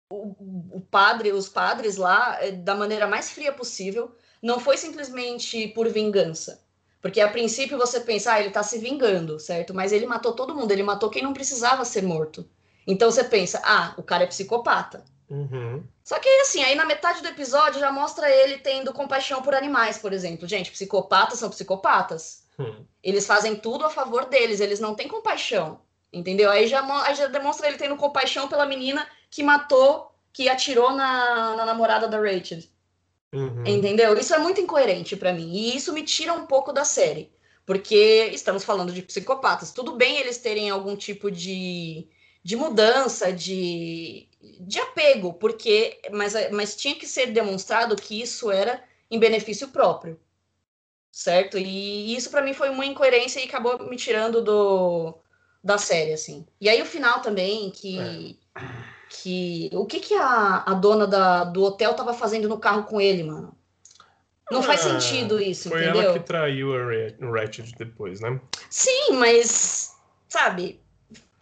o, 0.09 0.77
o 0.77 0.81
padre, 0.81 1.31
os 1.31 1.49
padres 1.49 1.97
lá, 1.97 2.37
eh, 2.41 2.51
da 2.51 2.75
maneira 2.75 3.07
mais 3.07 3.31
fria 3.31 3.51
possível. 3.51 4.15
Não 4.41 4.59
foi 4.59 4.77
simplesmente 4.77 5.67
por 5.69 5.89
vingança. 5.89 6.63
Porque 7.01 7.21
a 7.21 7.29
princípio 7.29 7.77
você 7.77 7.99
pensa, 7.99 8.33
ah, 8.33 8.39
ele 8.39 8.49
tá 8.49 8.63
se 8.63 8.79
vingando, 8.79 9.39
certo? 9.39 9.73
Mas 9.73 9.91
ele 9.91 10.07
matou 10.07 10.33
todo 10.33 10.55
mundo, 10.55 10.71
ele 10.71 10.81
matou 10.81 11.09
quem 11.09 11.21
não 11.21 11.33
precisava 11.33 11.85
ser 11.85 12.01
morto. 12.01 12.49
Então 12.87 13.11
você 13.11 13.23
pensa, 13.23 13.61
ah, 13.63 13.93
o 13.97 14.03
cara 14.03 14.23
é 14.23 14.27
psicopata. 14.27 15.03
Uhum. 15.29 15.83
Só 16.05 16.19
que 16.19 16.29
assim, 16.41 16.63
aí 16.63 16.75
na 16.75 16.85
metade 16.85 17.23
do 17.23 17.27
episódio 17.27 17.79
já 17.79 17.91
mostra 17.91 18.29
ele 18.29 18.59
tendo 18.59 18.93
compaixão 18.93 19.41
por 19.41 19.55
animais, 19.55 19.97
por 19.97 20.13
exemplo. 20.13 20.47
Gente, 20.47 20.69
psicopatas 20.69 21.39
são 21.39 21.49
psicopatas. 21.49 22.43
Uhum. 22.59 22.85
Eles 23.01 23.25
fazem 23.25 23.55
tudo 23.55 23.83
a 23.87 23.89
favor 23.89 24.25
deles, 24.25 24.59
eles 24.59 24.79
não 24.79 24.93
têm 24.93 25.07
compaixão, 25.07 25.81
entendeu? 26.13 26.51
Aí 26.51 26.67
já, 26.67 26.85
aí 27.03 27.15
já 27.15 27.25
demonstra 27.25 27.67
ele 27.67 27.77
tendo 27.77 27.95
compaixão 27.95 28.47
pela 28.47 28.67
menina 28.67 29.05
que 29.31 29.41
matou, 29.41 30.11
que 30.31 30.47
atirou 30.47 30.91
na, 30.91 31.55
na 31.55 31.65
namorada 31.65 32.07
da 32.07 32.19
Rachel. 32.19 32.59
Uhum. 33.33 33.63
Entendeu? 33.65 34.15
Isso 34.15 34.33
é 34.35 34.37
muito 34.37 34.61
incoerente 34.61 35.15
para 35.15 35.33
mim. 35.33 35.51
E 35.53 35.75
isso 35.75 35.91
me 35.91 36.03
tira 36.03 36.33
um 36.33 36.45
pouco 36.45 36.71
da 36.71 36.85
série. 36.85 37.33
Porque 37.65 38.29
estamos 38.31 38.63
falando 38.63 38.93
de 38.93 39.01
psicopatas. 39.01 39.71
Tudo 39.71 39.93
bem 39.93 40.17
eles 40.17 40.37
terem 40.37 40.69
algum 40.69 40.95
tipo 40.95 41.31
de, 41.31 42.07
de 42.45 42.55
mudança, 42.55 43.33
de, 43.33 44.29
de 44.59 44.79
apego, 44.79 45.33
porque 45.33 45.99
mas, 46.11 46.35
mas 46.51 46.75
tinha 46.75 46.93
que 46.93 47.07
ser 47.07 47.31
demonstrado 47.31 47.95
que 47.95 48.21
isso 48.21 48.51
era 48.51 48.83
em 49.09 49.17
benefício 49.17 49.69
próprio. 49.69 50.19
Certo? 51.11 51.57
E 51.57 52.15
isso 52.15 52.29
para 52.29 52.43
mim 52.43 52.53
foi 52.53 52.69
uma 52.69 52.85
incoerência 52.85 53.39
e 53.39 53.45
acabou 53.45 53.89
me 53.89 53.95
tirando 53.95 54.43
do, 54.43 55.17
da 55.63 55.79
série, 55.79 56.13
assim. 56.13 56.45
E 56.61 56.69
aí 56.69 56.79
o 56.79 56.85
final 56.85 57.19
também, 57.21 57.71
que. 57.71 58.37
É 58.55 58.95
que 59.07 59.69
o 59.73 59.85
que, 59.85 59.99
que 59.99 60.13
a, 60.15 60.63
a 60.65 60.73
dona 60.73 61.07
da, 61.07 61.43
do 61.43 61.63
hotel 61.63 61.93
tava 61.93 62.13
fazendo 62.13 62.49
no 62.49 62.57
carro 62.57 62.83
com 62.83 62.99
ele, 62.99 63.23
mano? 63.23 63.55
Não 64.51 64.59
ah, 64.59 64.63
faz 64.63 64.81
sentido 64.81 65.41
isso, 65.41 65.69
foi 65.69 65.83
entendeu? 65.83 65.95
Foi 65.95 66.05
ela 66.05 66.19
que 66.19 66.25
traiu 66.25 66.75
a 66.75 67.31
Ratchet 67.31 67.71
depois, 67.77 68.19
né? 68.19 68.39
Sim, 68.69 69.13
mas, 69.13 69.95
sabe, 70.27 70.81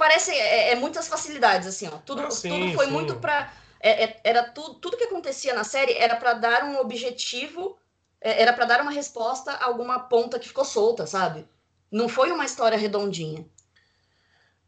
parece, 0.04 0.32
é, 0.32 0.72
é 0.72 0.76
muitas 0.76 1.08
facilidades, 1.08 1.66
assim, 1.66 1.88
ó. 1.88 1.97
Tudo, 2.06 2.24
ah, 2.24 2.30
sim, 2.30 2.49
tudo 2.49 2.74
foi 2.74 2.88
sim. 2.88 2.91
muito 2.91 3.16
pra... 3.16 3.54
É, 3.80 4.04
é, 4.04 4.20
era 4.24 4.43
tudo, 4.43 4.76
tudo 4.76 4.97
que 4.97 5.06
acontecia 5.06 5.54
na 5.54 5.64
série 5.64 5.93
era 5.93 6.18
para 6.18 6.34
dar 6.34 6.64
um 6.66 6.78
objetivo, 6.78 7.78
é, 8.20 8.41
era 8.41 8.51
para 8.51 8.66
dar 8.66 8.82
uma 8.82 8.91
resposta 8.91 9.51
a 9.51 9.66
alguma 9.66 9.99
ponta 9.99 10.39
que 10.39 10.47
ficou 10.49 10.66
solta, 10.66 11.08
sabe? 11.08 11.45
Não 11.89 12.10
foi 12.10 12.32
uma 12.32 12.43
história 12.43 12.78
redondinha. 12.78 13.45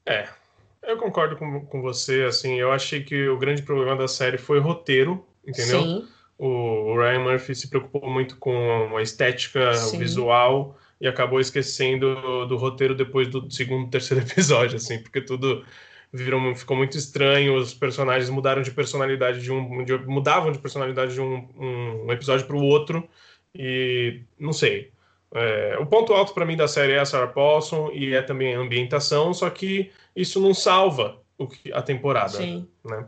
É, 0.06 0.30
eu 0.84 0.98
concordo 0.98 1.36
com, 1.36 1.66
com 1.66 1.82
você, 1.82 2.24
assim, 2.24 2.56
eu 2.56 2.72
achei 2.72 3.04
que 3.04 3.28
o 3.28 3.38
grande 3.38 3.62
problema 3.62 3.96
da 3.98 4.08
série 4.08 4.38
foi 4.38 4.60
o 4.60 4.64
roteiro, 4.64 5.26
entendeu? 5.46 5.82
Sim. 5.82 6.08
O, 6.38 6.48
o 6.48 6.98
Ryan 6.98 7.20
Murphy 7.20 7.56
se 7.56 7.70
preocupou 7.70 8.10
muito 8.10 8.38
com 8.38 8.96
a 8.96 9.02
estética, 9.02 9.74
Sim. 9.74 9.96
o 9.96 10.00
visual, 10.00 10.78
e 11.00 11.08
acabou 11.08 11.40
esquecendo 11.40 12.16
do, 12.16 12.46
do, 12.46 12.58
roteiro 12.58 12.96
depois 12.96 13.28
do 13.28 13.50
segundo, 13.52 13.90
terceiro 13.92 14.24
episódio, 14.24 14.78
assim, 14.78 15.02
porque 15.02 15.22
tudo 15.22 15.66
virou, 16.12 16.56
ficou 16.56 16.78
muito 16.78 16.98
estranho, 16.98 17.56
os 17.56 17.74
personagens 17.74 18.30
mudaram 18.30 18.62
de 18.62 18.72
personalidade 18.72 19.42
de 19.42 19.52
um, 19.52 19.84
de, 19.84 19.98
mudavam 19.98 20.52
de 20.52 20.60
personalidade 20.60 21.14
de 21.14 21.22
um, 21.22 21.48
um, 21.58 22.06
um 22.06 22.12
episódio 22.12 22.46
para 22.46 22.56
o 22.56 22.64
outro, 22.64 23.08
e 23.54 24.22
não 24.40 24.54
sei. 24.54 24.92
É, 25.34 25.78
o 25.80 25.86
ponto 25.86 26.14
alto 26.14 26.34
para 26.34 26.46
mim 26.46 26.56
da 26.56 26.68
série 26.68 26.94
é 26.94 27.00
a 27.00 27.06
Sarah 27.06 27.28
Paulson 27.28 27.92
e 27.92 28.14
é 28.14 28.22
também 28.22 28.56
a 28.56 28.60
ambientação, 28.60 29.34
só 29.34 29.50
que 29.50 29.92
isso 30.16 30.40
não 30.40 30.54
salva 30.54 31.22
o 31.38 31.48
que, 31.48 31.74
a 31.74 31.82
temporada. 31.82 32.30
Sim. 32.30 32.68
Né? 32.84 33.06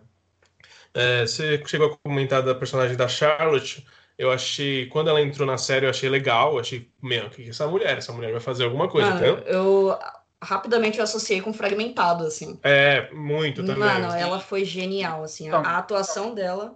É, 0.93 1.21
você 1.25 1.63
chegou 1.65 1.87
a 1.87 1.97
comentar 1.97 2.41
da 2.41 2.55
personagem 2.55 2.97
da 2.97 3.07
Charlotte. 3.07 3.85
Eu 4.17 4.31
achei, 4.31 4.87
quando 4.87 5.09
ela 5.09 5.21
entrou 5.21 5.45
na 5.45 5.57
série, 5.57 5.85
eu 5.85 5.89
achei 5.89 6.09
legal. 6.09 6.53
Eu 6.53 6.59
achei, 6.59 6.89
meu, 7.01 7.27
o 7.27 7.29
que 7.29 7.43
é 7.43 7.49
essa 7.49 7.67
mulher? 7.67 7.97
Essa 7.97 8.11
mulher 8.11 8.31
vai 8.31 8.39
fazer 8.39 8.63
alguma 8.63 8.87
coisa, 8.87 9.09
entendeu? 9.09 9.37
Eu 9.45 9.97
rapidamente 10.41 10.97
eu 10.97 11.03
associei 11.03 11.41
com 11.41 11.53
fragmentado, 11.53 12.25
assim. 12.25 12.59
É, 12.63 13.11
muito 13.11 13.63
também. 13.63 13.77
Mano, 13.77 14.13
ela 14.13 14.39
foi 14.39 14.65
genial, 14.65 15.23
assim. 15.23 15.49
A, 15.49 15.57
a 15.57 15.77
atuação 15.77 16.33
dela. 16.33 16.75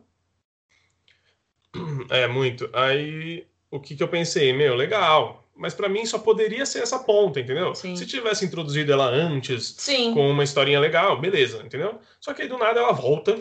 É, 2.09 2.27
muito. 2.27 2.69
Aí, 2.73 3.47
o 3.69 3.79
que, 3.79 3.95
que 3.95 4.03
eu 4.03 4.07
pensei? 4.07 4.51
Meu, 4.53 4.75
legal 4.75 5.41
mas 5.61 5.75
para 5.75 5.87
mim 5.87 6.03
só 6.07 6.17
poderia 6.17 6.65
ser 6.65 6.79
essa 6.79 6.97
ponta, 6.97 7.39
entendeu? 7.39 7.75
Sim. 7.75 7.95
Se 7.95 8.03
tivesse 8.07 8.43
introduzido 8.43 8.91
ela 8.91 9.05
antes, 9.05 9.75
Sim. 9.77 10.11
com 10.11 10.27
uma 10.27 10.43
historinha 10.43 10.79
legal, 10.79 11.21
beleza, 11.21 11.61
entendeu? 11.63 11.99
Só 12.19 12.33
que 12.33 12.41
aí 12.41 12.47
do 12.47 12.57
nada 12.57 12.79
ela 12.79 12.91
volta, 12.91 13.37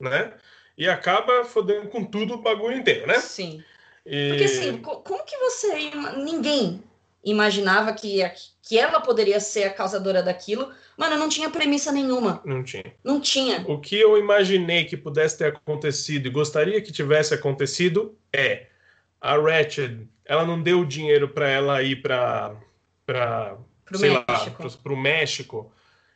né? 0.00 0.32
E 0.76 0.88
acaba 0.88 1.44
fodendo 1.44 1.88
com 1.88 2.04
tudo 2.04 2.34
o 2.34 2.42
bagulho 2.42 2.76
inteiro, 2.76 3.06
né? 3.06 3.18
Sim. 3.20 3.62
E... 4.04 4.28
Porque 4.28 4.44
assim, 4.44 4.78
como 4.78 5.24
que 5.24 5.36
você. 5.38 5.90
Ninguém 6.16 6.82
imaginava 7.24 7.92
que, 7.92 8.22
que 8.62 8.78
ela 8.78 9.00
poderia 9.00 9.40
ser 9.40 9.64
a 9.64 9.72
causadora 9.72 10.22
daquilo. 10.22 10.72
Mano, 10.96 11.16
não 11.16 11.28
tinha 11.28 11.50
premissa 11.50 11.90
nenhuma. 11.90 12.40
Não 12.44 12.62
tinha. 12.62 12.94
Não 13.02 13.20
tinha. 13.20 13.64
O 13.66 13.80
que 13.80 13.98
eu 13.98 14.16
imaginei 14.16 14.84
que 14.84 14.96
pudesse 14.96 15.38
ter 15.38 15.48
acontecido 15.48 16.26
e 16.26 16.30
gostaria 16.30 16.80
que 16.80 16.92
tivesse 16.92 17.34
acontecido 17.34 18.16
é 18.32 18.66
a 19.20 19.36
Ratchet 19.36 20.06
ela 20.24 20.44
não 20.44 20.60
deu 20.60 20.84
dinheiro 20.84 21.28
para 21.28 21.48
ela 21.48 21.82
ir 21.82 22.02
para 22.02 22.56
para 23.04 23.56
sei 23.94 24.10
México. 24.10 24.62
lá, 24.62 24.70
para 24.82 24.92
o 24.92 24.96
México. 24.96 25.72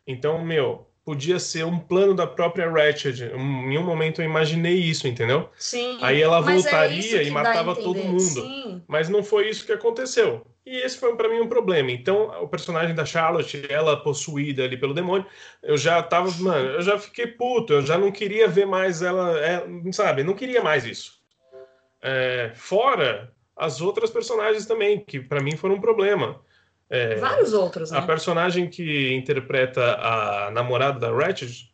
Então, 0.06 0.44
meu, 0.44 0.89
podia 1.11 1.40
ser 1.40 1.64
um 1.64 1.76
plano 1.76 2.14
da 2.14 2.24
própria 2.24 2.70
Ratchet. 2.70 3.20
Em 3.20 3.76
um 3.76 3.82
momento 3.82 4.22
eu 4.22 4.24
imaginei 4.24 4.76
isso, 4.76 5.08
entendeu? 5.08 5.48
Sim. 5.58 5.98
Aí 6.00 6.22
ela 6.22 6.38
é 6.38 6.42
voltaria 6.42 7.20
é 7.20 7.24
e 7.24 7.30
matava 7.32 7.74
todo 7.74 7.98
mundo. 7.98 8.20
Sim. 8.20 8.80
Mas 8.86 9.08
não 9.08 9.20
foi 9.20 9.48
isso 9.48 9.66
que 9.66 9.72
aconteceu. 9.72 10.46
E 10.64 10.76
esse 10.76 10.96
foi 10.96 11.16
para 11.16 11.28
mim 11.28 11.40
um 11.40 11.48
problema. 11.48 11.90
Então, 11.90 12.28
o 12.40 12.46
personagem 12.46 12.94
da 12.94 13.04
Charlotte, 13.04 13.61
ela 13.68 13.96
possuída 13.96 14.62
ali 14.62 14.76
pelo 14.76 14.94
demônio, 14.94 15.26
eu 15.64 15.76
já 15.76 16.00
tava, 16.00 16.30
mano, 16.38 16.68
eu 16.68 16.82
já 16.82 16.96
fiquei 16.96 17.26
puto, 17.26 17.72
eu 17.72 17.82
já 17.82 17.98
não 17.98 18.12
queria 18.12 18.46
ver 18.46 18.66
mais 18.66 19.02
ela, 19.02 19.36
é, 19.40 19.64
sabe? 19.90 20.22
Não 20.22 20.34
queria 20.34 20.62
mais 20.62 20.84
isso. 20.84 21.18
É, 22.00 22.52
fora 22.54 23.32
as 23.56 23.80
outras 23.80 24.11
personagens 24.11 24.64
também, 24.64 25.00
que 25.04 25.18
para 25.18 25.42
mim 25.42 25.56
foram 25.56 25.74
um 25.74 25.80
problema. 25.80 26.40
É, 26.91 27.14
Vários 27.16 27.53
outros, 27.53 27.93
né? 27.93 27.99
A 27.99 28.03
personagem 28.03 28.68
que 28.68 29.14
interpreta 29.14 29.95
a 29.95 30.51
namorada 30.51 30.99
da 30.99 31.12
Ratchet, 31.12 31.72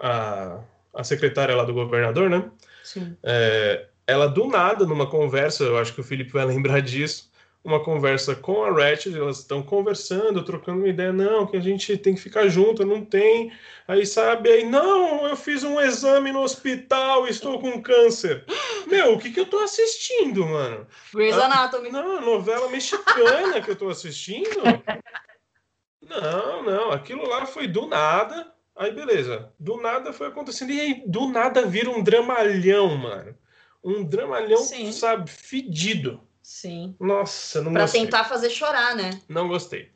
a, 0.00 0.60
a 0.94 1.02
secretária 1.02 1.56
lá 1.56 1.64
do 1.64 1.72
governador, 1.72 2.28
né? 2.28 2.50
Sim. 2.84 3.16
É, 3.22 3.86
ela 4.06 4.28
do 4.28 4.46
nada, 4.46 4.84
numa 4.84 5.08
conversa, 5.08 5.64
eu 5.64 5.78
acho 5.78 5.94
que 5.94 6.00
o 6.00 6.04
Felipe 6.04 6.32
vai 6.32 6.44
lembrar 6.46 6.80
disso, 6.80 7.29
uma 7.62 7.82
conversa 7.82 8.34
com 8.34 8.64
a 8.64 8.70
Ratchet, 8.70 9.16
elas 9.16 9.38
estão 9.38 9.62
conversando, 9.62 10.44
trocando 10.44 10.78
uma 10.78 10.88
ideia, 10.88 11.12
não, 11.12 11.46
que 11.46 11.56
a 11.56 11.60
gente 11.60 11.96
tem 11.98 12.14
que 12.14 12.20
ficar 12.20 12.48
junto, 12.48 12.86
não 12.86 13.04
tem. 13.04 13.52
Aí 13.86 14.06
sabe, 14.06 14.48
aí, 14.50 14.64
não, 14.64 15.26
eu 15.26 15.36
fiz 15.36 15.62
um 15.62 15.80
exame 15.80 16.32
no 16.32 16.40
hospital, 16.40 17.28
estou 17.28 17.60
com 17.60 17.82
câncer. 17.82 18.44
Meu, 18.86 19.14
o 19.14 19.18
que 19.18 19.30
que 19.30 19.40
eu 19.40 19.46
tô 19.46 19.58
assistindo, 19.58 20.46
mano? 20.46 20.86
Grey's 21.12 21.36
ah, 21.36 21.46
Anatomy. 21.46 21.90
Não, 21.90 22.20
novela 22.22 22.68
mexicana 22.68 23.60
que 23.60 23.70
eu 23.70 23.76
tô 23.76 23.88
assistindo? 23.88 24.62
Não, 26.02 26.62
não, 26.62 26.90
aquilo 26.90 27.28
lá 27.28 27.44
foi 27.46 27.68
do 27.68 27.86
nada. 27.86 28.52
Aí 28.74 28.92
beleza, 28.92 29.52
do 29.58 29.76
nada 29.76 30.12
foi 30.12 30.28
acontecendo 30.28 30.72
e 30.72 30.80
aí 30.80 31.02
do 31.06 31.28
nada 31.28 31.66
vira 31.66 31.90
um 31.90 32.02
dramalhão, 32.02 32.96
mano. 32.96 33.36
Um 33.84 34.02
dramalhão, 34.02 34.58
Sim. 34.58 34.90
sabe, 34.90 35.30
fedido. 35.30 36.20
Sim. 36.50 36.96
Nossa, 36.98 37.62
não 37.62 37.72
pra 37.72 37.82
gostei. 37.82 38.00
Pra 38.00 38.10
tentar 38.10 38.28
fazer 38.28 38.50
chorar, 38.50 38.96
né? 38.96 39.20
Não 39.28 39.46
gostei. 39.46 39.88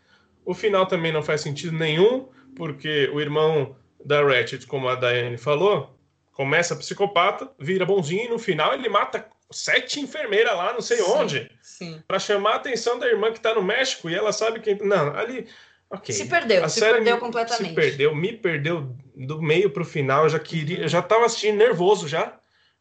O 0.44 0.54
final 0.54 0.86
também 0.86 1.10
não 1.10 1.20
faz 1.20 1.40
sentido 1.40 1.76
nenhum, 1.76 2.28
porque 2.54 3.10
o 3.12 3.20
irmão 3.20 3.74
da 4.04 4.22
Ratchet, 4.22 4.64
como 4.64 4.88
a 4.88 4.94
Diane 4.94 5.36
falou, 5.36 5.98
começa 6.32 6.76
psicopata, 6.76 7.50
vira 7.58 7.84
bonzinho 7.84 8.26
e 8.26 8.28
no 8.28 8.38
final 8.38 8.72
ele 8.72 8.88
mata 8.88 9.26
sete 9.50 9.98
enfermeiras 9.98 10.56
lá, 10.56 10.72
não 10.72 10.80
sei 10.80 10.98
sim, 10.98 11.10
onde, 11.10 11.50
sim. 11.60 12.02
para 12.06 12.20
chamar 12.20 12.52
a 12.52 12.56
atenção 12.56 13.00
da 13.00 13.08
irmã 13.08 13.32
que 13.32 13.40
tá 13.40 13.52
no 13.52 13.62
México 13.62 14.08
e 14.08 14.14
ela 14.14 14.32
sabe 14.32 14.60
que 14.60 14.76
não, 14.76 15.14
ali 15.16 15.48
Ok. 15.90 16.14
Se 16.14 16.26
perdeu, 16.26 16.64
a 16.64 16.68
se 16.68 16.80
perdeu 16.80 17.18
completamente. 17.18 17.68
Se 17.68 17.74
perdeu, 17.74 18.14
me 18.14 18.32
perdeu 18.32 18.96
do 19.14 19.40
meio 19.40 19.70
pro 19.70 19.84
final. 19.84 20.24
Eu 20.24 20.28
já 20.30 20.38
queria, 20.38 20.80
eu 20.80 20.88
já 20.88 21.00
tava 21.00 21.26
assistindo 21.26 21.56
nervoso 21.56 22.08
já. 22.08 22.36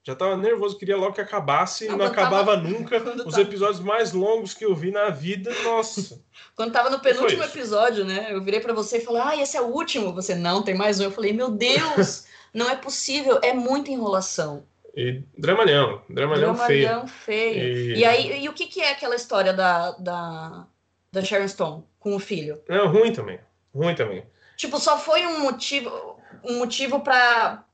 Já 0.05 0.15
tava 0.15 0.35
nervoso, 0.35 0.77
queria 0.77 0.97
logo 0.97 1.13
que 1.13 1.21
acabasse, 1.21 1.87
não, 1.87 1.97
não 1.97 2.05
acabava 2.05 2.57
tava... 2.57 2.57
nunca. 2.67 2.97
Os 2.97 3.35
tava... 3.35 3.41
episódios 3.41 3.79
mais 3.79 4.11
longos 4.11 4.53
que 4.53 4.65
eu 4.65 4.75
vi 4.75 4.91
na 4.91 5.09
vida, 5.09 5.53
nossa. 5.63 6.21
Quando 6.55 6.73
tava 6.73 6.89
no 6.89 6.99
penúltimo 6.99 7.43
episódio, 7.43 8.03
né? 8.03 8.27
Eu 8.29 8.43
virei 8.43 8.59
para 8.59 8.73
você 8.73 8.97
e 8.97 9.01
falei, 9.01 9.21
ah, 9.25 9.41
esse 9.41 9.55
é 9.55 9.61
o 9.61 9.67
último. 9.67 10.13
Você, 10.13 10.35
não, 10.35 10.61
tem 10.61 10.75
mais 10.75 10.99
um. 10.99 11.05
Eu 11.05 11.11
falei, 11.11 11.31
meu 11.31 11.49
Deus, 11.49 12.25
não 12.53 12.69
é 12.69 12.75
possível, 12.75 13.39
é 13.41 13.53
muita 13.53 13.91
enrolação. 13.91 14.65
E 14.95 15.23
dramalhão, 15.37 16.01
dramalhão, 16.09 16.53
dramalhão 16.53 17.07
feio. 17.07 17.07
feio. 17.07 17.95
E... 17.95 17.99
e... 17.99 18.05
aí, 18.05 18.43
e 18.43 18.49
o 18.49 18.53
que, 18.53 18.67
que 18.67 18.81
é 18.81 18.91
aquela 18.91 19.15
história 19.15 19.53
da, 19.53 19.91
da, 19.91 20.67
da 21.11 21.23
Sharon 21.23 21.47
Stone 21.47 21.83
com 21.97 22.13
o 22.13 22.19
filho? 22.19 22.61
É 22.67 22.77
ruim 22.79 23.13
também, 23.13 23.39
ruim 23.73 23.95
também. 23.95 24.25
Tipo, 24.57 24.77
só 24.79 24.99
foi 24.99 25.25
um 25.25 25.39
motivo 25.39 26.13
um 26.43 26.57
motivo 26.57 26.99
para 26.99 27.65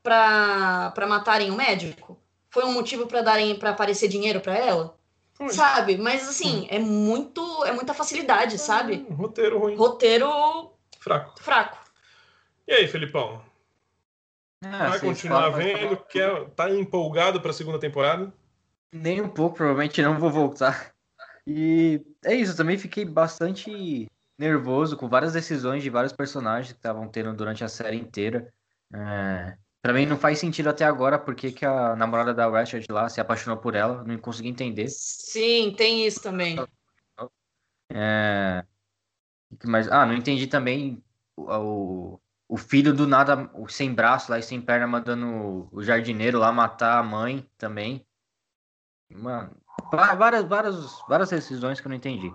matarem 1.08 1.50
o 1.50 1.56
médico? 1.56 2.19
Foi 2.50 2.64
um 2.64 2.72
motivo 2.72 3.06
para 3.06 3.22
darem 3.22 3.58
para 3.58 3.70
aparecer 3.70 4.08
dinheiro 4.08 4.40
para 4.40 4.56
ela? 4.56 4.96
Foi. 5.34 5.50
Sabe? 5.50 5.96
Mas 5.96 6.28
assim, 6.28 6.62
hum. 6.62 6.66
é 6.68 6.78
muito 6.78 7.64
é 7.64 7.72
muita 7.72 7.94
facilidade, 7.94 8.58
sabe? 8.58 9.06
Um 9.08 9.14
roteiro 9.14 9.58
ruim. 9.58 9.76
Roteiro 9.76 10.72
fraco. 10.98 11.40
Fraco. 11.40 11.78
E 12.66 12.72
aí, 12.72 12.86
Felipão? 12.86 13.42
Ah, 14.62 14.90
Vai 14.90 15.00
continuar 15.00 15.48
vendo? 15.50 15.96
Quer, 16.08 16.50
tá 16.50 16.70
empolgado 16.70 17.40
para 17.40 17.50
a 17.50 17.54
segunda 17.54 17.78
temporada? 17.78 18.32
Nem 18.92 19.20
um 19.20 19.28
pouco, 19.28 19.56
provavelmente 19.56 20.02
não 20.02 20.18
vou 20.18 20.30
voltar. 20.30 20.92
E 21.46 22.04
é 22.24 22.34
isso, 22.34 22.52
eu 22.52 22.56
também 22.56 22.76
fiquei 22.76 23.04
bastante 23.04 24.06
nervoso 24.38 24.96
com 24.96 25.08
várias 25.08 25.32
decisões 25.32 25.82
de 25.82 25.90
vários 25.90 26.12
personagens 26.12 26.72
que 26.72 26.78
estavam 26.78 27.08
tendo 27.08 27.32
durante 27.34 27.64
a 27.64 27.68
série 27.68 27.96
inteira. 27.96 28.52
É, 28.92 29.56
Pra 29.82 29.94
mim 29.94 30.04
não 30.04 30.18
faz 30.18 30.38
sentido 30.38 30.68
até 30.68 30.84
agora 30.84 31.18
porque 31.18 31.52
que 31.52 31.64
a 31.64 31.96
namorada 31.96 32.34
da 32.34 32.48
Rashad 32.48 32.84
lá 32.90 33.08
se 33.08 33.20
apaixonou 33.20 33.58
por 33.58 33.74
ela, 33.74 34.04
não 34.04 34.18
consegui 34.18 34.48
entender. 34.48 34.88
Sim, 34.88 35.74
tem 35.74 36.06
isso 36.06 36.22
também. 36.22 36.56
É... 37.90 38.64
Mas, 39.64 39.88
ah, 39.88 40.04
não 40.04 40.14
entendi 40.14 40.46
também 40.46 41.02
o, 41.34 41.42
o, 41.50 42.20
o 42.46 42.56
filho 42.58 42.92
do 42.92 43.06
nada, 43.06 43.50
sem 43.68 43.92
braço 43.92 44.30
lá 44.30 44.38
e 44.38 44.42
sem 44.42 44.60
perna, 44.60 44.86
mandando 44.86 45.68
o 45.72 45.82
jardineiro 45.82 46.38
lá 46.38 46.52
matar 46.52 46.98
a 46.98 47.02
mãe 47.02 47.48
também. 47.56 48.06
Mano, 49.10 49.56
várias, 49.90 50.44
várias, 50.44 51.02
várias 51.08 51.30
decisões 51.30 51.80
que 51.80 51.86
eu 51.86 51.90
não 51.90 51.96
entendi. 51.96 52.30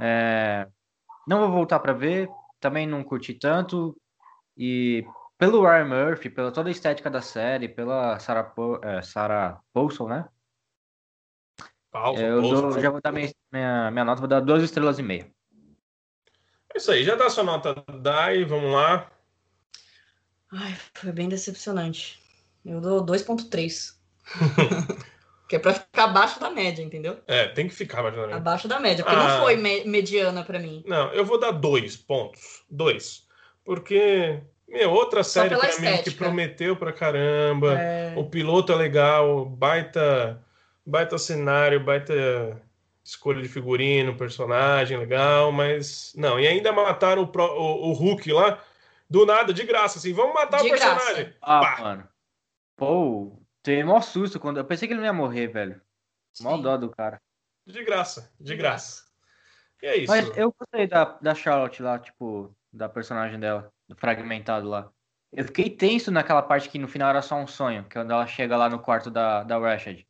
É... 0.00 0.66
Não 1.28 1.40
vou 1.40 1.50
voltar 1.50 1.78
para 1.78 1.92
ver, 1.92 2.28
também 2.58 2.86
não 2.86 3.04
curti 3.04 3.34
tanto. 3.34 3.94
E 4.56 5.04
pelo 5.40 5.62
Ryan 5.62 5.86
Murphy, 5.86 6.28
pela 6.28 6.52
toda 6.52 6.68
a 6.68 6.70
estética 6.70 7.08
da 7.08 7.22
série, 7.22 7.66
pela 7.66 8.18
Sarah, 8.18 8.44
po 8.44 8.78
é, 8.84 9.00
Sarah 9.00 9.58
Paulson, 9.72 10.06
né? 10.06 10.28
Paulson, 11.90 12.20
eu 12.20 12.42
Paulson. 12.42 12.60
Dou, 12.60 12.80
já 12.80 12.90
vou 12.90 13.00
dar 13.00 13.10
minha, 13.10 13.32
minha, 13.50 13.90
minha, 13.90 14.04
nota, 14.04 14.20
vou 14.20 14.28
dar 14.28 14.40
duas 14.40 14.62
estrelas 14.62 14.98
e 14.98 15.02
meia. 15.02 15.26
É 16.74 16.76
isso 16.76 16.92
aí, 16.92 17.02
já 17.02 17.14
dá 17.14 17.30
sua 17.30 17.42
nota, 17.42 17.74
Dai, 18.02 18.44
vamos 18.44 18.70
lá. 18.70 19.10
Ai, 20.52 20.76
foi 20.92 21.10
bem 21.10 21.26
decepcionante. 21.26 22.20
Eu 22.62 22.78
dou 22.78 23.04
2.3. 23.06 23.94
que 25.48 25.56
é 25.56 25.58
pra 25.58 25.72
ficar 25.72 26.04
abaixo 26.04 26.38
da 26.38 26.50
média, 26.50 26.82
entendeu? 26.82 27.18
É, 27.26 27.48
tem 27.48 27.66
que 27.66 27.74
ficar 27.74 28.00
abaixo 28.00 28.16
da 28.18 28.22
média. 28.26 28.36
Abaixo 28.36 28.68
da 28.68 28.78
média, 28.78 29.04
porque 29.04 29.18
ah, 29.18 29.26
não 29.26 29.40
foi 29.40 29.56
me 29.56 29.84
mediana 29.84 30.44
para 30.44 30.58
mim. 30.58 30.84
Não, 30.86 31.10
eu 31.14 31.24
vou 31.24 31.40
dar 31.40 31.52
dois 31.52 31.96
pontos. 31.96 32.62
Dois. 32.70 33.26
Porque 33.64 34.42
meu, 34.70 34.90
outra 34.90 35.24
série 35.24 35.56
pra 35.56 35.68
estética. 35.68 35.96
mim 35.96 36.02
que 36.02 36.10
prometeu 36.12 36.76
pra 36.76 36.92
caramba. 36.92 37.78
É... 37.78 38.14
O 38.16 38.24
piloto 38.24 38.72
é 38.72 38.76
legal, 38.76 39.44
baita, 39.44 40.40
baita 40.86 41.18
cenário, 41.18 41.82
baita 41.82 42.14
escolha 43.04 43.42
de 43.42 43.48
figurino, 43.48 44.16
personagem 44.16 44.96
legal, 44.96 45.50
mas 45.50 46.12
não. 46.16 46.38
E 46.38 46.46
ainda 46.46 46.72
mataram 46.72 47.22
o, 47.22 47.26
pro, 47.26 47.44
o, 47.44 47.90
o 47.90 47.92
Hulk 47.92 48.32
lá, 48.32 48.62
do 49.08 49.26
nada, 49.26 49.52
de 49.52 49.64
graça, 49.64 49.98
assim. 49.98 50.12
Vamos 50.12 50.34
matar 50.34 50.60
de 50.60 50.68
o 50.68 50.70
personagem. 50.70 51.24
Graça. 51.24 51.38
Ah, 51.42 51.60
Pá. 51.60 51.82
mano. 51.82 52.08
Pô, 52.76 53.32
tem 53.62 53.82
maior 53.82 54.02
susto 54.02 54.38
quando. 54.38 54.58
Eu 54.58 54.64
pensei 54.64 54.86
que 54.86 54.94
ele 54.94 55.00
não 55.00 55.06
ia 55.06 55.12
morrer, 55.12 55.48
velho. 55.48 55.80
Mó 56.40 56.56
dó 56.56 56.76
do 56.76 56.90
cara. 56.90 57.20
De 57.66 57.84
graça, 57.84 58.32
de, 58.40 58.56
graça. 58.56 59.04
E 59.82 59.86
é 59.86 59.96
isso. 59.96 60.12
Mas 60.12 60.36
eu 60.36 60.54
gostei 60.56 60.86
da, 60.86 61.04
da 61.20 61.34
Charlotte 61.34 61.82
lá, 61.82 61.98
tipo, 61.98 62.54
da 62.72 62.88
personagem 62.88 63.38
dela 63.38 63.72
fragmentado 63.96 64.68
lá. 64.68 64.90
Eu 65.32 65.44
fiquei 65.44 65.70
tenso 65.70 66.10
naquela 66.10 66.42
parte 66.42 66.68
que 66.68 66.78
no 66.78 66.88
final 66.88 67.10
era 67.10 67.22
só 67.22 67.36
um 67.36 67.46
sonho, 67.46 67.84
que 67.84 67.96
é 67.96 68.00
quando 68.00 68.10
ela 68.10 68.26
chega 68.26 68.56
lá 68.56 68.68
no 68.68 68.80
quarto 68.80 69.10
da, 69.10 69.44
da 69.44 69.58
Rashad. 69.58 70.04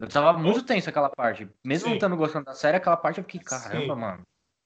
Eu 0.00 0.08
tava 0.08 0.38
muito 0.38 0.62
tenso 0.62 0.88
aquela 0.88 1.10
parte. 1.10 1.48
Mesmo 1.62 1.88
não 1.88 1.94
estando 1.94 2.16
gostando 2.16 2.46
da 2.46 2.54
série, 2.54 2.76
aquela 2.76 2.96
parte 2.96 3.18
eu 3.18 3.24
fiquei, 3.24 3.40
caramba, 3.40 3.94
Sim. 3.94 4.00
mano. 4.00 4.22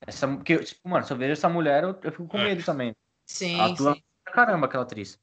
Essa, 0.07 0.37
que, 0.39 0.59
tipo, 0.59 0.89
mano, 0.89 1.05
se 1.05 1.13
eu 1.13 1.17
vejo 1.17 1.33
essa 1.33 1.49
mulher, 1.49 1.83
eu, 1.83 1.99
eu 2.03 2.13
fico 2.13 2.29
com 2.29 2.39
é. 2.39 2.45
medo 2.45 2.65
também. 2.65 2.95
Sim, 3.27 3.61
Atua 3.61 3.95
sim. 3.95 4.03
caramba 4.25 4.67
aquela 4.67 4.85
atriz. 4.85 5.19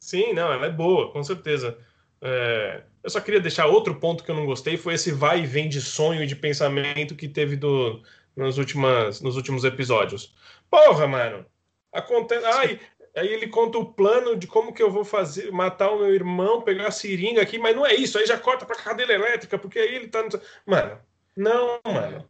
Sim, 0.00 0.32
não, 0.32 0.52
ela 0.52 0.66
é 0.66 0.70
boa, 0.70 1.12
com 1.12 1.22
certeza. 1.22 1.76
É... 2.20 2.84
Eu 3.02 3.10
só 3.10 3.20
queria 3.20 3.40
deixar 3.40 3.66
outro 3.66 3.96
ponto 3.98 4.22
que 4.22 4.30
eu 4.30 4.34
não 4.34 4.46
gostei, 4.46 4.76
foi 4.76 4.94
esse 4.94 5.10
vai 5.10 5.40
e 5.42 5.46
vem 5.46 5.68
de 5.68 5.80
sonho 5.80 6.22
e 6.22 6.26
de 6.26 6.36
pensamento 6.36 7.16
que 7.16 7.28
teve 7.28 7.56
do, 7.56 8.00
nos, 8.36 8.58
últimas, 8.58 9.20
nos 9.20 9.36
últimos 9.36 9.64
episódios. 9.64 10.32
Porra, 10.70 11.06
mano! 11.06 11.44
Acontece. 11.92 12.44
Ai, 12.46 12.80
aí 13.16 13.28
ele 13.28 13.46
conta 13.48 13.78
o 13.78 13.92
plano 13.92 14.36
de 14.36 14.46
como 14.46 14.72
que 14.72 14.82
eu 14.82 14.90
vou 14.90 15.04
fazer, 15.04 15.50
matar 15.52 15.90
o 15.90 15.98
meu 15.98 16.14
irmão, 16.14 16.62
pegar 16.62 16.88
a 16.88 16.92
seringa 16.92 17.42
aqui, 17.42 17.58
mas 17.58 17.76
não 17.76 17.84
é 17.84 17.94
isso. 17.94 18.18
Aí 18.18 18.26
já 18.26 18.38
corta 18.38 18.64
pra 18.64 18.76
cadeira 18.76 19.12
elétrica, 19.12 19.58
porque 19.58 19.78
aí 19.78 19.94
ele 19.94 20.08
tá. 20.08 20.24
Mano, 20.66 20.98
não, 21.36 21.80
mano. 21.84 22.28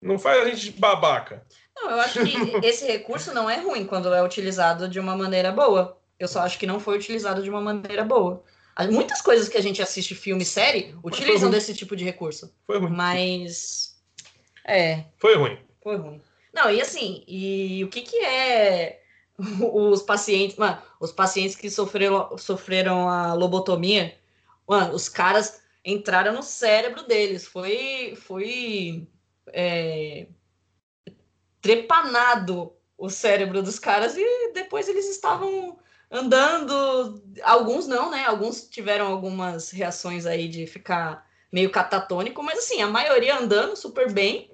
Não 0.00 0.18
faz 0.18 0.42
a 0.42 0.48
gente 0.48 0.70
babaca. 0.72 1.44
Não, 1.74 1.90
eu 1.90 2.00
acho 2.00 2.24
que 2.24 2.66
esse 2.66 2.86
recurso 2.86 3.34
não 3.34 3.50
é 3.50 3.60
ruim 3.60 3.86
quando 3.86 4.14
é 4.14 4.22
utilizado 4.22 4.88
de 4.88 4.98
uma 4.98 5.16
maneira 5.16 5.52
boa. 5.52 5.98
Eu 6.18 6.28
só 6.28 6.40
acho 6.40 6.58
que 6.58 6.66
não 6.66 6.80
foi 6.80 6.96
utilizado 6.96 7.42
de 7.42 7.50
uma 7.50 7.60
maneira 7.60 8.04
boa. 8.04 8.42
Muitas 8.90 9.22
coisas 9.22 9.48
que 9.48 9.56
a 9.56 9.62
gente 9.62 9.82
assiste 9.82 10.14
filme 10.14 10.42
e 10.42 10.46
série 10.46 10.94
utilizam 11.02 11.50
desse 11.50 11.74
tipo 11.74 11.96
de 11.96 12.04
recurso. 12.04 12.54
Foi 12.66 12.78
ruim. 12.78 12.90
Mas. 12.90 13.96
É. 14.64 15.04
Foi 15.18 15.34
ruim. 15.34 15.58
Foi 15.82 15.96
ruim. 15.96 16.20
Não, 16.56 16.70
e 16.70 16.80
assim, 16.80 17.22
e 17.28 17.84
o 17.84 17.90
que 17.90 18.00
que 18.00 18.16
é 18.16 19.02
os 19.60 20.00
pacientes, 20.02 20.56
mano, 20.56 20.80
os 20.98 21.12
pacientes 21.12 21.54
que 21.54 21.68
sofreram, 21.68 22.36
sofreram 22.38 23.10
a 23.10 23.34
lobotomia, 23.34 24.18
mano, 24.66 24.94
os 24.94 25.06
caras 25.06 25.60
entraram 25.84 26.32
no 26.32 26.42
cérebro 26.42 27.06
deles, 27.06 27.46
foi, 27.46 28.16
foi 28.16 29.06
é, 29.48 30.28
trepanado 31.60 32.72
o 32.96 33.10
cérebro 33.10 33.62
dos 33.62 33.78
caras 33.78 34.16
e 34.16 34.52
depois 34.54 34.88
eles 34.88 35.10
estavam 35.10 35.78
andando, 36.10 37.22
alguns 37.42 37.86
não, 37.86 38.10
né? 38.10 38.24
Alguns 38.24 38.62
tiveram 38.62 39.08
algumas 39.08 39.70
reações 39.70 40.24
aí 40.24 40.48
de 40.48 40.66
ficar 40.66 41.28
meio 41.52 41.70
catatônico, 41.70 42.42
mas 42.42 42.60
assim, 42.60 42.80
a 42.80 42.88
maioria 42.88 43.38
andando 43.38 43.76
super 43.76 44.10
bem, 44.10 44.50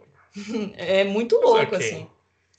é 0.77 1.05
muito 1.05 1.37
louco, 1.37 1.75
okay. 1.75 1.79
assim. 1.79 2.11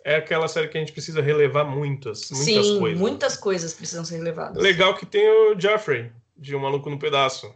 É 0.06 0.18
aquela 0.18 0.48
série 0.48 0.68
que 0.68 0.78
a 0.78 0.82
gente 0.82 0.92
precisa 0.92 1.22
relevar 1.22 1.64
muitas, 1.64 2.30
muitas 2.30 2.46
Sim, 2.46 2.80
coisas. 2.80 3.00
muitas 3.00 3.38
coisas 3.38 3.74
precisam 3.74 4.04
ser 4.04 4.18
relevadas. 4.18 4.62
Legal 4.62 4.96
que 4.96 5.06
tem 5.06 5.28
o 5.30 5.58
Jeffrey, 5.58 6.12
de 6.36 6.56
Um 6.56 6.60
Maluco 6.60 6.90
no 6.90 7.00
Pedaço. 7.00 7.56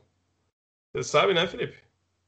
Você 0.94 1.04
sabe, 1.04 1.34
né, 1.34 1.46
Felipe? 1.46 1.78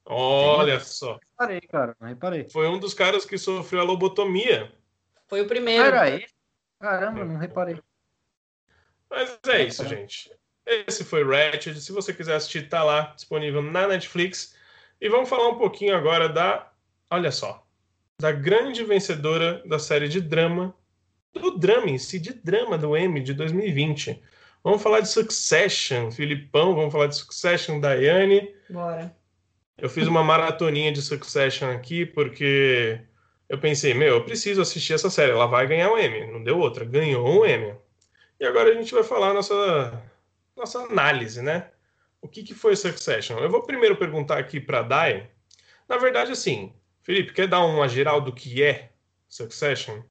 Olha 0.05 0.79
Sim, 0.79 0.85
só. 0.85 1.19
Reparei, 1.31 1.61
cara, 1.61 1.95
não 2.01 2.09
reparei. 2.09 2.49
Foi 2.49 2.67
um 2.67 2.77
dos 2.77 2.93
caras 2.93 3.25
que 3.25 3.37
sofreu 3.37 3.79
a 3.79 3.85
lobotomia. 3.85 4.71
Foi 5.27 5.41
o 5.41 5.47
primeiro. 5.47 5.85
Era 5.85 6.01
aí? 6.01 6.25
Caramba, 6.79 7.23
não 7.23 7.37
reparei. 7.37 7.79
Mas 9.09 9.39
é 9.47 9.63
isso, 9.63 9.87
gente. 9.87 10.31
Esse 10.65 11.05
foi 11.05 11.23
Ratchet. 11.23 11.79
Se 11.79 11.91
você 11.93 12.13
quiser 12.13 12.35
assistir, 12.35 12.67
tá 12.67 12.83
lá, 12.83 13.13
disponível 13.15 13.61
na 13.61 13.87
Netflix. 13.87 14.53
E 14.99 15.07
vamos 15.07 15.29
falar 15.29 15.47
um 15.47 15.57
pouquinho 15.57 15.95
agora 15.95 16.27
da. 16.27 16.71
Olha 17.09 17.31
só 17.31 17.65
da 18.19 18.33
grande 18.33 18.83
vencedora 18.83 19.63
da 19.65 19.79
série 19.79 20.09
de 20.09 20.19
drama, 20.19 20.75
do 21.33 21.57
drama 21.57 21.89
em 21.89 21.97
si, 21.97 22.19
de 22.19 22.33
drama 22.33 22.77
do 22.77 22.95
Emmy 22.95 23.21
de 23.21 23.33
2020. 23.33 24.21
Vamos 24.61 24.83
falar 24.83 24.99
de 24.99 25.07
Succession, 25.07 26.11
Filipão, 26.11 26.75
vamos 26.75 26.91
falar 26.91 27.07
de 27.07 27.15
Succession, 27.15 27.79
Daiane. 27.79 28.53
Bora. 28.69 29.15
Eu 29.77 29.89
fiz 29.89 30.05
uma 30.05 30.21
maratoninha 30.21 30.91
de 30.91 31.01
Succession 31.01 31.71
aqui 31.71 32.05
porque 32.05 32.99
eu 33.47 33.57
pensei, 33.57 33.93
meu, 33.93 34.15
eu 34.15 34.25
preciso 34.25 34.61
assistir 34.61 34.93
essa 34.93 35.09
série, 35.09 35.31
ela 35.31 35.47
vai 35.47 35.65
ganhar 35.65 35.89
um 35.89 35.97
Emmy. 35.97 36.29
Não 36.29 36.43
deu 36.43 36.59
outra, 36.59 36.83
ganhou 36.83 37.25
um 37.25 37.45
Emmy. 37.45 37.73
E 38.37 38.45
agora 38.45 38.69
a 38.69 38.73
gente 38.73 38.93
vai 38.93 39.03
falar 39.03 39.33
nossa 39.33 40.03
nossa 40.57 40.79
análise, 40.79 41.41
né? 41.41 41.69
O 42.21 42.27
que, 42.27 42.43
que 42.43 42.53
foi 42.53 42.75
Succession? 42.75 43.39
Eu 43.39 43.49
vou 43.49 43.63
primeiro 43.63 43.95
perguntar 43.95 44.37
aqui 44.37 44.59
para 44.59 44.81
Dai. 44.81 45.29
Na 45.87 45.97
verdade, 45.97 46.33
assim, 46.33 46.73
Felipe, 47.01 47.33
quer 47.33 47.47
dar 47.47 47.65
uma 47.65 47.87
geral 47.87 48.21
do 48.21 48.33
que 48.33 48.63
é 48.63 48.91
Succession? 49.27 50.01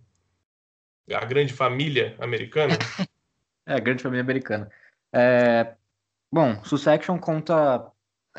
A 1.12 1.24
grande 1.24 1.52
família 1.52 2.16
americana? 2.18 2.74
é, 3.66 3.74
a 3.74 3.78
grande 3.78 4.02
família 4.02 4.22
americana. 4.22 4.70
É... 5.12 5.74
Bom, 6.30 6.62
Succession 6.64 7.18
conta 7.18 7.90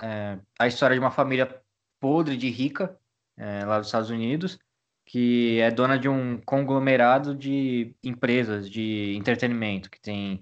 é, 0.02 0.38
a 0.58 0.68
história 0.68 0.96
de 0.96 1.00
uma 1.00 1.12
família 1.12 1.62
podre 2.00 2.38
de 2.38 2.50
rica, 2.50 2.98
é, 3.38 3.66
lá 3.66 3.78
dos 3.80 3.88
Estados 3.88 4.10
Unidos, 4.10 4.60
que 5.06 5.60
é 5.60 5.72
dona 5.72 5.98
de 5.98 6.08
um 6.08 6.40
conglomerado 6.42 7.34
de 7.34 7.96
empresas 8.04 8.70
de 8.70 9.16
entretenimento, 9.18 9.90
que 9.90 10.00
tem. 10.00 10.42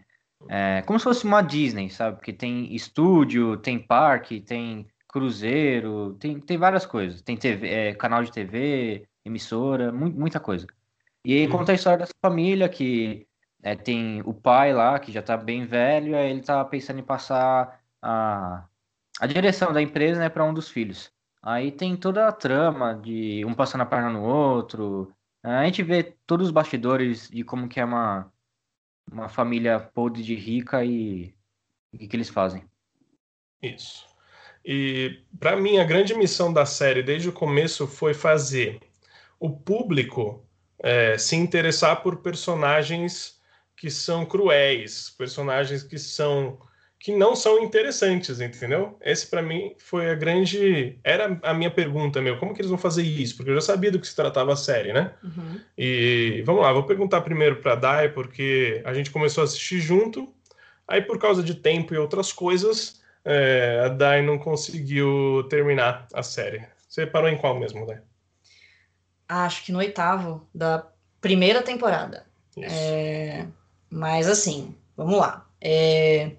É, 0.49 0.81
como 0.84 0.99
se 0.99 1.03
fosse 1.03 1.25
uma 1.25 1.41
Disney, 1.41 1.89
sabe? 1.89 2.21
Que 2.21 2.34
tem 2.34 2.73
estúdio, 2.75 3.57
tem 3.57 3.79
parque, 3.79 4.41
tem 4.41 4.88
cruzeiro, 5.18 6.15
tem, 6.19 6.39
tem 6.39 6.57
várias 6.57 6.85
coisas. 6.85 7.22
Tem 7.22 7.35
TV, 7.35 7.68
é, 7.68 7.95
canal 7.95 8.23
de 8.23 8.31
TV, 8.31 9.07
emissora, 9.26 9.91
mu 9.91 10.10
muita 10.10 10.39
coisa. 10.39 10.68
E 11.26 11.34
aí 11.34 11.48
conta 11.48 11.72
a 11.72 11.76
história 11.76 11.99
dessa 11.99 12.14
família 12.22 12.69
que 12.69 13.27
é, 13.64 13.76
tem 13.76 14.22
o 14.26 14.34
pai 14.34 14.73
lá, 14.73 14.99
que 14.99 15.11
já 15.11 15.22
tá 15.22 15.35
bem 15.35 15.65
velho, 15.65 16.15
aí 16.15 16.30
ele 16.30 16.41
tá 16.41 16.64
pensando 16.64 16.99
em 16.99 17.03
passar 17.03 17.81
a, 18.02 18.65
a 19.19 19.27
direção 19.27 19.73
da 19.73 19.81
empresa 19.81 20.19
né, 20.19 20.30
para 20.30 20.45
um 20.45 20.53
dos 20.53 20.69
filhos. 20.69 21.11
Aí 21.41 21.72
tem 21.72 21.95
toda 21.98 22.27
a 22.27 22.31
trama 22.31 22.94
de 22.94 23.44
um 23.45 23.53
passando 23.53 23.81
a 23.81 23.85
perna 23.85 24.10
no 24.10 24.23
outro. 24.23 25.11
A 25.44 25.65
gente 25.65 25.81
vê 25.81 26.15
todos 26.26 26.48
os 26.48 26.52
bastidores 26.52 27.30
de 27.30 27.44
como 27.44 27.68
que 27.68 27.80
é 27.80 27.85
uma, 27.85 28.31
uma 29.11 29.30
família 29.30 29.80
podre 29.80 30.22
de 30.22 30.35
rica 30.35 30.84
e 30.85 31.34
o 31.94 31.98
que, 31.98 32.07
que 32.07 32.15
eles 32.15 32.30
fazem. 32.30 32.64
Isso. 33.61 34.16
E 34.69 35.22
para 35.39 35.56
mim 35.56 35.77
a 35.77 35.85
grande 35.85 36.14
missão 36.14 36.52
da 36.52 36.65
série 36.65 37.02
desde 37.02 37.30
o 37.30 37.31
começo 37.31 37.88
foi 37.88 38.14
fazer 38.14 38.81
o 39.39 39.49
público 39.49 40.44
é, 40.84 41.18
se 41.18 41.38
interessar 41.38 42.03
por 42.03 42.18
personagens 42.18 43.38
que 43.77 43.89
são 43.89 44.26
cruéis, 44.26 45.10
personagens 45.18 45.84
que 45.84 45.98
são 45.98 46.60
que 46.99 47.15
não 47.15 47.35
são 47.35 47.64
interessantes, 47.64 48.41
entendeu? 48.41 48.98
Esse 49.02 49.27
para 49.27 49.41
mim 49.41 49.73
foi 49.77 50.10
a 50.10 50.15
grande 50.15 50.99
era 51.02 51.39
a 51.44 51.53
minha 51.53 51.72
pergunta, 51.72 52.22
meu, 52.22 52.38
como 52.38 52.53
que 52.53 52.60
eles 52.60 52.69
vão 52.69 52.77
fazer 52.77 53.03
isso? 53.03 53.38
Porque 53.38 53.52
eu 53.52 53.56
já 53.56 53.61
sabia 53.61 53.91
do 53.91 53.99
que 53.99 54.07
se 54.07 54.15
tratava 54.15 54.52
a 54.52 54.57
série, 54.57 54.91
né? 54.91 55.14
Uhum. 55.23 55.61
E 55.77 56.44
vamos 56.45 56.64
lá, 56.64 56.73
vou 56.73 56.84
perguntar 56.84 57.22
primeiro 57.22 57.61
para 57.61 57.76
Dai 57.76 58.10
porque 58.10 58.81
a 58.84 58.94
gente 58.94 59.11
começou 59.11 59.44
a 59.44 59.45
assistir 59.45 59.80
junto, 59.80 60.34
aí 60.85 61.02
por 61.02 61.18
causa 61.18 61.41
de 61.41 61.56
tempo 61.56 61.94
e 61.94 61.98
outras 61.98 62.34
coisas, 62.34 62.99
é, 63.29 63.81
a 63.83 63.89
Dai 63.89 64.21
não 64.21 64.39
conseguiu 64.39 65.45
terminar 65.49 66.07
a 66.13 66.23
série. 66.23 66.65
Você 66.87 67.05
parou 67.05 67.27
em 67.27 67.37
qual 67.37 67.59
mesmo, 67.59 67.85
Dai? 67.85 67.99
Acho 69.27 69.65
que 69.65 69.71
no 69.73 69.79
oitavo 69.79 70.47
da 70.55 70.87
primeira 71.19 71.61
temporada. 71.61 72.25
É, 72.57 73.45
mas 73.89 74.29
assim, 74.29 74.73
vamos 74.95 75.17
lá. 75.17 75.45
É, 75.59 76.31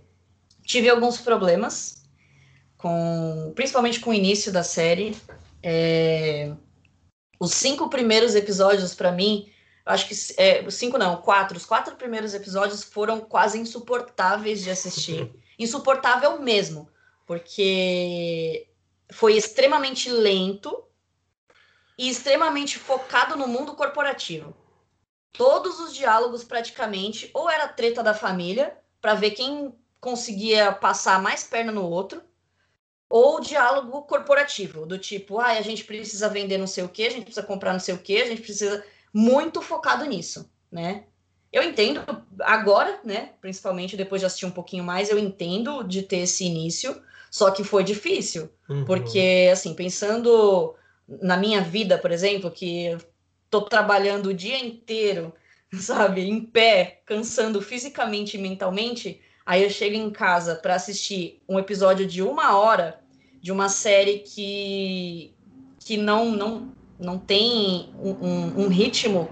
tive 0.64 0.88
alguns 0.88 1.20
problemas 1.20 2.02
com, 2.78 3.52
principalmente 3.54 4.00
com 4.00 4.08
o 4.08 4.14
início 4.14 4.50
da 4.50 4.62
série. 4.62 5.14
É, 5.62 6.50
os 7.38 7.52
cinco 7.52 7.90
primeiros 7.90 8.34
episódios 8.34 8.94
para 8.94 9.12
mim, 9.12 9.52
acho 9.84 10.08
que 10.08 10.14
é, 10.40 10.68
cinco 10.70 10.96
não, 10.96 11.18
quatro. 11.18 11.58
Os 11.58 11.66
quatro 11.66 11.96
primeiros 11.96 12.32
episódios 12.32 12.82
foram 12.82 13.20
quase 13.20 13.58
insuportáveis 13.58 14.62
de 14.62 14.70
assistir. 14.70 15.30
Insuportável 15.58 16.40
mesmo, 16.40 16.88
porque 17.26 18.68
foi 19.10 19.36
extremamente 19.36 20.08
lento 20.10 20.84
e 21.96 22.08
extremamente 22.08 22.78
focado 22.78 23.36
no 23.36 23.48
mundo 23.48 23.74
corporativo. 23.74 24.56
Todos 25.32 25.80
os 25.80 25.94
diálogos, 25.94 26.44
praticamente, 26.44 27.30
ou 27.34 27.50
era 27.50 27.68
treta 27.68 28.02
da 28.02 28.14
família, 28.14 28.78
para 29.00 29.14
ver 29.14 29.32
quem 29.32 29.74
conseguia 30.00 30.72
passar 30.72 31.20
mais 31.20 31.44
perna 31.44 31.72
no 31.72 31.84
outro, 31.84 32.22
ou 33.10 33.40
diálogo 33.40 34.02
corporativo, 34.02 34.84
do 34.84 34.98
tipo, 34.98 35.38
ah, 35.38 35.52
a 35.52 35.62
gente 35.62 35.84
precisa 35.84 36.28
vender 36.28 36.58
não 36.58 36.66
sei 36.66 36.84
o 36.84 36.88
que, 36.88 37.06
a 37.06 37.10
gente 37.10 37.24
precisa 37.24 37.46
comprar 37.46 37.72
não 37.72 37.80
sei 37.80 37.94
o 37.94 37.98
que, 37.98 38.20
a 38.20 38.26
gente 38.26 38.42
precisa. 38.42 38.84
Muito 39.12 39.62
focado 39.62 40.04
nisso, 40.04 40.52
né? 40.70 41.06
Eu 41.52 41.62
entendo 41.62 42.02
agora, 42.40 43.00
né? 43.04 43.30
Principalmente 43.40 43.96
depois 43.96 44.20
de 44.20 44.26
assistir 44.26 44.46
um 44.46 44.50
pouquinho 44.50 44.84
mais, 44.84 45.10
eu 45.10 45.18
entendo 45.18 45.82
de 45.82 46.02
ter 46.02 46.18
esse 46.18 46.44
início, 46.44 47.00
só 47.30 47.50
que 47.50 47.64
foi 47.64 47.84
difícil, 47.84 48.50
uhum. 48.68 48.84
porque, 48.84 49.48
assim, 49.52 49.74
pensando 49.74 50.74
na 51.22 51.36
minha 51.36 51.60
vida, 51.60 51.96
por 51.96 52.10
exemplo, 52.10 52.50
que 52.50 52.96
tô 53.50 53.62
trabalhando 53.62 54.26
o 54.26 54.34
dia 54.34 54.58
inteiro, 54.58 55.32
sabe, 55.72 56.28
em 56.28 56.40
pé, 56.40 57.00
cansando 57.06 57.62
fisicamente 57.62 58.36
e 58.36 58.40
mentalmente, 58.40 59.20
aí 59.44 59.62
eu 59.62 59.70
chego 59.70 59.96
em 59.96 60.10
casa 60.10 60.54
para 60.54 60.74
assistir 60.74 61.40
um 61.48 61.58
episódio 61.58 62.06
de 62.06 62.22
uma 62.22 62.58
hora 62.58 63.00
de 63.40 63.52
uma 63.52 63.68
série 63.68 64.18
que, 64.18 65.32
que 65.78 65.96
não, 65.96 66.30
não, 66.30 66.72
não 66.98 67.18
tem 67.18 67.88
um, 67.98 68.10
um, 68.10 68.64
um 68.64 68.68
ritmo 68.68 69.28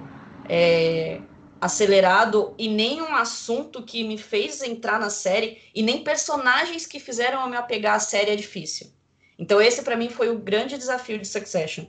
é, 0.48 1.20
acelerado 1.60 2.54
e 2.58 2.68
nem 2.68 3.00
um 3.00 3.14
assunto 3.14 3.82
que 3.82 4.04
me 4.04 4.18
fez 4.18 4.62
entrar 4.62 5.00
na 5.00 5.10
série 5.10 5.62
e 5.74 5.82
nem 5.82 6.02
personagens 6.02 6.86
que 6.86 7.00
fizeram 7.00 7.42
eu 7.42 7.48
me 7.48 7.56
apegar 7.56 7.94
à 7.94 8.00
série 8.00 8.30
é 8.30 8.36
difícil. 8.36 8.92
Então, 9.38 9.60
esse 9.60 9.82
para 9.82 9.96
mim 9.96 10.08
foi 10.08 10.30
o 10.30 10.38
grande 10.38 10.78
desafio 10.78 11.18
de 11.18 11.26
Succession, 11.26 11.84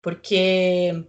porque 0.00 1.04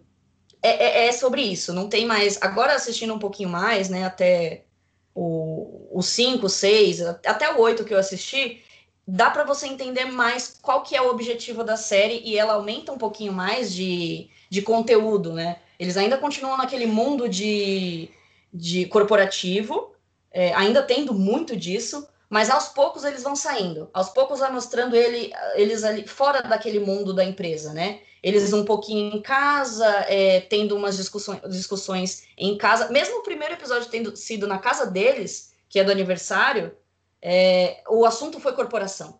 é, 0.62 1.04
é, 1.04 1.08
é, 1.08 1.12
sobre 1.12 1.42
isso, 1.42 1.74
não 1.74 1.88
tem 1.88 2.06
mais. 2.06 2.42
Agora, 2.42 2.74
assistindo 2.74 3.14
um 3.14 3.20
pouquinho 3.20 3.50
mais, 3.50 3.90
né, 3.90 4.04
até 4.04 4.66
o 5.14 6.02
5, 6.02 6.50
6, 6.50 7.02
até 7.02 7.54
o 7.54 7.60
8 7.60 7.86
que 7.86 7.94
eu 7.94 7.98
assisti, 7.98 8.62
dá 9.08 9.30
para 9.30 9.46
você 9.46 9.68
entender 9.68 10.06
mais 10.06 10.58
qual 10.62 10.84
que 10.84 10.96
é 10.96 11.02
o 11.02 11.10
objetivo 11.10 11.64
da 11.64 11.78
série 11.78 12.22
e 12.26 12.38
ela 12.38 12.54
aumenta 12.54 12.92
um 12.92 12.98
pouquinho 12.98 13.32
mais 13.32 13.74
de, 13.74 14.30
de 14.50 14.62
conteúdo, 14.62 15.32
né? 15.32 15.62
Eles 15.80 15.98
ainda 15.98 16.18
continuam 16.18 16.58
naquele 16.58 16.86
mundo 16.86 17.28
de, 17.28 18.10
de 18.54 18.86
corporativo, 18.86 19.94
é, 20.32 20.54
ainda 20.54 20.82
tendo 20.84 21.14
muito 21.14 21.56
disso, 21.56 22.08
mas 22.30 22.50
aos 22.50 22.70
poucos 22.70 23.04
eles 23.04 23.24
vão 23.24 23.36
saindo, 23.36 23.90
aos 23.94 24.10
poucos 24.10 24.40
vai 24.40 24.52
mostrando 24.52 24.96
ele, 24.96 25.32
eles 25.56 25.84
ali 25.84 26.08
fora 26.08 26.42
daquele 26.42 26.80
mundo 26.80 27.14
da 27.14 27.24
empresa, 27.24 27.74
né? 27.74 28.00
Eles 28.22 28.52
um 28.52 28.66
pouquinho 28.66 29.16
em 29.16 29.22
casa, 29.22 29.88
é, 30.10 30.42
tendo 30.42 30.76
umas 30.76 30.98
discussões, 30.98 31.40
discussões 31.50 32.28
em 32.36 32.58
casa, 32.58 32.90
mesmo 32.90 33.20
o 33.20 33.24
primeiro 33.24 33.54
episódio 33.54 33.88
tendo 33.90 34.16
sido 34.16 34.48
na 34.48 34.58
casa 34.58 34.88
deles, 34.88 35.54
que 35.70 35.80
é 35.80 35.84
do 35.84 35.92
aniversário, 35.92 36.76
é, 37.22 37.84
o 37.88 38.04
assunto 38.04 38.40
foi 38.40 38.54
corporação, 38.54 39.20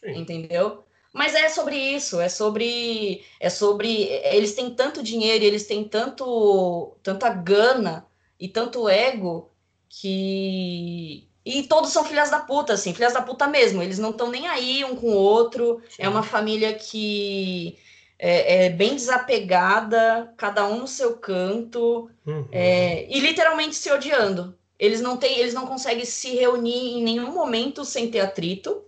Sim. 0.00 0.18
entendeu? 0.18 0.83
Mas 1.14 1.32
é 1.32 1.48
sobre 1.48 1.76
isso, 1.76 2.20
é 2.20 2.28
sobre, 2.28 3.24
é 3.38 3.48
sobre, 3.48 4.08
eles 4.24 4.52
têm 4.52 4.74
tanto 4.74 5.00
dinheiro, 5.00 5.44
eles 5.44 5.64
têm 5.64 5.84
tanto, 5.84 6.96
tanta 7.04 7.30
gana 7.30 8.04
e 8.38 8.48
tanto 8.48 8.88
ego 8.88 9.48
que 9.88 11.28
e 11.46 11.62
todos 11.64 11.92
são 11.92 12.04
filhas 12.04 12.30
da 12.30 12.40
puta, 12.40 12.72
assim, 12.72 12.94
filhas 12.94 13.12
da 13.12 13.22
puta 13.22 13.46
mesmo. 13.46 13.82
Eles 13.82 13.98
não 13.98 14.10
estão 14.10 14.30
nem 14.30 14.48
aí 14.48 14.84
um 14.84 14.96
com 14.96 15.08
o 15.10 15.16
outro. 15.16 15.80
Sim. 15.90 16.02
É 16.02 16.08
uma 16.08 16.22
família 16.22 16.72
que 16.72 17.78
é, 18.18 18.64
é, 18.66 18.70
bem 18.70 18.94
desapegada, 18.94 20.32
cada 20.36 20.66
um 20.66 20.78
no 20.78 20.88
seu 20.88 21.18
canto, 21.18 22.10
uhum. 22.26 22.48
é, 22.50 23.06
e 23.14 23.20
literalmente 23.20 23.76
se 23.76 23.92
odiando. 23.92 24.56
Eles 24.78 25.00
não 25.02 25.16
têm, 25.16 25.38
eles 25.38 25.52
não 25.52 25.66
conseguem 25.66 26.04
se 26.04 26.30
reunir 26.34 26.98
em 26.98 27.02
nenhum 27.04 27.32
momento 27.32 27.84
sem 27.84 28.10
ter 28.10 28.20
atrito. 28.20 28.82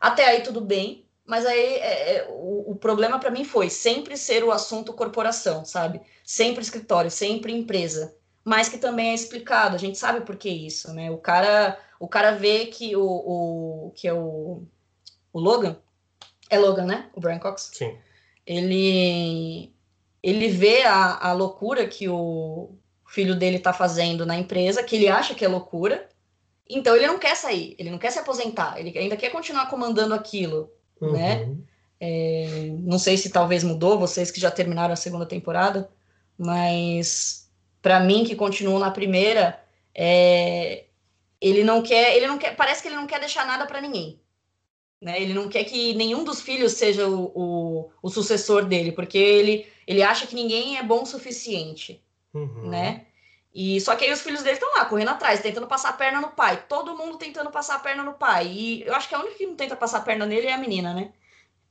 Até 0.00 0.24
aí 0.24 0.40
tudo 0.42 0.60
bem, 0.60 1.04
mas 1.28 1.44
aí 1.44 1.74
é, 1.74 2.16
é 2.16 2.26
o, 2.30 2.72
o, 2.72 2.74
problema 2.74 3.18
para 3.20 3.30
mim 3.30 3.44
foi 3.44 3.68
sempre 3.68 4.16
ser 4.16 4.42
o 4.42 4.50
assunto 4.50 4.94
corporação, 4.94 5.62
sabe? 5.62 6.00
Sempre 6.24 6.62
escritório, 6.62 7.10
sempre 7.10 7.52
empresa. 7.52 8.16
Mas 8.42 8.70
que 8.70 8.78
também 8.78 9.10
é 9.10 9.14
explicado, 9.14 9.76
a 9.76 9.78
gente 9.78 9.98
sabe 9.98 10.22
por 10.22 10.36
que 10.36 10.48
isso, 10.48 10.90
né? 10.94 11.10
O 11.10 11.18
cara 11.18 11.78
o 12.00 12.08
cara 12.08 12.30
vê 12.30 12.66
que 12.66 12.96
o, 12.96 13.04
o 13.04 13.92
que 13.94 14.08
é 14.08 14.14
o, 14.14 14.62
o 15.30 15.38
Logan, 15.38 15.76
é 16.48 16.58
Logan, 16.58 16.86
né? 16.86 17.10
O 17.12 17.20
Brian 17.20 17.38
Cox. 17.38 17.72
Sim. 17.74 17.94
Ele 18.46 19.70
ele 20.22 20.48
vê 20.48 20.84
a, 20.84 21.28
a 21.28 21.32
loucura 21.34 21.86
que 21.86 22.08
o 22.08 22.70
filho 23.06 23.34
dele 23.34 23.58
tá 23.58 23.74
fazendo 23.74 24.24
na 24.24 24.38
empresa, 24.38 24.82
que 24.82 24.96
ele 24.96 25.08
acha 25.08 25.34
que 25.34 25.44
é 25.44 25.48
loucura. 25.48 26.08
Então 26.66 26.96
ele 26.96 27.06
não 27.06 27.18
quer 27.18 27.36
sair, 27.36 27.76
ele 27.78 27.90
não 27.90 27.98
quer 27.98 28.10
se 28.10 28.18
aposentar, 28.18 28.78
ele 28.80 28.96
ainda 28.98 29.16
quer 29.16 29.30
continuar 29.30 29.68
comandando 29.68 30.14
aquilo, 30.14 30.72
uhum. 31.00 31.12
né? 31.12 31.56
É, 32.00 32.70
não 32.80 32.98
sei 32.98 33.16
se 33.16 33.30
talvez 33.30 33.64
mudou, 33.64 33.98
vocês 33.98 34.30
que 34.30 34.40
já 34.40 34.50
terminaram 34.50 34.92
a 34.92 34.96
segunda 34.96 35.26
temporada, 35.26 35.90
mas 36.36 37.50
para 37.82 38.00
mim 38.00 38.24
que 38.24 38.36
continuo 38.36 38.78
na 38.78 38.90
primeira, 38.90 39.60
é, 39.94 40.84
ele 41.40 41.64
não 41.64 41.82
quer, 41.82 42.16
ele 42.16 42.26
não 42.26 42.38
quer, 42.38 42.54
parece 42.54 42.82
que 42.82 42.88
ele 42.88 42.96
não 42.96 43.06
quer 43.06 43.18
deixar 43.18 43.46
nada 43.46 43.66
para 43.66 43.80
ninguém. 43.80 44.20
Né? 45.00 45.20
Ele 45.20 45.32
não 45.32 45.48
quer 45.48 45.64
que 45.64 45.94
nenhum 45.94 46.24
dos 46.24 46.40
filhos 46.40 46.72
seja 46.72 47.06
o, 47.06 47.32
o, 47.34 47.90
o, 48.02 48.10
sucessor 48.10 48.64
dele, 48.64 48.92
porque 48.92 49.18
ele, 49.18 49.66
ele 49.86 50.02
acha 50.02 50.26
que 50.26 50.34
ninguém 50.34 50.76
é 50.76 50.82
bom 50.82 51.02
o 51.02 51.06
suficiente, 51.06 52.02
uhum. 52.34 52.68
né? 52.68 53.06
E 53.60 53.80
só 53.80 53.96
que 53.96 54.04
aí 54.04 54.12
os 54.12 54.20
filhos 54.20 54.44
dele 54.44 54.54
estão 54.54 54.72
lá, 54.76 54.84
correndo 54.84 55.08
atrás, 55.08 55.40
tentando 55.40 55.66
passar 55.66 55.88
a 55.88 55.94
perna 55.94 56.20
no 56.20 56.28
pai. 56.28 56.62
Todo 56.68 56.96
mundo 56.96 57.18
tentando 57.18 57.50
passar 57.50 57.74
a 57.74 57.78
perna 57.80 58.04
no 58.04 58.12
pai. 58.12 58.46
E 58.46 58.82
eu 58.86 58.94
acho 58.94 59.08
que 59.08 59.16
a 59.16 59.18
única 59.18 59.34
que 59.34 59.46
não 59.46 59.56
tenta 59.56 59.74
passar 59.74 59.98
a 59.98 60.02
perna 60.02 60.24
nele 60.24 60.46
é 60.46 60.54
a 60.54 60.58
menina, 60.58 60.94
né? 60.94 61.10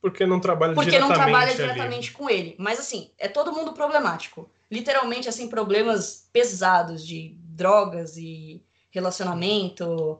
Porque 0.02 0.26
não 0.26 0.42
trabalha 0.42 0.74
Porque 0.74 0.92
diretamente 0.92 1.18
não 1.18 1.26
trabalha 1.26 1.56
diretamente 1.56 2.10
ali. 2.10 2.18
com 2.18 2.30
ele. 2.30 2.56
Mas 2.60 2.78
assim, 2.78 3.10
é 3.18 3.30
todo 3.30 3.54
mundo 3.54 3.72
problemático. 3.72 4.52
Literalmente, 4.70 5.30
assim, 5.30 5.48
problemas 5.48 6.28
pesados 6.34 7.08
de 7.08 7.38
drogas 7.38 8.18
e 8.18 8.62
relacionamento, 8.92 10.20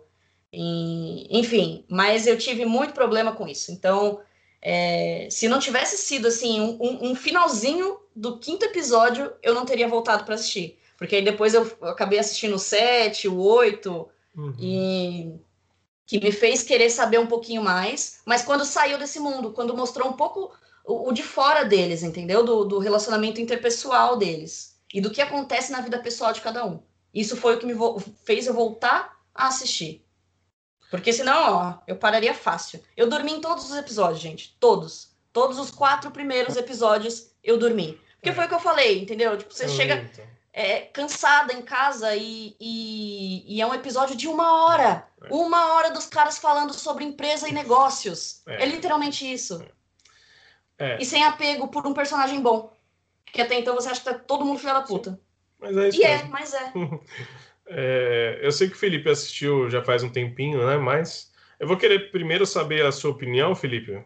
enfim, 0.54 1.84
mas 1.90 2.28
eu 2.28 2.38
tive 2.38 2.64
muito 2.64 2.94
problema 2.94 3.34
com 3.34 3.46
isso. 3.46 3.74
Então, 3.74 4.22
é, 4.62 5.28
se 5.30 5.50
não 5.50 5.60
tivesse 5.60 5.98
sido 5.98 6.30
assim 6.30 6.62
um, 6.62 7.10
um, 7.10 7.14
finalzinho 7.14 8.00
do 8.16 8.40
quinto 8.40 8.64
episódio, 8.64 9.34
eu 9.44 9.54
não 9.54 9.66
teria 9.66 9.90
voltado 9.90 10.24
para 10.24 10.36
assistir, 10.36 10.80
porque 10.98 11.16
aí 11.16 11.24
depois 11.24 11.54
eu 11.54 11.72
acabei 11.82 12.18
assistindo 12.20 12.56
o 12.56 12.60
sete, 12.60 13.28
o 13.28 13.38
oito 13.38 14.10
uhum. 14.36 14.56
e 14.60 15.40
que 16.06 16.20
me 16.20 16.32
fez 16.32 16.64
querer 16.64 16.90
saber 16.90 17.20
um 17.20 17.28
pouquinho 17.28 17.62
mais. 17.62 18.22
Mas 18.26 18.42
quando 18.42 18.66
saiu 18.66 18.98
desse 18.98 19.20
mundo, 19.20 19.52
quando 19.52 19.78
mostrou 19.78 20.10
um 20.10 20.14
pouco 20.14 20.52
o, 20.84 21.10
o 21.10 21.12
de 21.12 21.22
fora 21.22 21.64
deles, 21.64 22.02
entendeu? 22.02 22.44
Do, 22.44 22.66
do 22.66 22.80
relacionamento 22.80 23.40
interpessoal 23.40 24.18
deles 24.18 24.80
e 24.92 25.00
do 25.00 25.12
que 25.12 25.22
acontece 25.22 25.72
na 25.72 25.82
vida 25.82 26.00
pessoal 26.00 26.34
de 26.34 26.42
cada 26.42 26.66
um. 26.66 26.82
Isso 27.14 27.38
foi 27.38 27.56
o 27.56 27.60
que 27.60 27.66
me 27.66 27.76
fez 28.24 28.48
eu 28.48 28.54
voltar 28.54 29.20
a 29.36 29.48
assistir. 29.48 30.04
Porque 30.90 31.12
senão, 31.12 31.54
ó, 31.54 31.74
eu 31.86 31.98
pararia 31.98 32.34
fácil. 32.34 32.82
Eu 32.96 33.10
dormi 33.10 33.34
em 33.34 33.42
todos 33.42 33.70
os 33.70 33.76
episódios, 33.76 34.22
gente. 34.22 34.56
Todos. 34.60 35.12
Todos 35.34 35.60
os 35.60 35.70
quatro 35.70 36.10
primeiros 36.10 36.56
episódios 36.56 37.32
eu 37.44 37.58
dormi. 37.58 38.00
Porque 38.16 38.30
é. 38.30 38.34
foi 38.34 38.46
o 38.46 38.48
que 38.48 38.56
eu 38.56 38.60
falei, 38.60 39.02
entendeu? 39.02 39.38
Tipo, 39.38 39.54
você 39.54 39.66
eu 39.66 39.70
chega 39.70 40.10
é, 40.58 40.80
cansada 40.82 41.54
em 41.54 41.62
casa 41.62 42.16
e, 42.16 42.56
e, 42.60 43.44
e, 43.56 43.62
é 43.62 43.68
um 43.68 43.76
episódio 43.76 44.18
de 44.18 44.28
uma 44.28 44.66
hora. 44.66 45.08
É. 45.24 45.28
Uma 45.30 45.76
hora 45.76 45.92
dos 45.92 46.08
caras 46.08 46.40
falando 46.40 46.74
sobre 46.74 47.04
empresa 47.04 47.48
e 47.48 47.52
negócios. 47.52 48.42
É, 48.48 48.64
é 48.64 48.66
literalmente 48.66 49.32
isso. 49.32 49.64
É. 50.80 50.98
E 51.00 51.06
sem 51.06 51.24
apego 51.24 51.68
por 51.68 51.86
um 51.86 51.94
personagem 51.94 52.42
bom. 52.42 52.76
Que 53.28 53.44
até 53.44 53.60
então 53.60 53.76
você 53.76 53.88
acha 53.88 54.00
que 54.00 54.10
tá 54.10 54.16
todo 54.16 54.44
mundo 54.44 54.58
filha 54.58 54.74
da 54.74 54.82
puta. 54.82 55.20
Mas 55.60 55.78
é 55.78 55.90
isso 55.90 56.02
e 56.02 56.04
é, 56.04 56.24
mas 56.24 56.52
é. 56.56 56.74
é. 57.70 58.40
Eu 58.42 58.52
sei 58.52 58.68
que 58.68 58.76
o 58.76 58.80
Felipe 58.80 59.12
assistiu 59.12 59.70
já 59.70 59.84
faz 59.84 60.02
um 60.02 60.10
tempinho, 60.10 60.66
né? 60.66 60.76
Mas 60.76 61.32
eu 61.60 61.68
vou 61.68 61.78
querer 61.78 62.10
primeiro 62.10 62.48
saber 62.48 62.84
a 62.84 62.92
sua 62.92 63.12
opinião, 63.12 63.54
Felipe, 63.54 64.04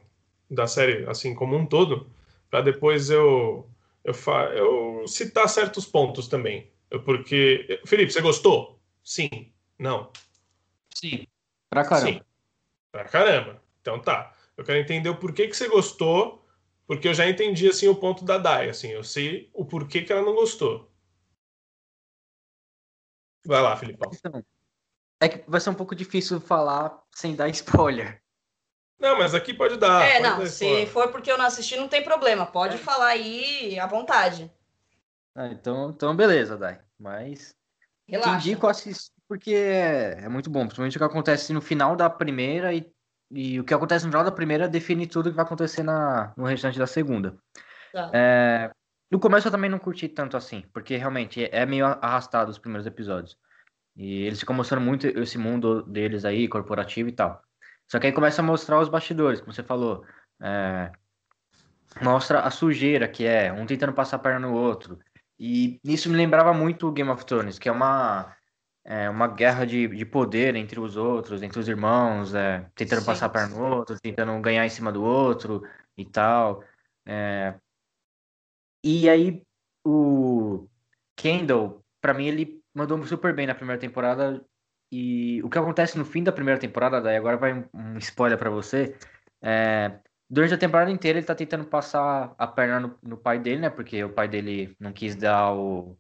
da 0.50 0.68
série, 0.68 1.10
assim, 1.10 1.34
como 1.34 1.56
um 1.56 1.66
todo, 1.66 2.12
para 2.50 2.60
depois 2.60 3.10
eu, 3.10 3.66
eu, 4.04 4.14
fa 4.14 4.46
eu 4.54 5.08
citar 5.08 5.48
certos 5.50 5.86
pontos 5.86 6.28
também. 6.28 6.72
Porque. 7.06 7.82
Felipe, 7.86 8.12
você 8.12 8.22
gostou? 8.22 8.80
Sim. 9.04 9.54
Não. 9.80 10.12
Sim. 10.94 11.26
Pra 11.70 11.84
caramba. 11.84 12.12
Sim. 12.12 12.22
Pra 12.92 13.06
caramba. 13.06 13.64
Então 13.82 14.00
tá. 14.00 14.36
Eu 14.58 14.64
quero 14.64 14.80
entender 14.80 15.10
o 15.10 15.18
porquê 15.18 15.48
que 15.48 15.56
você 15.56 15.68
gostou, 15.68 16.46
porque 16.86 17.08
eu 17.08 17.14
já 17.14 17.28
entendi 17.28 17.68
assim 17.68 17.88
o 17.88 17.96
ponto 17.96 18.24
da 18.24 18.38
Dai, 18.38 18.70
assim, 18.70 18.90
eu 18.90 19.04
sei 19.04 19.50
o 19.54 19.66
porquê 19.66 20.02
que 20.02 20.12
ela 20.12 20.22
não 20.22 20.36
gostou. 20.36 20.92
Vai 23.46 23.62
lá, 23.62 23.76
Filipão. 23.76 24.12
É 25.20 25.30
que 25.30 25.50
vai 25.50 25.60
ser 25.60 25.70
um 25.72 25.76
pouco 25.76 25.96
difícil 25.96 26.40
falar 26.40 27.02
sem 27.16 27.36
dar 27.36 27.50
spoiler. 27.50 28.21
Não, 29.02 29.18
mas 29.18 29.34
aqui 29.34 29.52
pode 29.54 29.78
dar. 29.78 30.04
É, 30.04 30.14
pode 30.14 30.30
não, 30.30 30.40
dar 30.40 30.48
se 30.48 30.86
for 30.86 31.08
porque 31.10 31.32
eu 31.32 31.38
não 31.38 31.46
assisti, 31.46 31.76
não 31.76 31.88
tem 31.88 32.04
problema. 32.04 32.46
Pode 32.46 32.76
é. 32.76 32.78
falar 32.78 33.08
aí 33.08 33.80
à 33.80 33.88
vontade. 33.88 34.50
Ah, 35.36 35.48
então, 35.48 35.90
então, 35.90 36.16
beleza, 36.16 36.56
Dai. 36.56 36.80
Mas. 37.00 37.56
Relaxa. 38.08 38.30
Te 38.30 38.36
indico 38.36 38.68
assistir 38.68 39.12
porque 39.28 39.54
é, 39.54 40.20
é 40.24 40.30
muito 40.30 40.50
bom. 40.50 40.62
Principalmente 40.66 40.98
o 40.98 41.00
que 41.00 41.06
acontece 41.06 41.52
no 41.52 41.62
final 41.62 41.96
da 41.96 42.10
primeira 42.10 42.74
e, 42.74 42.86
e 43.32 43.60
o 43.60 43.64
que 43.64 43.74
acontece 43.74 44.06
no 44.06 44.12
final 44.12 44.24
da 44.24 44.32
primeira 44.32 44.68
define 44.68 45.08
tudo 45.08 45.28
o 45.28 45.30
que 45.32 45.36
vai 45.36 45.46
acontecer 45.46 45.84
na, 45.84 46.34
no 46.38 46.46
restante 46.46 46.78
da 46.78 46.86
segunda. 46.86 47.36
Tá. 47.92 48.12
É, 48.14 48.70
no 49.10 49.20
começo 49.20 49.48
eu 49.48 49.52
também 49.52 49.70
não 49.70 49.80
curti 49.80 50.08
tanto 50.08 50.38
assim, 50.38 50.64
porque 50.74 50.96
realmente 50.96 51.50
é 51.52 51.66
meio 51.66 51.86
arrastado 51.86 52.52
os 52.52 52.60
primeiros 52.60 52.86
episódios. 52.86 53.38
E 53.96 54.24
eles 54.24 54.40
ficam 54.40 54.56
mostrando 54.56 54.84
muito 54.84 55.08
esse 55.08 55.38
mundo 55.38 55.82
deles 55.84 56.24
aí, 56.24 56.48
corporativo 56.48 57.10
e 57.10 57.14
tal. 57.14 57.42
Só 57.92 58.00
que 58.00 58.08
aí 58.08 58.14
começa 58.14 58.42
a 58.42 58.46
mostrar 58.46 58.80
os 58.80 58.88
bastidores, 58.88 59.42
como 59.42 59.52
você 59.52 59.62
falou. 59.62 60.06
É... 60.42 60.90
Mostra 62.02 62.40
a 62.40 62.50
sujeira 62.50 63.06
que 63.06 63.26
é, 63.26 63.52
um 63.52 63.66
tentando 63.66 63.92
passar 63.92 64.16
a 64.16 64.20
perna 64.20 64.48
no 64.48 64.54
outro. 64.54 64.98
E 65.38 65.78
isso 65.84 66.10
me 66.10 66.16
lembrava 66.16 66.54
muito 66.54 66.90
Game 66.90 67.10
of 67.10 67.26
Thrones, 67.26 67.60
que 67.60 67.68
é 67.68 67.72
uma, 67.72 68.34
é, 68.86 69.10
uma 69.10 69.28
guerra 69.28 69.66
de, 69.66 69.90
de 69.90 70.06
poder 70.06 70.56
entre 70.56 70.80
os 70.80 70.96
outros, 70.96 71.44
entre 71.44 71.60
os 71.60 71.68
irmãos, 71.68 72.34
é, 72.34 72.66
tentando 72.76 73.02
Sim. 73.02 73.06
passar 73.08 73.26
a 73.26 73.30
perna 73.30 73.58
no 73.58 73.76
outro, 73.76 74.00
tentando 74.00 74.40
ganhar 74.40 74.66
em 74.66 74.70
cima 74.70 74.90
do 74.90 75.04
outro 75.04 75.62
e 75.98 76.06
tal. 76.06 76.64
É, 77.06 77.56
e 78.82 79.10
aí, 79.10 79.44
o 79.86 80.66
Kendall, 81.18 81.84
para 82.00 82.14
mim, 82.14 82.28
ele 82.28 82.64
mandou 82.74 83.06
super 83.06 83.36
bem 83.36 83.46
na 83.46 83.54
primeira 83.54 83.80
temporada. 83.80 84.42
E 84.92 85.42
o 85.44 85.50
que 85.50 85.58
acontece 85.58 85.98
no 85.98 86.04
fim 86.04 86.24
da 86.24 86.32
primeira 86.32 86.60
temporada, 86.60 87.00
daí 87.00 87.16
agora 87.16 87.38
vai 87.38 87.66
um 87.74 87.98
spoiler 87.98 88.38
para 88.38 88.50
você. 88.50 88.96
É, 89.42 90.00
durante 90.30 90.54
a 90.54 90.58
temporada 90.58 90.92
inteira 90.92 91.18
ele 91.18 91.26
tá 91.26 91.34
tentando 91.34 91.66
passar 91.66 92.36
a 92.38 92.46
perna 92.46 92.80
no, 92.82 92.98
no, 93.02 93.18
pai 93.18 93.40
dele, 93.40 93.62
né? 93.62 93.70
Porque 93.70 94.04
o 94.04 94.14
pai 94.14 94.28
dele 94.28 94.76
não 94.80 94.92
quis 94.92 95.16
dar 95.16 95.54
o, 95.54 95.98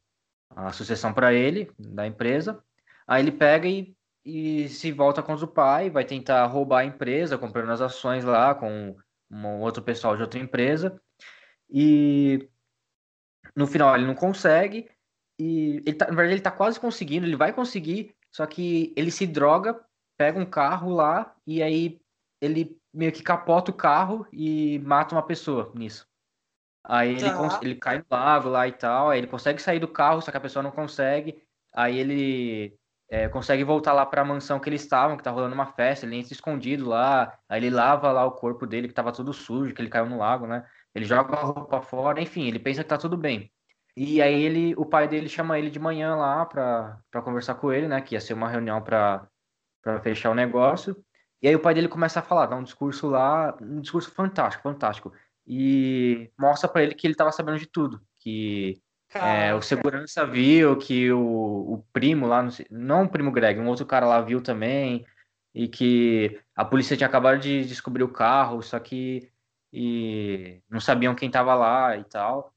a 0.50 0.72
sucessão 0.74 1.14
para 1.14 1.34
ele, 1.34 1.72
da 1.80 2.06
empresa. 2.06 2.62
Aí 3.08 3.24
ele 3.24 3.32
pega 3.32 3.68
e, 3.68 3.96
e 4.26 4.68
se 4.68 4.92
volta 4.92 5.24
contra 5.24 5.46
o 5.46 5.48
pai, 5.48 5.90
vai 5.90 6.04
tentar 6.04 6.46
roubar 6.48 6.80
a 6.80 6.86
empresa, 6.86 7.38
comprando 7.38 7.72
as 7.72 7.82
ações 7.82 8.26
lá 8.26 8.54
com 8.54 8.96
um 9.30 9.62
outro 9.62 9.82
pessoal 9.82 10.18
de 10.18 10.22
outra 10.22 10.40
empresa. 10.40 11.02
E 11.70 12.50
no 13.56 13.66
final 13.68 13.96
ele 13.96 14.06
não 14.06 14.16
consegue. 14.16 14.90
E 15.40 15.78
ele 15.86 15.94
tá, 15.94 16.08
na 16.08 16.16
verdade 16.16 16.34
ele 16.34 16.42
tá 16.42 16.52
quase 16.52 16.80
conseguindo, 16.80 17.26
ele 17.26 17.36
vai 17.36 17.52
conseguir, 17.52 18.14
só 18.32 18.46
que 18.46 18.94
ele 18.96 19.12
se 19.12 19.28
droga, 19.28 19.80
pega 20.18 20.40
um 20.40 20.46
carro 20.46 20.94
lá 20.94 21.36
e 21.46 21.62
aí 21.62 22.00
ele 22.42 22.78
meio 22.94 23.12
que 23.12 23.24
capota 23.24 23.72
o 23.72 23.76
carro 23.76 24.26
e 24.32 24.80
mata 24.80 25.16
uma 25.16 25.26
pessoa 25.26 25.72
nisso. 25.76 26.08
Aí 26.84 27.12
ele, 27.12 27.30
tá. 27.30 27.60
ele 27.62 27.76
cai 27.76 28.00
no 28.00 28.06
lago 28.10 28.50
lá 28.50 28.68
e 28.68 28.72
tal, 28.72 29.10
aí 29.10 29.20
ele 29.20 29.28
consegue 29.28 29.62
sair 29.62 29.80
do 29.80 29.88
carro, 29.88 30.22
só 30.22 30.32
que 30.32 30.38
a 30.38 30.42
pessoa 30.42 30.64
não 30.64 30.72
consegue. 30.72 31.44
Aí 31.74 31.98
ele 31.98 32.76
é, 33.08 33.30
consegue 33.30 33.64
voltar 33.64 33.94
lá 33.94 34.06
para 34.06 34.22
a 34.22 34.26
mansão 34.26 34.60
que 34.60 34.68
eles 34.68 34.82
estavam, 34.82 35.16
que 35.16 35.24
tá 35.24 35.30
rolando 35.30 35.54
uma 35.54 35.68
festa, 35.68 36.06
ele 36.06 36.16
entra 36.16 36.34
escondido 36.34 36.88
lá, 36.88 37.38
aí 37.48 37.60
ele 37.60 37.70
lava 37.70 38.12
lá 38.12 38.26
o 38.26 38.32
corpo 38.32 38.66
dele, 38.66 38.88
que 38.88 38.94
tava 38.94 39.12
tudo 39.12 39.32
sujo, 39.32 39.74
que 39.74 39.82
ele 39.82 39.90
caiu 39.90 40.08
no 40.08 40.18
lago, 40.18 40.48
né? 40.48 40.66
Ele 40.96 41.06
joga 41.06 41.36
a 41.36 41.42
roupa 41.42 41.82
fora, 41.82 42.22
enfim, 42.22 42.48
ele 42.48 42.60
pensa 42.60 42.84
que 42.84 42.90
tá 42.90 42.98
tudo 42.98 43.16
bem. 43.16 43.52
E 43.96 44.22
aí 44.22 44.42
ele, 44.42 44.74
o 44.78 44.86
pai 44.86 45.08
dele 45.08 45.28
chama 45.28 45.60
ele 45.60 45.70
de 45.70 45.80
manhã 45.80 46.16
lá 46.16 46.46
pra, 46.46 47.00
pra 47.12 47.22
conversar 47.22 47.56
com 47.56 47.72
ele, 47.72 47.88
né? 47.88 48.02
Que 48.02 48.16
ia 48.16 48.22
ser 48.22 48.34
uma 48.34 48.50
reunião 48.50 48.82
pra, 48.82 49.28
pra 49.82 50.00
fechar 50.02 50.32
o 50.32 50.36
negócio. 50.36 50.96
E 51.42 51.48
aí 51.48 51.56
o 51.56 51.60
pai 51.60 51.74
dele 51.74 51.88
começa 51.88 52.20
a 52.20 52.24
falar, 52.24 52.46
dá 52.46 52.56
um 52.56 52.64
discurso 52.64 53.08
lá, 53.08 53.58
um 53.62 53.82
discurso 53.82 54.12
fantástico, 54.12 54.64
fantástico. 54.64 55.12
E 55.46 56.32
mostra 56.40 56.70
para 56.70 56.84
ele 56.84 56.96
que 56.96 57.08
ele 57.08 57.16
tava 57.16 57.32
sabendo 57.32 57.58
de 57.58 57.66
tudo. 57.66 58.02
Que 58.20 58.80
é, 59.14 59.54
o 59.54 59.62
segurança 59.62 60.26
viu, 60.26 60.78
que 60.78 61.12
o, 61.12 61.20
o 61.74 61.86
primo 61.92 62.28
lá, 62.28 62.42
não, 62.44 62.52
sei, 62.52 62.66
não 62.70 63.04
o 63.04 63.10
primo 63.10 63.32
Greg, 63.32 63.60
um 63.60 63.68
outro 63.68 63.86
cara 63.86 64.06
lá 64.06 64.22
viu 64.22 64.42
também. 64.42 65.06
E 65.54 65.68
que 65.68 66.40
a 66.56 66.64
polícia 66.64 66.96
tinha 66.96 67.08
acabado 67.08 67.40
de 67.40 67.66
descobrir 67.66 68.04
o 68.04 68.14
carro, 68.14 68.62
só 68.62 68.80
que 68.80 69.30
e 69.74 70.62
não 70.70 70.80
sabiam 70.80 71.16
quem 71.16 71.30
tava 71.30 71.54
lá 71.56 71.98
e 71.98 72.04
tal. 72.04 72.54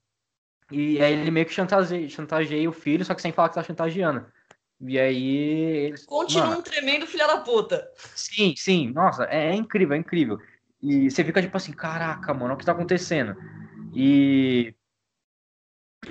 E 0.70 1.00
aí 1.02 1.12
ele 1.12 1.30
meio 1.30 1.46
que 1.46 1.52
chantageia, 1.52 2.08
chantageia 2.08 2.68
o 2.68 2.72
filho, 2.72 3.04
só 3.04 3.14
que 3.14 3.22
sem 3.22 3.32
falar 3.32 3.48
que 3.50 3.54
tá 3.56 3.62
chantageando. 3.62 4.26
E 4.80 4.98
aí 4.98 5.36
eles. 5.86 6.04
Continua 6.04 6.46
mano, 6.46 6.58
um 6.60 6.62
tremendo 6.62 7.06
filho 7.06 7.26
da 7.26 7.38
puta. 7.38 7.88
Sim, 8.14 8.54
sim. 8.56 8.90
Nossa, 8.92 9.24
é, 9.24 9.50
é, 9.50 9.54
incrível, 9.54 9.94
é 9.94 9.98
incrível. 9.98 10.38
E 10.82 11.10
você 11.10 11.24
fica 11.24 11.40
tipo 11.40 11.56
assim, 11.56 11.72
caraca, 11.72 12.34
mano, 12.34 12.54
o 12.54 12.56
que 12.56 12.64
tá 12.64 12.72
acontecendo? 12.72 13.36
E 13.94 14.74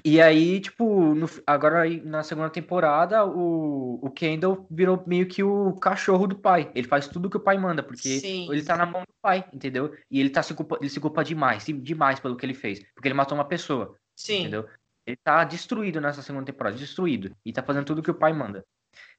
e 0.04 0.22
aí, 0.22 0.60
tipo, 0.60 1.14
no, 1.14 1.30
agora 1.46 1.88
na 2.04 2.24
segunda 2.24 2.50
temporada, 2.50 3.26
o, 3.26 4.00
o 4.02 4.10
Kendall 4.10 4.66
virou 4.72 5.04
meio 5.06 5.28
que 5.28 5.44
o 5.44 5.74
cachorro 5.74 6.26
do 6.26 6.36
pai. 6.36 6.72
Ele 6.74 6.88
faz 6.88 7.08
tudo 7.08 7.30
que 7.30 7.38
o 7.38 7.42
pai 7.42 7.58
manda, 7.58 7.84
porque 7.84 8.20
Sim. 8.20 8.52
ele 8.52 8.64
tá 8.64 8.78
na 8.78 8.86
mão 8.86 9.02
do 9.02 9.14
pai, 9.22 9.46
entendeu? 9.54 9.94
E 10.10 10.20
ele 10.20 10.30
tá 10.30 10.42
se 10.42 10.54
culpa, 10.54 10.78
ele 10.80 10.90
se 10.90 11.00
culpa 11.00 11.24
demais, 11.24 11.66
demais 11.66 12.20
pelo 12.20 12.36
que 12.36 12.46
ele 12.46 12.54
fez. 12.54 12.82
Porque 12.96 13.08
ele 13.08 13.14
matou 13.16 13.38
uma 13.38 13.46
pessoa. 13.46 13.96
Sim. 14.16 14.42
Entendeu? 14.42 14.68
Ele 15.06 15.18
tá 15.18 15.44
destruído 15.44 16.00
nessa 16.00 16.22
segunda 16.22 16.46
temporada, 16.46 16.78
destruído. 16.78 17.36
E 17.46 17.52
tá 17.52 17.62
fazendo 17.62 17.86
tudo 17.86 18.02
que 18.02 18.12
o 18.12 18.16
pai 18.16 18.32
manda. 18.32 18.66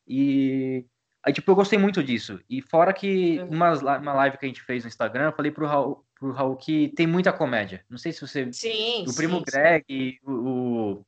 E 0.07 0.85
aí, 1.23 1.33
tipo, 1.33 1.51
eu 1.51 1.55
gostei 1.55 1.79
muito 1.79 2.03
disso. 2.03 2.41
E 2.49 2.63
fora 2.63 2.93
que 2.93 3.39
uhum. 3.41 3.49
uma, 3.51 3.73
uma 3.99 4.13
live 4.15 4.39
que 4.39 4.47
a 4.47 4.49
gente 4.49 4.63
fez 4.63 4.85
no 4.85 4.89
Instagram, 4.89 5.27
eu 5.27 5.33
falei 5.33 5.51
pro 5.51 5.67
Raul, 5.67 6.05
pro 6.15 6.33
Raul 6.33 6.57
que 6.57 6.89
tem 6.97 7.07
muita 7.07 7.33
comédia. 7.33 7.85
Não 7.89 7.99
sei 7.99 8.13
se 8.13 8.21
você. 8.21 8.51
Sim. 8.53 9.05
O 9.07 9.15
primo 9.15 9.39
sim, 9.39 9.45
Greg, 9.47 9.85
sim. 9.87 10.19
O, 10.25 11.05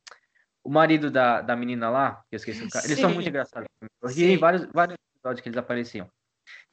o 0.63 0.69
marido 0.69 1.09
da, 1.09 1.41
da 1.41 1.55
menina 1.55 1.89
lá, 1.89 2.23
que 2.29 2.35
eu 2.35 2.37
esqueci 2.37 2.63
o 2.63 2.69
cara. 2.69 2.85
Eles 2.85 2.97
sim. 2.97 3.01
são 3.01 3.13
muito 3.13 3.29
engraçados. 3.29 3.67
Eu 4.01 4.09
ri 4.09 4.25
em 4.25 4.37
vários, 4.37 4.67
vários 4.73 4.97
episódios 5.15 5.41
que 5.41 5.49
eles 5.49 5.57
apareciam. 5.57 6.09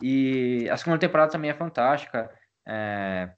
E 0.02 0.68
a 0.70 0.76
segunda 0.76 0.98
temporada 0.98 1.32
também 1.32 1.50
é 1.50 1.54
fantástica. 1.54 2.30
É... 2.66 3.30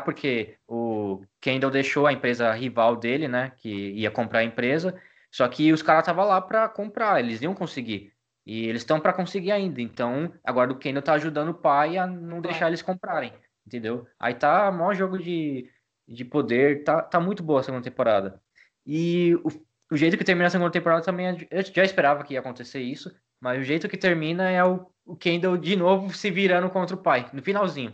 Porque 0.00 0.56
o 0.66 1.22
Kendall 1.40 1.70
deixou 1.70 2.06
a 2.06 2.12
empresa 2.12 2.52
rival 2.52 2.96
dele, 2.96 3.28
né? 3.28 3.52
Que 3.56 3.90
ia 3.90 4.10
comprar 4.10 4.40
a 4.40 4.44
empresa. 4.44 4.98
Só 5.30 5.46
que 5.48 5.72
os 5.72 5.82
caras 5.82 6.02
estavam 6.02 6.26
lá 6.26 6.40
para 6.40 6.68
comprar, 6.68 7.20
eles 7.20 7.42
iam 7.42 7.54
conseguir. 7.54 8.12
E 8.46 8.68
eles 8.68 8.82
estão 8.82 9.00
para 9.00 9.12
conseguir 9.12 9.50
ainda. 9.50 9.82
Então, 9.82 10.32
agora 10.44 10.72
o 10.72 10.78
Kendall 10.78 11.02
tá 11.02 11.12
ajudando 11.14 11.48
o 11.50 11.54
pai 11.54 11.98
a 11.98 12.06
não 12.06 12.40
deixar 12.40 12.68
eles 12.68 12.80
comprarem. 12.80 13.32
Entendeu? 13.66 14.06
Aí 14.18 14.34
tá 14.34 14.70
maior 14.70 14.94
jogo 14.94 15.18
de, 15.18 15.68
de 16.08 16.24
poder. 16.24 16.84
Tá, 16.84 17.02
tá 17.02 17.20
muito 17.20 17.42
boa 17.42 17.60
a 17.60 17.62
segunda 17.64 17.82
temporada. 17.82 18.40
E 18.86 19.34
o, 19.44 19.48
o 19.90 19.96
jeito 19.96 20.16
que 20.16 20.24
termina 20.24 20.46
a 20.46 20.50
segunda 20.50 20.70
temporada 20.70 21.02
também. 21.02 21.26
É, 21.26 21.58
eu 21.58 21.62
já 21.64 21.84
esperava 21.84 22.22
que 22.22 22.34
ia 22.34 22.40
acontecer 22.40 22.80
isso. 22.80 23.14
Mas 23.40 23.60
o 23.60 23.64
jeito 23.64 23.88
que 23.88 23.98
termina 23.98 24.48
é 24.48 24.64
o, 24.64 24.86
o 25.04 25.16
Kendall 25.16 25.58
de 25.58 25.76
novo 25.76 26.14
se 26.14 26.30
virando 26.30 26.70
contra 26.70 26.94
o 26.94 27.02
pai. 27.02 27.28
No 27.32 27.42
finalzinho. 27.42 27.92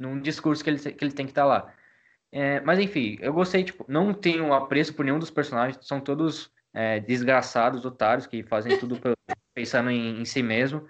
Num 0.00 0.20
discurso 0.20 0.64
que 0.64 0.70
ele, 0.70 0.78
que 0.78 1.04
ele 1.04 1.12
tem 1.12 1.26
que 1.26 1.32
estar 1.32 1.42
tá 1.42 1.46
lá. 1.46 1.74
É, 2.32 2.60
mas 2.60 2.78
enfim, 2.78 3.18
eu 3.20 3.32
gostei, 3.32 3.62
tipo, 3.62 3.84
não 3.88 4.14
tenho 4.14 4.52
apreço 4.54 4.94
por 4.94 5.04
nenhum 5.04 5.18
dos 5.18 5.30
personagens, 5.30 5.78
são 5.86 6.00
todos 6.00 6.50
é, 6.72 7.00
desgraçados, 7.00 7.84
otários, 7.84 8.26
que 8.26 8.42
fazem 8.42 8.76
tudo 8.78 8.98
pensando 9.54 9.90
em, 9.90 10.20
em, 10.20 10.24
si 10.24 10.42
mesmo. 10.42 10.88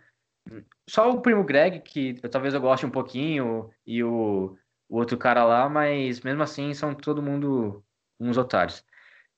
Só 0.88 1.10
o 1.10 1.20
primo 1.20 1.44
Greg, 1.44 1.80
que 1.80 2.20
eu, 2.22 2.30
talvez 2.30 2.54
eu 2.54 2.60
goste 2.60 2.86
um 2.86 2.90
pouquinho, 2.90 3.70
e 3.86 4.04
o, 4.04 4.56
o 4.88 4.96
outro 4.96 5.18
cara 5.18 5.44
lá, 5.44 5.68
mas 5.68 6.20
mesmo 6.20 6.42
assim 6.42 6.72
são 6.74 6.94
todo 6.94 7.22
mundo 7.22 7.82
uns 8.18 8.36
otários. 8.36 8.84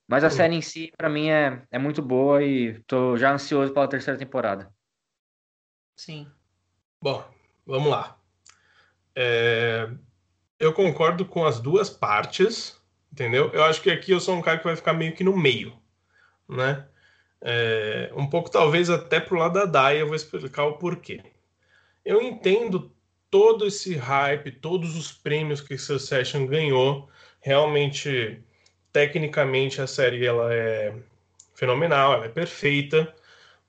Mas 0.09 0.25
a 0.25 0.31
Sim. 0.31 0.37
série 0.37 0.55
em 0.57 0.61
si, 0.61 0.93
pra 0.99 1.09
mim, 1.09 1.31
é, 1.31 1.63
é 1.71 1.79
muito 1.79 2.03
boa 2.03 2.43
e 2.43 2.81
tô 2.83 3.17
já 3.17 3.33
ansioso 3.33 3.73
pela 3.73 3.89
terceira 3.89 4.19
temporada. 4.19 4.71
Sim. 5.97 6.31
Bom, 7.01 7.25
vamos 7.65 7.91
lá. 7.91 8.22
É, 9.15 9.89
Eu 10.59 10.73
concordo 10.73 11.25
com 11.27 11.45
as 11.45 11.61
duas 11.61 11.91
partes, 11.91 12.81
entendeu? 13.13 13.51
Eu 13.53 13.65
acho 13.65 13.83
que 13.83 13.91
aqui 13.91 14.13
eu 14.13 14.21
sou 14.21 14.37
um 14.37 14.43
cara 14.43 14.59
que 14.59 14.65
vai 14.65 14.77
ficar 14.77 14.93
meio 14.95 15.15
que 15.15 15.25
no 15.25 15.37
meio, 15.37 15.77
né? 16.49 16.87
É, 17.41 18.11
Um 18.17 18.29
pouco 18.29 18.51
talvez 18.51 18.91
até 18.91 19.21
pro 19.21 19.39
lado 19.39 19.55
da 19.55 19.65
Dai, 19.67 20.01
eu 20.01 20.07
vou 20.07 20.17
explicar 20.17 20.65
o 20.67 20.79
porquê. 20.79 21.23
Eu 22.05 22.23
entendo 22.23 22.93
todo 23.31 23.67
esse 23.67 23.97
hype, 23.97 24.53
todos 24.53 24.97
os 24.97 25.13
prêmios 25.13 25.61
que 25.61 25.79
Succession 25.79 26.47
ganhou. 26.47 27.09
Realmente, 27.41 28.43
tecnicamente, 28.93 29.81
a 29.81 29.87
série 29.87 30.27
ela 30.27 30.53
é 30.55 30.95
fenomenal, 31.55 32.15
ela 32.15 32.27
é 32.27 32.29
perfeita. 32.29 33.15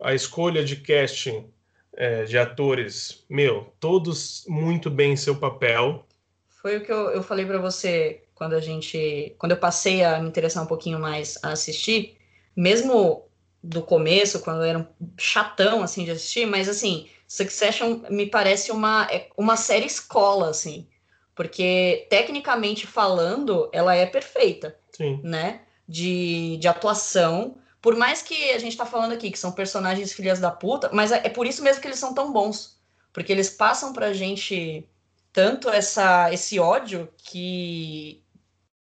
A 0.02 0.14
escolha 0.14 0.64
de 0.64 0.78
casting 0.78 1.52
é, 1.96 2.24
de 2.24 2.38
atores, 2.38 3.24
meu, 3.30 3.74
todos 3.80 4.46
muito 4.48 4.90
bem 4.90 5.14
em 5.14 5.18
seu 5.18 5.36
papel. 5.36 6.06
Foi 6.48 6.78
o 6.78 6.82
que 6.84 6.92
eu, 6.92 7.10
eu 7.12 7.24
falei 7.24 7.46
pra 7.46 7.60
você 7.60 8.24
quando 8.34 8.54
a 8.54 8.60
gente. 8.60 9.36
Quando 9.38 9.52
eu 9.52 9.58
passei 9.58 10.04
a 10.04 10.20
me 10.20 10.28
interessar 10.28 10.64
um 10.64 10.68
pouquinho 10.68 11.00
mais 11.00 11.38
a 11.44 11.52
assistir, 11.52 12.18
mesmo 12.56 13.26
do 13.64 13.82
começo, 13.82 14.42
quando 14.42 14.64
eu 14.64 14.70
era 14.70 14.80
um 14.80 14.88
chatão 15.18 15.82
assim 15.82 16.04
de 16.04 16.12
assistir, 16.12 16.46
mas 16.46 16.68
assim, 16.68 17.08
Succession 17.28 18.02
me 18.10 18.26
parece 18.26 18.72
uma, 18.72 19.08
é 19.10 19.30
uma 19.38 19.56
série 19.56 19.86
escola, 19.86 20.50
assim. 20.50 20.88
Porque, 21.36 22.06
tecnicamente 22.10 22.86
falando, 22.86 23.70
ela 23.72 23.96
é 23.96 24.06
perfeita, 24.06 24.78
Sim, 24.92 25.20
né? 25.24 25.62
De, 25.88 26.58
de 26.58 26.68
atuação. 26.68 27.58
Por 27.84 27.98
mais 27.98 28.22
que 28.22 28.52
a 28.52 28.60
gente 28.60 28.78
tá 28.78 28.86
falando 28.86 29.12
aqui 29.12 29.30
que 29.30 29.38
são 29.38 29.52
personagens 29.52 30.14
filhas 30.14 30.40
da 30.40 30.50
puta, 30.50 30.90
mas 30.94 31.12
é, 31.12 31.18
é 31.28 31.30
por 31.30 31.46
isso 31.46 31.62
mesmo 31.62 31.82
que 31.82 31.88
eles 31.90 32.00
são 32.00 32.14
tão 32.14 32.32
bons. 32.32 32.82
Porque 33.12 33.30
eles 33.30 33.50
passam 33.50 33.92
pra 33.92 34.14
gente 34.14 34.88
tanto 35.34 35.70
essa, 35.70 36.32
esse 36.32 36.58
ódio 36.62 37.10
que, 37.18 38.24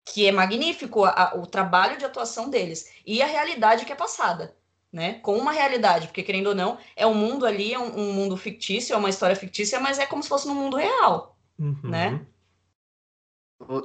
que 0.04 0.24
é 0.24 0.30
magnífico 0.30 1.04
a- 1.04 1.32
o 1.34 1.44
trabalho 1.46 1.98
de 1.98 2.04
atuação 2.04 2.48
deles 2.48 2.92
e 3.04 3.20
a 3.20 3.26
realidade 3.26 3.84
que 3.84 3.92
é 3.92 3.96
passada, 3.96 4.54
né? 4.92 5.14
Com 5.14 5.36
uma 5.36 5.50
realidade, 5.50 6.06
porque 6.06 6.22
querendo 6.22 6.48
ou 6.50 6.54
não, 6.54 6.78
é 6.94 7.04
um 7.04 7.14
mundo 7.14 7.44
ali, 7.44 7.74
é 7.74 7.78
um, 7.80 7.98
um 7.98 8.12
mundo 8.12 8.36
fictício, 8.36 8.94
é 8.94 8.96
uma 8.96 9.10
história 9.10 9.34
fictícia, 9.34 9.80
mas 9.80 9.98
é 9.98 10.06
como 10.06 10.22
se 10.22 10.28
fosse 10.28 10.46
no 10.46 10.54
mundo 10.54 10.76
real. 10.76 11.36
Uhum. 11.58 11.76
Né? 11.82 12.24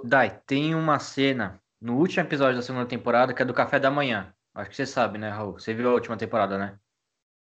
Dai, 0.04 0.40
tem 0.46 0.76
uma 0.76 1.00
cena 1.00 1.60
no 1.82 1.98
último 1.98 2.22
episódio 2.22 2.58
da 2.58 2.62
segunda 2.62 2.86
temporada 2.86 3.34
que 3.34 3.42
é 3.42 3.46
do 3.46 3.54
café 3.54 3.80
da 3.80 3.90
manhã. 3.90 4.32
Acho 4.58 4.70
que 4.72 4.76
você 4.76 4.86
sabe, 4.88 5.18
né, 5.20 5.30
Raul? 5.30 5.54
Você 5.54 5.74
viu 5.74 5.90
a 5.90 5.94
última 5.94 6.18
temporada, 6.18 6.58
né? 6.58 6.80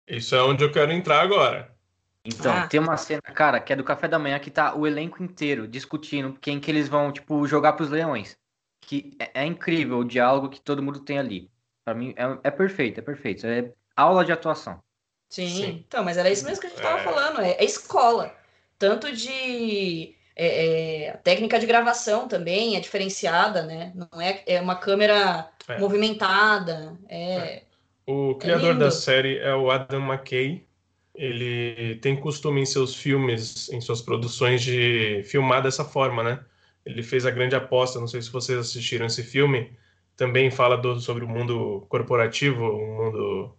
Isso 0.08 0.34
é 0.34 0.42
onde 0.42 0.64
eu 0.64 0.72
quero 0.72 0.92
entrar 0.92 1.22
agora. 1.22 1.76
Então, 2.24 2.54
Ah. 2.54 2.68
tem 2.68 2.80
uma 2.80 2.96
cena, 2.98 3.22
cara, 3.22 3.60
que 3.60 3.74
é 3.74 3.76
do 3.76 3.84
café 3.84 4.08
da 4.08 4.18
manhã 4.18 4.40
que 4.40 4.50
tá 4.50 4.76
o 4.76 4.88
elenco 4.88 5.22
inteiro 5.22 5.68
discutindo 5.68 6.38
quem 6.40 6.60
que 6.60 6.72
eles 6.72 6.88
vão, 6.88 7.12
tipo, 7.12 7.46
jogar 7.48 7.74
pros 7.74 7.90
leões. 7.90 8.38
Que 8.80 9.16
é, 9.20 9.42
é 9.42 9.46
incrível 9.46 10.00
o 10.00 10.06
diálogo 10.06 10.50
que 10.50 10.62
todo 10.62 10.82
mundo 10.82 11.02
tem 11.02 11.20
ali. 11.20 11.50
Pra 11.84 11.94
mim, 11.94 12.14
é, 12.16 12.48
é 12.48 12.52
perfeito, 12.52 13.00
é 13.00 13.04
perfeito. 13.04 13.46
É 13.46 13.74
aula 13.96 14.24
de 14.24 14.32
atuação. 14.32 14.82
Sim. 15.30 15.48
Sim. 15.50 15.86
Então, 15.88 16.04
mas 16.04 16.18
era 16.18 16.30
isso 16.30 16.46
mesmo 16.46 16.62
que 16.62 16.68
a 16.68 16.70
gente 16.70 16.82
tava 16.82 17.00
É. 17.00 17.04
falando, 17.04 17.42
é, 17.42 17.52
é 17.52 17.66
escola. 17.66 18.36
Tanto 18.78 19.12
de 19.16 20.16
é, 20.46 21.04
é, 21.06 21.10
a 21.12 21.18
técnica 21.18 21.60
de 21.60 21.66
gravação 21.66 22.28
também 22.28 22.76
é 22.76 22.80
diferenciada, 22.80 23.64
né? 23.64 23.92
Não 23.96 24.22
é, 24.22 24.44
é 24.48 24.62
uma 24.62 24.76
câmera 24.76 25.50
É. 25.68 25.78
movimentada. 25.78 26.98
É, 27.10 27.64
O 28.08 28.36
criador 28.36 28.74
lindo. 28.74 28.80
da 28.86 28.92
série 28.92 29.38
é 29.40 29.54
o 29.56 29.70
Adam 29.70 30.02
McKay. 30.12 30.66
Ele 31.14 31.96
tem 32.02 32.16
costume 32.16 32.62
em 32.62 32.66
seus 32.66 32.96
filmes, 32.96 33.70
em 33.70 33.82
suas 33.82 34.02
produções, 34.02 34.62
de 34.62 35.22
filmar 35.26 35.62
dessa 35.62 35.84
forma, 35.86 36.24
né? 36.24 36.40
Ele 36.86 37.04
fez 37.04 37.26
A 37.26 37.32
Grande 37.32 37.56
Aposta, 37.56 38.00
não 38.00 38.08
sei 38.08 38.22
se 38.22 38.32
vocês 38.32 38.58
assistiram 38.58 39.06
esse 39.06 39.22
filme. 39.24 39.72
Também 40.16 40.50
fala 40.50 40.78
do- 40.78 41.00
sobre 41.00 41.24
o 41.24 41.28
mundo 41.30 41.86
corporativo, 41.90 42.64
um 42.66 42.96
mundo. 42.96 43.56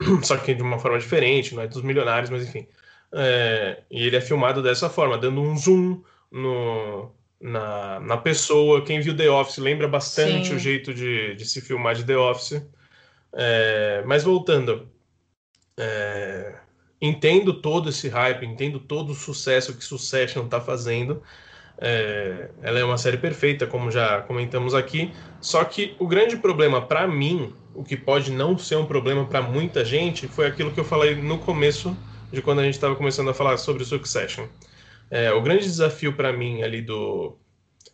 Só 0.24 0.36
que 0.36 0.54
de 0.54 0.62
uma 0.62 0.78
forma 0.78 0.98
diferente, 0.98 1.54
não 1.54 1.62
é 1.62 1.68
dos 1.68 1.82
milionários, 1.82 2.30
mas 2.30 2.42
enfim. 2.46 2.66
É, 3.12 3.82
e 3.90 4.06
ele 4.06 4.16
é 4.16 4.20
filmado 4.20 4.62
dessa 4.62 4.90
forma, 4.90 5.16
dando 5.16 5.40
um 5.40 5.56
zoom 5.56 6.02
no, 6.30 7.10
na, 7.40 8.00
na 8.00 8.16
pessoa. 8.16 8.84
Quem 8.84 9.00
viu 9.00 9.16
The 9.16 9.30
Office 9.30 9.58
lembra 9.58 9.88
bastante 9.88 10.48
Sim. 10.48 10.56
o 10.56 10.58
jeito 10.58 10.92
de, 10.92 11.34
de 11.34 11.44
se 11.44 11.60
filmar 11.60 11.94
de 11.94 12.04
The 12.04 12.16
Office. 12.16 12.62
É, 13.32 14.02
mas 14.06 14.24
voltando, 14.24 14.88
é, 15.76 16.54
entendo 17.00 17.54
todo 17.54 17.88
esse 17.88 18.08
hype, 18.08 18.44
entendo 18.44 18.80
todo 18.80 19.10
o 19.10 19.14
sucesso 19.14 19.76
que 19.76 19.84
Succession 19.84 20.44
está 20.44 20.60
fazendo. 20.60 21.22
É, 21.80 22.50
ela 22.60 22.80
é 22.80 22.84
uma 22.84 22.98
série 22.98 23.18
perfeita, 23.18 23.66
como 23.66 23.90
já 23.90 24.20
comentamos 24.22 24.74
aqui. 24.74 25.12
Só 25.40 25.64
que 25.64 25.94
o 25.98 26.06
grande 26.06 26.36
problema 26.36 26.82
para 26.82 27.06
mim, 27.06 27.52
o 27.74 27.84
que 27.84 27.96
pode 27.96 28.32
não 28.32 28.58
ser 28.58 28.76
um 28.76 28.84
problema 28.84 29.24
para 29.24 29.40
muita 29.40 29.84
gente, 29.84 30.26
foi 30.26 30.46
aquilo 30.46 30.72
que 30.72 30.80
eu 30.80 30.84
falei 30.84 31.14
no 31.14 31.38
começo 31.38 31.96
de 32.32 32.42
quando 32.42 32.60
a 32.60 32.64
gente 32.64 32.74
estava 32.74 32.96
começando 32.96 33.30
a 33.30 33.34
falar 33.34 33.56
sobre 33.56 33.84
Succession. 33.84 34.46
É, 35.10 35.32
o 35.32 35.40
grande 35.40 35.64
desafio 35.64 36.14
para 36.14 36.32
mim 36.32 36.62
ali 36.62 36.82
do 36.82 37.36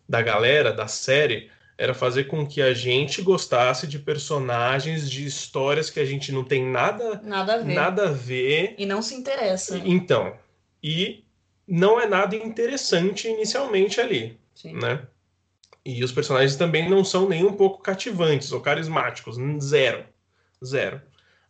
da 0.07 0.21
galera 0.21 0.71
da 0.71 0.87
série 0.87 1.49
era 1.77 1.93
fazer 1.93 2.25
com 2.25 2.45
que 2.45 2.61
a 2.61 2.73
gente 2.73 3.21
gostasse 3.21 3.87
de 3.87 3.99
personagens, 3.99 5.09
de 5.09 5.25
histórias 5.25 5.89
que 5.89 5.99
a 5.99 6.05
gente 6.05 6.31
não 6.31 6.43
tem 6.43 6.63
nada 6.63 7.21
nada 7.23 7.55
a 7.55 7.57
ver. 7.57 7.73
nada 7.73 8.09
a 8.09 8.11
ver. 8.11 8.75
E 8.77 8.85
não 8.85 9.01
se 9.01 9.15
interessa. 9.15 9.81
Então, 9.83 10.37
e 10.81 11.25
não 11.67 11.99
é 11.99 12.05
nada 12.05 12.35
interessante 12.35 13.27
inicialmente 13.27 13.99
ali, 13.99 14.39
Sim. 14.53 14.73
né? 14.73 15.01
E 15.83 16.03
os 16.03 16.11
personagens 16.11 16.55
também 16.55 16.89
não 16.89 17.03
são 17.03 17.27
nem 17.27 17.43
um 17.45 17.53
pouco 17.53 17.81
cativantes 17.81 18.51
ou 18.51 18.61
carismáticos, 18.61 19.37
zero, 19.61 20.05
zero. 20.63 21.01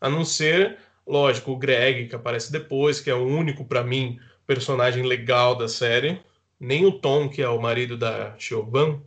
A 0.02 0.10
não 0.10 0.26
ser, 0.26 0.78
lógico, 1.08 1.52
o 1.52 1.58
Greg 1.58 2.08
que 2.08 2.16
aparece 2.16 2.52
depois, 2.52 3.00
que 3.00 3.10
é 3.10 3.16
o 3.16 3.26
único 3.26 3.66
para 3.66 3.84
mim 3.84 4.20
personagem 4.48 5.04
legal 5.04 5.56
da 5.56 5.68
série. 5.68 6.22
Nem 6.60 6.86
o 6.86 6.92
Tom, 6.92 7.28
que 7.30 7.42
é 7.42 7.50
o 7.50 7.62
marido 7.62 7.98
da 7.98 8.36
Siobhan, 8.40 9.02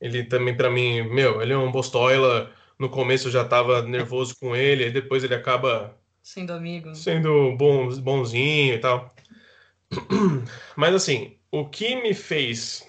ele 0.00 0.24
também 0.24 0.56
para 0.56 0.70
mim, 0.70 1.02
meu, 1.02 1.40
ele 1.40 1.52
é 1.52 1.56
um 1.58 1.70
bostoila. 1.70 2.50
No 2.78 2.88
começo 2.90 3.28
eu 3.28 3.32
já 3.32 3.44
tava 3.44 3.82
nervoso 3.82 4.34
com 4.40 4.54
ele, 4.56 4.84
aí 4.84 4.90
depois 4.90 5.22
ele 5.24 5.34
acaba 5.34 5.96
Sendo 6.22 6.52
amigo. 6.52 6.94
sendo 6.94 7.54
bom, 7.56 7.88
bonzinho 8.00 8.74
e 8.74 8.78
tal. 8.78 9.14
Mas 10.76 10.94
assim, 10.94 11.36
o 11.50 11.66
que 11.68 11.94
me 11.96 12.12
fez. 12.14 12.84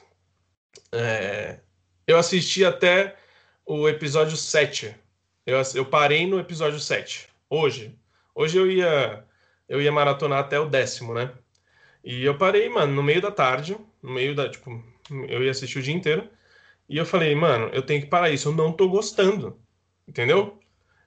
é, 0.91 1.59
eu 2.07 2.17
assisti 2.17 2.63
até 2.65 3.15
o 3.65 3.87
episódio 3.89 4.37
7. 4.37 4.95
Eu, 5.45 5.61
eu 5.75 5.85
parei 5.85 6.25
no 6.25 6.39
episódio 6.39 6.79
7. 6.79 7.27
Hoje. 7.49 7.95
Hoje 8.35 8.57
eu 8.57 8.69
ia. 8.69 9.25
Eu 9.67 9.81
ia 9.81 9.91
maratonar 9.91 10.39
até 10.39 10.59
o 10.59 10.69
décimo, 10.69 11.13
né? 11.13 11.31
E 12.03 12.23
eu 12.23 12.37
parei, 12.37 12.69
mano, 12.69 12.93
no 12.93 13.01
meio 13.01 13.21
da 13.21 13.31
tarde. 13.31 13.77
No 14.03 14.11
meio 14.11 14.35
da. 14.35 14.49
Tipo, 14.49 14.83
eu 15.09 15.43
ia 15.43 15.51
assistir 15.51 15.79
o 15.79 15.81
dia 15.81 15.95
inteiro. 15.95 16.29
E 16.87 16.97
eu 16.97 17.05
falei, 17.05 17.33
mano, 17.33 17.69
eu 17.73 17.81
tenho 17.81 18.01
que 18.01 18.07
parar 18.07 18.29
isso. 18.29 18.49
Eu 18.49 18.53
não 18.53 18.71
tô 18.71 18.87
gostando. 18.89 19.59
Entendeu? 20.07 20.59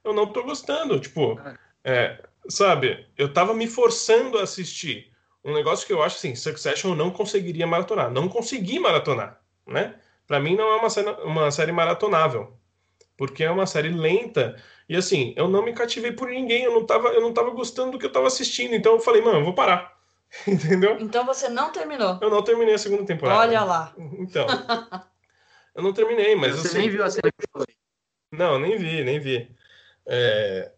Eu 0.02 0.12
não 0.12 0.26
tô 0.26 0.42
gostando. 0.42 0.98
Tipo, 0.98 1.38
é, 1.84 2.20
sabe, 2.48 3.06
eu 3.16 3.32
tava 3.32 3.54
me 3.54 3.66
forçando 3.68 4.38
a 4.38 4.42
assistir 4.42 5.12
um 5.44 5.54
negócio 5.54 5.86
que 5.86 5.92
eu 5.92 6.02
acho 6.02 6.16
assim, 6.16 6.34
Succession 6.34 6.90
eu 6.90 6.96
não 6.96 7.10
conseguiria 7.10 7.66
maratonar. 7.66 8.10
Não 8.10 8.28
consegui 8.28 8.78
maratonar, 8.78 9.40
né? 9.66 9.94
Pra 10.26 10.40
mim 10.40 10.56
não 10.56 10.68
é 10.72 10.76
uma 10.76 10.90
série, 10.90 11.10
uma 11.22 11.50
série 11.50 11.72
maratonável. 11.72 12.57
Porque 13.18 13.44
é 13.44 13.50
uma 13.50 13.66
série 13.66 13.90
lenta. 13.90 14.56
E 14.88 14.96
assim, 14.96 15.34
eu 15.36 15.48
não 15.48 15.62
me 15.64 15.74
cativei 15.74 16.12
por 16.12 16.28
ninguém. 16.28 16.62
Eu 16.64 16.72
não 16.72 16.86
tava, 16.86 17.08
eu 17.10 17.20
não 17.20 17.34
tava 17.34 17.50
gostando 17.50 17.92
do 17.92 17.98
que 17.98 18.06
eu 18.06 18.12
tava 18.12 18.28
assistindo. 18.28 18.74
Então 18.74 18.94
eu 18.94 19.00
falei, 19.00 19.20
mano, 19.22 19.40
eu 19.40 19.44
vou 19.44 19.54
parar. 19.54 19.98
Entendeu? 20.48 20.96
Então 21.00 21.26
você 21.26 21.48
não 21.50 21.72
terminou. 21.72 22.18
Eu 22.22 22.30
não 22.30 22.42
terminei 22.42 22.74
a 22.74 22.78
segunda 22.78 23.04
temporada. 23.04 23.40
Olha 23.40 23.64
lá. 23.64 23.94
Então. 24.20 24.46
eu 25.74 25.82
não 25.82 25.92
terminei, 25.92 26.34
mas 26.36 26.56
Você 26.56 26.68
assim. 26.68 26.78
nem 26.78 26.90
viu 26.90 27.04
a 27.04 27.10
cena 27.10 27.30
que 27.32 27.44
eu 27.44 27.48
falei. 27.52 27.76
Não, 28.32 28.58
nem 28.58 28.76
vi, 28.78 29.04
nem 29.04 29.18
vi. 29.20 29.54
É, 30.06 30.72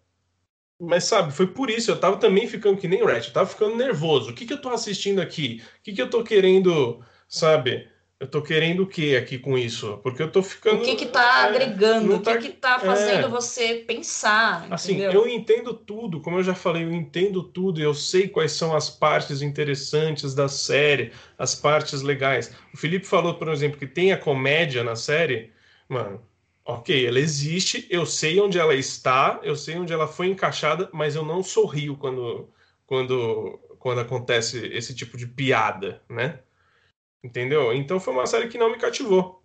Mas 0.81 1.05
sabe, 1.05 1.33
foi 1.33 1.47
por 1.49 1.71
isso, 1.71 1.91
eu 1.91 2.01
tava 2.01 2.17
também 2.19 2.49
ficando 2.49 2.79
que 2.81 2.89
nem 2.89 3.03
o 3.03 3.07
Ratchet, 3.07 3.29
eu 3.29 3.35
tava 3.35 3.49
ficando 3.51 3.77
nervoso. 3.77 4.31
O 4.31 4.35
que 4.35 4.47
que 4.47 4.53
eu 4.55 4.61
tô 4.63 4.71
assistindo 4.71 5.21
aqui? 5.21 5.63
O 5.81 5.83
que 5.83 5.93
que 5.93 6.03
eu 6.03 6.11
tô 6.11 6.25
querendo, 6.25 7.05
sabe, 7.29 7.90
Eu 8.21 8.29
tô 8.29 8.43
querendo 8.43 8.83
o 8.83 8.87
que 8.87 9.17
aqui 9.17 9.39
com 9.39 9.57
isso? 9.57 9.99
Porque 10.03 10.23
eu 10.23 10.31
tô 10.31 10.43
ficando. 10.43 10.83
O 10.83 10.85
que 10.85 10.95
que 10.95 11.07
tá 11.07 11.47
é, 11.47 11.49
agregando? 11.49 12.17
O 12.17 12.19
que 12.19 12.25
tá- 12.27 12.37
que 12.37 12.49
tá 12.51 12.79
fazendo 12.79 13.25
é. 13.25 13.29
você 13.31 13.77
pensar? 13.77 14.67
Assim, 14.71 14.93
entendeu? 14.93 15.13
eu 15.13 15.27
entendo 15.27 15.73
tudo, 15.73 16.21
como 16.21 16.37
eu 16.37 16.43
já 16.43 16.55
falei, 16.55 16.85
eu 16.85 16.93
entendo 16.93 17.43
tudo, 17.43 17.81
eu 17.81 17.95
sei 17.95 18.29
quais 18.29 18.53
são 18.53 18.77
as 18.77 18.91
partes 18.91 19.41
interessantes 19.41 20.35
da 20.35 20.49
série, 20.49 21.13
as 21.39 21.55
partes 21.55 22.03
legais. 22.03 22.55
O 22.75 22.77
Felipe 22.77 23.07
falou, 23.07 23.35
por 23.35 23.49
exemplo, 23.49 23.79
que 23.79 23.87
tem 23.87 24.13
a 24.13 24.19
comédia 24.19 24.85
na 24.85 24.97
série. 24.97 25.51
Mano, 25.89 26.21
ok, 26.63 27.07
ela 27.07 27.19
existe, 27.19 27.87
eu 27.89 28.05
sei 28.05 28.39
onde 28.39 28.59
ela 28.59 28.75
está, 28.75 29.41
eu 29.43 29.57
sei 29.57 29.79
onde 29.79 29.95
ela 29.95 30.07
foi 30.07 30.27
encaixada, 30.27 30.91
mas 30.93 31.17
eu 31.17 31.25
não 31.25 31.43
sorrio 31.43 31.97
quando, 31.97 32.51
quando, 32.85 33.59
quando 33.79 34.01
acontece 34.03 34.59
esse 34.67 34.95
tipo 34.95 35.17
de 35.17 35.27
piada, 35.27 36.03
né? 36.07 36.41
Entendeu? 37.23 37.73
Então 37.73 38.01
foi 38.01 38.15
uma 38.15 38.27
série 38.27 38.49
que 38.49 38.59
não 38.59 38.71
me 38.71 38.79
cativou. 38.79 39.43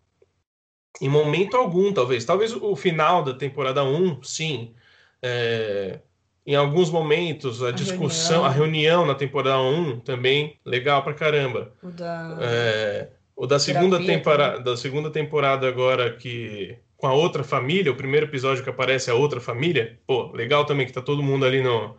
Em 1.02 1.10
momento 1.10 1.58
algum, 1.58 1.92
talvez. 1.92 2.24
Talvez 2.24 2.54
o 2.54 2.76
final 2.76 3.24
da 3.24 3.34
temporada 3.34 3.84
1, 3.84 4.24
sim. 4.24 4.74
É, 5.22 6.00
em 6.46 6.56
alguns 6.56 6.90
momentos, 6.90 7.64
a, 7.64 7.72
discussão, 7.72 8.44
reunião. 8.44 8.46
a 8.46 8.50
reunião 8.50 9.06
na 9.06 9.16
temporada 9.16 9.60
1 9.60 10.00
também, 10.02 10.60
legal 10.64 11.04
pra 11.04 11.14
caramba. 11.14 11.74
O 11.84 11.90
da... 11.90 12.38
É, 12.42 13.10
o 13.36 13.46
da 13.46 13.60
segunda, 13.60 13.98
temporada, 14.04 14.60
da 14.62 14.78
segunda 14.78 15.10
temporada 15.10 15.68
agora 15.68 16.16
que 16.16 16.78
com 16.96 17.08
a 17.08 17.14
outra 17.14 17.44
família, 17.44 17.92
o 17.92 17.96
primeiro 17.96 18.26
episódio 18.26 18.64
que 18.64 18.70
aparece 18.70 19.12
a 19.12 19.16
outra 19.16 19.42
família, 19.42 20.00
pô, 20.08 20.32
legal 20.32 20.66
também 20.66 20.86
que 20.86 20.94
tá 20.94 21.02
todo 21.02 21.22
mundo 21.22 21.46
ali 21.46 21.62
no, 21.62 21.98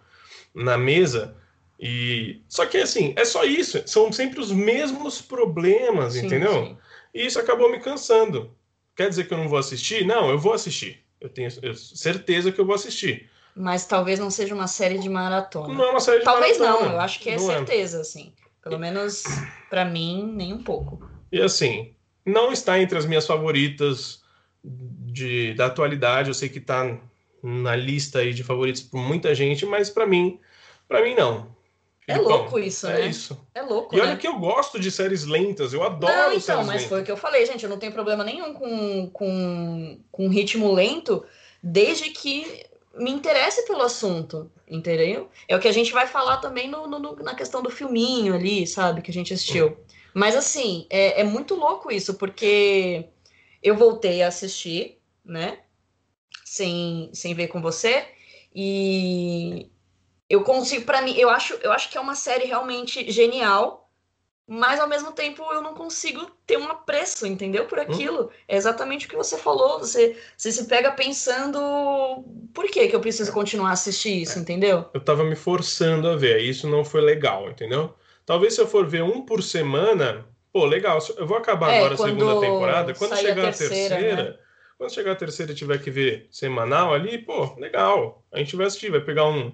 na 0.54 0.78
mesa. 0.78 1.36
E 1.78 2.40
só 2.48 2.64
que 2.66 2.78
assim, 2.78 3.12
é 3.16 3.24
só 3.24 3.44
isso, 3.44 3.82
são 3.86 4.10
sempre 4.10 4.40
os 4.40 4.50
mesmos 4.50 5.20
problemas, 5.20 6.14
Sim, 6.14 6.26
entendeu? 6.26 6.66
sim. 6.66 6.78
E 7.14 7.26
isso 7.26 7.38
acabou 7.38 7.70
me 7.70 7.78
cansando. 7.80 8.50
Quer 8.94 9.08
dizer 9.10 9.28
que 9.28 9.34
eu 9.34 9.38
não 9.38 9.48
vou 9.48 9.58
assistir? 9.58 10.06
Não, 10.06 10.30
eu 10.30 10.38
vou 10.38 10.52
assistir. 10.54 11.04
Eu 11.20 11.28
tenho 11.28 11.50
certeza 11.74 12.50
que 12.52 12.60
eu 12.60 12.64
vou 12.66 12.74
assistir. 12.74 13.30
Mas 13.54 13.86
talvez 13.86 14.18
não 14.18 14.30
seja 14.30 14.54
uma 14.54 14.66
série 14.66 14.98
de 14.98 15.08
maratona. 15.08 15.72
Não 15.72 15.84
é 15.84 15.90
uma 15.90 16.00
série 16.00 16.18
de 16.18 16.24
Talvez 16.24 16.58
maratona. 16.58 16.86
não, 16.88 16.94
eu 16.94 17.00
acho 17.00 17.20
que 17.20 17.30
é 17.30 17.36
Não 17.36 17.46
certeza, 17.46 18.00
assim. 18.00 18.32
Pelo 18.62 18.78
menos 18.78 19.24
pra 19.70 19.84
mim, 19.84 20.30
nem 20.34 20.52
um 20.52 20.62
pouco. 20.62 21.08
E 21.32 21.40
assim, 21.40 21.94
não 22.24 22.52
está 22.52 22.78
entre 22.80 22.98
as 22.98 23.06
minhas 23.06 23.26
favoritas 23.26 24.22
de, 24.62 25.54
da 25.54 25.66
atualidade. 25.66 26.28
Eu 26.28 26.34
sei 26.34 26.48
que 26.48 26.58
está 26.58 26.98
na 27.42 27.76
lista 27.76 28.18
aí 28.18 28.34
de 28.34 28.42
favoritos 28.42 28.82
por 28.82 28.98
muita 29.00 29.34
gente, 29.34 29.64
mas 29.64 29.88
para 29.88 30.06
mim, 30.06 30.38
para 30.88 31.02
mim 31.02 31.14
não. 31.14 31.55
É 32.06 32.14
Filipão, 32.14 32.36
louco 32.38 32.58
isso, 32.58 32.86
é 32.86 32.92
né? 33.00 33.06
isso. 33.08 33.46
É 33.54 33.62
louco, 33.62 33.96
E 33.96 34.00
olha 34.00 34.10
né? 34.12 34.16
que 34.16 34.28
eu 34.28 34.38
gosto 34.38 34.78
de 34.78 34.90
séries 34.90 35.24
lentas, 35.24 35.72
eu 35.72 35.82
adoro 35.82 36.12
Não, 36.12 36.28
então, 36.28 36.40
séries 36.40 36.66
mas 36.66 36.76
lentas. 36.76 36.88
foi 36.88 37.00
o 37.02 37.04
que 37.04 37.10
eu 37.10 37.16
falei, 37.16 37.44
gente. 37.46 37.64
Eu 37.64 37.70
não 37.70 37.78
tenho 37.78 37.92
problema 37.92 38.22
nenhum 38.22 38.52
com, 38.54 39.10
com, 39.10 40.00
com 40.12 40.28
ritmo 40.28 40.72
lento, 40.72 41.24
desde 41.62 42.10
que 42.10 42.64
me 42.94 43.10
interesse 43.10 43.66
pelo 43.66 43.82
assunto, 43.82 44.50
entendeu? 44.68 45.28
É 45.48 45.56
o 45.56 45.60
que 45.60 45.68
a 45.68 45.72
gente 45.72 45.92
vai 45.92 46.06
falar 46.06 46.36
também 46.38 46.68
no, 46.70 46.86
no- 46.86 47.16
na 47.16 47.34
questão 47.34 47.60
do 47.62 47.70
filminho 47.70 48.34
ali, 48.34 48.66
sabe? 48.66 49.02
Que 49.02 49.10
a 49.10 49.14
gente 49.14 49.34
assistiu. 49.34 49.76
Mas 50.14 50.36
assim, 50.36 50.86
é, 50.88 51.20
é 51.20 51.24
muito 51.24 51.54
louco 51.56 51.90
isso, 51.92 52.14
porque 52.14 53.06
eu 53.62 53.74
voltei 53.76 54.22
a 54.22 54.28
assistir, 54.28 54.98
né? 55.24 55.58
Sem, 56.44 57.10
sem 57.12 57.34
ver 57.34 57.48
com 57.48 57.60
você. 57.60 58.06
E 58.54 59.68
eu 60.28 60.42
consigo, 60.42 60.84
pra 60.84 61.02
mim, 61.02 61.14
eu 61.16 61.30
acho, 61.30 61.54
eu 61.62 61.72
acho 61.72 61.90
que 61.90 61.96
é 61.96 62.00
uma 62.00 62.14
série 62.14 62.44
realmente 62.46 63.10
genial, 63.10 63.86
mas 64.46 64.78
ao 64.78 64.88
mesmo 64.88 65.10
tempo 65.12 65.42
eu 65.52 65.60
não 65.60 65.74
consigo 65.74 66.30
ter 66.46 66.56
um 66.56 66.68
apreço, 66.68 67.26
entendeu? 67.26 67.66
Por 67.66 67.80
aquilo. 67.80 68.30
É 68.46 68.56
exatamente 68.56 69.06
o 69.06 69.08
que 69.08 69.16
você 69.16 69.36
falou. 69.36 69.80
Você, 69.80 70.16
você 70.36 70.52
se 70.52 70.66
pega 70.66 70.92
pensando 70.92 72.24
por 72.54 72.66
que, 72.66 72.86
que 72.86 72.94
eu 72.94 73.00
preciso 73.00 73.32
continuar 73.32 73.70
a 73.70 73.72
assistir 73.72 74.22
isso, 74.22 74.38
entendeu? 74.38 74.88
Eu 74.94 75.00
tava 75.00 75.24
me 75.24 75.34
forçando 75.34 76.08
a 76.08 76.16
ver, 76.16 76.40
isso 76.40 76.68
não 76.68 76.84
foi 76.84 77.00
legal, 77.00 77.50
entendeu? 77.50 77.92
Talvez 78.24 78.54
se 78.54 78.60
eu 78.60 78.68
for 78.68 78.86
ver 78.86 79.02
um 79.02 79.22
por 79.22 79.42
semana, 79.42 80.24
pô, 80.52 80.64
legal. 80.64 80.98
Eu 81.16 81.26
vou 81.26 81.36
acabar 81.36 81.72
É, 81.72 81.78
agora 81.78 81.94
a 81.94 81.98
segunda 81.98 82.40
temporada. 82.40 82.94
Quando 82.94 83.10
sair 83.10 83.18
a 83.18 83.28
chegar 83.28 83.42
a 83.42 83.52
terceira, 83.52 83.96
terceira, 83.96 84.22
né? 84.22 84.38
quando 84.78 84.92
chegar 84.92 85.12
a 85.12 85.16
terceira 85.16 85.52
e 85.52 85.56
tiver 85.56 85.82
que 85.82 85.90
ver 85.90 86.28
semanal 86.30 86.94
ali, 86.94 87.18
pô, 87.18 87.54
legal. 87.58 88.24
A 88.30 88.38
gente 88.38 88.54
vai 88.54 88.66
assistir, 88.66 88.90
vai 88.90 89.00
pegar 89.00 89.26
um 89.26 89.52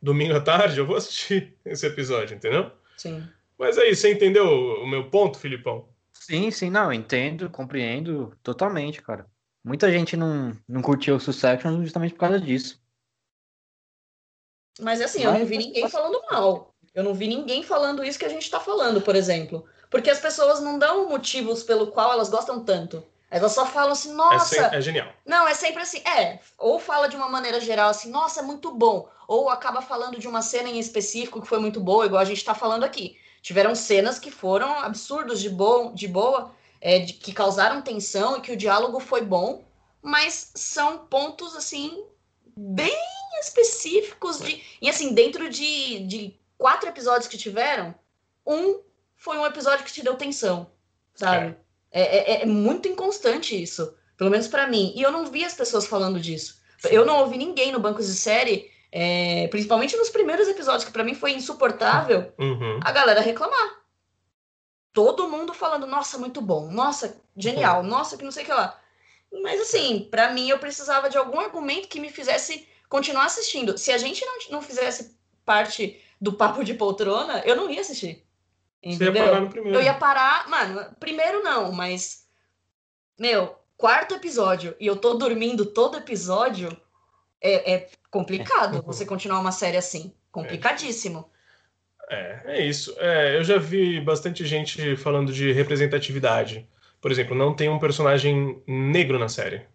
domingo 0.00 0.34
à 0.36 0.40
tarde, 0.40 0.78
eu 0.78 0.86
vou 0.86 0.96
assistir 0.96 1.56
esse 1.64 1.86
episódio, 1.86 2.36
entendeu? 2.36 2.70
Sim. 2.96 3.26
Mas 3.58 3.76
aí, 3.78 3.94
você 3.94 4.12
entendeu 4.12 4.46
o 4.46 4.86
meu 4.86 5.10
ponto, 5.10 5.38
Filipão? 5.38 5.88
Sim, 6.12 6.50
sim, 6.50 6.70
não, 6.70 6.92
entendo, 6.92 7.48
compreendo 7.50 8.36
totalmente, 8.42 9.02
cara. 9.02 9.26
Muita 9.64 9.90
gente 9.90 10.16
não, 10.16 10.56
não 10.68 10.80
curtiu 10.82 11.16
o 11.16 11.20
Succession 11.20 11.82
justamente 11.82 12.12
por 12.14 12.20
causa 12.20 12.40
disso. 12.40 12.80
Mas 14.80 15.00
assim, 15.00 15.22
eu 15.24 15.32
não 15.32 15.40
Mas- 15.40 15.48
vi 15.48 15.58
ninguém 15.58 15.88
falando 15.88 16.20
mal. 16.30 16.74
Eu 16.94 17.02
não 17.04 17.14
vi 17.14 17.28
ninguém 17.28 17.62
falando 17.62 18.04
isso 18.04 18.18
que 18.18 18.24
a 18.24 18.28
gente 18.28 18.50
tá 18.50 18.58
falando, 18.60 19.00
por 19.00 19.14
exemplo. 19.16 19.64
Porque 19.90 20.10
as 20.10 20.20
pessoas 20.20 20.60
não 20.60 20.78
dão 20.78 21.08
motivos 21.08 21.62
pelo 21.62 21.88
qual 21.88 22.12
elas 22.12 22.28
gostam 22.28 22.64
tanto. 22.64 23.04
Elas 23.30 23.52
só 23.52 23.66
falam 23.66 23.92
assim, 23.92 24.10
É, 24.10 24.14
nossa, 24.14 24.54
sem- 24.54 24.78
é 24.78 24.80
genial. 24.80 25.08
Não, 25.26 25.46
é 25.46 25.54
sempre 25.54 25.82
assim. 25.82 25.98
É, 25.98 26.38
ou 26.56 26.78
fala 26.78 27.08
de 27.08 27.16
uma 27.16 27.28
maneira 27.28 27.60
geral 27.60 27.90
assim, 27.90 28.10
nossa, 28.10 28.40
é 28.40 28.42
muito 28.42 28.72
bom. 28.72 29.08
Ou 29.26 29.50
acaba 29.50 29.82
falando 29.82 30.18
de 30.18 30.26
uma 30.26 30.40
cena 30.40 30.68
em 30.70 30.78
específico 30.78 31.40
que 31.42 31.46
foi 31.48 31.58
muito 31.58 31.78
boa, 31.80 32.06
igual 32.06 32.22
a 32.22 32.24
gente 32.24 32.42
tá 32.44 32.54
falando 32.54 32.84
aqui. 32.84 33.18
Tiveram 33.42 33.74
cenas 33.74 34.18
que 34.18 34.30
foram 34.30 34.70
absurdos 34.80 35.40
de, 35.40 35.50
bom, 35.50 35.92
de 35.92 36.08
boa, 36.08 36.50
é, 36.80 37.00
de- 37.00 37.12
que 37.12 37.32
causaram 37.32 37.82
tensão 37.82 38.38
e 38.38 38.40
que 38.40 38.52
o 38.52 38.56
diálogo 38.56 38.98
foi 38.98 39.20
bom, 39.20 39.62
mas 40.00 40.50
são 40.54 40.98
pontos, 41.06 41.54
assim, 41.54 42.02
bem 42.56 42.96
específicos 43.40 44.38
de. 44.40 44.62
E 44.80 44.88
assim, 44.88 45.12
dentro 45.12 45.48
de, 45.50 46.00
de 46.06 46.40
quatro 46.56 46.88
episódios 46.88 47.28
que 47.28 47.36
tiveram, 47.38 47.94
um 48.46 48.80
foi 49.16 49.36
um 49.38 49.46
episódio 49.46 49.84
que 49.84 49.92
te 49.92 50.02
deu 50.02 50.16
tensão, 50.16 50.70
sabe? 51.14 51.48
É, 51.48 51.56
é- 51.92 52.42
é 52.42 52.46
muito 52.46 52.88
inconstante 52.88 53.60
isso. 53.60 53.94
Pelo 54.16 54.30
menos 54.30 54.48
pra 54.48 54.66
mim. 54.66 54.92
E 54.96 55.02
eu 55.02 55.12
não 55.12 55.26
vi 55.26 55.44
as 55.44 55.54
pessoas 55.54 55.86
falando 55.86 56.18
disso. 56.20 56.58
Eu 56.90 57.04
não 57.06 57.18
ouvi 57.20 57.36
ninguém 57.38 57.70
no 57.72 57.80
banco 57.80 58.00
de 58.02 58.12
série, 58.14 58.70
é, 58.92 59.46
principalmente 59.48 59.96
nos 59.96 60.10
primeiros 60.10 60.48
episódios, 60.48 60.84
que 60.84 60.90
pra 60.92 61.04
mim 61.04 61.14
foi 61.14 61.32
insuportável, 61.32 62.32
Uhum. 62.38 62.80
a 62.84 62.90
galera 62.92 63.20
reclamar. 63.20 63.78
Todo 64.92 65.28
mundo 65.28 65.54
falando, 65.54 65.86
nossa, 65.86 66.18
muito 66.18 66.40
bom, 66.40 66.70
nossa, 66.70 67.20
genial, 67.36 67.82
nossa, 67.82 68.16
que 68.16 68.24
não 68.24 68.32
sei 68.32 68.42
o 68.42 68.46
que 68.46 68.52
lá. 68.52 68.78
Mas 69.42 69.60
assim, 69.60 70.08
pra 70.10 70.32
mim 70.32 70.48
eu 70.48 70.58
precisava 70.58 71.08
de 71.10 71.16
algum 71.18 71.38
argumento 71.38 71.86
que 71.88 72.00
me 72.00 72.10
fizesse 72.10 72.66
continuar 72.88 73.26
assistindo. 73.26 73.76
Se 73.78 73.92
a 73.92 73.98
gente 73.98 74.24
não, 74.24 74.38
não 74.50 74.62
fizesse 74.62 75.16
parte 75.44 76.00
do 76.20 76.32
papo 76.32 76.64
de 76.64 76.74
poltrona, 76.74 77.42
eu 77.44 77.54
não 77.54 77.70
ia 77.70 77.80
assistir. 77.82 78.24
Você 78.82 78.90
ia 78.90 78.94
Entendeu? 78.94 79.24
parar 79.24 79.40
no 79.40 79.50
primeiro. 79.50 79.78
Eu 79.78 79.82
ia 79.82 79.94
parar, 79.94 80.48
mano, 80.48 80.86
primeiro 81.00 81.42
não, 81.42 81.72
mas. 81.72 82.26
Meu, 83.18 83.56
quarto 83.76 84.14
episódio 84.14 84.74
e 84.78 84.86
eu 84.86 84.96
tô 84.96 85.14
dormindo 85.14 85.66
todo 85.66 85.98
episódio 85.98 86.76
é, 87.40 87.74
é 87.74 87.88
complicado 88.10 88.82
você 88.86 89.04
continuar 89.04 89.40
uma 89.40 89.52
série 89.52 89.76
assim. 89.76 90.12
Complicadíssimo. 90.30 91.28
É, 92.10 92.42
é 92.44 92.66
isso. 92.66 92.94
É, 92.98 93.36
eu 93.36 93.44
já 93.44 93.58
vi 93.58 94.00
bastante 94.00 94.44
gente 94.46 94.96
falando 94.96 95.32
de 95.32 95.52
representatividade. 95.52 96.68
Por 97.00 97.10
exemplo, 97.10 97.36
não 97.36 97.54
tem 97.54 97.68
um 97.68 97.78
personagem 97.78 98.62
negro 98.66 99.18
na 99.18 99.28
série. 99.28 99.66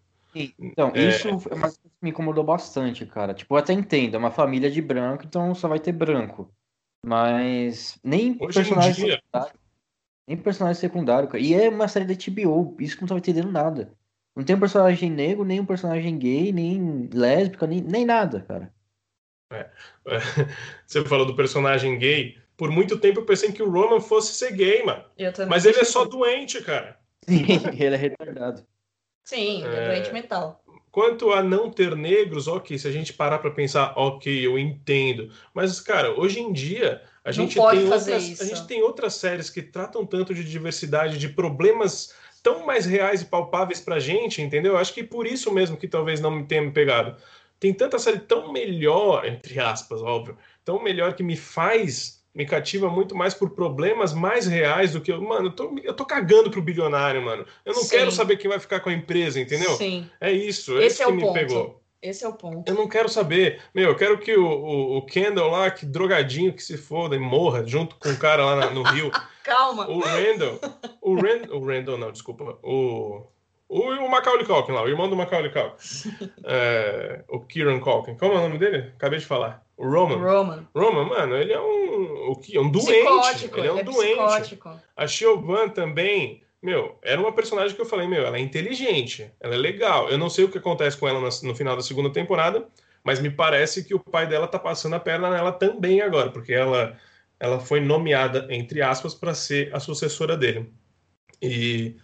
Então, 0.60 0.92
É. 0.96 1.10
isso 1.10 1.28
é 1.28 1.72
me 2.02 2.10
incomodou 2.10 2.44
bastante, 2.44 3.06
cara. 3.06 3.34
Tipo, 3.34 3.54
eu 3.54 3.60
até 3.60 3.72
entendo, 3.72 4.16
é 4.16 4.18
uma 4.18 4.32
família 4.32 4.70
de 4.70 4.82
branco, 4.82 5.24
então 5.26 5.54
só 5.54 5.68
vai 5.68 5.80
ter 5.80 5.92
branco. 5.92 6.52
Mas 7.06 8.00
nem 8.04 8.32
Hoje 8.40 8.60
em 8.60 8.64
personagem 8.64 9.06
dia- 9.06 9.16
secundário, 9.18 9.60
nem 10.28 10.38
personagem 10.38 10.80
secundário, 10.80 11.28
cara. 11.28 11.44
E 11.44 11.54
é 11.54 11.70
uma 11.70 11.88
série 11.88 12.06
da 12.06 12.14
HBO, 12.14 12.76
isso 12.80 12.96
que 12.96 13.04
eu 13.04 13.06
não 13.06 13.10
tava 13.10 13.20
entendendo 13.20 13.52
nada. 13.52 13.92
Não 14.36 14.44
tem 14.44 14.56
um 14.56 14.60
personagem 14.60 15.12
negro, 15.12 15.44
nem 15.44 15.60
um 15.60 15.66
personagem 15.66 16.18
gay, 16.18 16.52
nem 16.52 17.10
lésbica, 17.14 17.68
nem, 17.68 17.82
nem 17.82 18.06
nada, 18.06 18.42
cara. 18.42 18.74
Você 20.88 21.04
falou 21.06 21.26
do 21.26 21.36
personagem 21.36 21.98
gay. 22.00 22.38
Por 22.58 22.72
muito 22.72 22.98
tempo 23.00 23.20
eu 23.20 23.26
pensei 23.26 23.52
que 23.52 23.62
o 23.62 23.70
Roman 23.70 24.00
fosse 24.00 24.34
ser 24.34 24.52
gay, 24.54 24.84
mano. 24.84 25.04
Mas 25.50 25.66
ele 25.66 25.80
é 25.80 25.84
só 25.84 26.06
doente, 26.06 26.62
cara. 26.64 26.98
Sim, 27.28 27.46
ele 27.78 27.96
é 27.96 27.98
retardado. 27.98 28.66
Sim, 29.24 29.64
ele 29.64 29.76
é 29.76 29.80
É. 29.80 29.88
doente 29.90 30.12
mental. 30.14 30.63
Quanto 30.94 31.32
a 31.34 31.42
não 31.42 31.72
ter 31.72 31.96
negros, 31.96 32.48
ok, 32.48 32.78
se 32.78 32.88
a 32.88 32.92
gente 32.92 33.14
parar 33.14 33.40
pra 33.40 33.50
pensar, 33.50 33.94
ok, 33.96 34.46
eu 34.46 34.60
entendo. 34.60 35.28
Mas, 35.52 35.82
cara, 35.82 36.12
hoje 36.20 36.40
em 36.40 36.54
dia 36.54 37.02
a 37.26 37.32
gente 37.32 37.56
tem 37.56 37.64
outras, 37.64 38.08
a 38.08 38.46
gente 38.46 38.68
tem 38.68 38.84
outras 38.84 39.16
séries 39.16 39.50
que 39.50 39.64
tratam 39.64 40.06
tanto 40.06 40.36
de 40.36 40.44
diversidade, 40.44 41.18
de 41.18 41.30
problemas 41.30 42.14
tão 42.44 42.64
mais 42.64 42.86
reais 42.86 43.24
e 43.24 43.26
palpáveis 43.26 43.82
pra 43.82 44.00
gente, 44.00 44.40
entendeu? 44.40 44.78
Acho 44.78 44.94
que 44.94 45.04
por 45.04 45.26
isso 45.26 45.52
mesmo 45.52 45.78
que 45.78 45.88
talvez 45.88 46.22
não 46.22 46.30
me 46.30 46.46
tenha 46.46 46.62
me 46.62 46.70
pegado. 46.70 47.16
Tem 47.60 47.74
tanta 47.74 47.98
série 47.98 48.20
tão 48.20 48.54
melhor, 48.54 49.26
entre 49.26 49.60
aspas, 49.60 50.00
óbvio, 50.00 50.38
tão 50.64 50.84
melhor 50.84 51.16
que 51.16 51.24
me 51.24 51.36
faz 51.36 52.23
me 52.34 52.46
cativa 52.46 52.90
muito 52.90 53.16
mais 53.16 53.34
por 53.34 53.52
problemas 53.52 54.14
mais 54.14 54.48
reais 54.48 54.94
do 54.94 55.02
que 55.02 55.12
eu. 55.12 55.22
Mano, 55.22 55.48
eu 55.48 55.52
tô, 55.52 55.76
eu 55.84 55.94
tô 55.94 56.06
cagando 56.06 56.50
pro 56.50 56.62
bilionário, 56.62 57.22
mano. 57.22 57.46
Eu 57.64 57.74
não 57.74 57.84
Sim. 57.84 57.98
quero 57.98 58.12
saber 58.12 58.38
quem 58.38 58.50
vai 58.50 58.60
ficar 58.60 58.80
com 58.80 58.90
a 58.90 58.94
empresa, 58.94 59.40
entendeu? 59.40 59.72
Sim. 59.76 60.10
É 60.20 60.32
isso. 60.32 60.78
É 60.78 60.86
Esse 60.86 60.96
isso 60.96 61.04
é 61.04 61.06
que 61.06 61.12
o 61.12 61.16
me 61.16 61.22
ponto. 61.22 61.34
pegou. 61.34 61.84
Esse 62.02 62.26
é 62.26 62.28
o 62.28 62.34
ponto. 62.34 62.70
Eu 62.70 62.76
não 62.76 62.88
quero 62.88 63.08
saber. 63.08 63.62
Meu, 63.74 63.90
eu 63.90 63.96
quero 63.96 64.18
que 64.18 64.36
o, 64.36 64.46
o, 64.46 64.98
o 64.98 65.06
Kendall 65.06 65.52
lá, 65.52 65.72
que 65.72 65.86
drogadinho 65.86 66.52
que 66.52 66.62
se 66.62 66.78
foda 66.78 67.16
e 67.16 67.20
morra 67.20 67.66
junto 67.66 67.96
com 67.96 68.10
o 68.10 68.18
cara 68.18 68.44
lá 68.44 68.56
na, 68.58 68.70
no 68.72 68.84
Rio. 68.84 69.10
Calma. 69.44 69.90
O 69.90 70.00
Randall. 70.00 70.60
O, 71.02 71.16
Rand, 71.16 71.50
o 71.52 71.66
Randall, 71.66 71.98
não, 71.98 72.12
desculpa. 72.12 72.58
O. 72.64 73.28
O, 73.70 73.80
o 73.90 74.12
Macaulay 74.12 74.46
Culkin 74.46 74.72
lá, 74.72 74.84
o 74.84 74.88
irmão 74.88 75.10
do 75.10 75.16
Macaulay 75.16 75.52
Culkin. 75.52 76.32
é, 76.46 77.24
o 77.28 77.40
Kieran 77.40 77.80
Culkin. 77.80 78.16
Como 78.16 78.34
é 78.34 78.38
o 78.38 78.42
nome 78.42 78.58
dele? 78.58 78.92
Acabei 78.96 79.20
de 79.20 79.26
falar. 79.26 79.63
O 79.78 79.90
Roman. 79.90 80.18
Roman. 80.18 80.68
Roman, 80.76 81.06
mano, 81.06 81.36
ele 81.36 81.52
é 81.52 81.60
um, 81.60 82.32
o 82.32 82.36
que, 82.36 82.58
um 82.60 82.70
doente. 82.70 82.92
Psicótico, 82.92 83.60
ele 83.60 83.68
é 83.68 83.74
um 83.74 83.80
é 83.80 83.84
doente. 83.84 84.16
Psicótico. 84.16 84.82
A 84.96 85.08
Siobhan 85.08 85.70
também 85.70 86.44
meu, 86.64 86.98
era 87.02 87.20
uma 87.20 87.34
personagem 87.34 87.76
que 87.76 87.82
eu 87.82 87.86
falei, 87.86 88.08
meu, 88.08 88.26
ela 88.26 88.38
é 88.38 88.40
inteligente, 88.40 89.30
ela 89.42 89.54
é 89.54 89.58
legal. 89.58 90.10
Eu 90.10 90.18
não 90.18 90.30
sei 90.30 90.46
o 90.46 90.50
que 90.50 90.58
acontece 90.58 90.98
com 90.98 91.06
ela 91.06 91.20
no 91.20 91.54
final 91.54 91.76
da 91.76 91.82
segunda 91.82 92.10
temporada, 92.10 92.66
mas 93.04 93.20
me 93.20 93.30
parece 93.30 93.84
que 93.84 93.94
o 93.94 94.00
pai 94.00 94.26
dela 94.26 94.48
tá 94.48 94.58
passando 94.58 94.96
a 94.96 95.00
perna 95.00 95.30
nela 95.30 95.52
também 95.52 96.00
agora, 96.00 96.32
porque 96.32 96.54
ela, 96.54 96.98
ela 97.38 97.60
foi 97.60 97.82
nomeada, 97.82 98.48
entre 98.50 98.82
aspas, 98.82 99.14
para 99.14 99.34
ser 99.34 99.76
a 99.76 99.80
sucessora 99.82 100.38
dele. 100.38 100.72
E, 101.42 101.98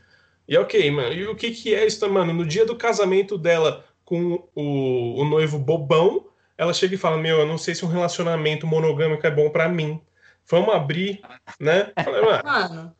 e 0.45 0.57
ok, 0.57 0.91
mano. 0.91 1.13
E 1.13 1.25
o 1.25 1.37
que 1.37 1.51
que 1.51 1.73
é 1.73 1.85
isso, 1.85 2.07
mano? 2.09 2.33
No 2.33 2.45
dia 2.45 2.65
do 2.65 2.75
casamento 2.75 3.37
dela 3.37 3.85
com 4.03 4.45
o, 4.53 5.21
o 5.21 5.23
noivo 5.23 5.57
bobão, 5.57 6.25
ela 6.59 6.73
chega 6.73 6.93
e 6.93 6.97
fala, 6.97 7.15
meu, 7.17 7.39
eu 7.39 7.45
não 7.45 7.57
sei 7.57 7.73
se 7.73 7.85
um 7.85 7.87
relacionamento 7.87 8.67
monogâmico 8.67 9.25
é 9.25 9.31
bom 9.31 9.49
para 9.49 9.69
mim. 9.69 10.01
Vamos 10.45 10.75
abrir, 10.75 11.21
né? 11.57 11.93
Falei, 12.03 12.21
mano 12.21 12.93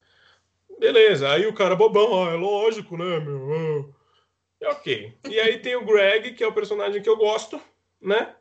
Beleza, 0.79 1.29
aí 1.29 1.45
o 1.45 1.53
cara 1.53 1.75
bobão, 1.75 2.23
ah, 2.23 2.31
é 2.31 2.37
lógico, 2.37 2.95
né, 2.95 3.19
meu? 3.19 3.93
É 4.61 4.69
ok. 4.69 5.13
E 5.29 5.37
aí 5.41 5.59
tem 5.59 5.75
o 5.75 5.83
Greg, 5.83 6.31
que 6.31 6.41
é 6.41 6.47
o 6.47 6.53
personagem 6.53 7.01
que 7.01 7.09
eu 7.09 7.17
gosto, 7.17 7.59
né? 8.01 8.33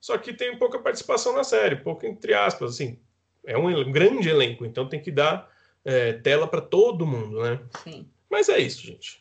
Só 0.00 0.16
que 0.16 0.32
tem 0.32 0.56
pouca 0.56 0.78
participação 0.78 1.34
na 1.34 1.42
série, 1.42 1.74
pouco 1.74 2.06
entre 2.06 2.32
aspas, 2.32 2.74
assim. 2.74 2.96
É 3.44 3.58
um 3.58 3.90
grande 3.90 4.28
elenco, 4.28 4.64
então 4.64 4.88
tem 4.88 5.02
que 5.02 5.10
dar 5.10 5.50
é, 5.84 6.12
tela 6.12 6.46
para 6.46 6.60
todo 6.60 7.04
mundo, 7.04 7.42
né? 7.42 7.58
Sim. 7.82 8.08
Mas 8.30 8.48
é 8.48 8.60
isso, 8.60 8.86
gente. 8.86 9.18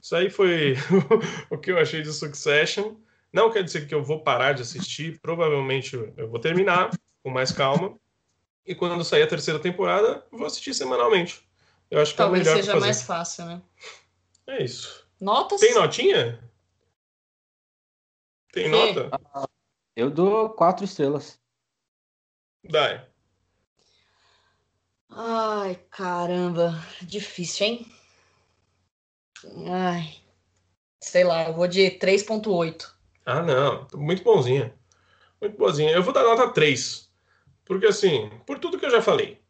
Isso 0.00 0.14
aí 0.14 0.30
foi 0.30 0.76
o 1.50 1.58
que 1.58 1.72
eu 1.72 1.78
achei 1.78 2.00
de 2.00 2.12
Succession. 2.12 2.94
Não 3.34 3.50
quer 3.50 3.64
dizer 3.64 3.88
que 3.88 3.92
eu 3.92 4.00
vou 4.00 4.22
parar 4.22 4.52
de 4.52 4.62
assistir, 4.62 5.18
provavelmente 5.20 5.96
eu 6.16 6.30
vou 6.30 6.38
terminar 6.38 6.90
com 7.20 7.30
mais 7.30 7.50
calma. 7.50 7.98
E 8.64 8.76
quando 8.76 9.02
sair 9.02 9.24
a 9.24 9.26
terceira 9.26 9.58
temporada, 9.58 10.24
vou 10.30 10.46
assistir 10.46 10.72
semanalmente. 10.72 11.44
Eu 11.90 12.00
acho 12.00 12.12
que 12.12 12.16
Talvez 12.16 12.46
é 12.46 12.50
o 12.50 12.54
melhor 12.54 12.64
seja 12.64 12.78
mais 12.78 13.02
fácil, 13.02 13.46
né? 13.46 13.62
É 14.46 14.62
isso. 14.62 15.04
Notas? 15.20 15.60
Tem 15.60 15.74
notinha? 15.74 16.48
Tem 18.52 18.68
nota? 18.68 19.10
Eu 19.96 20.10
dou 20.10 20.50
quatro 20.50 20.84
estrelas. 20.84 21.36
Dai. 22.62 23.04
Ai, 25.10 25.74
caramba. 25.90 26.80
Difícil, 27.02 27.66
hein? 27.66 27.92
Ai. 29.68 30.22
Sei 31.00 31.24
lá, 31.24 31.48
eu 31.48 31.52
vou 31.52 31.66
de 31.66 31.90
3.8. 31.98 32.93
Ah, 33.24 33.42
não. 33.42 33.86
Muito 33.94 34.22
bonzinha. 34.22 34.74
Muito 35.40 35.56
boazinha. 35.56 35.90
Eu 35.90 36.02
vou 36.02 36.12
dar 36.12 36.22
nota 36.22 36.48
3. 36.48 37.10
Porque, 37.64 37.86
assim, 37.86 38.30
por 38.46 38.58
tudo 38.58 38.78
que 38.78 38.86
eu 38.86 38.90
já 38.90 39.02
falei. 39.02 39.40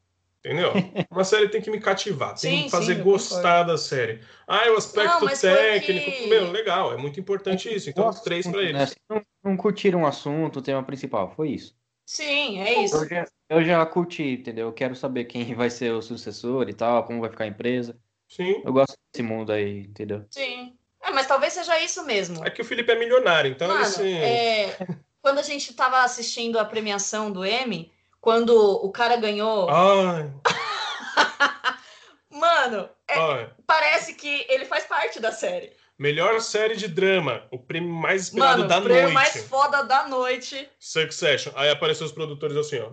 Entendeu? 0.45 0.73
Uma 1.11 1.25
série 1.25 1.49
tem 1.49 1.63
que 1.63 1.71
me 1.71 1.81
cativar, 1.81 2.35
tem 2.39 2.59
sim, 2.59 2.65
que 2.65 2.71
fazer 2.71 2.97
sim, 2.97 3.03
gostar 3.03 3.63
da 3.63 3.79
série. 3.79 4.21
Ah, 4.47 4.71
o 4.71 4.77
aspecto 4.77 5.25
não, 5.25 5.33
técnico. 5.35 6.11
Que... 6.11 6.27
Meu, 6.27 6.51
legal, 6.51 6.93
é 6.93 6.99
muito 6.99 7.19
importante 7.19 7.75
isso. 7.75 7.89
Então, 7.89 8.11
três 8.23 8.47
para 8.47 8.63
eles. 8.63 8.91
Né? 8.91 8.97
Não, 9.09 9.23
não 9.43 9.57
curtiram 9.57 10.01
um 10.01 10.07
assunto, 10.07 10.59
o 10.59 10.63
tema 10.63 10.83
principal, 10.83 11.33
foi 11.35 11.51
isso. 11.53 11.75
Sim, 12.05 12.61
é 12.61 12.85
isso. 12.85 12.97
Eu 12.97 13.09
já, 13.09 13.25
eu 13.49 13.65
já 13.65 13.87
curti, 13.87 14.35
entendeu? 14.35 14.67
Eu 14.67 14.73
quero 14.75 14.95
saber 14.95 15.25
quem 15.25 15.55
vai 15.55 15.71
ser 15.71 15.93
o 15.93 16.03
sucessor 16.03 16.69
e 16.69 16.75
tal, 16.75 17.05
como 17.05 17.23
vai 17.23 17.31
ficar 17.31 17.45
a 17.45 17.49
empresa. 17.49 17.99
Sim. 18.29 18.61
Eu 18.63 18.73
gosto 18.73 18.95
desse 19.11 19.23
mundo 19.23 19.51
aí, 19.51 19.85
entendeu? 19.85 20.27
Sim. 20.29 20.77
É, 21.05 21.11
mas 21.11 21.27
talvez 21.27 21.53
seja 21.53 21.79
isso 21.79 22.05
mesmo. 22.05 22.45
É 22.45 22.51
que 22.51 22.63
o 22.63 22.65
Felipe 22.65 22.91
é 22.91 22.99
milionário, 22.99 23.51
então 23.51 23.69
Mano, 23.69 23.83
assim... 23.83 24.17
é... 24.17 24.77
Quando 25.21 25.39
a 25.39 25.43
gente 25.43 25.73
tava 25.73 26.03
assistindo 26.03 26.59
a 26.59 26.65
premiação 26.65 27.31
do 27.31 27.47
Emmy, 27.47 27.91
quando 28.21 28.55
o 28.55 28.91
cara 28.91 29.17
ganhou. 29.17 29.69
Ai. 29.71 30.31
Mano, 32.31 32.89
é, 33.09 33.49
parece 33.67 34.15
que 34.15 34.45
ele 34.49 34.65
faz 34.65 34.85
parte 34.85 35.21
da 35.21 35.31
série. 35.31 35.73
Melhor 35.99 36.41
série 36.41 36.77
de 36.77 36.89
drama, 36.89 37.47
o 37.51 37.59
prêmio 37.59 37.89
mais 37.89 38.25
esperado 38.25 38.59
Mano, 38.59 38.69
da 38.69 38.79
o 38.81 38.83
prêmio 38.83 39.03
noite. 39.03 39.15
mais 39.15 39.47
foda 39.47 39.83
da 39.85 40.09
noite. 40.09 40.69
Succession. 40.79 41.53
Aí 41.55 41.71
apareceu 41.71 42.05
os 42.05 42.13
produtores 42.13 42.57
assim, 42.57 42.81
ó. 42.81 42.93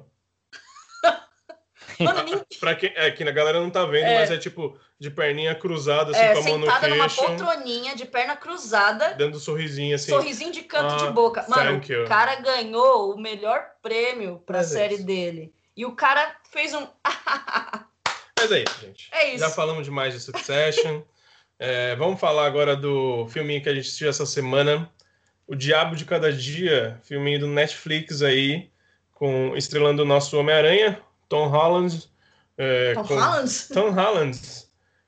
Mano, 2.04 2.24
nem... 2.24 2.42
pra 2.60 2.76
quem, 2.76 2.92
é 2.96 3.12
que 3.12 3.24
a 3.24 3.32
galera 3.32 3.60
não 3.60 3.70
tá 3.70 3.86
vendo, 3.86 4.06
é. 4.06 4.20
mas 4.20 4.32
é 4.32 4.38
tipo 4.38 4.78
de 5.00 5.10
perninha 5.10 5.56
cruzada, 5.56 6.12
assim, 6.12 6.22
é, 6.22 6.34
com 6.34 6.40
a 6.40 6.44
mão 6.44 6.58
no 6.60 6.66
sentada 6.66 6.88
numa 6.88 7.10
poltroninha 7.10 7.96
de 7.96 8.06
perna 8.06 8.36
cruzada. 8.36 9.16
Dando 9.16 9.38
um 9.38 9.40
sorrisinho, 9.40 9.96
assim. 9.96 10.12
Sorrisinho 10.12 10.52
de 10.52 10.62
canto 10.62 10.94
ah, 10.94 11.08
de 11.08 11.14
boca. 11.14 11.46
Mano, 11.48 11.80
o 11.80 12.08
cara 12.08 12.36
ganhou 12.36 13.14
o 13.14 13.20
melhor 13.20 13.66
prêmio 13.82 14.42
pra 14.46 14.64
série 14.64 14.98
dele. 14.98 15.54
E 15.76 15.86
o 15.86 15.96
cara 15.96 16.36
fez 16.52 16.74
um... 16.74 16.88
mas 18.38 18.52
é 18.52 18.64
isso, 18.64 18.82
gente. 18.82 19.10
É 19.12 19.30
isso. 19.30 19.40
Já 19.40 19.50
falamos 19.50 19.86
demais 19.86 20.14
de 20.14 20.20
Succession. 20.20 21.02
é, 21.58 21.96
vamos 21.96 22.20
falar 22.20 22.46
agora 22.46 22.76
do 22.76 23.28
filminho 23.28 23.62
que 23.62 23.70
a 23.70 23.74
gente 23.74 23.86
assistiu 23.86 24.10
essa 24.10 24.26
semana. 24.26 24.92
O 25.48 25.56
Diabo 25.56 25.96
de 25.96 26.06
Cada 26.06 26.32
Dia, 26.32 27.00
filminho 27.04 27.40
do 27.40 27.48
Netflix 27.48 28.22
aí, 28.22 28.70
com 29.14 29.56
estrelando 29.56 30.04
o 30.04 30.06
nosso 30.06 30.38
Homem-Aranha, 30.40 31.02
Tom 31.32 31.48
Holland. 31.48 32.12
É, 32.58 32.94
Tom 32.94 33.06
com, 33.06 33.16
Holland? 33.16 33.68
Tom 33.74 33.90
Holland, 33.92 34.40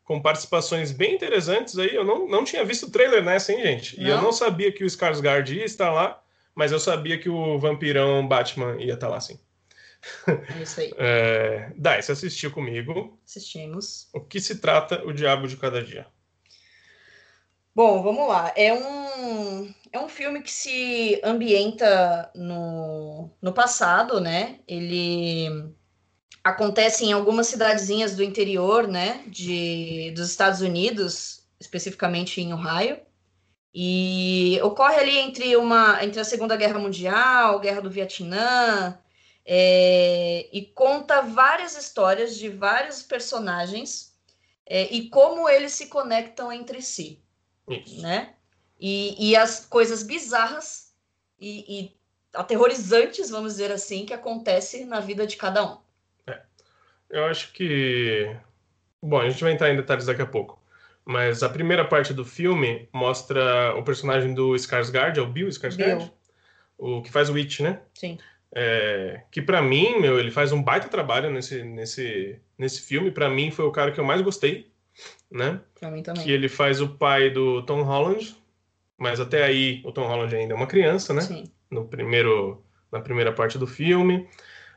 com 0.06 0.22
participações 0.22 0.94
bem 0.94 1.14
interessantes 1.14 1.78
aí. 1.78 1.94
Eu 1.94 2.06
não, 2.06 2.26
não 2.30 2.46
tinha 2.46 2.64
visto 2.64 2.88
o 2.88 2.90
trailer 2.90 3.22
nessa, 3.22 3.52
hein, 3.52 3.62
gente? 3.62 4.00
Não? 4.00 4.08
E 4.08 4.10
eu 4.10 4.22
não 4.22 4.32
sabia 4.32 4.72
que 4.72 4.86
o 4.86 4.88
Skarsgård 4.88 5.54
ia 5.54 5.66
estar 5.66 5.92
lá, 5.92 6.24
mas 6.56 6.72
eu 6.72 6.80
sabia 6.80 7.20
que 7.20 7.28
o 7.28 7.60
vampirão 7.60 8.26
Batman 8.26 8.78
ia 8.80 8.94
estar 8.94 9.10
lá, 9.10 9.20
sim. 9.20 9.38
É 10.26 10.64
isso 10.64 10.80
aí. 10.80 10.94
É... 10.98 11.72
Dai, 11.76 12.02
você 12.02 12.14
assistiu 12.14 12.52
comigo. 12.52 13.20
Assistimos. 13.28 14.08
O 14.14 14.22
que 14.22 14.40
se 14.40 14.60
trata 14.60 15.06
O 15.06 15.12
Diabo 15.12 15.46
de 15.46 15.58
Cada 15.58 15.84
Dia? 15.84 16.08
Bom, 17.76 18.02
vamos 18.02 18.30
lá. 18.30 18.54
É 18.56 18.72
um, 18.72 19.74
é 19.92 20.00
um 20.00 20.08
filme 20.08 20.42
que 20.42 20.52
se 20.52 21.20
ambienta 21.24 22.32
no, 22.34 23.30
no 23.42 23.52
passado, 23.52 24.22
né? 24.22 24.60
Ele 24.68 25.74
acontece 26.44 27.06
em 27.06 27.14
algumas 27.14 27.48
cidadezinhas 27.48 28.16
do 28.16 28.24
interior, 28.24 28.88
né, 28.88 29.24
de, 29.28 30.12
dos 30.12 30.30
Estados 30.30 30.62
Unidos, 30.62 31.44
especificamente 31.60 32.42
em 32.42 32.54
Ohio, 32.54 33.00
e 33.74 34.60
ocorre 34.62 34.98
ali 34.98 35.18
entre 35.18 35.56
uma 35.56 36.04
entre 36.04 36.20
a 36.20 36.24
Segunda 36.24 36.56
Guerra 36.56 36.78
Mundial, 36.78 37.60
Guerra 37.60 37.82
do 37.82 37.90
Vietnã, 37.90 39.00
é, 39.46 40.48
e 40.52 40.62
conta 40.62 41.22
várias 41.22 41.76
histórias 41.76 42.38
de 42.38 42.50
vários 42.50 43.02
personagens 43.02 44.14
é, 44.66 44.84
e 44.94 45.10
como 45.10 45.50
eles 45.50 45.74
se 45.74 45.88
conectam 45.88 46.52
entre 46.52 46.82
si, 46.82 47.22
Isso. 47.68 48.02
né? 48.02 48.36
E, 48.80 49.32
e 49.32 49.36
as 49.36 49.66
coisas 49.66 50.04
bizarras 50.04 50.94
e, 51.40 51.66
e 51.68 51.98
aterrorizantes, 52.34 53.30
vamos 53.30 53.54
dizer 53.54 53.72
assim, 53.72 54.06
que 54.06 54.14
acontece 54.14 54.86
na 54.86 55.00
vida 55.00 55.26
de 55.26 55.36
cada 55.36 55.64
um. 55.66 55.83
Eu 57.14 57.26
acho 57.26 57.54
que. 57.54 58.36
Bom, 59.02 59.20
a 59.20 59.30
gente 59.30 59.44
vai 59.44 59.54
entrar 59.54 59.72
em 59.72 59.76
detalhes 59.76 60.08
daqui 60.08 60.24
a 60.24 60.26
pouco. 60.26 60.60
Mas 61.06 61.44
a 61.44 61.50
primeira 61.50 61.86
parte 61.86 62.14
do 62.14 62.26
filme 62.26 62.90
mostra 62.92 63.76
o 63.76 63.84
personagem 63.84 64.34
do 64.34 64.56
Skarsgård, 64.56 65.18
é 65.18 65.22
o 65.22 65.28
Bill 65.28 65.48
Skarsgård? 65.48 65.98
Bill. 65.98 66.12
O 66.76 67.02
que 67.04 67.12
faz 67.12 67.30
o 67.30 67.34
Witch, 67.34 67.60
né? 67.60 67.82
Sim. 67.94 68.18
É, 68.56 69.22
que 69.30 69.42
para 69.42 69.62
mim, 69.62 70.00
meu, 70.00 70.20
ele 70.20 70.32
faz 70.32 70.52
um 70.52 70.62
baita 70.62 70.88
trabalho 70.88 71.30
nesse, 71.30 71.64
nesse, 71.64 72.40
nesse 72.58 72.82
filme. 72.82 73.12
Para 73.12 73.30
mim, 73.30 73.52
foi 73.52 73.66
o 73.66 73.72
cara 73.72 73.92
que 73.92 74.00
eu 74.00 74.06
mais 74.06 74.22
gostei, 74.22 74.72
né? 75.30 75.60
Pra 75.80 75.92
mim 75.92 76.02
também. 76.02 76.24
Que 76.24 76.32
ele 76.32 76.50
faz 76.50 76.82
o 76.82 76.90
pai 76.90 77.30
do 77.30 77.62
Tom 77.64 77.84
Holland, 77.84 78.36
mas 78.98 79.20
até 79.20 79.44
aí 79.44 79.82
o 79.86 79.92
Tom 79.92 80.08
Holland 80.08 80.36
ainda 80.36 80.54
é 80.54 80.58
uma 80.58 80.68
criança, 80.68 81.14
né? 81.14 81.22
Sim. 81.22 81.52
No 81.70 81.86
primeiro, 81.86 82.64
na 82.92 83.02
primeira 83.02 83.32
parte 83.32 83.58
do 83.58 83.68
filme. 83.68 84.28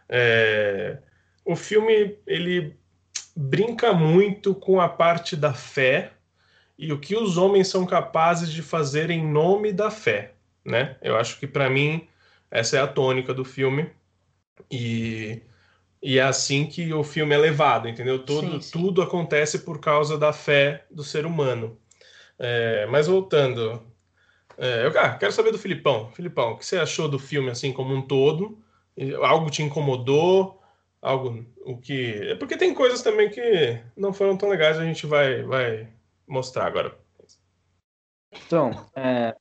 É, 0.09 0.99
o 1.47 1.55
filme 1.55 2.18
ele 2.27 2.77
brinca 3.35 3.93
muito 3.93 4.55
com 4.55 4.81
a 4.81 4.89
parte 4.89 5.36
da 5.36 5.55
fé 5.55 6.12
e 6.77 6.93
o 6.93 6.98
que 6.98 7.14
os 7.16 7.39
homens 7.39 7.68
são 7.68 7.86
capazes 7.86 8.51
de 8.52 8.62
fazer 8.62 9.10
em 9.10 9.24
nome 9.27 9.73
da 9.73 9.90
fé, 9.90 10.35
né? 10.64 10.97
Eu 11.01 11.16
acho 11.16 11.39
que 11.39 11.47
para 11.47 11.70
mim 11.70 12.09
essa 12.51 12.77
é 12.77 12.81
a 12.81 12.86
tônica 12.86 13.32
do 13.32 13.44
filme 13.44 13.90
e 14.70 15.40
E 16.02 16.18
é 16.18 16.23
assim 16.23 16.66
que 16.66 16.93
o 16.93 17.02
filme 17.02 17.35
é 17.35 17.39
levado, 17.39 17.89
entendeu? 17.89 18.18
Tudo, 18.24 18.52
sim, 18.52 18.60
sim. 18.60 18.73
tudo 18.73 19.02
acontece 19.02 19.60
por 19.60 19.81
causa 19.81 20.18
da 20.18 20.32
fé 20.32 20.85
do 20.90 21.02
ser 21.02 21.24
humano. 21.27 21.78
É, 22.39 22.86
mas 22.86 23.06
voltando, 23.06 23.82
é, 24.59 24.86
eu 24.86 24.98
ah, 25.01 25.10
quero 25.10 25.32
saber 25.32 25.52
do 25.52 25.59
Filipão. 25.59 26.10
Filipão, 26.10 26.52
o 26.52 26.59
que 26.59 26.66
você 26.66 26.77
achou 26.78 27.09
do 27.09 27.18
filme 27.18 27.51
assim 27.51 27.73
como 27.73 27.94
um 27.94 28.02
todo? 28.02 28.59
Algo 29.23 29.51
te 29.51 29.62
incomodou? 29.62 30.62
Algo 31.01 31.44
o 31.64 31.78
que? 31.78 32.31
É 32.31 32.35
porque 32.35 32.56
tem 32.56 32.74
coisas 32.74 33.02
também 33.02 33.31
que 33.31 33.81
não 33.97 34.12
foram 34.12 34.36
tão 34.36 34.48
legais. 34.48 34.78
A 34.78 34.85
gente 34.85 35.06
vai 35.06 35.43
vai 35.43 35.89
mostrar 36.27 36.66
agora. 36.66 36.98
Então, 38.32 38.70
é, 38.94 39.35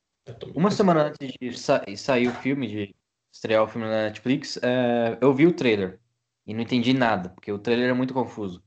uma 0.54 0.70
semana 0.70 1.04
antes 1.04 1.32
de 1.40 1.58
sa 1.58 1.84
sair 1.96 2.28
o 2.28 2.32
filme, 2.32 2.66
de 2.66 2.94
estrear 3.32 3.62
o 3.62 3.68
filme 3.68 3.86
na 3.86 4.04
Netflix, 4.04 4.58
é, 4.62 5.18
eu 5.20 5.32
vi 5.34 5.46
o 5.46 5.52
trailer 5.52 6.00
e 6.46 6.54
não 6.54 6.62
entendi 6.62 6.92
nada, 6.92 7.28
porque 7.30 7.52
o 7.52 7.58
trailer 7.58 7.90
é 7.90 7.92
muito 7.92 8.14
confuso. 8.14 8.62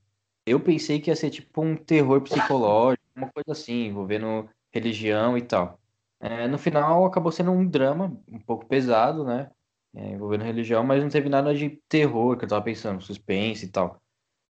Eu 0.45 0.59
pensei 0.59 0.99
que 0.99 1.09
ia 1.09 1.15
ser 1.15 1.29
tipo 1.29 1.61
um 1.61 1.75
terror 1.75 2.21
psicológico, 2.21 3.03
uma 3.15 3.31
coisa 3.31 3.51
assim, 3.51 3.87
envolvendo 3.87 4.49
religião 4.71 5.37
e 5.37 5.41
tal. 5.41 5.79
É, 6.19 6.47
no 6.47 6.57
final 6.57 7.05
acabou 7.05 7.31
sendo 7.31 7.51
um 7.51 7.65
drama 7.65 8.17
um 8.27 8.39
pouco 8.39 8.65
pesado, 8.65 9.23
né? 9.23 9.49
É, 9.95 10.11
envolvendo 10.11 10.43
religião, 10.43 10.83
mas 10.83 11.01
não 11.01 11.09
teve 11.09 11.29
nada 11.29 11.53
de 11.53 11.81
terror 11.89 12.37
que 12.37 12.45
eu 12.45 12.49
tava 12.49 12.63
pensando, 12.63 13.01
suspense 13.01 13.65
e 13.65 13.69
tal. 13.69 13.99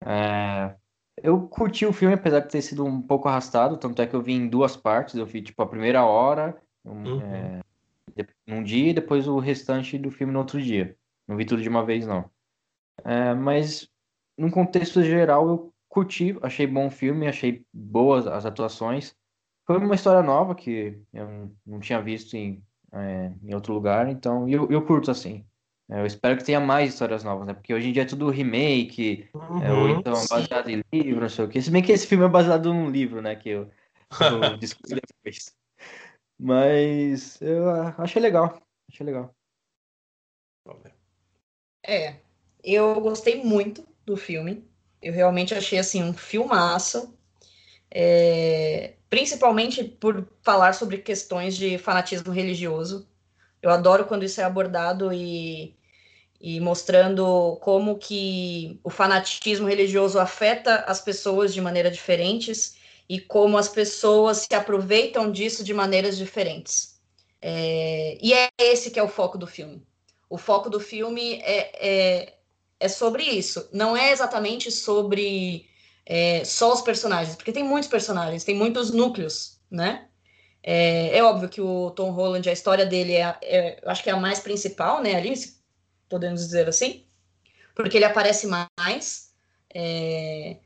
É, 0.04 0.74
eu 1.16 1.48
curti 1.48 1.86
o 1.86 1.92
filme, 1.92 2.14
apesar 2.14 2.40
de 2.40 2.48
ter 2.48 2.62
sido 2.62 2.84
um 2.84 3.00
pouco 3.00 3.28
arrastado, 3.28 3.76
tanto 3.76 4.00
é 4.02 4.06
que 4.06 4.14
eu 4.14 4.22
vi 4.22 4.32
em 4.32 4.48
duas 4.48 4.76
partes. 4.76 5.14
Eu 5.14 5.26
vi, 5.26 5.42
tipo, 5.42 5.62
a 5.62 5.66
primeira 5.66 6.04
hora 6.04 6.60
um, 6.84 7.14
uhum. 7.14 7.20
é, 7.22 7.60
num 8.46 8.62
dia 8.62 8.90
e 8.90 8.94
depois 8.94 9.26
o 9.26 9.38
restante 9.38 9.98
do 9.98 10.10
filme 10.10 10.32
no 10.32 10.40
outro 10.40 10.60
dia. 10.60 10.96
Não 11.26 11.36
vi 11.36 11.44
tudo 11.44 11.62
de 11.62 11.68
uma 11.68 11.84
vez, 11.84 12.06
não. 12.06 12.28
É, 13.04 13.34
mas, 13.34 13.88
num 14.36 14.50
contexto 14.50 15.02
geral, 15.02 15.48
eu 15.48 15.74
curti, 15.88 16.36
achei 16.42 16.66
bom 16.66 16.86
o 16.86 16.90
filme, 16.90 17.28
achei 17.28 17.64
boas 17.72 18.26
as 18.26 18.44
atuações. 18.44 19.14
Foi 19.66 19.78
uma 19.78 19.94
história 19.94 20.22
nova 20.22 20.54
que 20.54 21.00
eu 21.12 21.52
não 21.64 21.78
tinha 21.78 22.02
visto 22.02 22.34
em, 22.34 22.62
é, 22.92 23.32
em 23.42 23.54
outro 23.54 23.72
lugar, 23.72 24.08
então 24.08 24.48
eu, 24.48 24.70
eu 24.70 24.84
curto 24.84 25.10
assim. 25.10 25.44
É, 25.90 26.00
eu 26.00 26.06
espero 26.06 26.36
que 26.36 26.44
tenha 26.44 26.60
mais 26.60 26.92
histórias 26.92 27.24
novas, 27.24 27.46
né? 27.46 27.54
Porque 27.54 27.74
hoje 27.74 27.88
em 27.88 27.92
dia 27.92 28.02
é 28.02 28.06
tudo 28.06 28.30
remake, 28.30 29.28
uhum, 29.34 29.62
é, 29.62 29.72
ou 29.72 29.84
uhum. 29.84 29.98
então 29.98 30.14
baseado 30.28 30.68
em 30.68 30.82
livro, 30.92 31.20
não 31.20 31.28
sei 31.28 31.44
o 31.44 31.48
quê. 31.48 31.60
Se 31.60 31.70
bem 31.70 31.82
que 31.82 31.92
esse 31.92 32.06
filme 32.06 32.24
é 32.24 32.28
baseado 32.28 32.72
num 32.72 32.90
livro, 32.90 33.20
né? 33.20 33.36
Que 33.36 33.50
eu, 33.50 33.70
eu 34.20 34.56
descobri 34.58 35.00
depois. 35.00 35.54
Mas 36.38 37.40
eu 37.40 37.70
achei 37.98 38.20
legal. 38.20 38.60
Achei 38.90 39.06
legal. 39.06 39.34
É, 41.84 42.16
eu 42.62 43.00
gostei 43.00 43.42
muito 43.42 43.86
do 44.04 44.16
filme. 44.16 44.64
Eu 45.00 45.12
realmente 45.12 45.54
achei 45.54 45.78
assim 45.78 46.02
um 46.02 46.12
filmaço. 46.12 47.16
É, 47.90 48.94
principalmente 49.12 49.84
por 49.84 50.26
falar 50.40 50.72
sobre 50.72 50.96
questões 50.96 51.54
de 51.54 51.76
fanatismo 51.76 52.32
religioso. 52.32 53.06
Eu 53.60 53.68
adoro 53.68 54.06
quando 54.06 54.24
isso 54.24 54.40
é 54.40 54.44
abordado 54.44 55.12
e, 55.12 55.76
e 56.40 56.58
mostrando 56.60 57.58
como 57.60 57.98
que 57.98 58.80
o 58.82 58.88
fanatismo 58.88 59.68
religioso 59.68 60.18
afeta 60.18 60.76
as 60.86 61.02
pessoas 61.02 61.52
de 61.52 61.60
maneiras 61.60 61.92
diferentes 61.92 62.78
e 63.06 63.20
como 63.20 63.58
as 63.58 63.68
pessoas 63.68 64.46
se 64.50 64.54
aproveitam 64.54 65.30
disso 65.30 65.62
de 65.62 65.74
maneiras 65.74 66.16
diferentes. 66.16 66.98
É, 67.42 68.16
e 68.18 68.32
é 68.32 68.48
esse 68.58 68.90
que 68.90 68.98
é 68.98 69.02
o 69.02 69.08
foco 69.08 69.36
do 69.36 69.46
filme. 69.46 69.86
O 70.30 70.38
foco 70.38 70.70
do 70.70 70.80
filme 70.80 71.34
é, 71.42 71.70
é, 71.74 72.34
é 72.80 72.88
sobre 72.88 73.24
isso. 73.24 73.68
Não 73.74 73.94
é 73.94 74.10
exatamente 74.10 74.72
sobre 74.72 75.68
é, 76.04 76.44
só 76.44 76.72
os 76.72 76.80
personagens, 76.80 77.36
porque 77.36 77.52
tem 77.52 77.64
muitos 77.64 77.88
personagens, 77.88 78.44
tem 78.44 78.54
muitos 78.54 78.90
núcleos, 78.90 79.60
né? 79.70 80.08
É, 80.62 81.18
é 81.18 81.24
óbvio 81.24 81.48
que 81.48 81.60
o 81.60 81.90
Tom 81.90 82.10
Holland, 82.10 82.48
a 82.48 82.52
história 82.52 82.86
dele 82.86 83.14
é, 83.14 83.36
é, 83.42 83.82
acho 83.86 84.02
que 84.02 84.10
é 84.10 84.12
a 84.12 84.16
mais 84.16 84.40
principal, 84.40 85.02
né? 85.02 85.16
Ali, 85.16 85.34
podemos 86.08 86.40
dizer 86.40 86.68
assim, 86.68 87.04
porque 87.74 87.96
ele 87.98 88.04
aparece 88.04 88.46
mais. 88.46 89.32
É, 89.74 90.58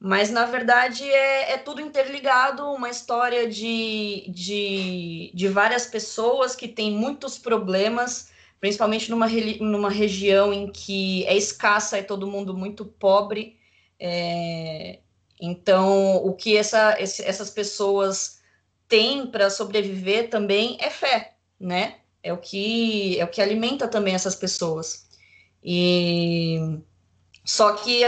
mas 0.00 0.30
na 0.30 0.46
verdade 0.46 1.08
é, 1.10 1.52
é, 1.52 1.58
tudo 1.58 1.80
interligado, 1.80 2.64
uma 2.72 2.88
história 2.88 3.48
de, 3.48 4.26
de, 4.28 5.32
de 5.34 5.48
várias 5.48 5.86
pessoas 5.86 6.54
que 6.54 6.68
têm 6.68 6.92
muitos 6.92 7.36
problemas, 7.38 8.30
principalmente 8.60 9.10
numa, 9.10 9.26
numa 9.60 9.90
região 9.90 10.52
em 10.52 10.70
que 10.70 11.24
é 11.26 11.36
escassa, 11.36 11.98
é 11.98 12.02
todo 12.02 12.28
mundo 12.28 12.54
muito 12.56 12.84
pobre. 12.84 13.57
É, 13.98 15.00
então, 15.40 16.16
o 16.16 16.34
que 16.34 16.56
essa, 16.56 17.00
esse, 17.00 17.22
essas 17.22 17.50
pessoas 17.50 18.40
têm 18.88 19.26
para 19.26 19.50
sobreviver 19.50 20.30
também 20.30 20.76
é 20.80 20.90
fé, 20.90 21.34
né? 21.60 21.96
É 22.22 22.32
o 22.32 22.38
que 22.38 23.18
é 23.18 23.24
o 23.24 23.28
que 23.28 23.40
alimenta 23.40 23.86
também 23.86 24.14
essas 24.14 24.34
pessoas. 24.34 25.06
E 25.62 26.80
só 27.44 27.72
que, 27.72 28.02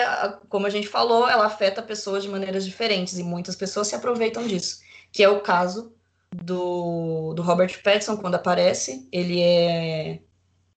como 0.49 0.67
a 0.67 0.71
gente 0.71 0.89
falou, 0.89 1.29
ela 1.29 1.47
afeta 1.47 1.83
pessoas 1.83 2.23
de 2.23 2.29
maneiras 2.29 2.65
diferentes 2.65 3.19
e 3.19 3.23
muitas 3.23 3.57
pessoas 3.57 3.89
se 3.89 3.95
aproveitam 3.95 4.47
disso, 4.47 4.81
que 5.13 5.23
é 5.23 5.29
o 5.29 5.41
caso 5.41 5.93
do, 6.31 7.33
do 7.35 7.43
Robert 7.43 7.83
Pattinson 7.83 8.17
quando 8.17 8.35
aparece. 8.35 9.09
Ele 9.13 9.41
é 9.41 10.21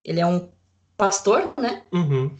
ele 0.03 0.19
é 0.19 0.25
um 0.25 0.49
pastor, 0.97 1.53
né? 1.57 1.83
Uhum. 1.91 2.37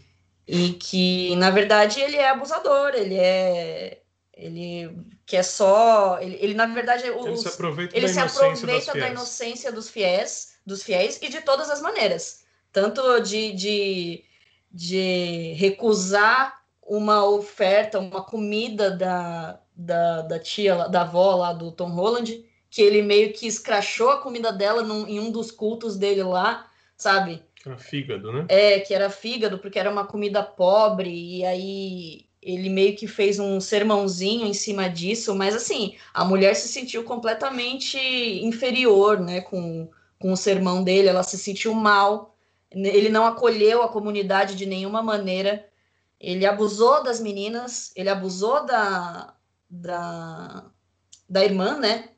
E 0.48 0.74
que 0.74 1.36
na 1.38 1.50
verdade 1.50 2.02
ele 2.02 2.18
é 2.18 2.30
abusador, 2.30 2.92
ele 2.96 3.16
é 3.16 4.02
ele 4.36 4.90
quer 5.26 5.44
só 5.44 6.20
ele, 6.20 6.38
ele 6.42 6.54
na 6.54 6.66
verdade 6.66 7.10
os, 7.12 7.26
ele 7.26 7.38
se 7.38 7.48
aproveita, 7.48 7.96
ele 7.96 8.08
da, 8.08 8.14
se 8.14 8.20
inocência 8.20 8.66
aproveita 8.66 8.94
da 8.94 9.10
inocência 9.10 9.72
dos 9.72 9.90
fiéis, 9.90 10.58
dos 10.66 10.84
fiéis 10.84 11.20
e 11.22 11.30
de 11.30 11.42
todas 11.42 11.70
as 11.70 11.82
maneiras, 11.82 12.44
tanto 12.72 13.20
de, 13.22 13.54
de 13.54 14.26
de 14.74 15.54
recusar 15.54 16.64
uma 16.82 17.24
oferta, 17.26 18.00
uma 18.00 18.24
comida 18.24 18.90
da, 18.90 19.62
da, 19.76 20.22
da 20.24 20.40
tia, 20.40 20.88
da 20.90 21.02
avó 21.02 21.36
lá 21.36 21.54
do 21.54 21.72
Tom 21.72 21.90
Holland, 21.92 22.44
que 22.70 22.82
ele 22.82 23.04
meio 23.04 23.32
que 23.34 23.46
escrachou 23.46 24.10
a 24.10 24.22
comida 24.22 24.52
dela 24.52 24.82
num, 24.82 25.08
em 25.08 25.20
um 25.20 25.32
dos 25.32 25.52
cultos 25.52 25.96
dele 25.96 26.24
lá, 26.24 26.68
sabe? 26.98 27.44
Era 27.66 27.78
fígado, 27.78 28.32
né? 28.32 28.46
É, 28.50 28.80
que 28.80 28.94
era 28.94 29.10
fígado, 29.10 29.58
porque 29.58 29.80
era 29.80 29.90
uma 29.90 30.06
comida 30.06 30.44
pobre, 30.44 31.10
e 31.10 31.46
aí 31.46 32.26
ele 32.42 32.70
meio 32.70 32.96
que 32.96 33.08
fez 33.08 33.40
um 33.40 33.60
sermãozinho 33.62 34.46
em 34.46 34.54
cima 34.54 34.90
disso, 34.90 35.34
mas 35.34 35.56
assim, 35.56 35.96
a 36.14 36.26
mulher 36.26 36.56
se 36.56 36.68
sentiu 36.68 37.04
completamente 37.04 37.98
inferior, 38.44 39.20
né, 39.20 39.40
com, 39.40 39.90
com 40.20 40.34
o 40.34 40.38
sermão 40.38 40.84
dele, 40.84 41.08
ela 41.08 41.24
se 41.24 41.38
sentiu 41.38 41.74
mal, 41.74 42.34
ele 42.74 43.10
não 43.10 43.26
acolheu 43.26 43.84
a 43.84 43.90
comunidade 43.90 44.56
de 44.56 44.66
nenhuma 44.66 45.02
maneira. 45.02 45.70
Ele 46.20 46.46
abusou 46.46 47.04
das 47.04 47.20
meninas, 47.20 47.92
ele 47.96 48.10
abusou 48.10 48.66
da, 48.66 49.36
da, 49.70 50.66
da 51.30 51.44
irmã, 51.44 51.78
né? 51.78 52.10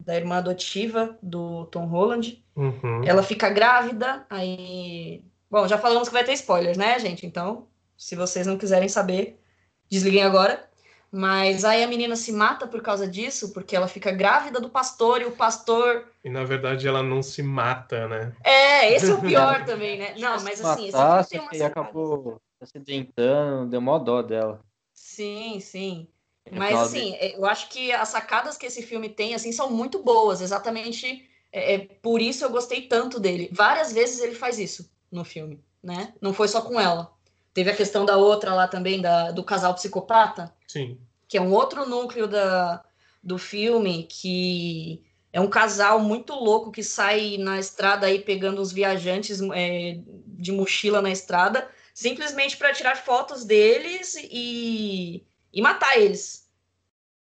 Da 0.00 0.16
irmã 0.16 0.36
adotiva 0.36 1.18
do 1.22 1.66
Tom 1.66 1.86
Holland. 1.86 2.42
Uhum. 2.58 3.04
Ela 3.04 3.22
fica 3.22 3.48
grávida, 3.48 4.26
aí. 4.28 5.22
Bom, 5.48 5.68
já 5.68 5.78
falamos 5.78 6.08
que 6.08 6.14
vai 6.14 6.24
ter 6.24 6.32
spoilers, 6.32 6.76
né, 6.76 6.98
gente? 6.98 7.24
Então, 7.24 7.68
se 7.96 8.16
vocês 8.16 8.48
não 8.48 8.58
quiserem 8.58 8.88
saber, 8.88 9.40
desliguem 9.88 10.24
agora. 10.24 10.68
Mas 11.10 11.64
aí 11.64 11.82
a 11.82 11.86
menina 11.86 12.16
se 12.16 12.32
mata 12.32 12.66
por 12.66 12.82
causa 12.82 13.08
disso, 13.08 13.52
porque 13.54 13.74
ela 13.74 13.88
fica 13.88 14.10
grávida 14.10 14.60
do 14.60 14.68
pastor 14.68 15.22
e 15.22 15.24
o 15.24 15.30
pastor. 15.30 16.06
E 16.22 16.28
na 16.28 16.44
verdade 16.44 16.86
ela 16.86 17.02
não 17.02 17.22
se 17.22 17.42
mata, 17.42 18.06
né? 18.08 18.34
É, 18.44 18.92
esse 18.92 19.10
é 19.10 19.14
o 19.14 19.20
pior 19.22 19.64
também, 19.64 19.96
né? 19.96 20.14
Não, 20.18 20.42
mas 20.42 20.62
assim, 20.62 20.90
matar, 20.90 21.20
esse 21.20 21.30
filme 21.30 21.48
tem 21.48 21.60
uma. 21.60 21.66
E 21.66 21.70
acabou 21.70 22.42
acidentando, 22.60 23.70
deu 23.70 23.80
mó 23.80 23.98
dó 23.98 24.20
dela. 24.20 24.60
Sim, 24.92 25.60
sim. 25.60 26.08
Mas 26.50 26.78
assim, 26.78 27.16
eu 27.20 27.46
acho 27.46 27.70
que 27.70 27.92
as 27.92 28.08
sacadas 28.08 28.58
que 28.58 28.66
esse 28.66 28.82
filme 28.82 29.08
tem, 29.08 29.34
assim, 29.34 29.52
são 29.52 29.70
muito 29.70 30.02
boas. 30.02 30.42
Exatamente 30.42 31.27
é, 31.52 31.74
é, 31.74 31.78
por 31.78 32.20
isso 32.20 32.44
eu 32.44 32.50
gostei 32.50 32.82
tanto 32.82 33.18
dele. 33.18 33.48
Várias 33.52 33.92
vezes 33.92 34.20
ele 34.20 34.34
faz 34.34 34.58
isso 34.58 34.90
no 35.10 35.24
filme, 35.24 35.62
né? 35.82 36.12
Não 36.20 36.32
foi 36.32 36.48
só 36.48 36.60
com 36.60 36.78
ela. 36.80 37.12
Teve 37.54 37.70
a 37.70 37.76
questão 37.76 38.04
da 38.04 38.16
outra 38.16 38.54
lá 38.54 38.68
também, 38.68 39.00
da, 39.00 39.30
do 39.30 39.42
casal 39.42 39.74
psicopata. 39.74 40.54
Sim. 40.66 40.98
Que 41.26 41.38
é 41.38 41.40
um 41.40 41.52
outro 41.52 41.88
núcleo 41.88 42.26
da, 42.26 42.84
do 43.22 43.38
filme, 43.38 44.04
que 44.04 45.02
é 45.32 45.40
um 45.40 45.48
casal 45.48 46.00
muito 46.00 46.34
louco 46.34 46.70
que 46.70 46.82
sai 46.82 47.36
na 47.38 47.58
estrada 47.58 48.06
aí 48.06 48.20
pegando 48.20 48.60
os 48.60 48.72
viajantes 48.72 49.40
é, 49.54 49.98
de 50.26 50.52
mochila 50.52 51.02
na 51.02 51.10
estrada, 51.10 51.68
simplesmente 51.92 52.56
para 52.56 52.72
tirar 52.72 52.96
fotos 52.96 53.44
deles 53.44 54.16
e, 54.30 55.24
e 55.52 55.62
matar 55.62 55.98
eles. 55.98 56.47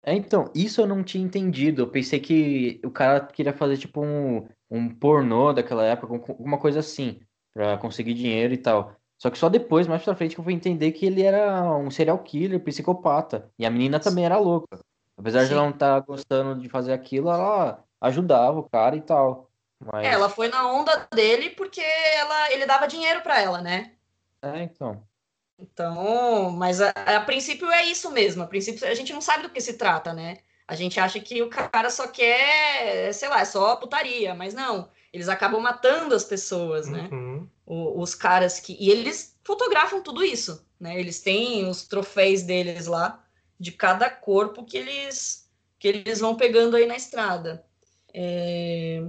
É, 0.05 0.13
então, 0.13 0.51
isso 0.53 0.81
eu 0.81 0.87
não 0.87 1.01
tinha 1.01 1.23
entendido. 1.23 1.81
Eu 1.81 1.87
pensei 1.87 2.19
que 2.19 2.81
o 2.83 2.91
cara 2.91 3.21
queria 3.21 3.53
fazer 3.53 3.77
tipo 3.77 4.03
um, 4.03 4.47
um 4.69 4.89
pornô 4.93 5.53
daquela 5.53 5.85
época, 5.85 6.13
alguma 6.13 6.57
coisa 6.57 6.79
assim, 6.79 7.21
para 7.53 7.77
conseguir 7.77 8.13
dinheiro 8.13 8.53
e 8.53 8.57
tal. 8.57 8.95
Só 9.17 9.29
que 9.29 9.37
só 9.37 9.47
depois, 9.47 9.87
mais 9.87 10.03
pra 10.03 10.15
frente, 10.15 10.35
que 10.35 10.41
eu 10.41 10.43
fui 10.43 10.53
entender 10.53 10.91
que 10.91 11.05
ele 11.05 11.23
era 11.23 11.63
um 11.77 11.89
serial 11.89 12.19
killer, 12.19 12.59
psicopata. 12.59 13.49
E 13.57 13.65
a 13.65 13.69
menina 13.69 13.97
também 13.97 14.25
era 14.25 14.37
louca. 14.37 14.77
Apesar 15.15 15.41
Sim. 15.43 15.47
de 15.47 15.53
ela 15.53 15.63
não 15.63 15.69
estar 15.69 16.01
tá 16.01 16.05
gostando 16.05 16.59
de 16.59 16.67
fazer 16.67 16.91
aquilo, 16.91 17.29
ela 17.29 17.81
ajudava 18.01 18.59
o 18.59 18.69
cara 18.69 18.97
e 18.97 19.01
tal. 19.01 19.49
Mas... 19.79 20.05
É, 20.05 20.11
ela 20.11 20.27
foi 20.27 20.49
na 20.49 20.69
onda 20.69 21.07
dele 21.13 21.51
porque 21.51 21.81
ela, 21.81 22.51
ele 22.51 22.65
dava 22.65 22.87
dinheiro 22.87 23.21
para 23.21 23.41
ela, 23.41 23.61
né? 23.61 23.93
É, 24.41 24.63
então. 24.63 25.01
Então, 25.57 26.51
mas 26.51 26.81
a, 26.81 26.89
a, 26.89 27.21
princípio 27.21 27.69
é 27.69 27.85
isso 27.85 28.11
mesmo. 28.11 28.43
A 28.43 28.47
princípio 28.47 28.87
a 28.87 28.93
gente 28.93 29.13
não 29.13 29.21
sabe 29.21 29.43
do 29.43 29.49
que 29.49 29.61
se 29.61 29.73
trata, 29.73 30.13
né? 30.13 30.37
A 30.67 30.75
gente 30.75 30.99
acha 30.99 31.19
que 31.19 31.41
o 31.41 31.49
cara 31.49 31.89
só 31.89 32.07
quer, 32.07 33.13
sei 33.13 33.29
lá, 33.29 33.41
é 33.41 33.45
só 33.45 33.75
putaria, 33.75 34.33
mas 34.33 34.53
não. 34.53 34.89
Eles 35.11 35.29
acabam 35.29 35.61
matando 35.61 36.15
as 36.15 36.23
pessoas, 36.23 36.87
né? 36.87 37.09
Uhum. 37.11 37.47
O, 37.65 38.01
os 38.01 38.15
caras 38.15 38.59
que. 38.59 38.75
E 38.79 38.89
eles 38.89 39.37
fotografam 39.43 40.01
tudo 40.01 40.23
isso, 40.23 40.65
né? 40.79 40.99
Eles 40.99 41.19
têm 41.21 41.67
os 41.67 41.83
troféus 41.83 42.41
deles 42.41 42.87
lá, 42.87 43.23
de 43.59 43.71
cada 43.71 44.09
corpo 44.09 44.65
que 44.65 44.77
eles, 44.77 45.49
que 45.77 45.87
eles 45.87 46.19
vão 46.19 46.35
pegando 46.35 46.75
aí 46.75 46.85
na 46.85 46.95
estrada. 46.95 47.65
É... 48.13 49.03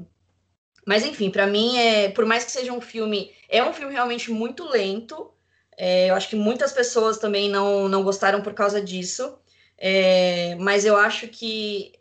Mas 0.87 1.05
enfim, 1.05 1.31
para 1.31 1.47
mim, 1.47 1.79
é, 1.79 2.11
por 2.11 2.27
mais 2.27 2.45
que 2.45 2.53
seja 2.53 2.73
um 2.73 2.81
filme, 2.81 3.33
é 3.49 3.65
um 3.65 3.73
filme 3.73 3.95
realmente 3.95 4.31
muito 4.31 4.69
lento. 4.69 5.31
É, 5.77 6.11
eu 6.11 6.15
acho 6.15 6.29
que 6.29 6.37
muitas 6.37 6.73
pessoas 6.73 7.19
também 7.19 7.49
não, 7.49 7.89
não 7.89 8.03
gostaram 8.03 8.43
por 8.43 8.55
causa 8.55 8.81
disso. 8.81 9.39
É, 9.77 10.55
mas 10.57 10.85
eu 10.85 10.97
acho 10.97 11.29
que 11.29 11.93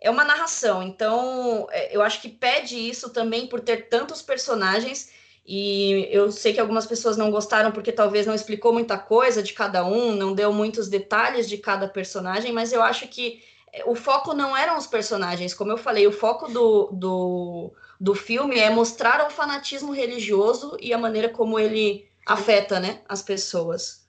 é 0.00 0.10
uma 0.10 0.24
narração, 0.24 0.82
então 0.82 1.68
é, 1.70 1.94
eu 1.94 2.00
acho 2.00 2.22
que 2.22 2.28
pede 2.28 2.76
isso 2.76 3.10
também 3.10 3.46
por 3.46 3.60
ter 3.60 3.88
tantos 3.88 4.22
personagens. 4.22 5.10
E 5.46 6.08
eu 6.10 6.30
sei 6.30 6.52
que 6.52 6.60
algumas 6.60 6.86
pessoas 6.86 7.16
não 7.16 7.30
gostaram 7.30 7.72
porque 7.72 7.92
talvez 7.92 8.26
não 8.26 8.34
explicou 8.34 8.72
muita 8.72 8.98
coisa 8.98 9.42
de 9.42 9.52
cada 9.52 9.84
um, 9.84 10.14
não 10.14 10.34
deu 10.34 10.52
muitos 10.52 10.88
detalhes 10.88 11.48
de 11.48 11.58
cada 11.58 11.88
personagem, 11.88 12.52
mas 12.52 12.72
eu 12.72 12.82
acho 12.82 13.08
que 13.08 13.42
é, 13.72 13.84
o 13.84 13.94
foco 13.94 14.34
não 14.34 14.56
eram 14.56 14.76
os 14.76 14.86
personagens, 14.86 15.54
como 15.54 15.72
eu 15.72 15.78
falei, 15.78 16.06
o 16.06 16.12
foco 16.12 16.48
do, 16.48 16.90
do, 16.92 17.72
do 17.98 18.14
filme 18.14 18.58
é 18.58 18.70
mostrar 18.70 19.26
o 19.26 19.30
fanatismo 19.30 19.92
religioso 19.92 20.76
e 20.80 20.92
a 20.92 20.98
maneira 20.98 21.28
como 21.28 21.58
ele 21.58 22.09
afeta 22.26 22.78
né, 22.78 23.00
as 23.08 23.22
pessoas. 23.22 24.00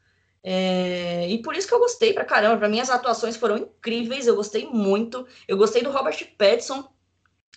É, 0.43 1.27
e 1.29 1.37
por 1.41 1.55
isso 1.55 1.67
que 1.67 1.73
eu 1.73 1.79
gostei 1.79 2.13
pra 2.13 2.25
caramba. 2.25 2.57
Pra 2.57 2.69
mim, 2.69 2.79
as 2.79 2.89
atuações 2.89 3.35
foram 3.35 3.57
incríveis, 3.57 4.27
eu 4.27 4.35
gostei 4.35 4.65
muito. 4.65 5.27
Eu 5.47 5.57
gostei 5.57 5.81
do 5.83 5.91
Robert 5.91 6.17
Pattinson. 6.37 6.89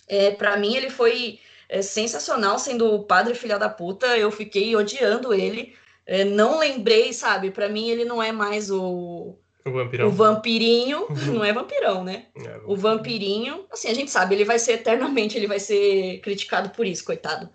É, 0.06 0.31
para 0.31 0.56
mim, 0.56 0.76
ele 0.76 0.90
foi 0.90 1.39
é, 1.68 1.81
sensacional 1.81 2.59
sendo 2.59 2.93
o 2.93 3.05
padre 3.05 3.35
filha 3.35 3.59
da 3.59 3.68
puta. 3.68 4.18
Eu 4.18 4.31
fiquei 4.31 4.76
odiando 4.76 5.32
ele. 5.32 5.74
É, 6.06 6.24
não 6.24 6.59
lembrei, 6.59 7.12
sabe? 7.12 7.51
Para 7.51 7.68
mim, 7.68 7.89
ele 7.89 8.05
não 8.05 8.22
é 8.22 8.31
mais 8.31 8.70
o. 8.70 9.36
O 9.64 9.72
vampirão. 9.72 10.09
O 10.09 10.10
vampirinho. 10.10 11.06
não 11.32 11.43
é 11.43 11.52
vampirão, 11.52 12.05
né? 12.05 12.26
É, 12.36 12.60
o 12.66 12.76
vampirinho. 12.76 13.64
Assim, 13.72 13.89
a 13.89 13.94
gente 13.94 14.10
sabe, 14.10 14.35
ele 14.35 14.44
vai 14.44 14.59
ser 14.59 14.72
eternamente, 14.72 15.39
ele 15.39 15.47
vai 15.47 15.59
ser 15.59 16.20
criticado 16.20 16.68
por 16.68 16.86
isso, 16.86 17.02
coitado. 17.02 17.48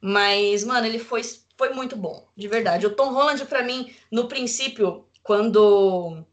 Mas, 0.00 0.64
mano, 0.64 0.84
ele 0.84 0.98
foi 0.98 1.22
foi 1.62 1.68
muito 1.68 1.94
bom, 1.94 2.26
de 2.36 2.48
verdade. 2.48 2.88
O 2.88 2.90
Tom 2.90 3.12
Holland, 3.12 3.44
para 3.44 3.62
mim, 3.62 3.94
no 4.10 4.26
princípio, 4.26 5.04
quando 5.22 6.24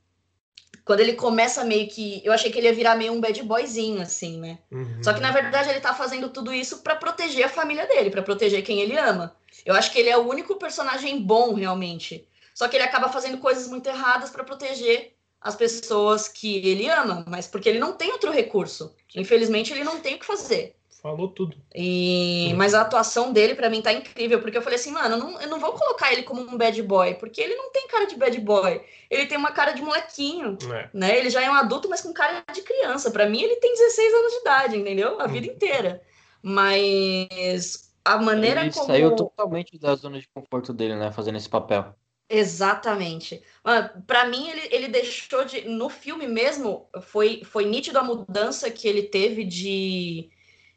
quando 0.84 1.02
ele 1.02 1.14
começa 1.14 1.64
meio 1.64 1.88
que. 1.88 2.20
Eu 2.26 2.34
achei 2.34 2.52
que 2.52 2.58
ele 2.58 2.66
ia 2.66 2.74
virar 2.74 2.96
meio 2.96 3.14
um 3.14 3.22
bad 3.22 3.44
boyzinho, 3.44 4.02
assim, 4.02 4.40
né? 4.40 4.58
Uhum. 4.72 5.04
Só 5.04 5.14
que, 5.14 5.20
na 5.20 5.32
verdade, 5.32 5.70
ele 5.70 5.80
tá 5.80 5.94
fazendo 5.94 6.30
tudo 6.30 6.52
isso 6.52 6.80
para 6.80 6.96
proteger 6.96 7.46
a 7.46 7.50
família 7.50 7.86
dele, 7.86 8.10
para 8.10 8.24
proteger 8.24 8.64
quem 8.64 8.80
ele 8.80 8.98
ama. 8.98 9.36
Eu 9.64 9.76
acho 9.76 9.92
que 9.92 10.00
ele 10.00 10.10
é 10.10 10.18
o 10.18 10.28
único 10.28 10.56
personagem 10.56 11.22
bom, 11.22 11.54
realmente. 11.54 12.28
Só 12.56 12.68
que 12.68 12.76
ele 12.76 12.86
acaba 12.86 13.10
fazendo 13.10 13.38
coisas 13.38 13.68
muito 13.68 13.88
erradas 13.88 14.32
para 14.32 14.44
proteger 14.44 15.14
as 15.40 15.56
pessoas 15.56 16.28
que 16.28 16.58
ele 16.68 16.90
ama, 16.90 17.24
mas 17.30 17.46
porque 17.46 17.70
ele 17.70 17.78
não 17.78 17.94
tem 17.94 18.12
outro 18.12 18.32
recurso. 18.32 18.96
Infelizmente, 19.16 19.72
ele 19.72 19.84
não 19.84 20.00
tem 20.00 20.16
o 20.16 20.20
que 20.20 20.26
fazer. 20.26 20.76
Falou 21.02 21.30
tudo. 21.30 21.56
E... 21.74 22.54
Mas 22.58 22.74
a 22.74 22.82
atuação 22.82 23.32
dele, 23.32 23.56
para 23.56 23.70
mim, 23.70 23.82
tá 23.82 23.94
incrível, 23.94 24.42
porque 24.42 24.58
eu 24.58 24.62
falei 24.62 24.78
assim, 24.78 24.92
mano, 24.92 25.16
eu 25.16 25.18
não, 25.18 25.42
eu 25.42 25.48
não 25.48 25.60
vou 25.60 25.72
colocar 25.72 26.12
ele 26.12 26.24
como 26.24 26.42
um 26.42 26.58
bad 26.58 26.82
boy, 26.84 27.14
porque 27.16 27.40
ele 27.40 27.56
não 27.56 27.72
tem 27.72 27.88
cara 27.88 28.06
de 28.06 28.18
bad 28.18 28.38
boy. 28.42 28.82
Ele 29.10 29.26
tem 29.26 29.38
uma 29.38 29.52
cara 29.52 29.72
de 29.72 29.82
molequinho, 29.82 30.58
é. 30.74 30.90
né? 30.94 31.18
Ele 31.18 31.30
já 31.30 31.42
é 31.42 31.50
um 31.50 31.54
adulto, 31.54 31.88
mas 31.90 32.02
com 32.02 32.12
cara 32.12 32.44
de 32.54 32.62
criança. 32.62 33.12
Para 33.12 33.30
mim, 33.30 33.42
ele 33.42 33.56
tem 33.56 33.74
16 33.74 34.14
anos 34.14 34.32
de 34.34 34.40
idade, 34.40 34.78
entendeu? 34.78 35.22
A 35.22 35.28
vida 35.28 35.48
hum. 35.48 35.52
inteira. 35.52 36.02
Mas 36.42 37.94
a 38.04 38.18
maneira 38.18 38.62
ele 38.62 38.74
como... 38.74 38.86
saiu 38.86 39.16
totalmente 39.16 39.80
da 39.80 39.96
zona 39.96 40.20
de 40.20 40.28
conforto 40.28 40.74
dele, 40.74 40.98
né? 40.98 41.14
Fazendo 41.14 41.38
esse 41.38 41.50
papel. 41.50 41.96
Exatamente. 42.30 43.42
Para 44.06 44.26
mim, 44.26 44.50
ele, 44.50 44.68
ele 44.70 44.88
deixou 44.90 45.46
de. 45.46 45.62
No 45.62 45.90
filme 45.90 46.28
mesmo, 46.28 46.90
foi, 47.04 47.42
foi 47.46 47.66
nítido 47.66 47.98
a 48.00 48.04
mudança 48.04 48.70
que 48.70 48.86
ele 48.86 49.04
teve 49.04 49.46
de 49.46 50.30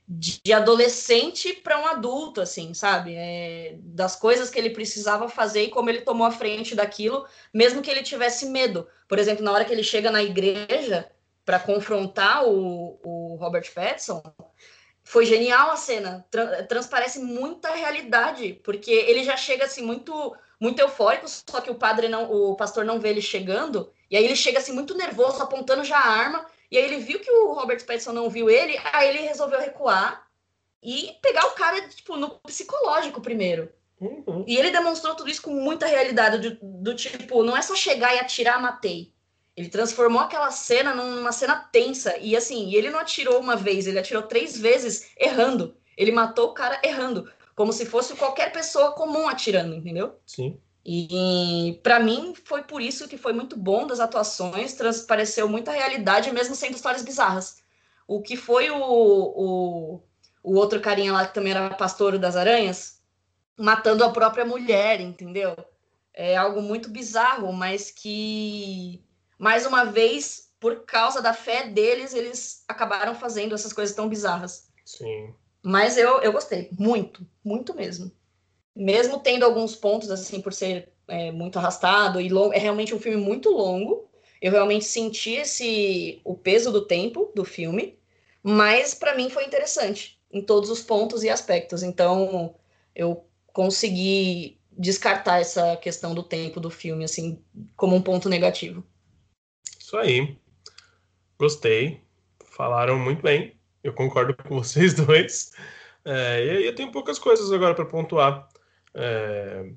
de 0.09 0.53
adolescente 0.53 1.53
para 1.55 1.81
um 1.81 1.87
adulto, 1.87 2.41
assim, 2.41 2.75
sabe? 2.75 3.15
É, 3.15 3.77
das 3.79 4.17
coisas 4.17 4.51
que 4.51 4.59
ele 4.59 4.71
precisava 4.71 5.29
fazer 5.29 5.65
e 5.65 5.71
como 5.71 5.89
ele 5.89 6.03
tomou 6.03 6.27
a 6.27 6.31
frente 6.31 6.75
daquilo, 6.75 7.27
mesmo 7.53 7.81
que 7.81 7.91
ele 7.91 8.03
tivesse 8.03 8.47
medo. 8.47 8.87
Por 9.09 9.19
exemplo, 9.19 9.45
na 9.45 9.53
hora 9.53 9.65
que 9.65 9.73
ele 9.73 9.85
chega 9.85 10.11
na 10.11 10.23
igreja 10.23 11.11
para 11.45 11.59
confrontar 11.59 12.45
o, 12.47 12.99
o 13.03 13.37
Robert 13.37 13.73
Pattinson, 13.73 14.23
foi 15.05 15.25
genial 15.25 15.71
a 15.71 15.77
cena. 15.77 16.25
transparece 16.69 17.19
muita 17.21 17.71
realidade, 17.75 18.61
porque 18.65 18.91
ele 18.91 19.25
já 19.25 19.37
chega 19.37 19.65
assim 19.65 19.83
muito 19.83 20.37
muito 20.61 20.79
eufórico, 20.79 21.27
só 21.29 21.61
que 21.61 21.73
o 21.73 21.75
padre 21.75 22.09
não, 22.09 22.31
o 22.31 22.55
pastor 22.55 22.85
não 22.85 23.01
vê 23.01 23.09
ele 23.09 23.21
chegando, 23.21 23.93
e 24.09 24.17
aí 24.17 24.25
ele 24.25 24.37
chega 24.37 24.61
assim 24.61 24.71
muito 24.71 24.97
nervoso, 24.97 25.43
apontando 25.43 25.83
já 25.83 25.99
a 25.99 26.09
arma 26.09 26.47
e 26.73 26.79
aí 26.79 26.85
ele 26.87 27.01
viu 27.01 27.21
que 27.21 27.31
o 27.31 27.53
Robert 27.53 27.85
Pattinson 27.85 28.13
não 28.13 28.31
viu 28.31 28.49
ele, 28.49 28.81
aí 28.95 29.11
ele 29.11 29.29
resolveu 29.29 29.61
recuar 29.61 30.27
e 30.83 31.15
pegar 31.21 31.47
o 31.49 31.51
cara, 31.51 31.87
tipo, 31.87 32.17
no 32.17 32.31
psicológico 32.41 33.21
primeiro. 33.21 33.71
Uhum. 34.01 34.43
E 34.49 34.57
ele 34.57 34.71
demonstrou 34.71 35.15
tudo 35.15 35.29
isso 35.29 35.43
com 35.43 35.51
muita 35.51 35.85
realidade, 35.85 36.39
do, 36.39 36.59
do, 36.63 36.95
tipo, 36.97 37.45
não 37.45 37.55
é 37.55 37.61
só 37.61 37.77
chegar 37.77 38.15
e 38.15 38.21
atirar, 38.21 38.59
matei. 38.59 39.13
Ele 39.55 39.69
transformou 39.69 40.23
aquela 40.23 40.51
cena 40.51 40.95
numa 40.95 41.31
cena 41.31 41.57
tensa. 41.57 42.17
E 42.17 42.35
assim, 42.35 42.75
ele 42.75 42.89
não 42.89 43.01
atirou 43.01 43.39
uma 43.39 43.55
vez, 43.55 43.87
ele 43.87 43.99
atirou 43.99 44.23
três 44.23 44.59
vezes 44.59 45.11
errando. 45.19 45.77
Ele 45.95 46.11
matou 46.11 46.49
o 46.49 46.55
cara 46.55 46.81
errando. 46.83 47.31
Como 47.55 47.71
se 47.71 47.85
fosse 47.85 48.17
qualquer 48.17 48.51
pessoa 48.51 48.93
comum 48.93 49.29
atirando, 49.29 49.75
entendeu? 49.75 50.17
Sim. 50.25 50.59
E 50.85 51.79
para 51.83 52.01
mim 52.01 52.35
foi 52.45 52.63
por 52.63 52.83
isso 52.83 53.09
que 53.09 53.17
foi 53.17 53.33
muito 53.33 53.57
bom 53.57 53.87
das 53.87 54.01
atuações, 54.01 54.75
transpareceu 54.75 55.49
muita 55.49 55.71
realidade, 55.71 56.33
mesmo 56.33 56.57
sendo 56.57 56.75
histórias 56.75 57.03
bizarras. 57.03 57.63
O 58.07 58.21
que 58.21 58.37
foi 58.37 58.69
o, 58.69 58.81
o, 58.81 60.03
o 60.43 60.55
outro 60.55 60.81
carinha 60.81 61.13
lá 61.13 61.27
que 61.27 61.35
também 61.35 61.53
era 61.53 61.71
pastor 61.71 62.19
das 62.19 62.35
aranhas, 62.35 63.01
matando 63.57 64.03
a 64.03 64.11
própria 64.11 64.45
mulher, 64.45 65.01
entendeu? 65.01 65.57
É 66.13 66.37
algo 66.37 66.61
muito 66.61 66.91
bizarro, 66.91 67.53
mas 67.53 67.91
que, 67.91 69.05
mais 69.39 69.65
uma 69.65 69.85
vez, 69.85 70.53
por 70.59 70.85
causa 70.85 71.23
da 71.23 71.33
fé 71.33 71.69
deles, 71.69 72.13
eles 72.13 72.65
acabaram 72.67 73.15
fazendo 73.15 73.55
essas 73.55 73.73
coisas 73.73 73.95
tão 73.95 74.09
bizarras. 74.09 74.69
Sim. 74.85 75.33
Mas 75.63 75.97
eu, 75.97 76.21
eu 76.23 76.33
gostei, 76.33 76.69
muito, 76.77 77.25
muito 77.45 77.73
mesmo 77.73 78.11
mesmo 78.75 79.21
tendo 79.21 79.45
alguns 79.45 79.75
pontos 79.75 80.11
assim 80.11 80.41
por 80.41 80.53
ser 80.53 80.93
é, 81.09 81.31
muito 81.31 81.59
arrastado 81.59 82.21
e 82.21 82.29
longo, 82.29 82.55
é 82.55 82.59
realmente 82.59 82.95
um 82.95 83.01
filme 83.01 83.23
muito 83.23 83.51
longo. 83.51 84.09
Eu 84.41 84.53
realmente 84.53 84.85
senti 84.85 85.33
esse 85.33 86.21
o 86.25 86.35
peso 86.35 86.73
do 86.73 86.87
tempo 86.87 87.31
do 87.35 87.45
filme, 87.45 87.99
mas 88.43 88.95
para 88.95 89.15
mim 89.15 89.31
foi 89.31 89.45
interessante 89.45 90.21
em 90.33 90.43
todos 90.43 90.71
os 90.71 90.83
pontos 90.83 91.23
e 91.23 91.29
aspectos. 91.29 91.83
Então 91.83 92.55
eu 92.95 93.25
consegui 93.53 94.59
descartar 94.77 95.41
essa 95.41 95.77
questão 95.77 96.15
do 96.15 96.23
tempo 96.23 96.59
do 96.59 96.71
filme 96.71 97.05
assim 97.05 97.43
como 97.77 97.95
um 97.95 98.03
ponto 98.03 98.29
negativo. 98.29 98.83
Isso 99.79 99.97
aí. 99.97 100.37
Gostei. 101.39 102.01
Falaram 102.47 102.99
muito 102.99 103.23
bem. 103.23 103.57
Eu 103.85 103.93
concordo 103.93 104.35
com 104.35 104.57
vocês 104.63 104.95
dois. 104.95 105.53
É, 106.05 106.45
e 106.45 106.51
aí 106.51 106.67
eu 106.67 106.75
tenho 106.75 106.91
poucas 106.91 107.19
coisas 107.19 107.53
agora 107.53 107.75
para 107.75 107.85
pontuar. 107.85 108.49
É, 108.95 109.71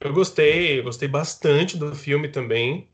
eu 0.00 0.12
gostei, 0.12 0.80
gostei 0.82 1.08
bastante 1.08 1.76
do 1.76 1.94
filme 1.94 2.28
também. 2.28 2.88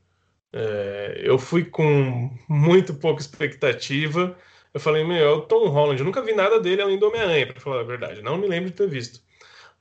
É, 0.52 1.20
eu 1.24 1.38
fui 1.38 1.64
com 1.64 2.30
muito 2.48 2.94
pouca 2.94 3.20
expectativa. 3.20 4.36
Eu 4.72 4.80
falei, 4.80 5.04
meu, 5.04 5.16
é 5.16 5.30
o 5.30 5.42
Tom 5.42 5.68
Holland, 5.68 6.00
eu 6.00 6.06
nunca 6.06 6.22
vi 6.22 6.32
nada 6.32 6.60
dele 6.60 6.82
além 6.82 6.98
do 6.98 7.06
Homem-Aranha, 7.06 7.46
para 7.46 7.60
falar 7.60 7.80
a 7.80 7.84
verdade. 7.84 8.22
Não 8.22 8.38
me 8.38 8.48
lembro 8.48 8.70
de 8.70 8.76
ter 8.76 8.88
visto. 8.88 9.20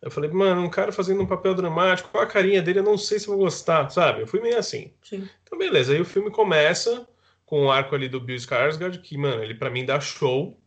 Eu 0.01 0.11
falei, 0.11 0.29
mano, 0.29 0.61
um 0.61 0.69
cara 0.69 0.91
fazendo 0.91 1.21
um 1.21 1.25
papel 1.25 1.55
dramático, 1.55 2.09
qual 2.09 2.23
a 2.23 2.27
carinha 2.27 2.61
dele, 2.61 2.79
eu 2.79 2.83
não 2.83 2.97
sei 2.97 3.17
se 3.19 3.27
vou 3.27 3.37
gostar, 3.37 3.89
sabe? 3.89 4.21
Eu 4.21 4.27
fui 4.27 4.41
meio 4.41 4.57
assim. 4.57 4.93
Sim. 5.01 5.27
Então, 5.43 5.57
beleza. 5.57 5.93
Aí 5.93 6.01
o 6.01 6.05
filme 6.05 6.29
começa 6.29 7.07
com 7.45 7.65
o 7.65 7.71
arco 7.71 7.95
ali 7.95 8.09
do 8.09 8.19
Bill 8.19 8.35
Skarsgård, 8.35 9.01
que, 9.01 9.17
mano, 9.17 9.41
ele 9.41 9.55
para 9.55 9.69
mim 9.69 9.85
dá 9.85 9.99
show. 9.99 10.59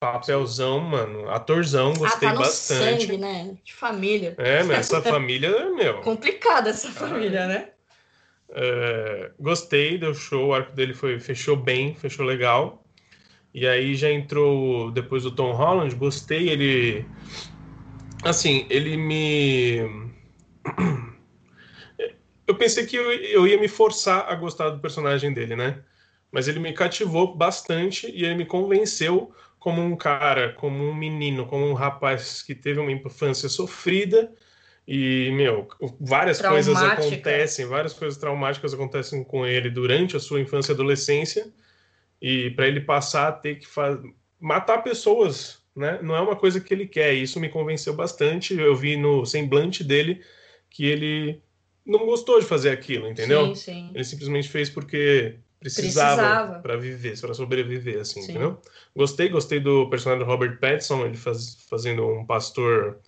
Papelzão, 0.00 0.80
mano. 0.80 1.28
Atorzão, 1.28 1.92
gostei 1.92 2.28
ah, 2.28 2.32
tá 2.32 2.38
no 2.38 2.40
bastante. 2.40 3.06
sangue, 3.06 3.18
né? 3.18 3.54
De 3.62 3.74
família. 3.74 4.34
É, 4.38 4.62
mas 4.62 4.78
essa 4.78 5.02
família, 5.04 5.70
meu. 5.74 6.00
Complicada 6.00 6.70
essa 6.70 6.90
família, 6.90 7.46
né? 7.46 7.68
É, 8.48 9.30
gostei 9.38 9.98
do 9.98 10.14
show, 10.14 10.48
o 10.48 10.54
arco 10.54 10.72
dele 10.72 10.94
foi, 10.94 11.20
fechou 11.20 11.54
bem, 11.54 11.94
fechou 11.94 12.24
legal. 12.24 12.82
E 13.52 13.66
aí 13.66 13.94
já 13.94 14.10
entrou 14.10 14.90
depois 14.90 15.24
do 15.24 15.30
Tom 15.30 15.52
Holland, 15.52 15.94
gostei, 15.94 16.48
ele. 16.48 17.04
Assim, 18.24 18.66
ele 18.70 18.96
me. 18.96 19.80
Eu 22.46 22.56
pensei 22.56 22.84
que 22.84 22.96
eu, 22.96 23.12
eu 23.12 23.46
ia 23.46 23.60
me 23.60 23.68
forçar 23.68 24.28
a 24.28 24.34
gostar 24.34 24.70
do 24.70 24.80
personagem 24.80 25.32
dele, 25.32 25.54
né? 25.54 25.84
Mas 26.32 26.48
ele 26.48 26.58
me 26.58 26.72
cativou 26.72 27.32
bastante 27.32 28.10
e 28.10 28.24
ele 28.24 28.34
me 28.34 28.44
convenceu 28.44 29.32
como 29.60 29.82
um 29.82 29.94
cara, 29.94 30.54
como 30.54 30.82
um 30.82 30.94
menino, 30.94 31.46
como 31.46 31.66
um 31.66 31.74
rapaz 31.74 32.42
que 32.42 32.54
teve 32.54 32.80
uma 32.80 32.90
infância 32.90 33.48
sofrida 33.48 34.32
e, 34.88 35.30
meu, 35.32 35.68
várias 36.00 36.40
coisas 36.40 36.82
acontecem, 36.82 37.66
várias 37.66 37.92
coisas 37.92 38.18
traumáticas 38.18 38.74
acontecem 38.74 39.22
com 39.22 39.46
ele 39.46 39.70
durante 39.70 40.16
a 40.16 40.20
sua 40.20 40.40
infância 40.40 40.72
e 40.72 40.74
adolescência. 40.74 41.52
E 42.20 42.50
para 42.50 42.66
ele 42.66 42.80
passar 42.80 43.28
a 43.28 43.32
ter 43.32 43.56
que 43.56 43.66
matar 44.40 44.78
pessoas, 44.78 45.62
né? 45.76 46.00
Não 46.02 46.16
é 46.16 46.20
uma 46.20 46.36
coisa 46.36 46.60
que 46.60 46.72
ele 46.72 46.86
quer. 46.86 47.14
E 47.14 47.22
isso 47.22 47.38
me 47.38 47.48
convenceu 47.48 47.94
bastante. 47.94 48.58
Eu 48.58 48.74
vi 48.74 48.96
no 48.96 49.24
semblante 49.24 49.84
dele 49.84 50.22
que 50.68 50.86
ele 50.86 51.42
não 51.84 52.06
gostou 52.06 52.40
de 52.40 52.46
fazer 52.46 52.70
aquilo, 52.70 53.08
entendeu? 53.08 53.54
Sim, 53.54 53.72
sim. 53.72 53.90
Ele 53.94 54.04
simplesmente 54.04 54.48
fez 54.48 54.68
porque 54.68 55.36
precisava 55.60 56.58
para 56.60 56.76
viver, 56.76 57.20
para 57.20 57.34
sobreviver, 57.34 58.00
assim, 58.00 58.22
Sim. 58.22 58.30
entendeu? 58.30 58.60
Gostei, 58.96 59.28
gostei 59.28 59.60
do 59.60 59.88
personagem 59.90 60.24
do 60.24 60.30
Robert 60.30 60.58
Pattinson, 60.58 61.04
ele 61.04 61.16
faz, 61.16 61.58
fazendo 61.68 62.06
um 62.06 62.24
pastor 62.24 62.98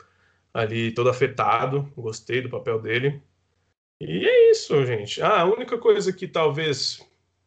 ali 0.53 0.93
todo 0.93 1.09
afetado, 1.09 1.91
gostei 1.97 2.43
do 2.43 2.51
papel 2.51 2.81
dele. 2.81 3.23
E 3.99 4.27
é 4.27 4.51
isso, 4.51 4.85
gente. 4.85 5.23
Ah, 5.23 5.41
a 5.41 5.45
única 5.45 5.79
coisa 5.79 6.13
que 6.13 6.29
talvez 6.29 7.01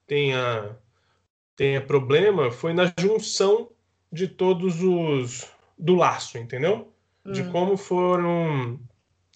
tenha 0.07 0.76
tenha 1.56 1.82
problema 1.82 2.52
foi 2.52 2.73
na 2.73 2.91
junção 2.99 3.69
de 4.11 4.27
todos 4.27 4.82
os 4.82 5.48
do 5.77 5.95
laço, 5.95 6.38
entendeu? 6.38 6.91
Hum. 7.26 7.32
De 7.32 7.44
como 7.45 7.77
foram 7.77 8.80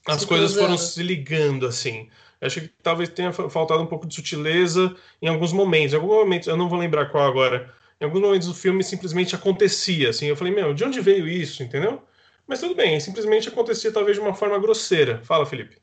as 0.05 0.21
se 0.21 0.27
coisas 0.27 0.51
cruzando. 0.51 0.65
foram 0.65 0.77
se 0.77 1.03
ligando 1.03 1.65
assim. 1.65 2.09
Acho 2.41 2.61
que 2.61 2.69
talvez 2.81 3.09
tenha 3.09 3.33
faltado 3.33 3.81
um 3.81 3.87
pouco 3.87 4.07
de 4.07 4.15
sutileza 4.15 4.95
em 5.21 5.27
alguns 5.27 5.51
momentos. 5.51 5.93
Em 5.93 5.97
alguns 5.97 6.15
momentos, 6.15 6.47
eu 6.47 6.55
não 6.55 6.69
vou 6.69 6.79
lembrar 6.79 7.07
qual 7.11 7.27
agora. 7.27 7.73
Em 7.99 8.05
alguns 8.05 8.21
momentos 8.21 8.47
do 8.47 8.53
filme 8.53 8.81
simplesmente 8.81 9.35
acontecia, 9.35 10.09
assim. 10.09 10.27
Eu 10.27 10.37
falei, 10.37 10.53
meu, 10.53 10.73
de 10.73 10.83
onde 10.85 11.01
veio 11.01 11.27
isso, 11.27 11.61
entendeu? 11.61 12.01
Mas 12.47 12.61
tudo 12.61 12.73
bem, 12.73 12.99
simplesmente 12.99 13.49
acontecia 13.49 13.91
talvez 13.91 14.17
de 14.17 14.23
uma 14.23 14.33
forma 14.33 14.57
grosseira. 14.57 15.21
Fala, 15.23 15.45
Felipe. 15.45 15.77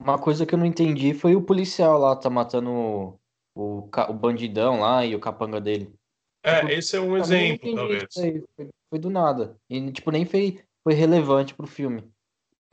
Uma 0.00 0.18
coisa 0.18 0.46
que 0.46 0.54
eu 0.54 0.58
não 0.58 0.66
entendi 0.66 1.12
foi 1.12 1.34
o 1.34 1.42
policial 1.42 1.98
lá 1.98 2.14
tá 2.14 2.30
matando 2.30 2.70
o, 2.70 3.18
o, 3.56 4.12
bandidão 4.12 4.80
lá 4.80 5.04
e 5.04 5.14
o 5.14 5.20
capanga 5.20 5.60
dele. 5.60 5.92
É, 6.42 6.60
tipo, 6.60 6.72
esse 6.72 6.96
é 6.96 7.00
um 7.00 7.16
exemplo, 7.16 7.74
talvez. 7.74 8.04
Foi, 8.14 8.44
foi, 8.90 8.98
do 8.98 9.10
nada. 9.10 9.56
E, 9.68 9.90
tipo, 9.90 10.10
nem 10.12 10.24
foi, 10.24 10.62
foi 10.84 10.94
relevante 10.94 11.52
pro 11.52 11.66
filme. 11.66 12.08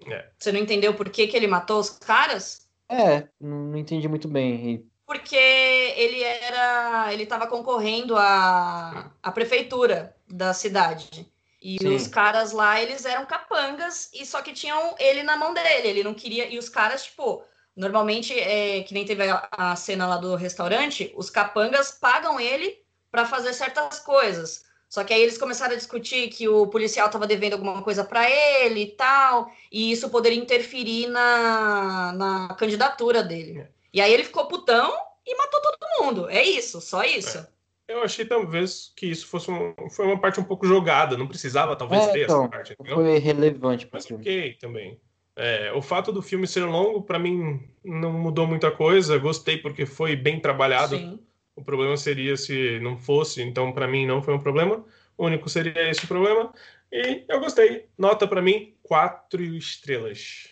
É. 0.06 0.30
Você 0.38 0.52
não 0.52 0.60
entendeu 0.60 0.94
por 0.94 1.10
que, 1.10 1.28
que 1.28 1.36
ele 1.36 1.48
matou 1.48 1.80
os 1.80 1.90
caras? 1.90 2.68
É, 2.90 3.28
não 3.40 3.76
entendi 3.78 4.08
muito 4.08 4.28
bem. 4.28 4.90
Porque 5.06 5.36
ele 5.36 6.24
era. 6.24 7.14
ele 7.14 7.24
estava 7.24 7.48
concorrendo 7.48 8.16
à, 8.18 9.12
à 9.22 9.32
prefeitura 9.32 10.16
da 10.28 10.54
cidade. 10.54 11.32
E 11.62 11.80
Sim. 11.80 11.96
os 11.96 12.08
caras 12.08 12.52
lá, 12.52 12.80
eles 12.80 13.06
eram 13.06 13.26
capangas, 13.26 14.10
e 14.14 14.24
só 14.26 14.42
que 14.42 14.54
tinham 14.54 14.96
ele 15.00 15.24
na 15.24 15.36
mão 15.36 15.54
dele. 15.54 15.88
Ele 15.88 16.04
não 16.04 16.14
queria. 16.14 16.48
E 16.48 16.60
os 16.60 16.70
caras, 16.70 17.06
tipo, 17.06 17.44
normalmente, 17.76 18.38
é, 18.38 18.84
que 18.84 18.94
nem 18.94 19.06
teve 19.06 19.28
a, 19.30 19.48
a 19.52 19.76
cena 19.76 20.08
lá 20.08 20.18
do 20.18 20.36
restaurante, 20.36 21.12
os 21.16 21.30
capangas 21.30 21.92
pagam 21.92 22.40
ele 22.40 22.84
para 23.12 23.26
fazer 23.26 23.54
certas 23.54 24.00
coisas. 24.00 24.66
Só 24.90 25.04
que 25.04 25.14
aí 25.14 25.22
eles 25.22 25.38
começaram 25.38 25.74
a 25.74 25.78
discutir 25.78 26.30
que 26.30 26.48
o 26.48 26.68
policial 26.68 27.08
estava 27.08 27.28
devendo 27.28 27.54
alguma 27.54 27.82
coisa 27.82 28.04
para 28.04 28.30
ele 28.30 28.82
e 28.84 28.92
tal, 28.92 29.52
e 29.72 29.92
isso 29.92 30.10
poderia 30.10 30.38
interferir 30.38 31.08
na, 31.08 32.14
na 32.14 32.56
candidatura 32.56 33.24
dele. 33.24 33.60
É. 33.60 33.68
E 33.94 34.02
aí 34.02 34.14
ele 34.14 34.24
ficou 34.24 34.48
putão 34.48 34.94
e 35.26 35.36
matou 35.38 35.62
todo 35.62 36.06
mundo. 36.06 36.30
É 36.30 36.44
isso, 36.44 36.80
só 36.80 37.04
isso. 37.04 37.38
É. 37.40 37.48
Eu 37.88 38.04
achei 38.04 38.26
talvez 38.26 38.92
que 38.96 39.06
isso 39.06 39.28
fosse 39.28 39.52
um, 39.52 39.74
foi 39.90 40.06
uma 40.06 40.20
parte 40.20 40.40
um 40.40 40.44
pouco 40.44 40.66
jogada, 40.66 41.16
não 41.16 41.28
precisava 41.28 41.76
talvez 41.76 42.04
é, 42.04 42.12
ter 42.12 42.24
então, 42.24 42.42
essa 42.42 42.50
parte. 42.50 42.74
Entendeu? 42.74 42.96
Foi 42.96 43.18
relevante 43.20 43.86
para 43.86 44.00
Mas 44.00 44.10
ok 44.10 44.54
também. 44.60 45.00
É, 45.36 45.72
o 45.74 45.82
fato 45.82 46.12
do 46.12 46.22
filme 46.22 46.48
ser 46.48 46.64
longo, 46.64 47.02
para 47.02 47.20
mim, 47.20 47.62
não 47.84 48.14
mudou 48.14 48.48
muita 48.48 48.72
coisa. 48.72 49.18
Gostei 49.18 49.58
porque 49.58 49.86
foi 49.86 50.16
bem 50.16 50.40
trabalhado. 50.40 50.96
Sim. 50.96 51.20
O 51.56 51.64
problema 51.64 51.96
seria 51.96 52.36
se 52.36 52.80
não 52.82 52.98
fosse, 52.98 53.42
então 53.42 53.72
para 53.72 53.88
mim 53.88 54.06
não 54.06 54.22
foi 54.22 54.34
um 54.34 54.40
problema. 54.40 54.86
O 55.18 55.26
único 55.26 55.50
seria 55.50 55.90
esse 55.90 56.04
o 56.04 56.08
problema. 56.08 56.54
E 56.92 57.24
eu 57.28 57.40
gostei. 57.40 57.90
Nota 57.98 58.28
para 58.28 58.42
mim, 58.42 58.76
quatro 58.84 59.42
estrelas. 59.42 60.50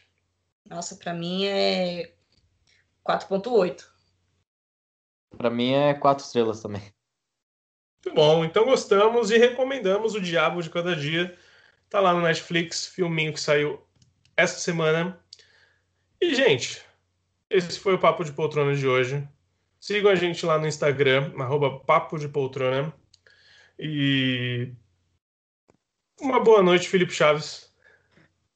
Nossa, 0.66 0.96
para 0.96 1.14
mim 1.14 1.46
é 1.46 2.14
4.8. 3.06 3.86
Para 5.38 5.50
mim 5.50 5.74
é 5.74 5.94
quatro 5.94 6.26
estrelas 6.26 6.62
também. 6.62 6.82
Muito 8.06 8.16
bom, 8.16 8.46
então 8.46 8.66
gostamos 8.66 9.32
e 9.32 9.38
recomendamos 9.38 10.16
o 10.16 10.22
Diabo 10.22 10.62
de 10.62 10.70
Cada 10.70 10.96
Dia. 10.96 11.38
Tá 11.90 12.00
lá 12.00 12.14
no 12.14 12.22
Netflix, 12.22 12.88
filminho 12.88 13.34
que 13.34 13.40
saiu 13.40 13.82
essa 14.36 14.60
semana. 14.60 15.20
E, 16.20 16.34
gente, 16.34 16.82
esse 17.50 17.80
foi 17.80 17.94
o 17.94 18.00
Papo 18.00 18.24
de 18.24 18.32
Poltrona 18.32 18.76
de 18.76 18.88
hoje. 18.88 19.28
Sigam 19.86 20.10
a 20.10 20.16
gente 20.16 20.46
lá 20.46 20.58
no 20.58 20.66
Instagram, 20.66 21.34
arroba 21.38 21.78
Papo 21.78 22.18
de 22.18 22.30
Poltrona. 22.30 22.94
E 23.78 24.72
uma 26.22 26.40
boa 26.40 26.64
noite, 26.64 26.88
Felipe 26.88 27.12
Chaves. 27.12 27.70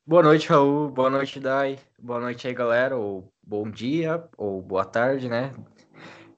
Boa 0.06 0.24
noite, 0.24 0.48
Raul. 0.48 0.90
Boa 0.90 1.10
noite, 1.10 1.38
Dai. 1.38 1.80
Boa 2.00 2.22
noite 2.22 2.48
aí, 2.48 2.54
galera. 2.54 2.96
Ou 2.96 3.30
bom 3.44 3.70
dia, 3.70 4.24
ou 4.38 4.62
boa 4.62 4.86
tarde, 4.86 5.28
né? 5.28 5.54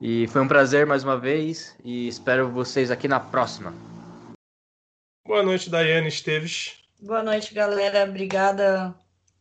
E 0.01 0.27
foi 0.29 0.41
um 0.41 0.47
prazer 0.47 0.87
mais 0.87 1.03
uma 1.03 1.19
vez 1.19 1.77
e 1.83 2.07
espero 2.07 2.49
vocês 2.49 2.89
aqui 2.89 3.07
na 3.07 3.19
próxima. 3.19 3.71
Boa 5.23 5.43
noite, 5.43 5.69
Daiane 5.69 6.07
Esteves. 6.07 6.81
Boa 6.99 7.21
noite, 7.21 7.53
galera. 7.53 8.09
Obrigada 8.09 8.95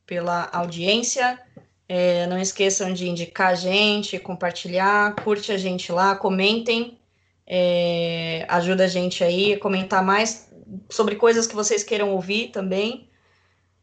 pela 0.05 0.51
audiência. 0.53 1.41
É, 1.89 2.27
não 2.27 2.39
esqueçam 2.39 2.93
de 2.93 3.09
indicar 3.09 3.49
a 3.49 3.55
gente, 3.55 4.19
compartilhar, 4.19 5.15
curte 5.17 5.51
a 5.51 5.57
gente 5.57 5.91
lá, 5.91 6.15
comentem, 6.15 6.99
é, 7.47 8.45
ajuda 8.49 8.85
a 8.85 8.89
gente 8.89 9.25
aí 9.25 9.55
a 9.55 9.59
comentar 9.59 10.05
mais 10.05 10.53
sobre 10.91 11.17
coisas 11.17 11.47
que 11.47 11.55
vocês 11.55 11.83
queiram 11.83 12.11
ouvir 12.11 12.49
também. 12.49 13.09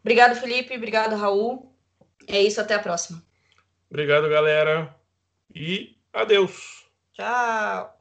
Obrigado, 0.01 0.35
Felipe. 0.35 0.75
Obrigado, 0.75 1.15
Raul. 1.15 1.73
É 2.27 2.39
isso, 2.39 2.61
até 2.61 2.75
a 2.75 2.79
próxima. 2.79 3.23
Obrigado, 3.89 4.29
galera. 4.29 4.95
E 5.53 5.95
adeus. 6.13 6.85
Tchau. 7.13 7.94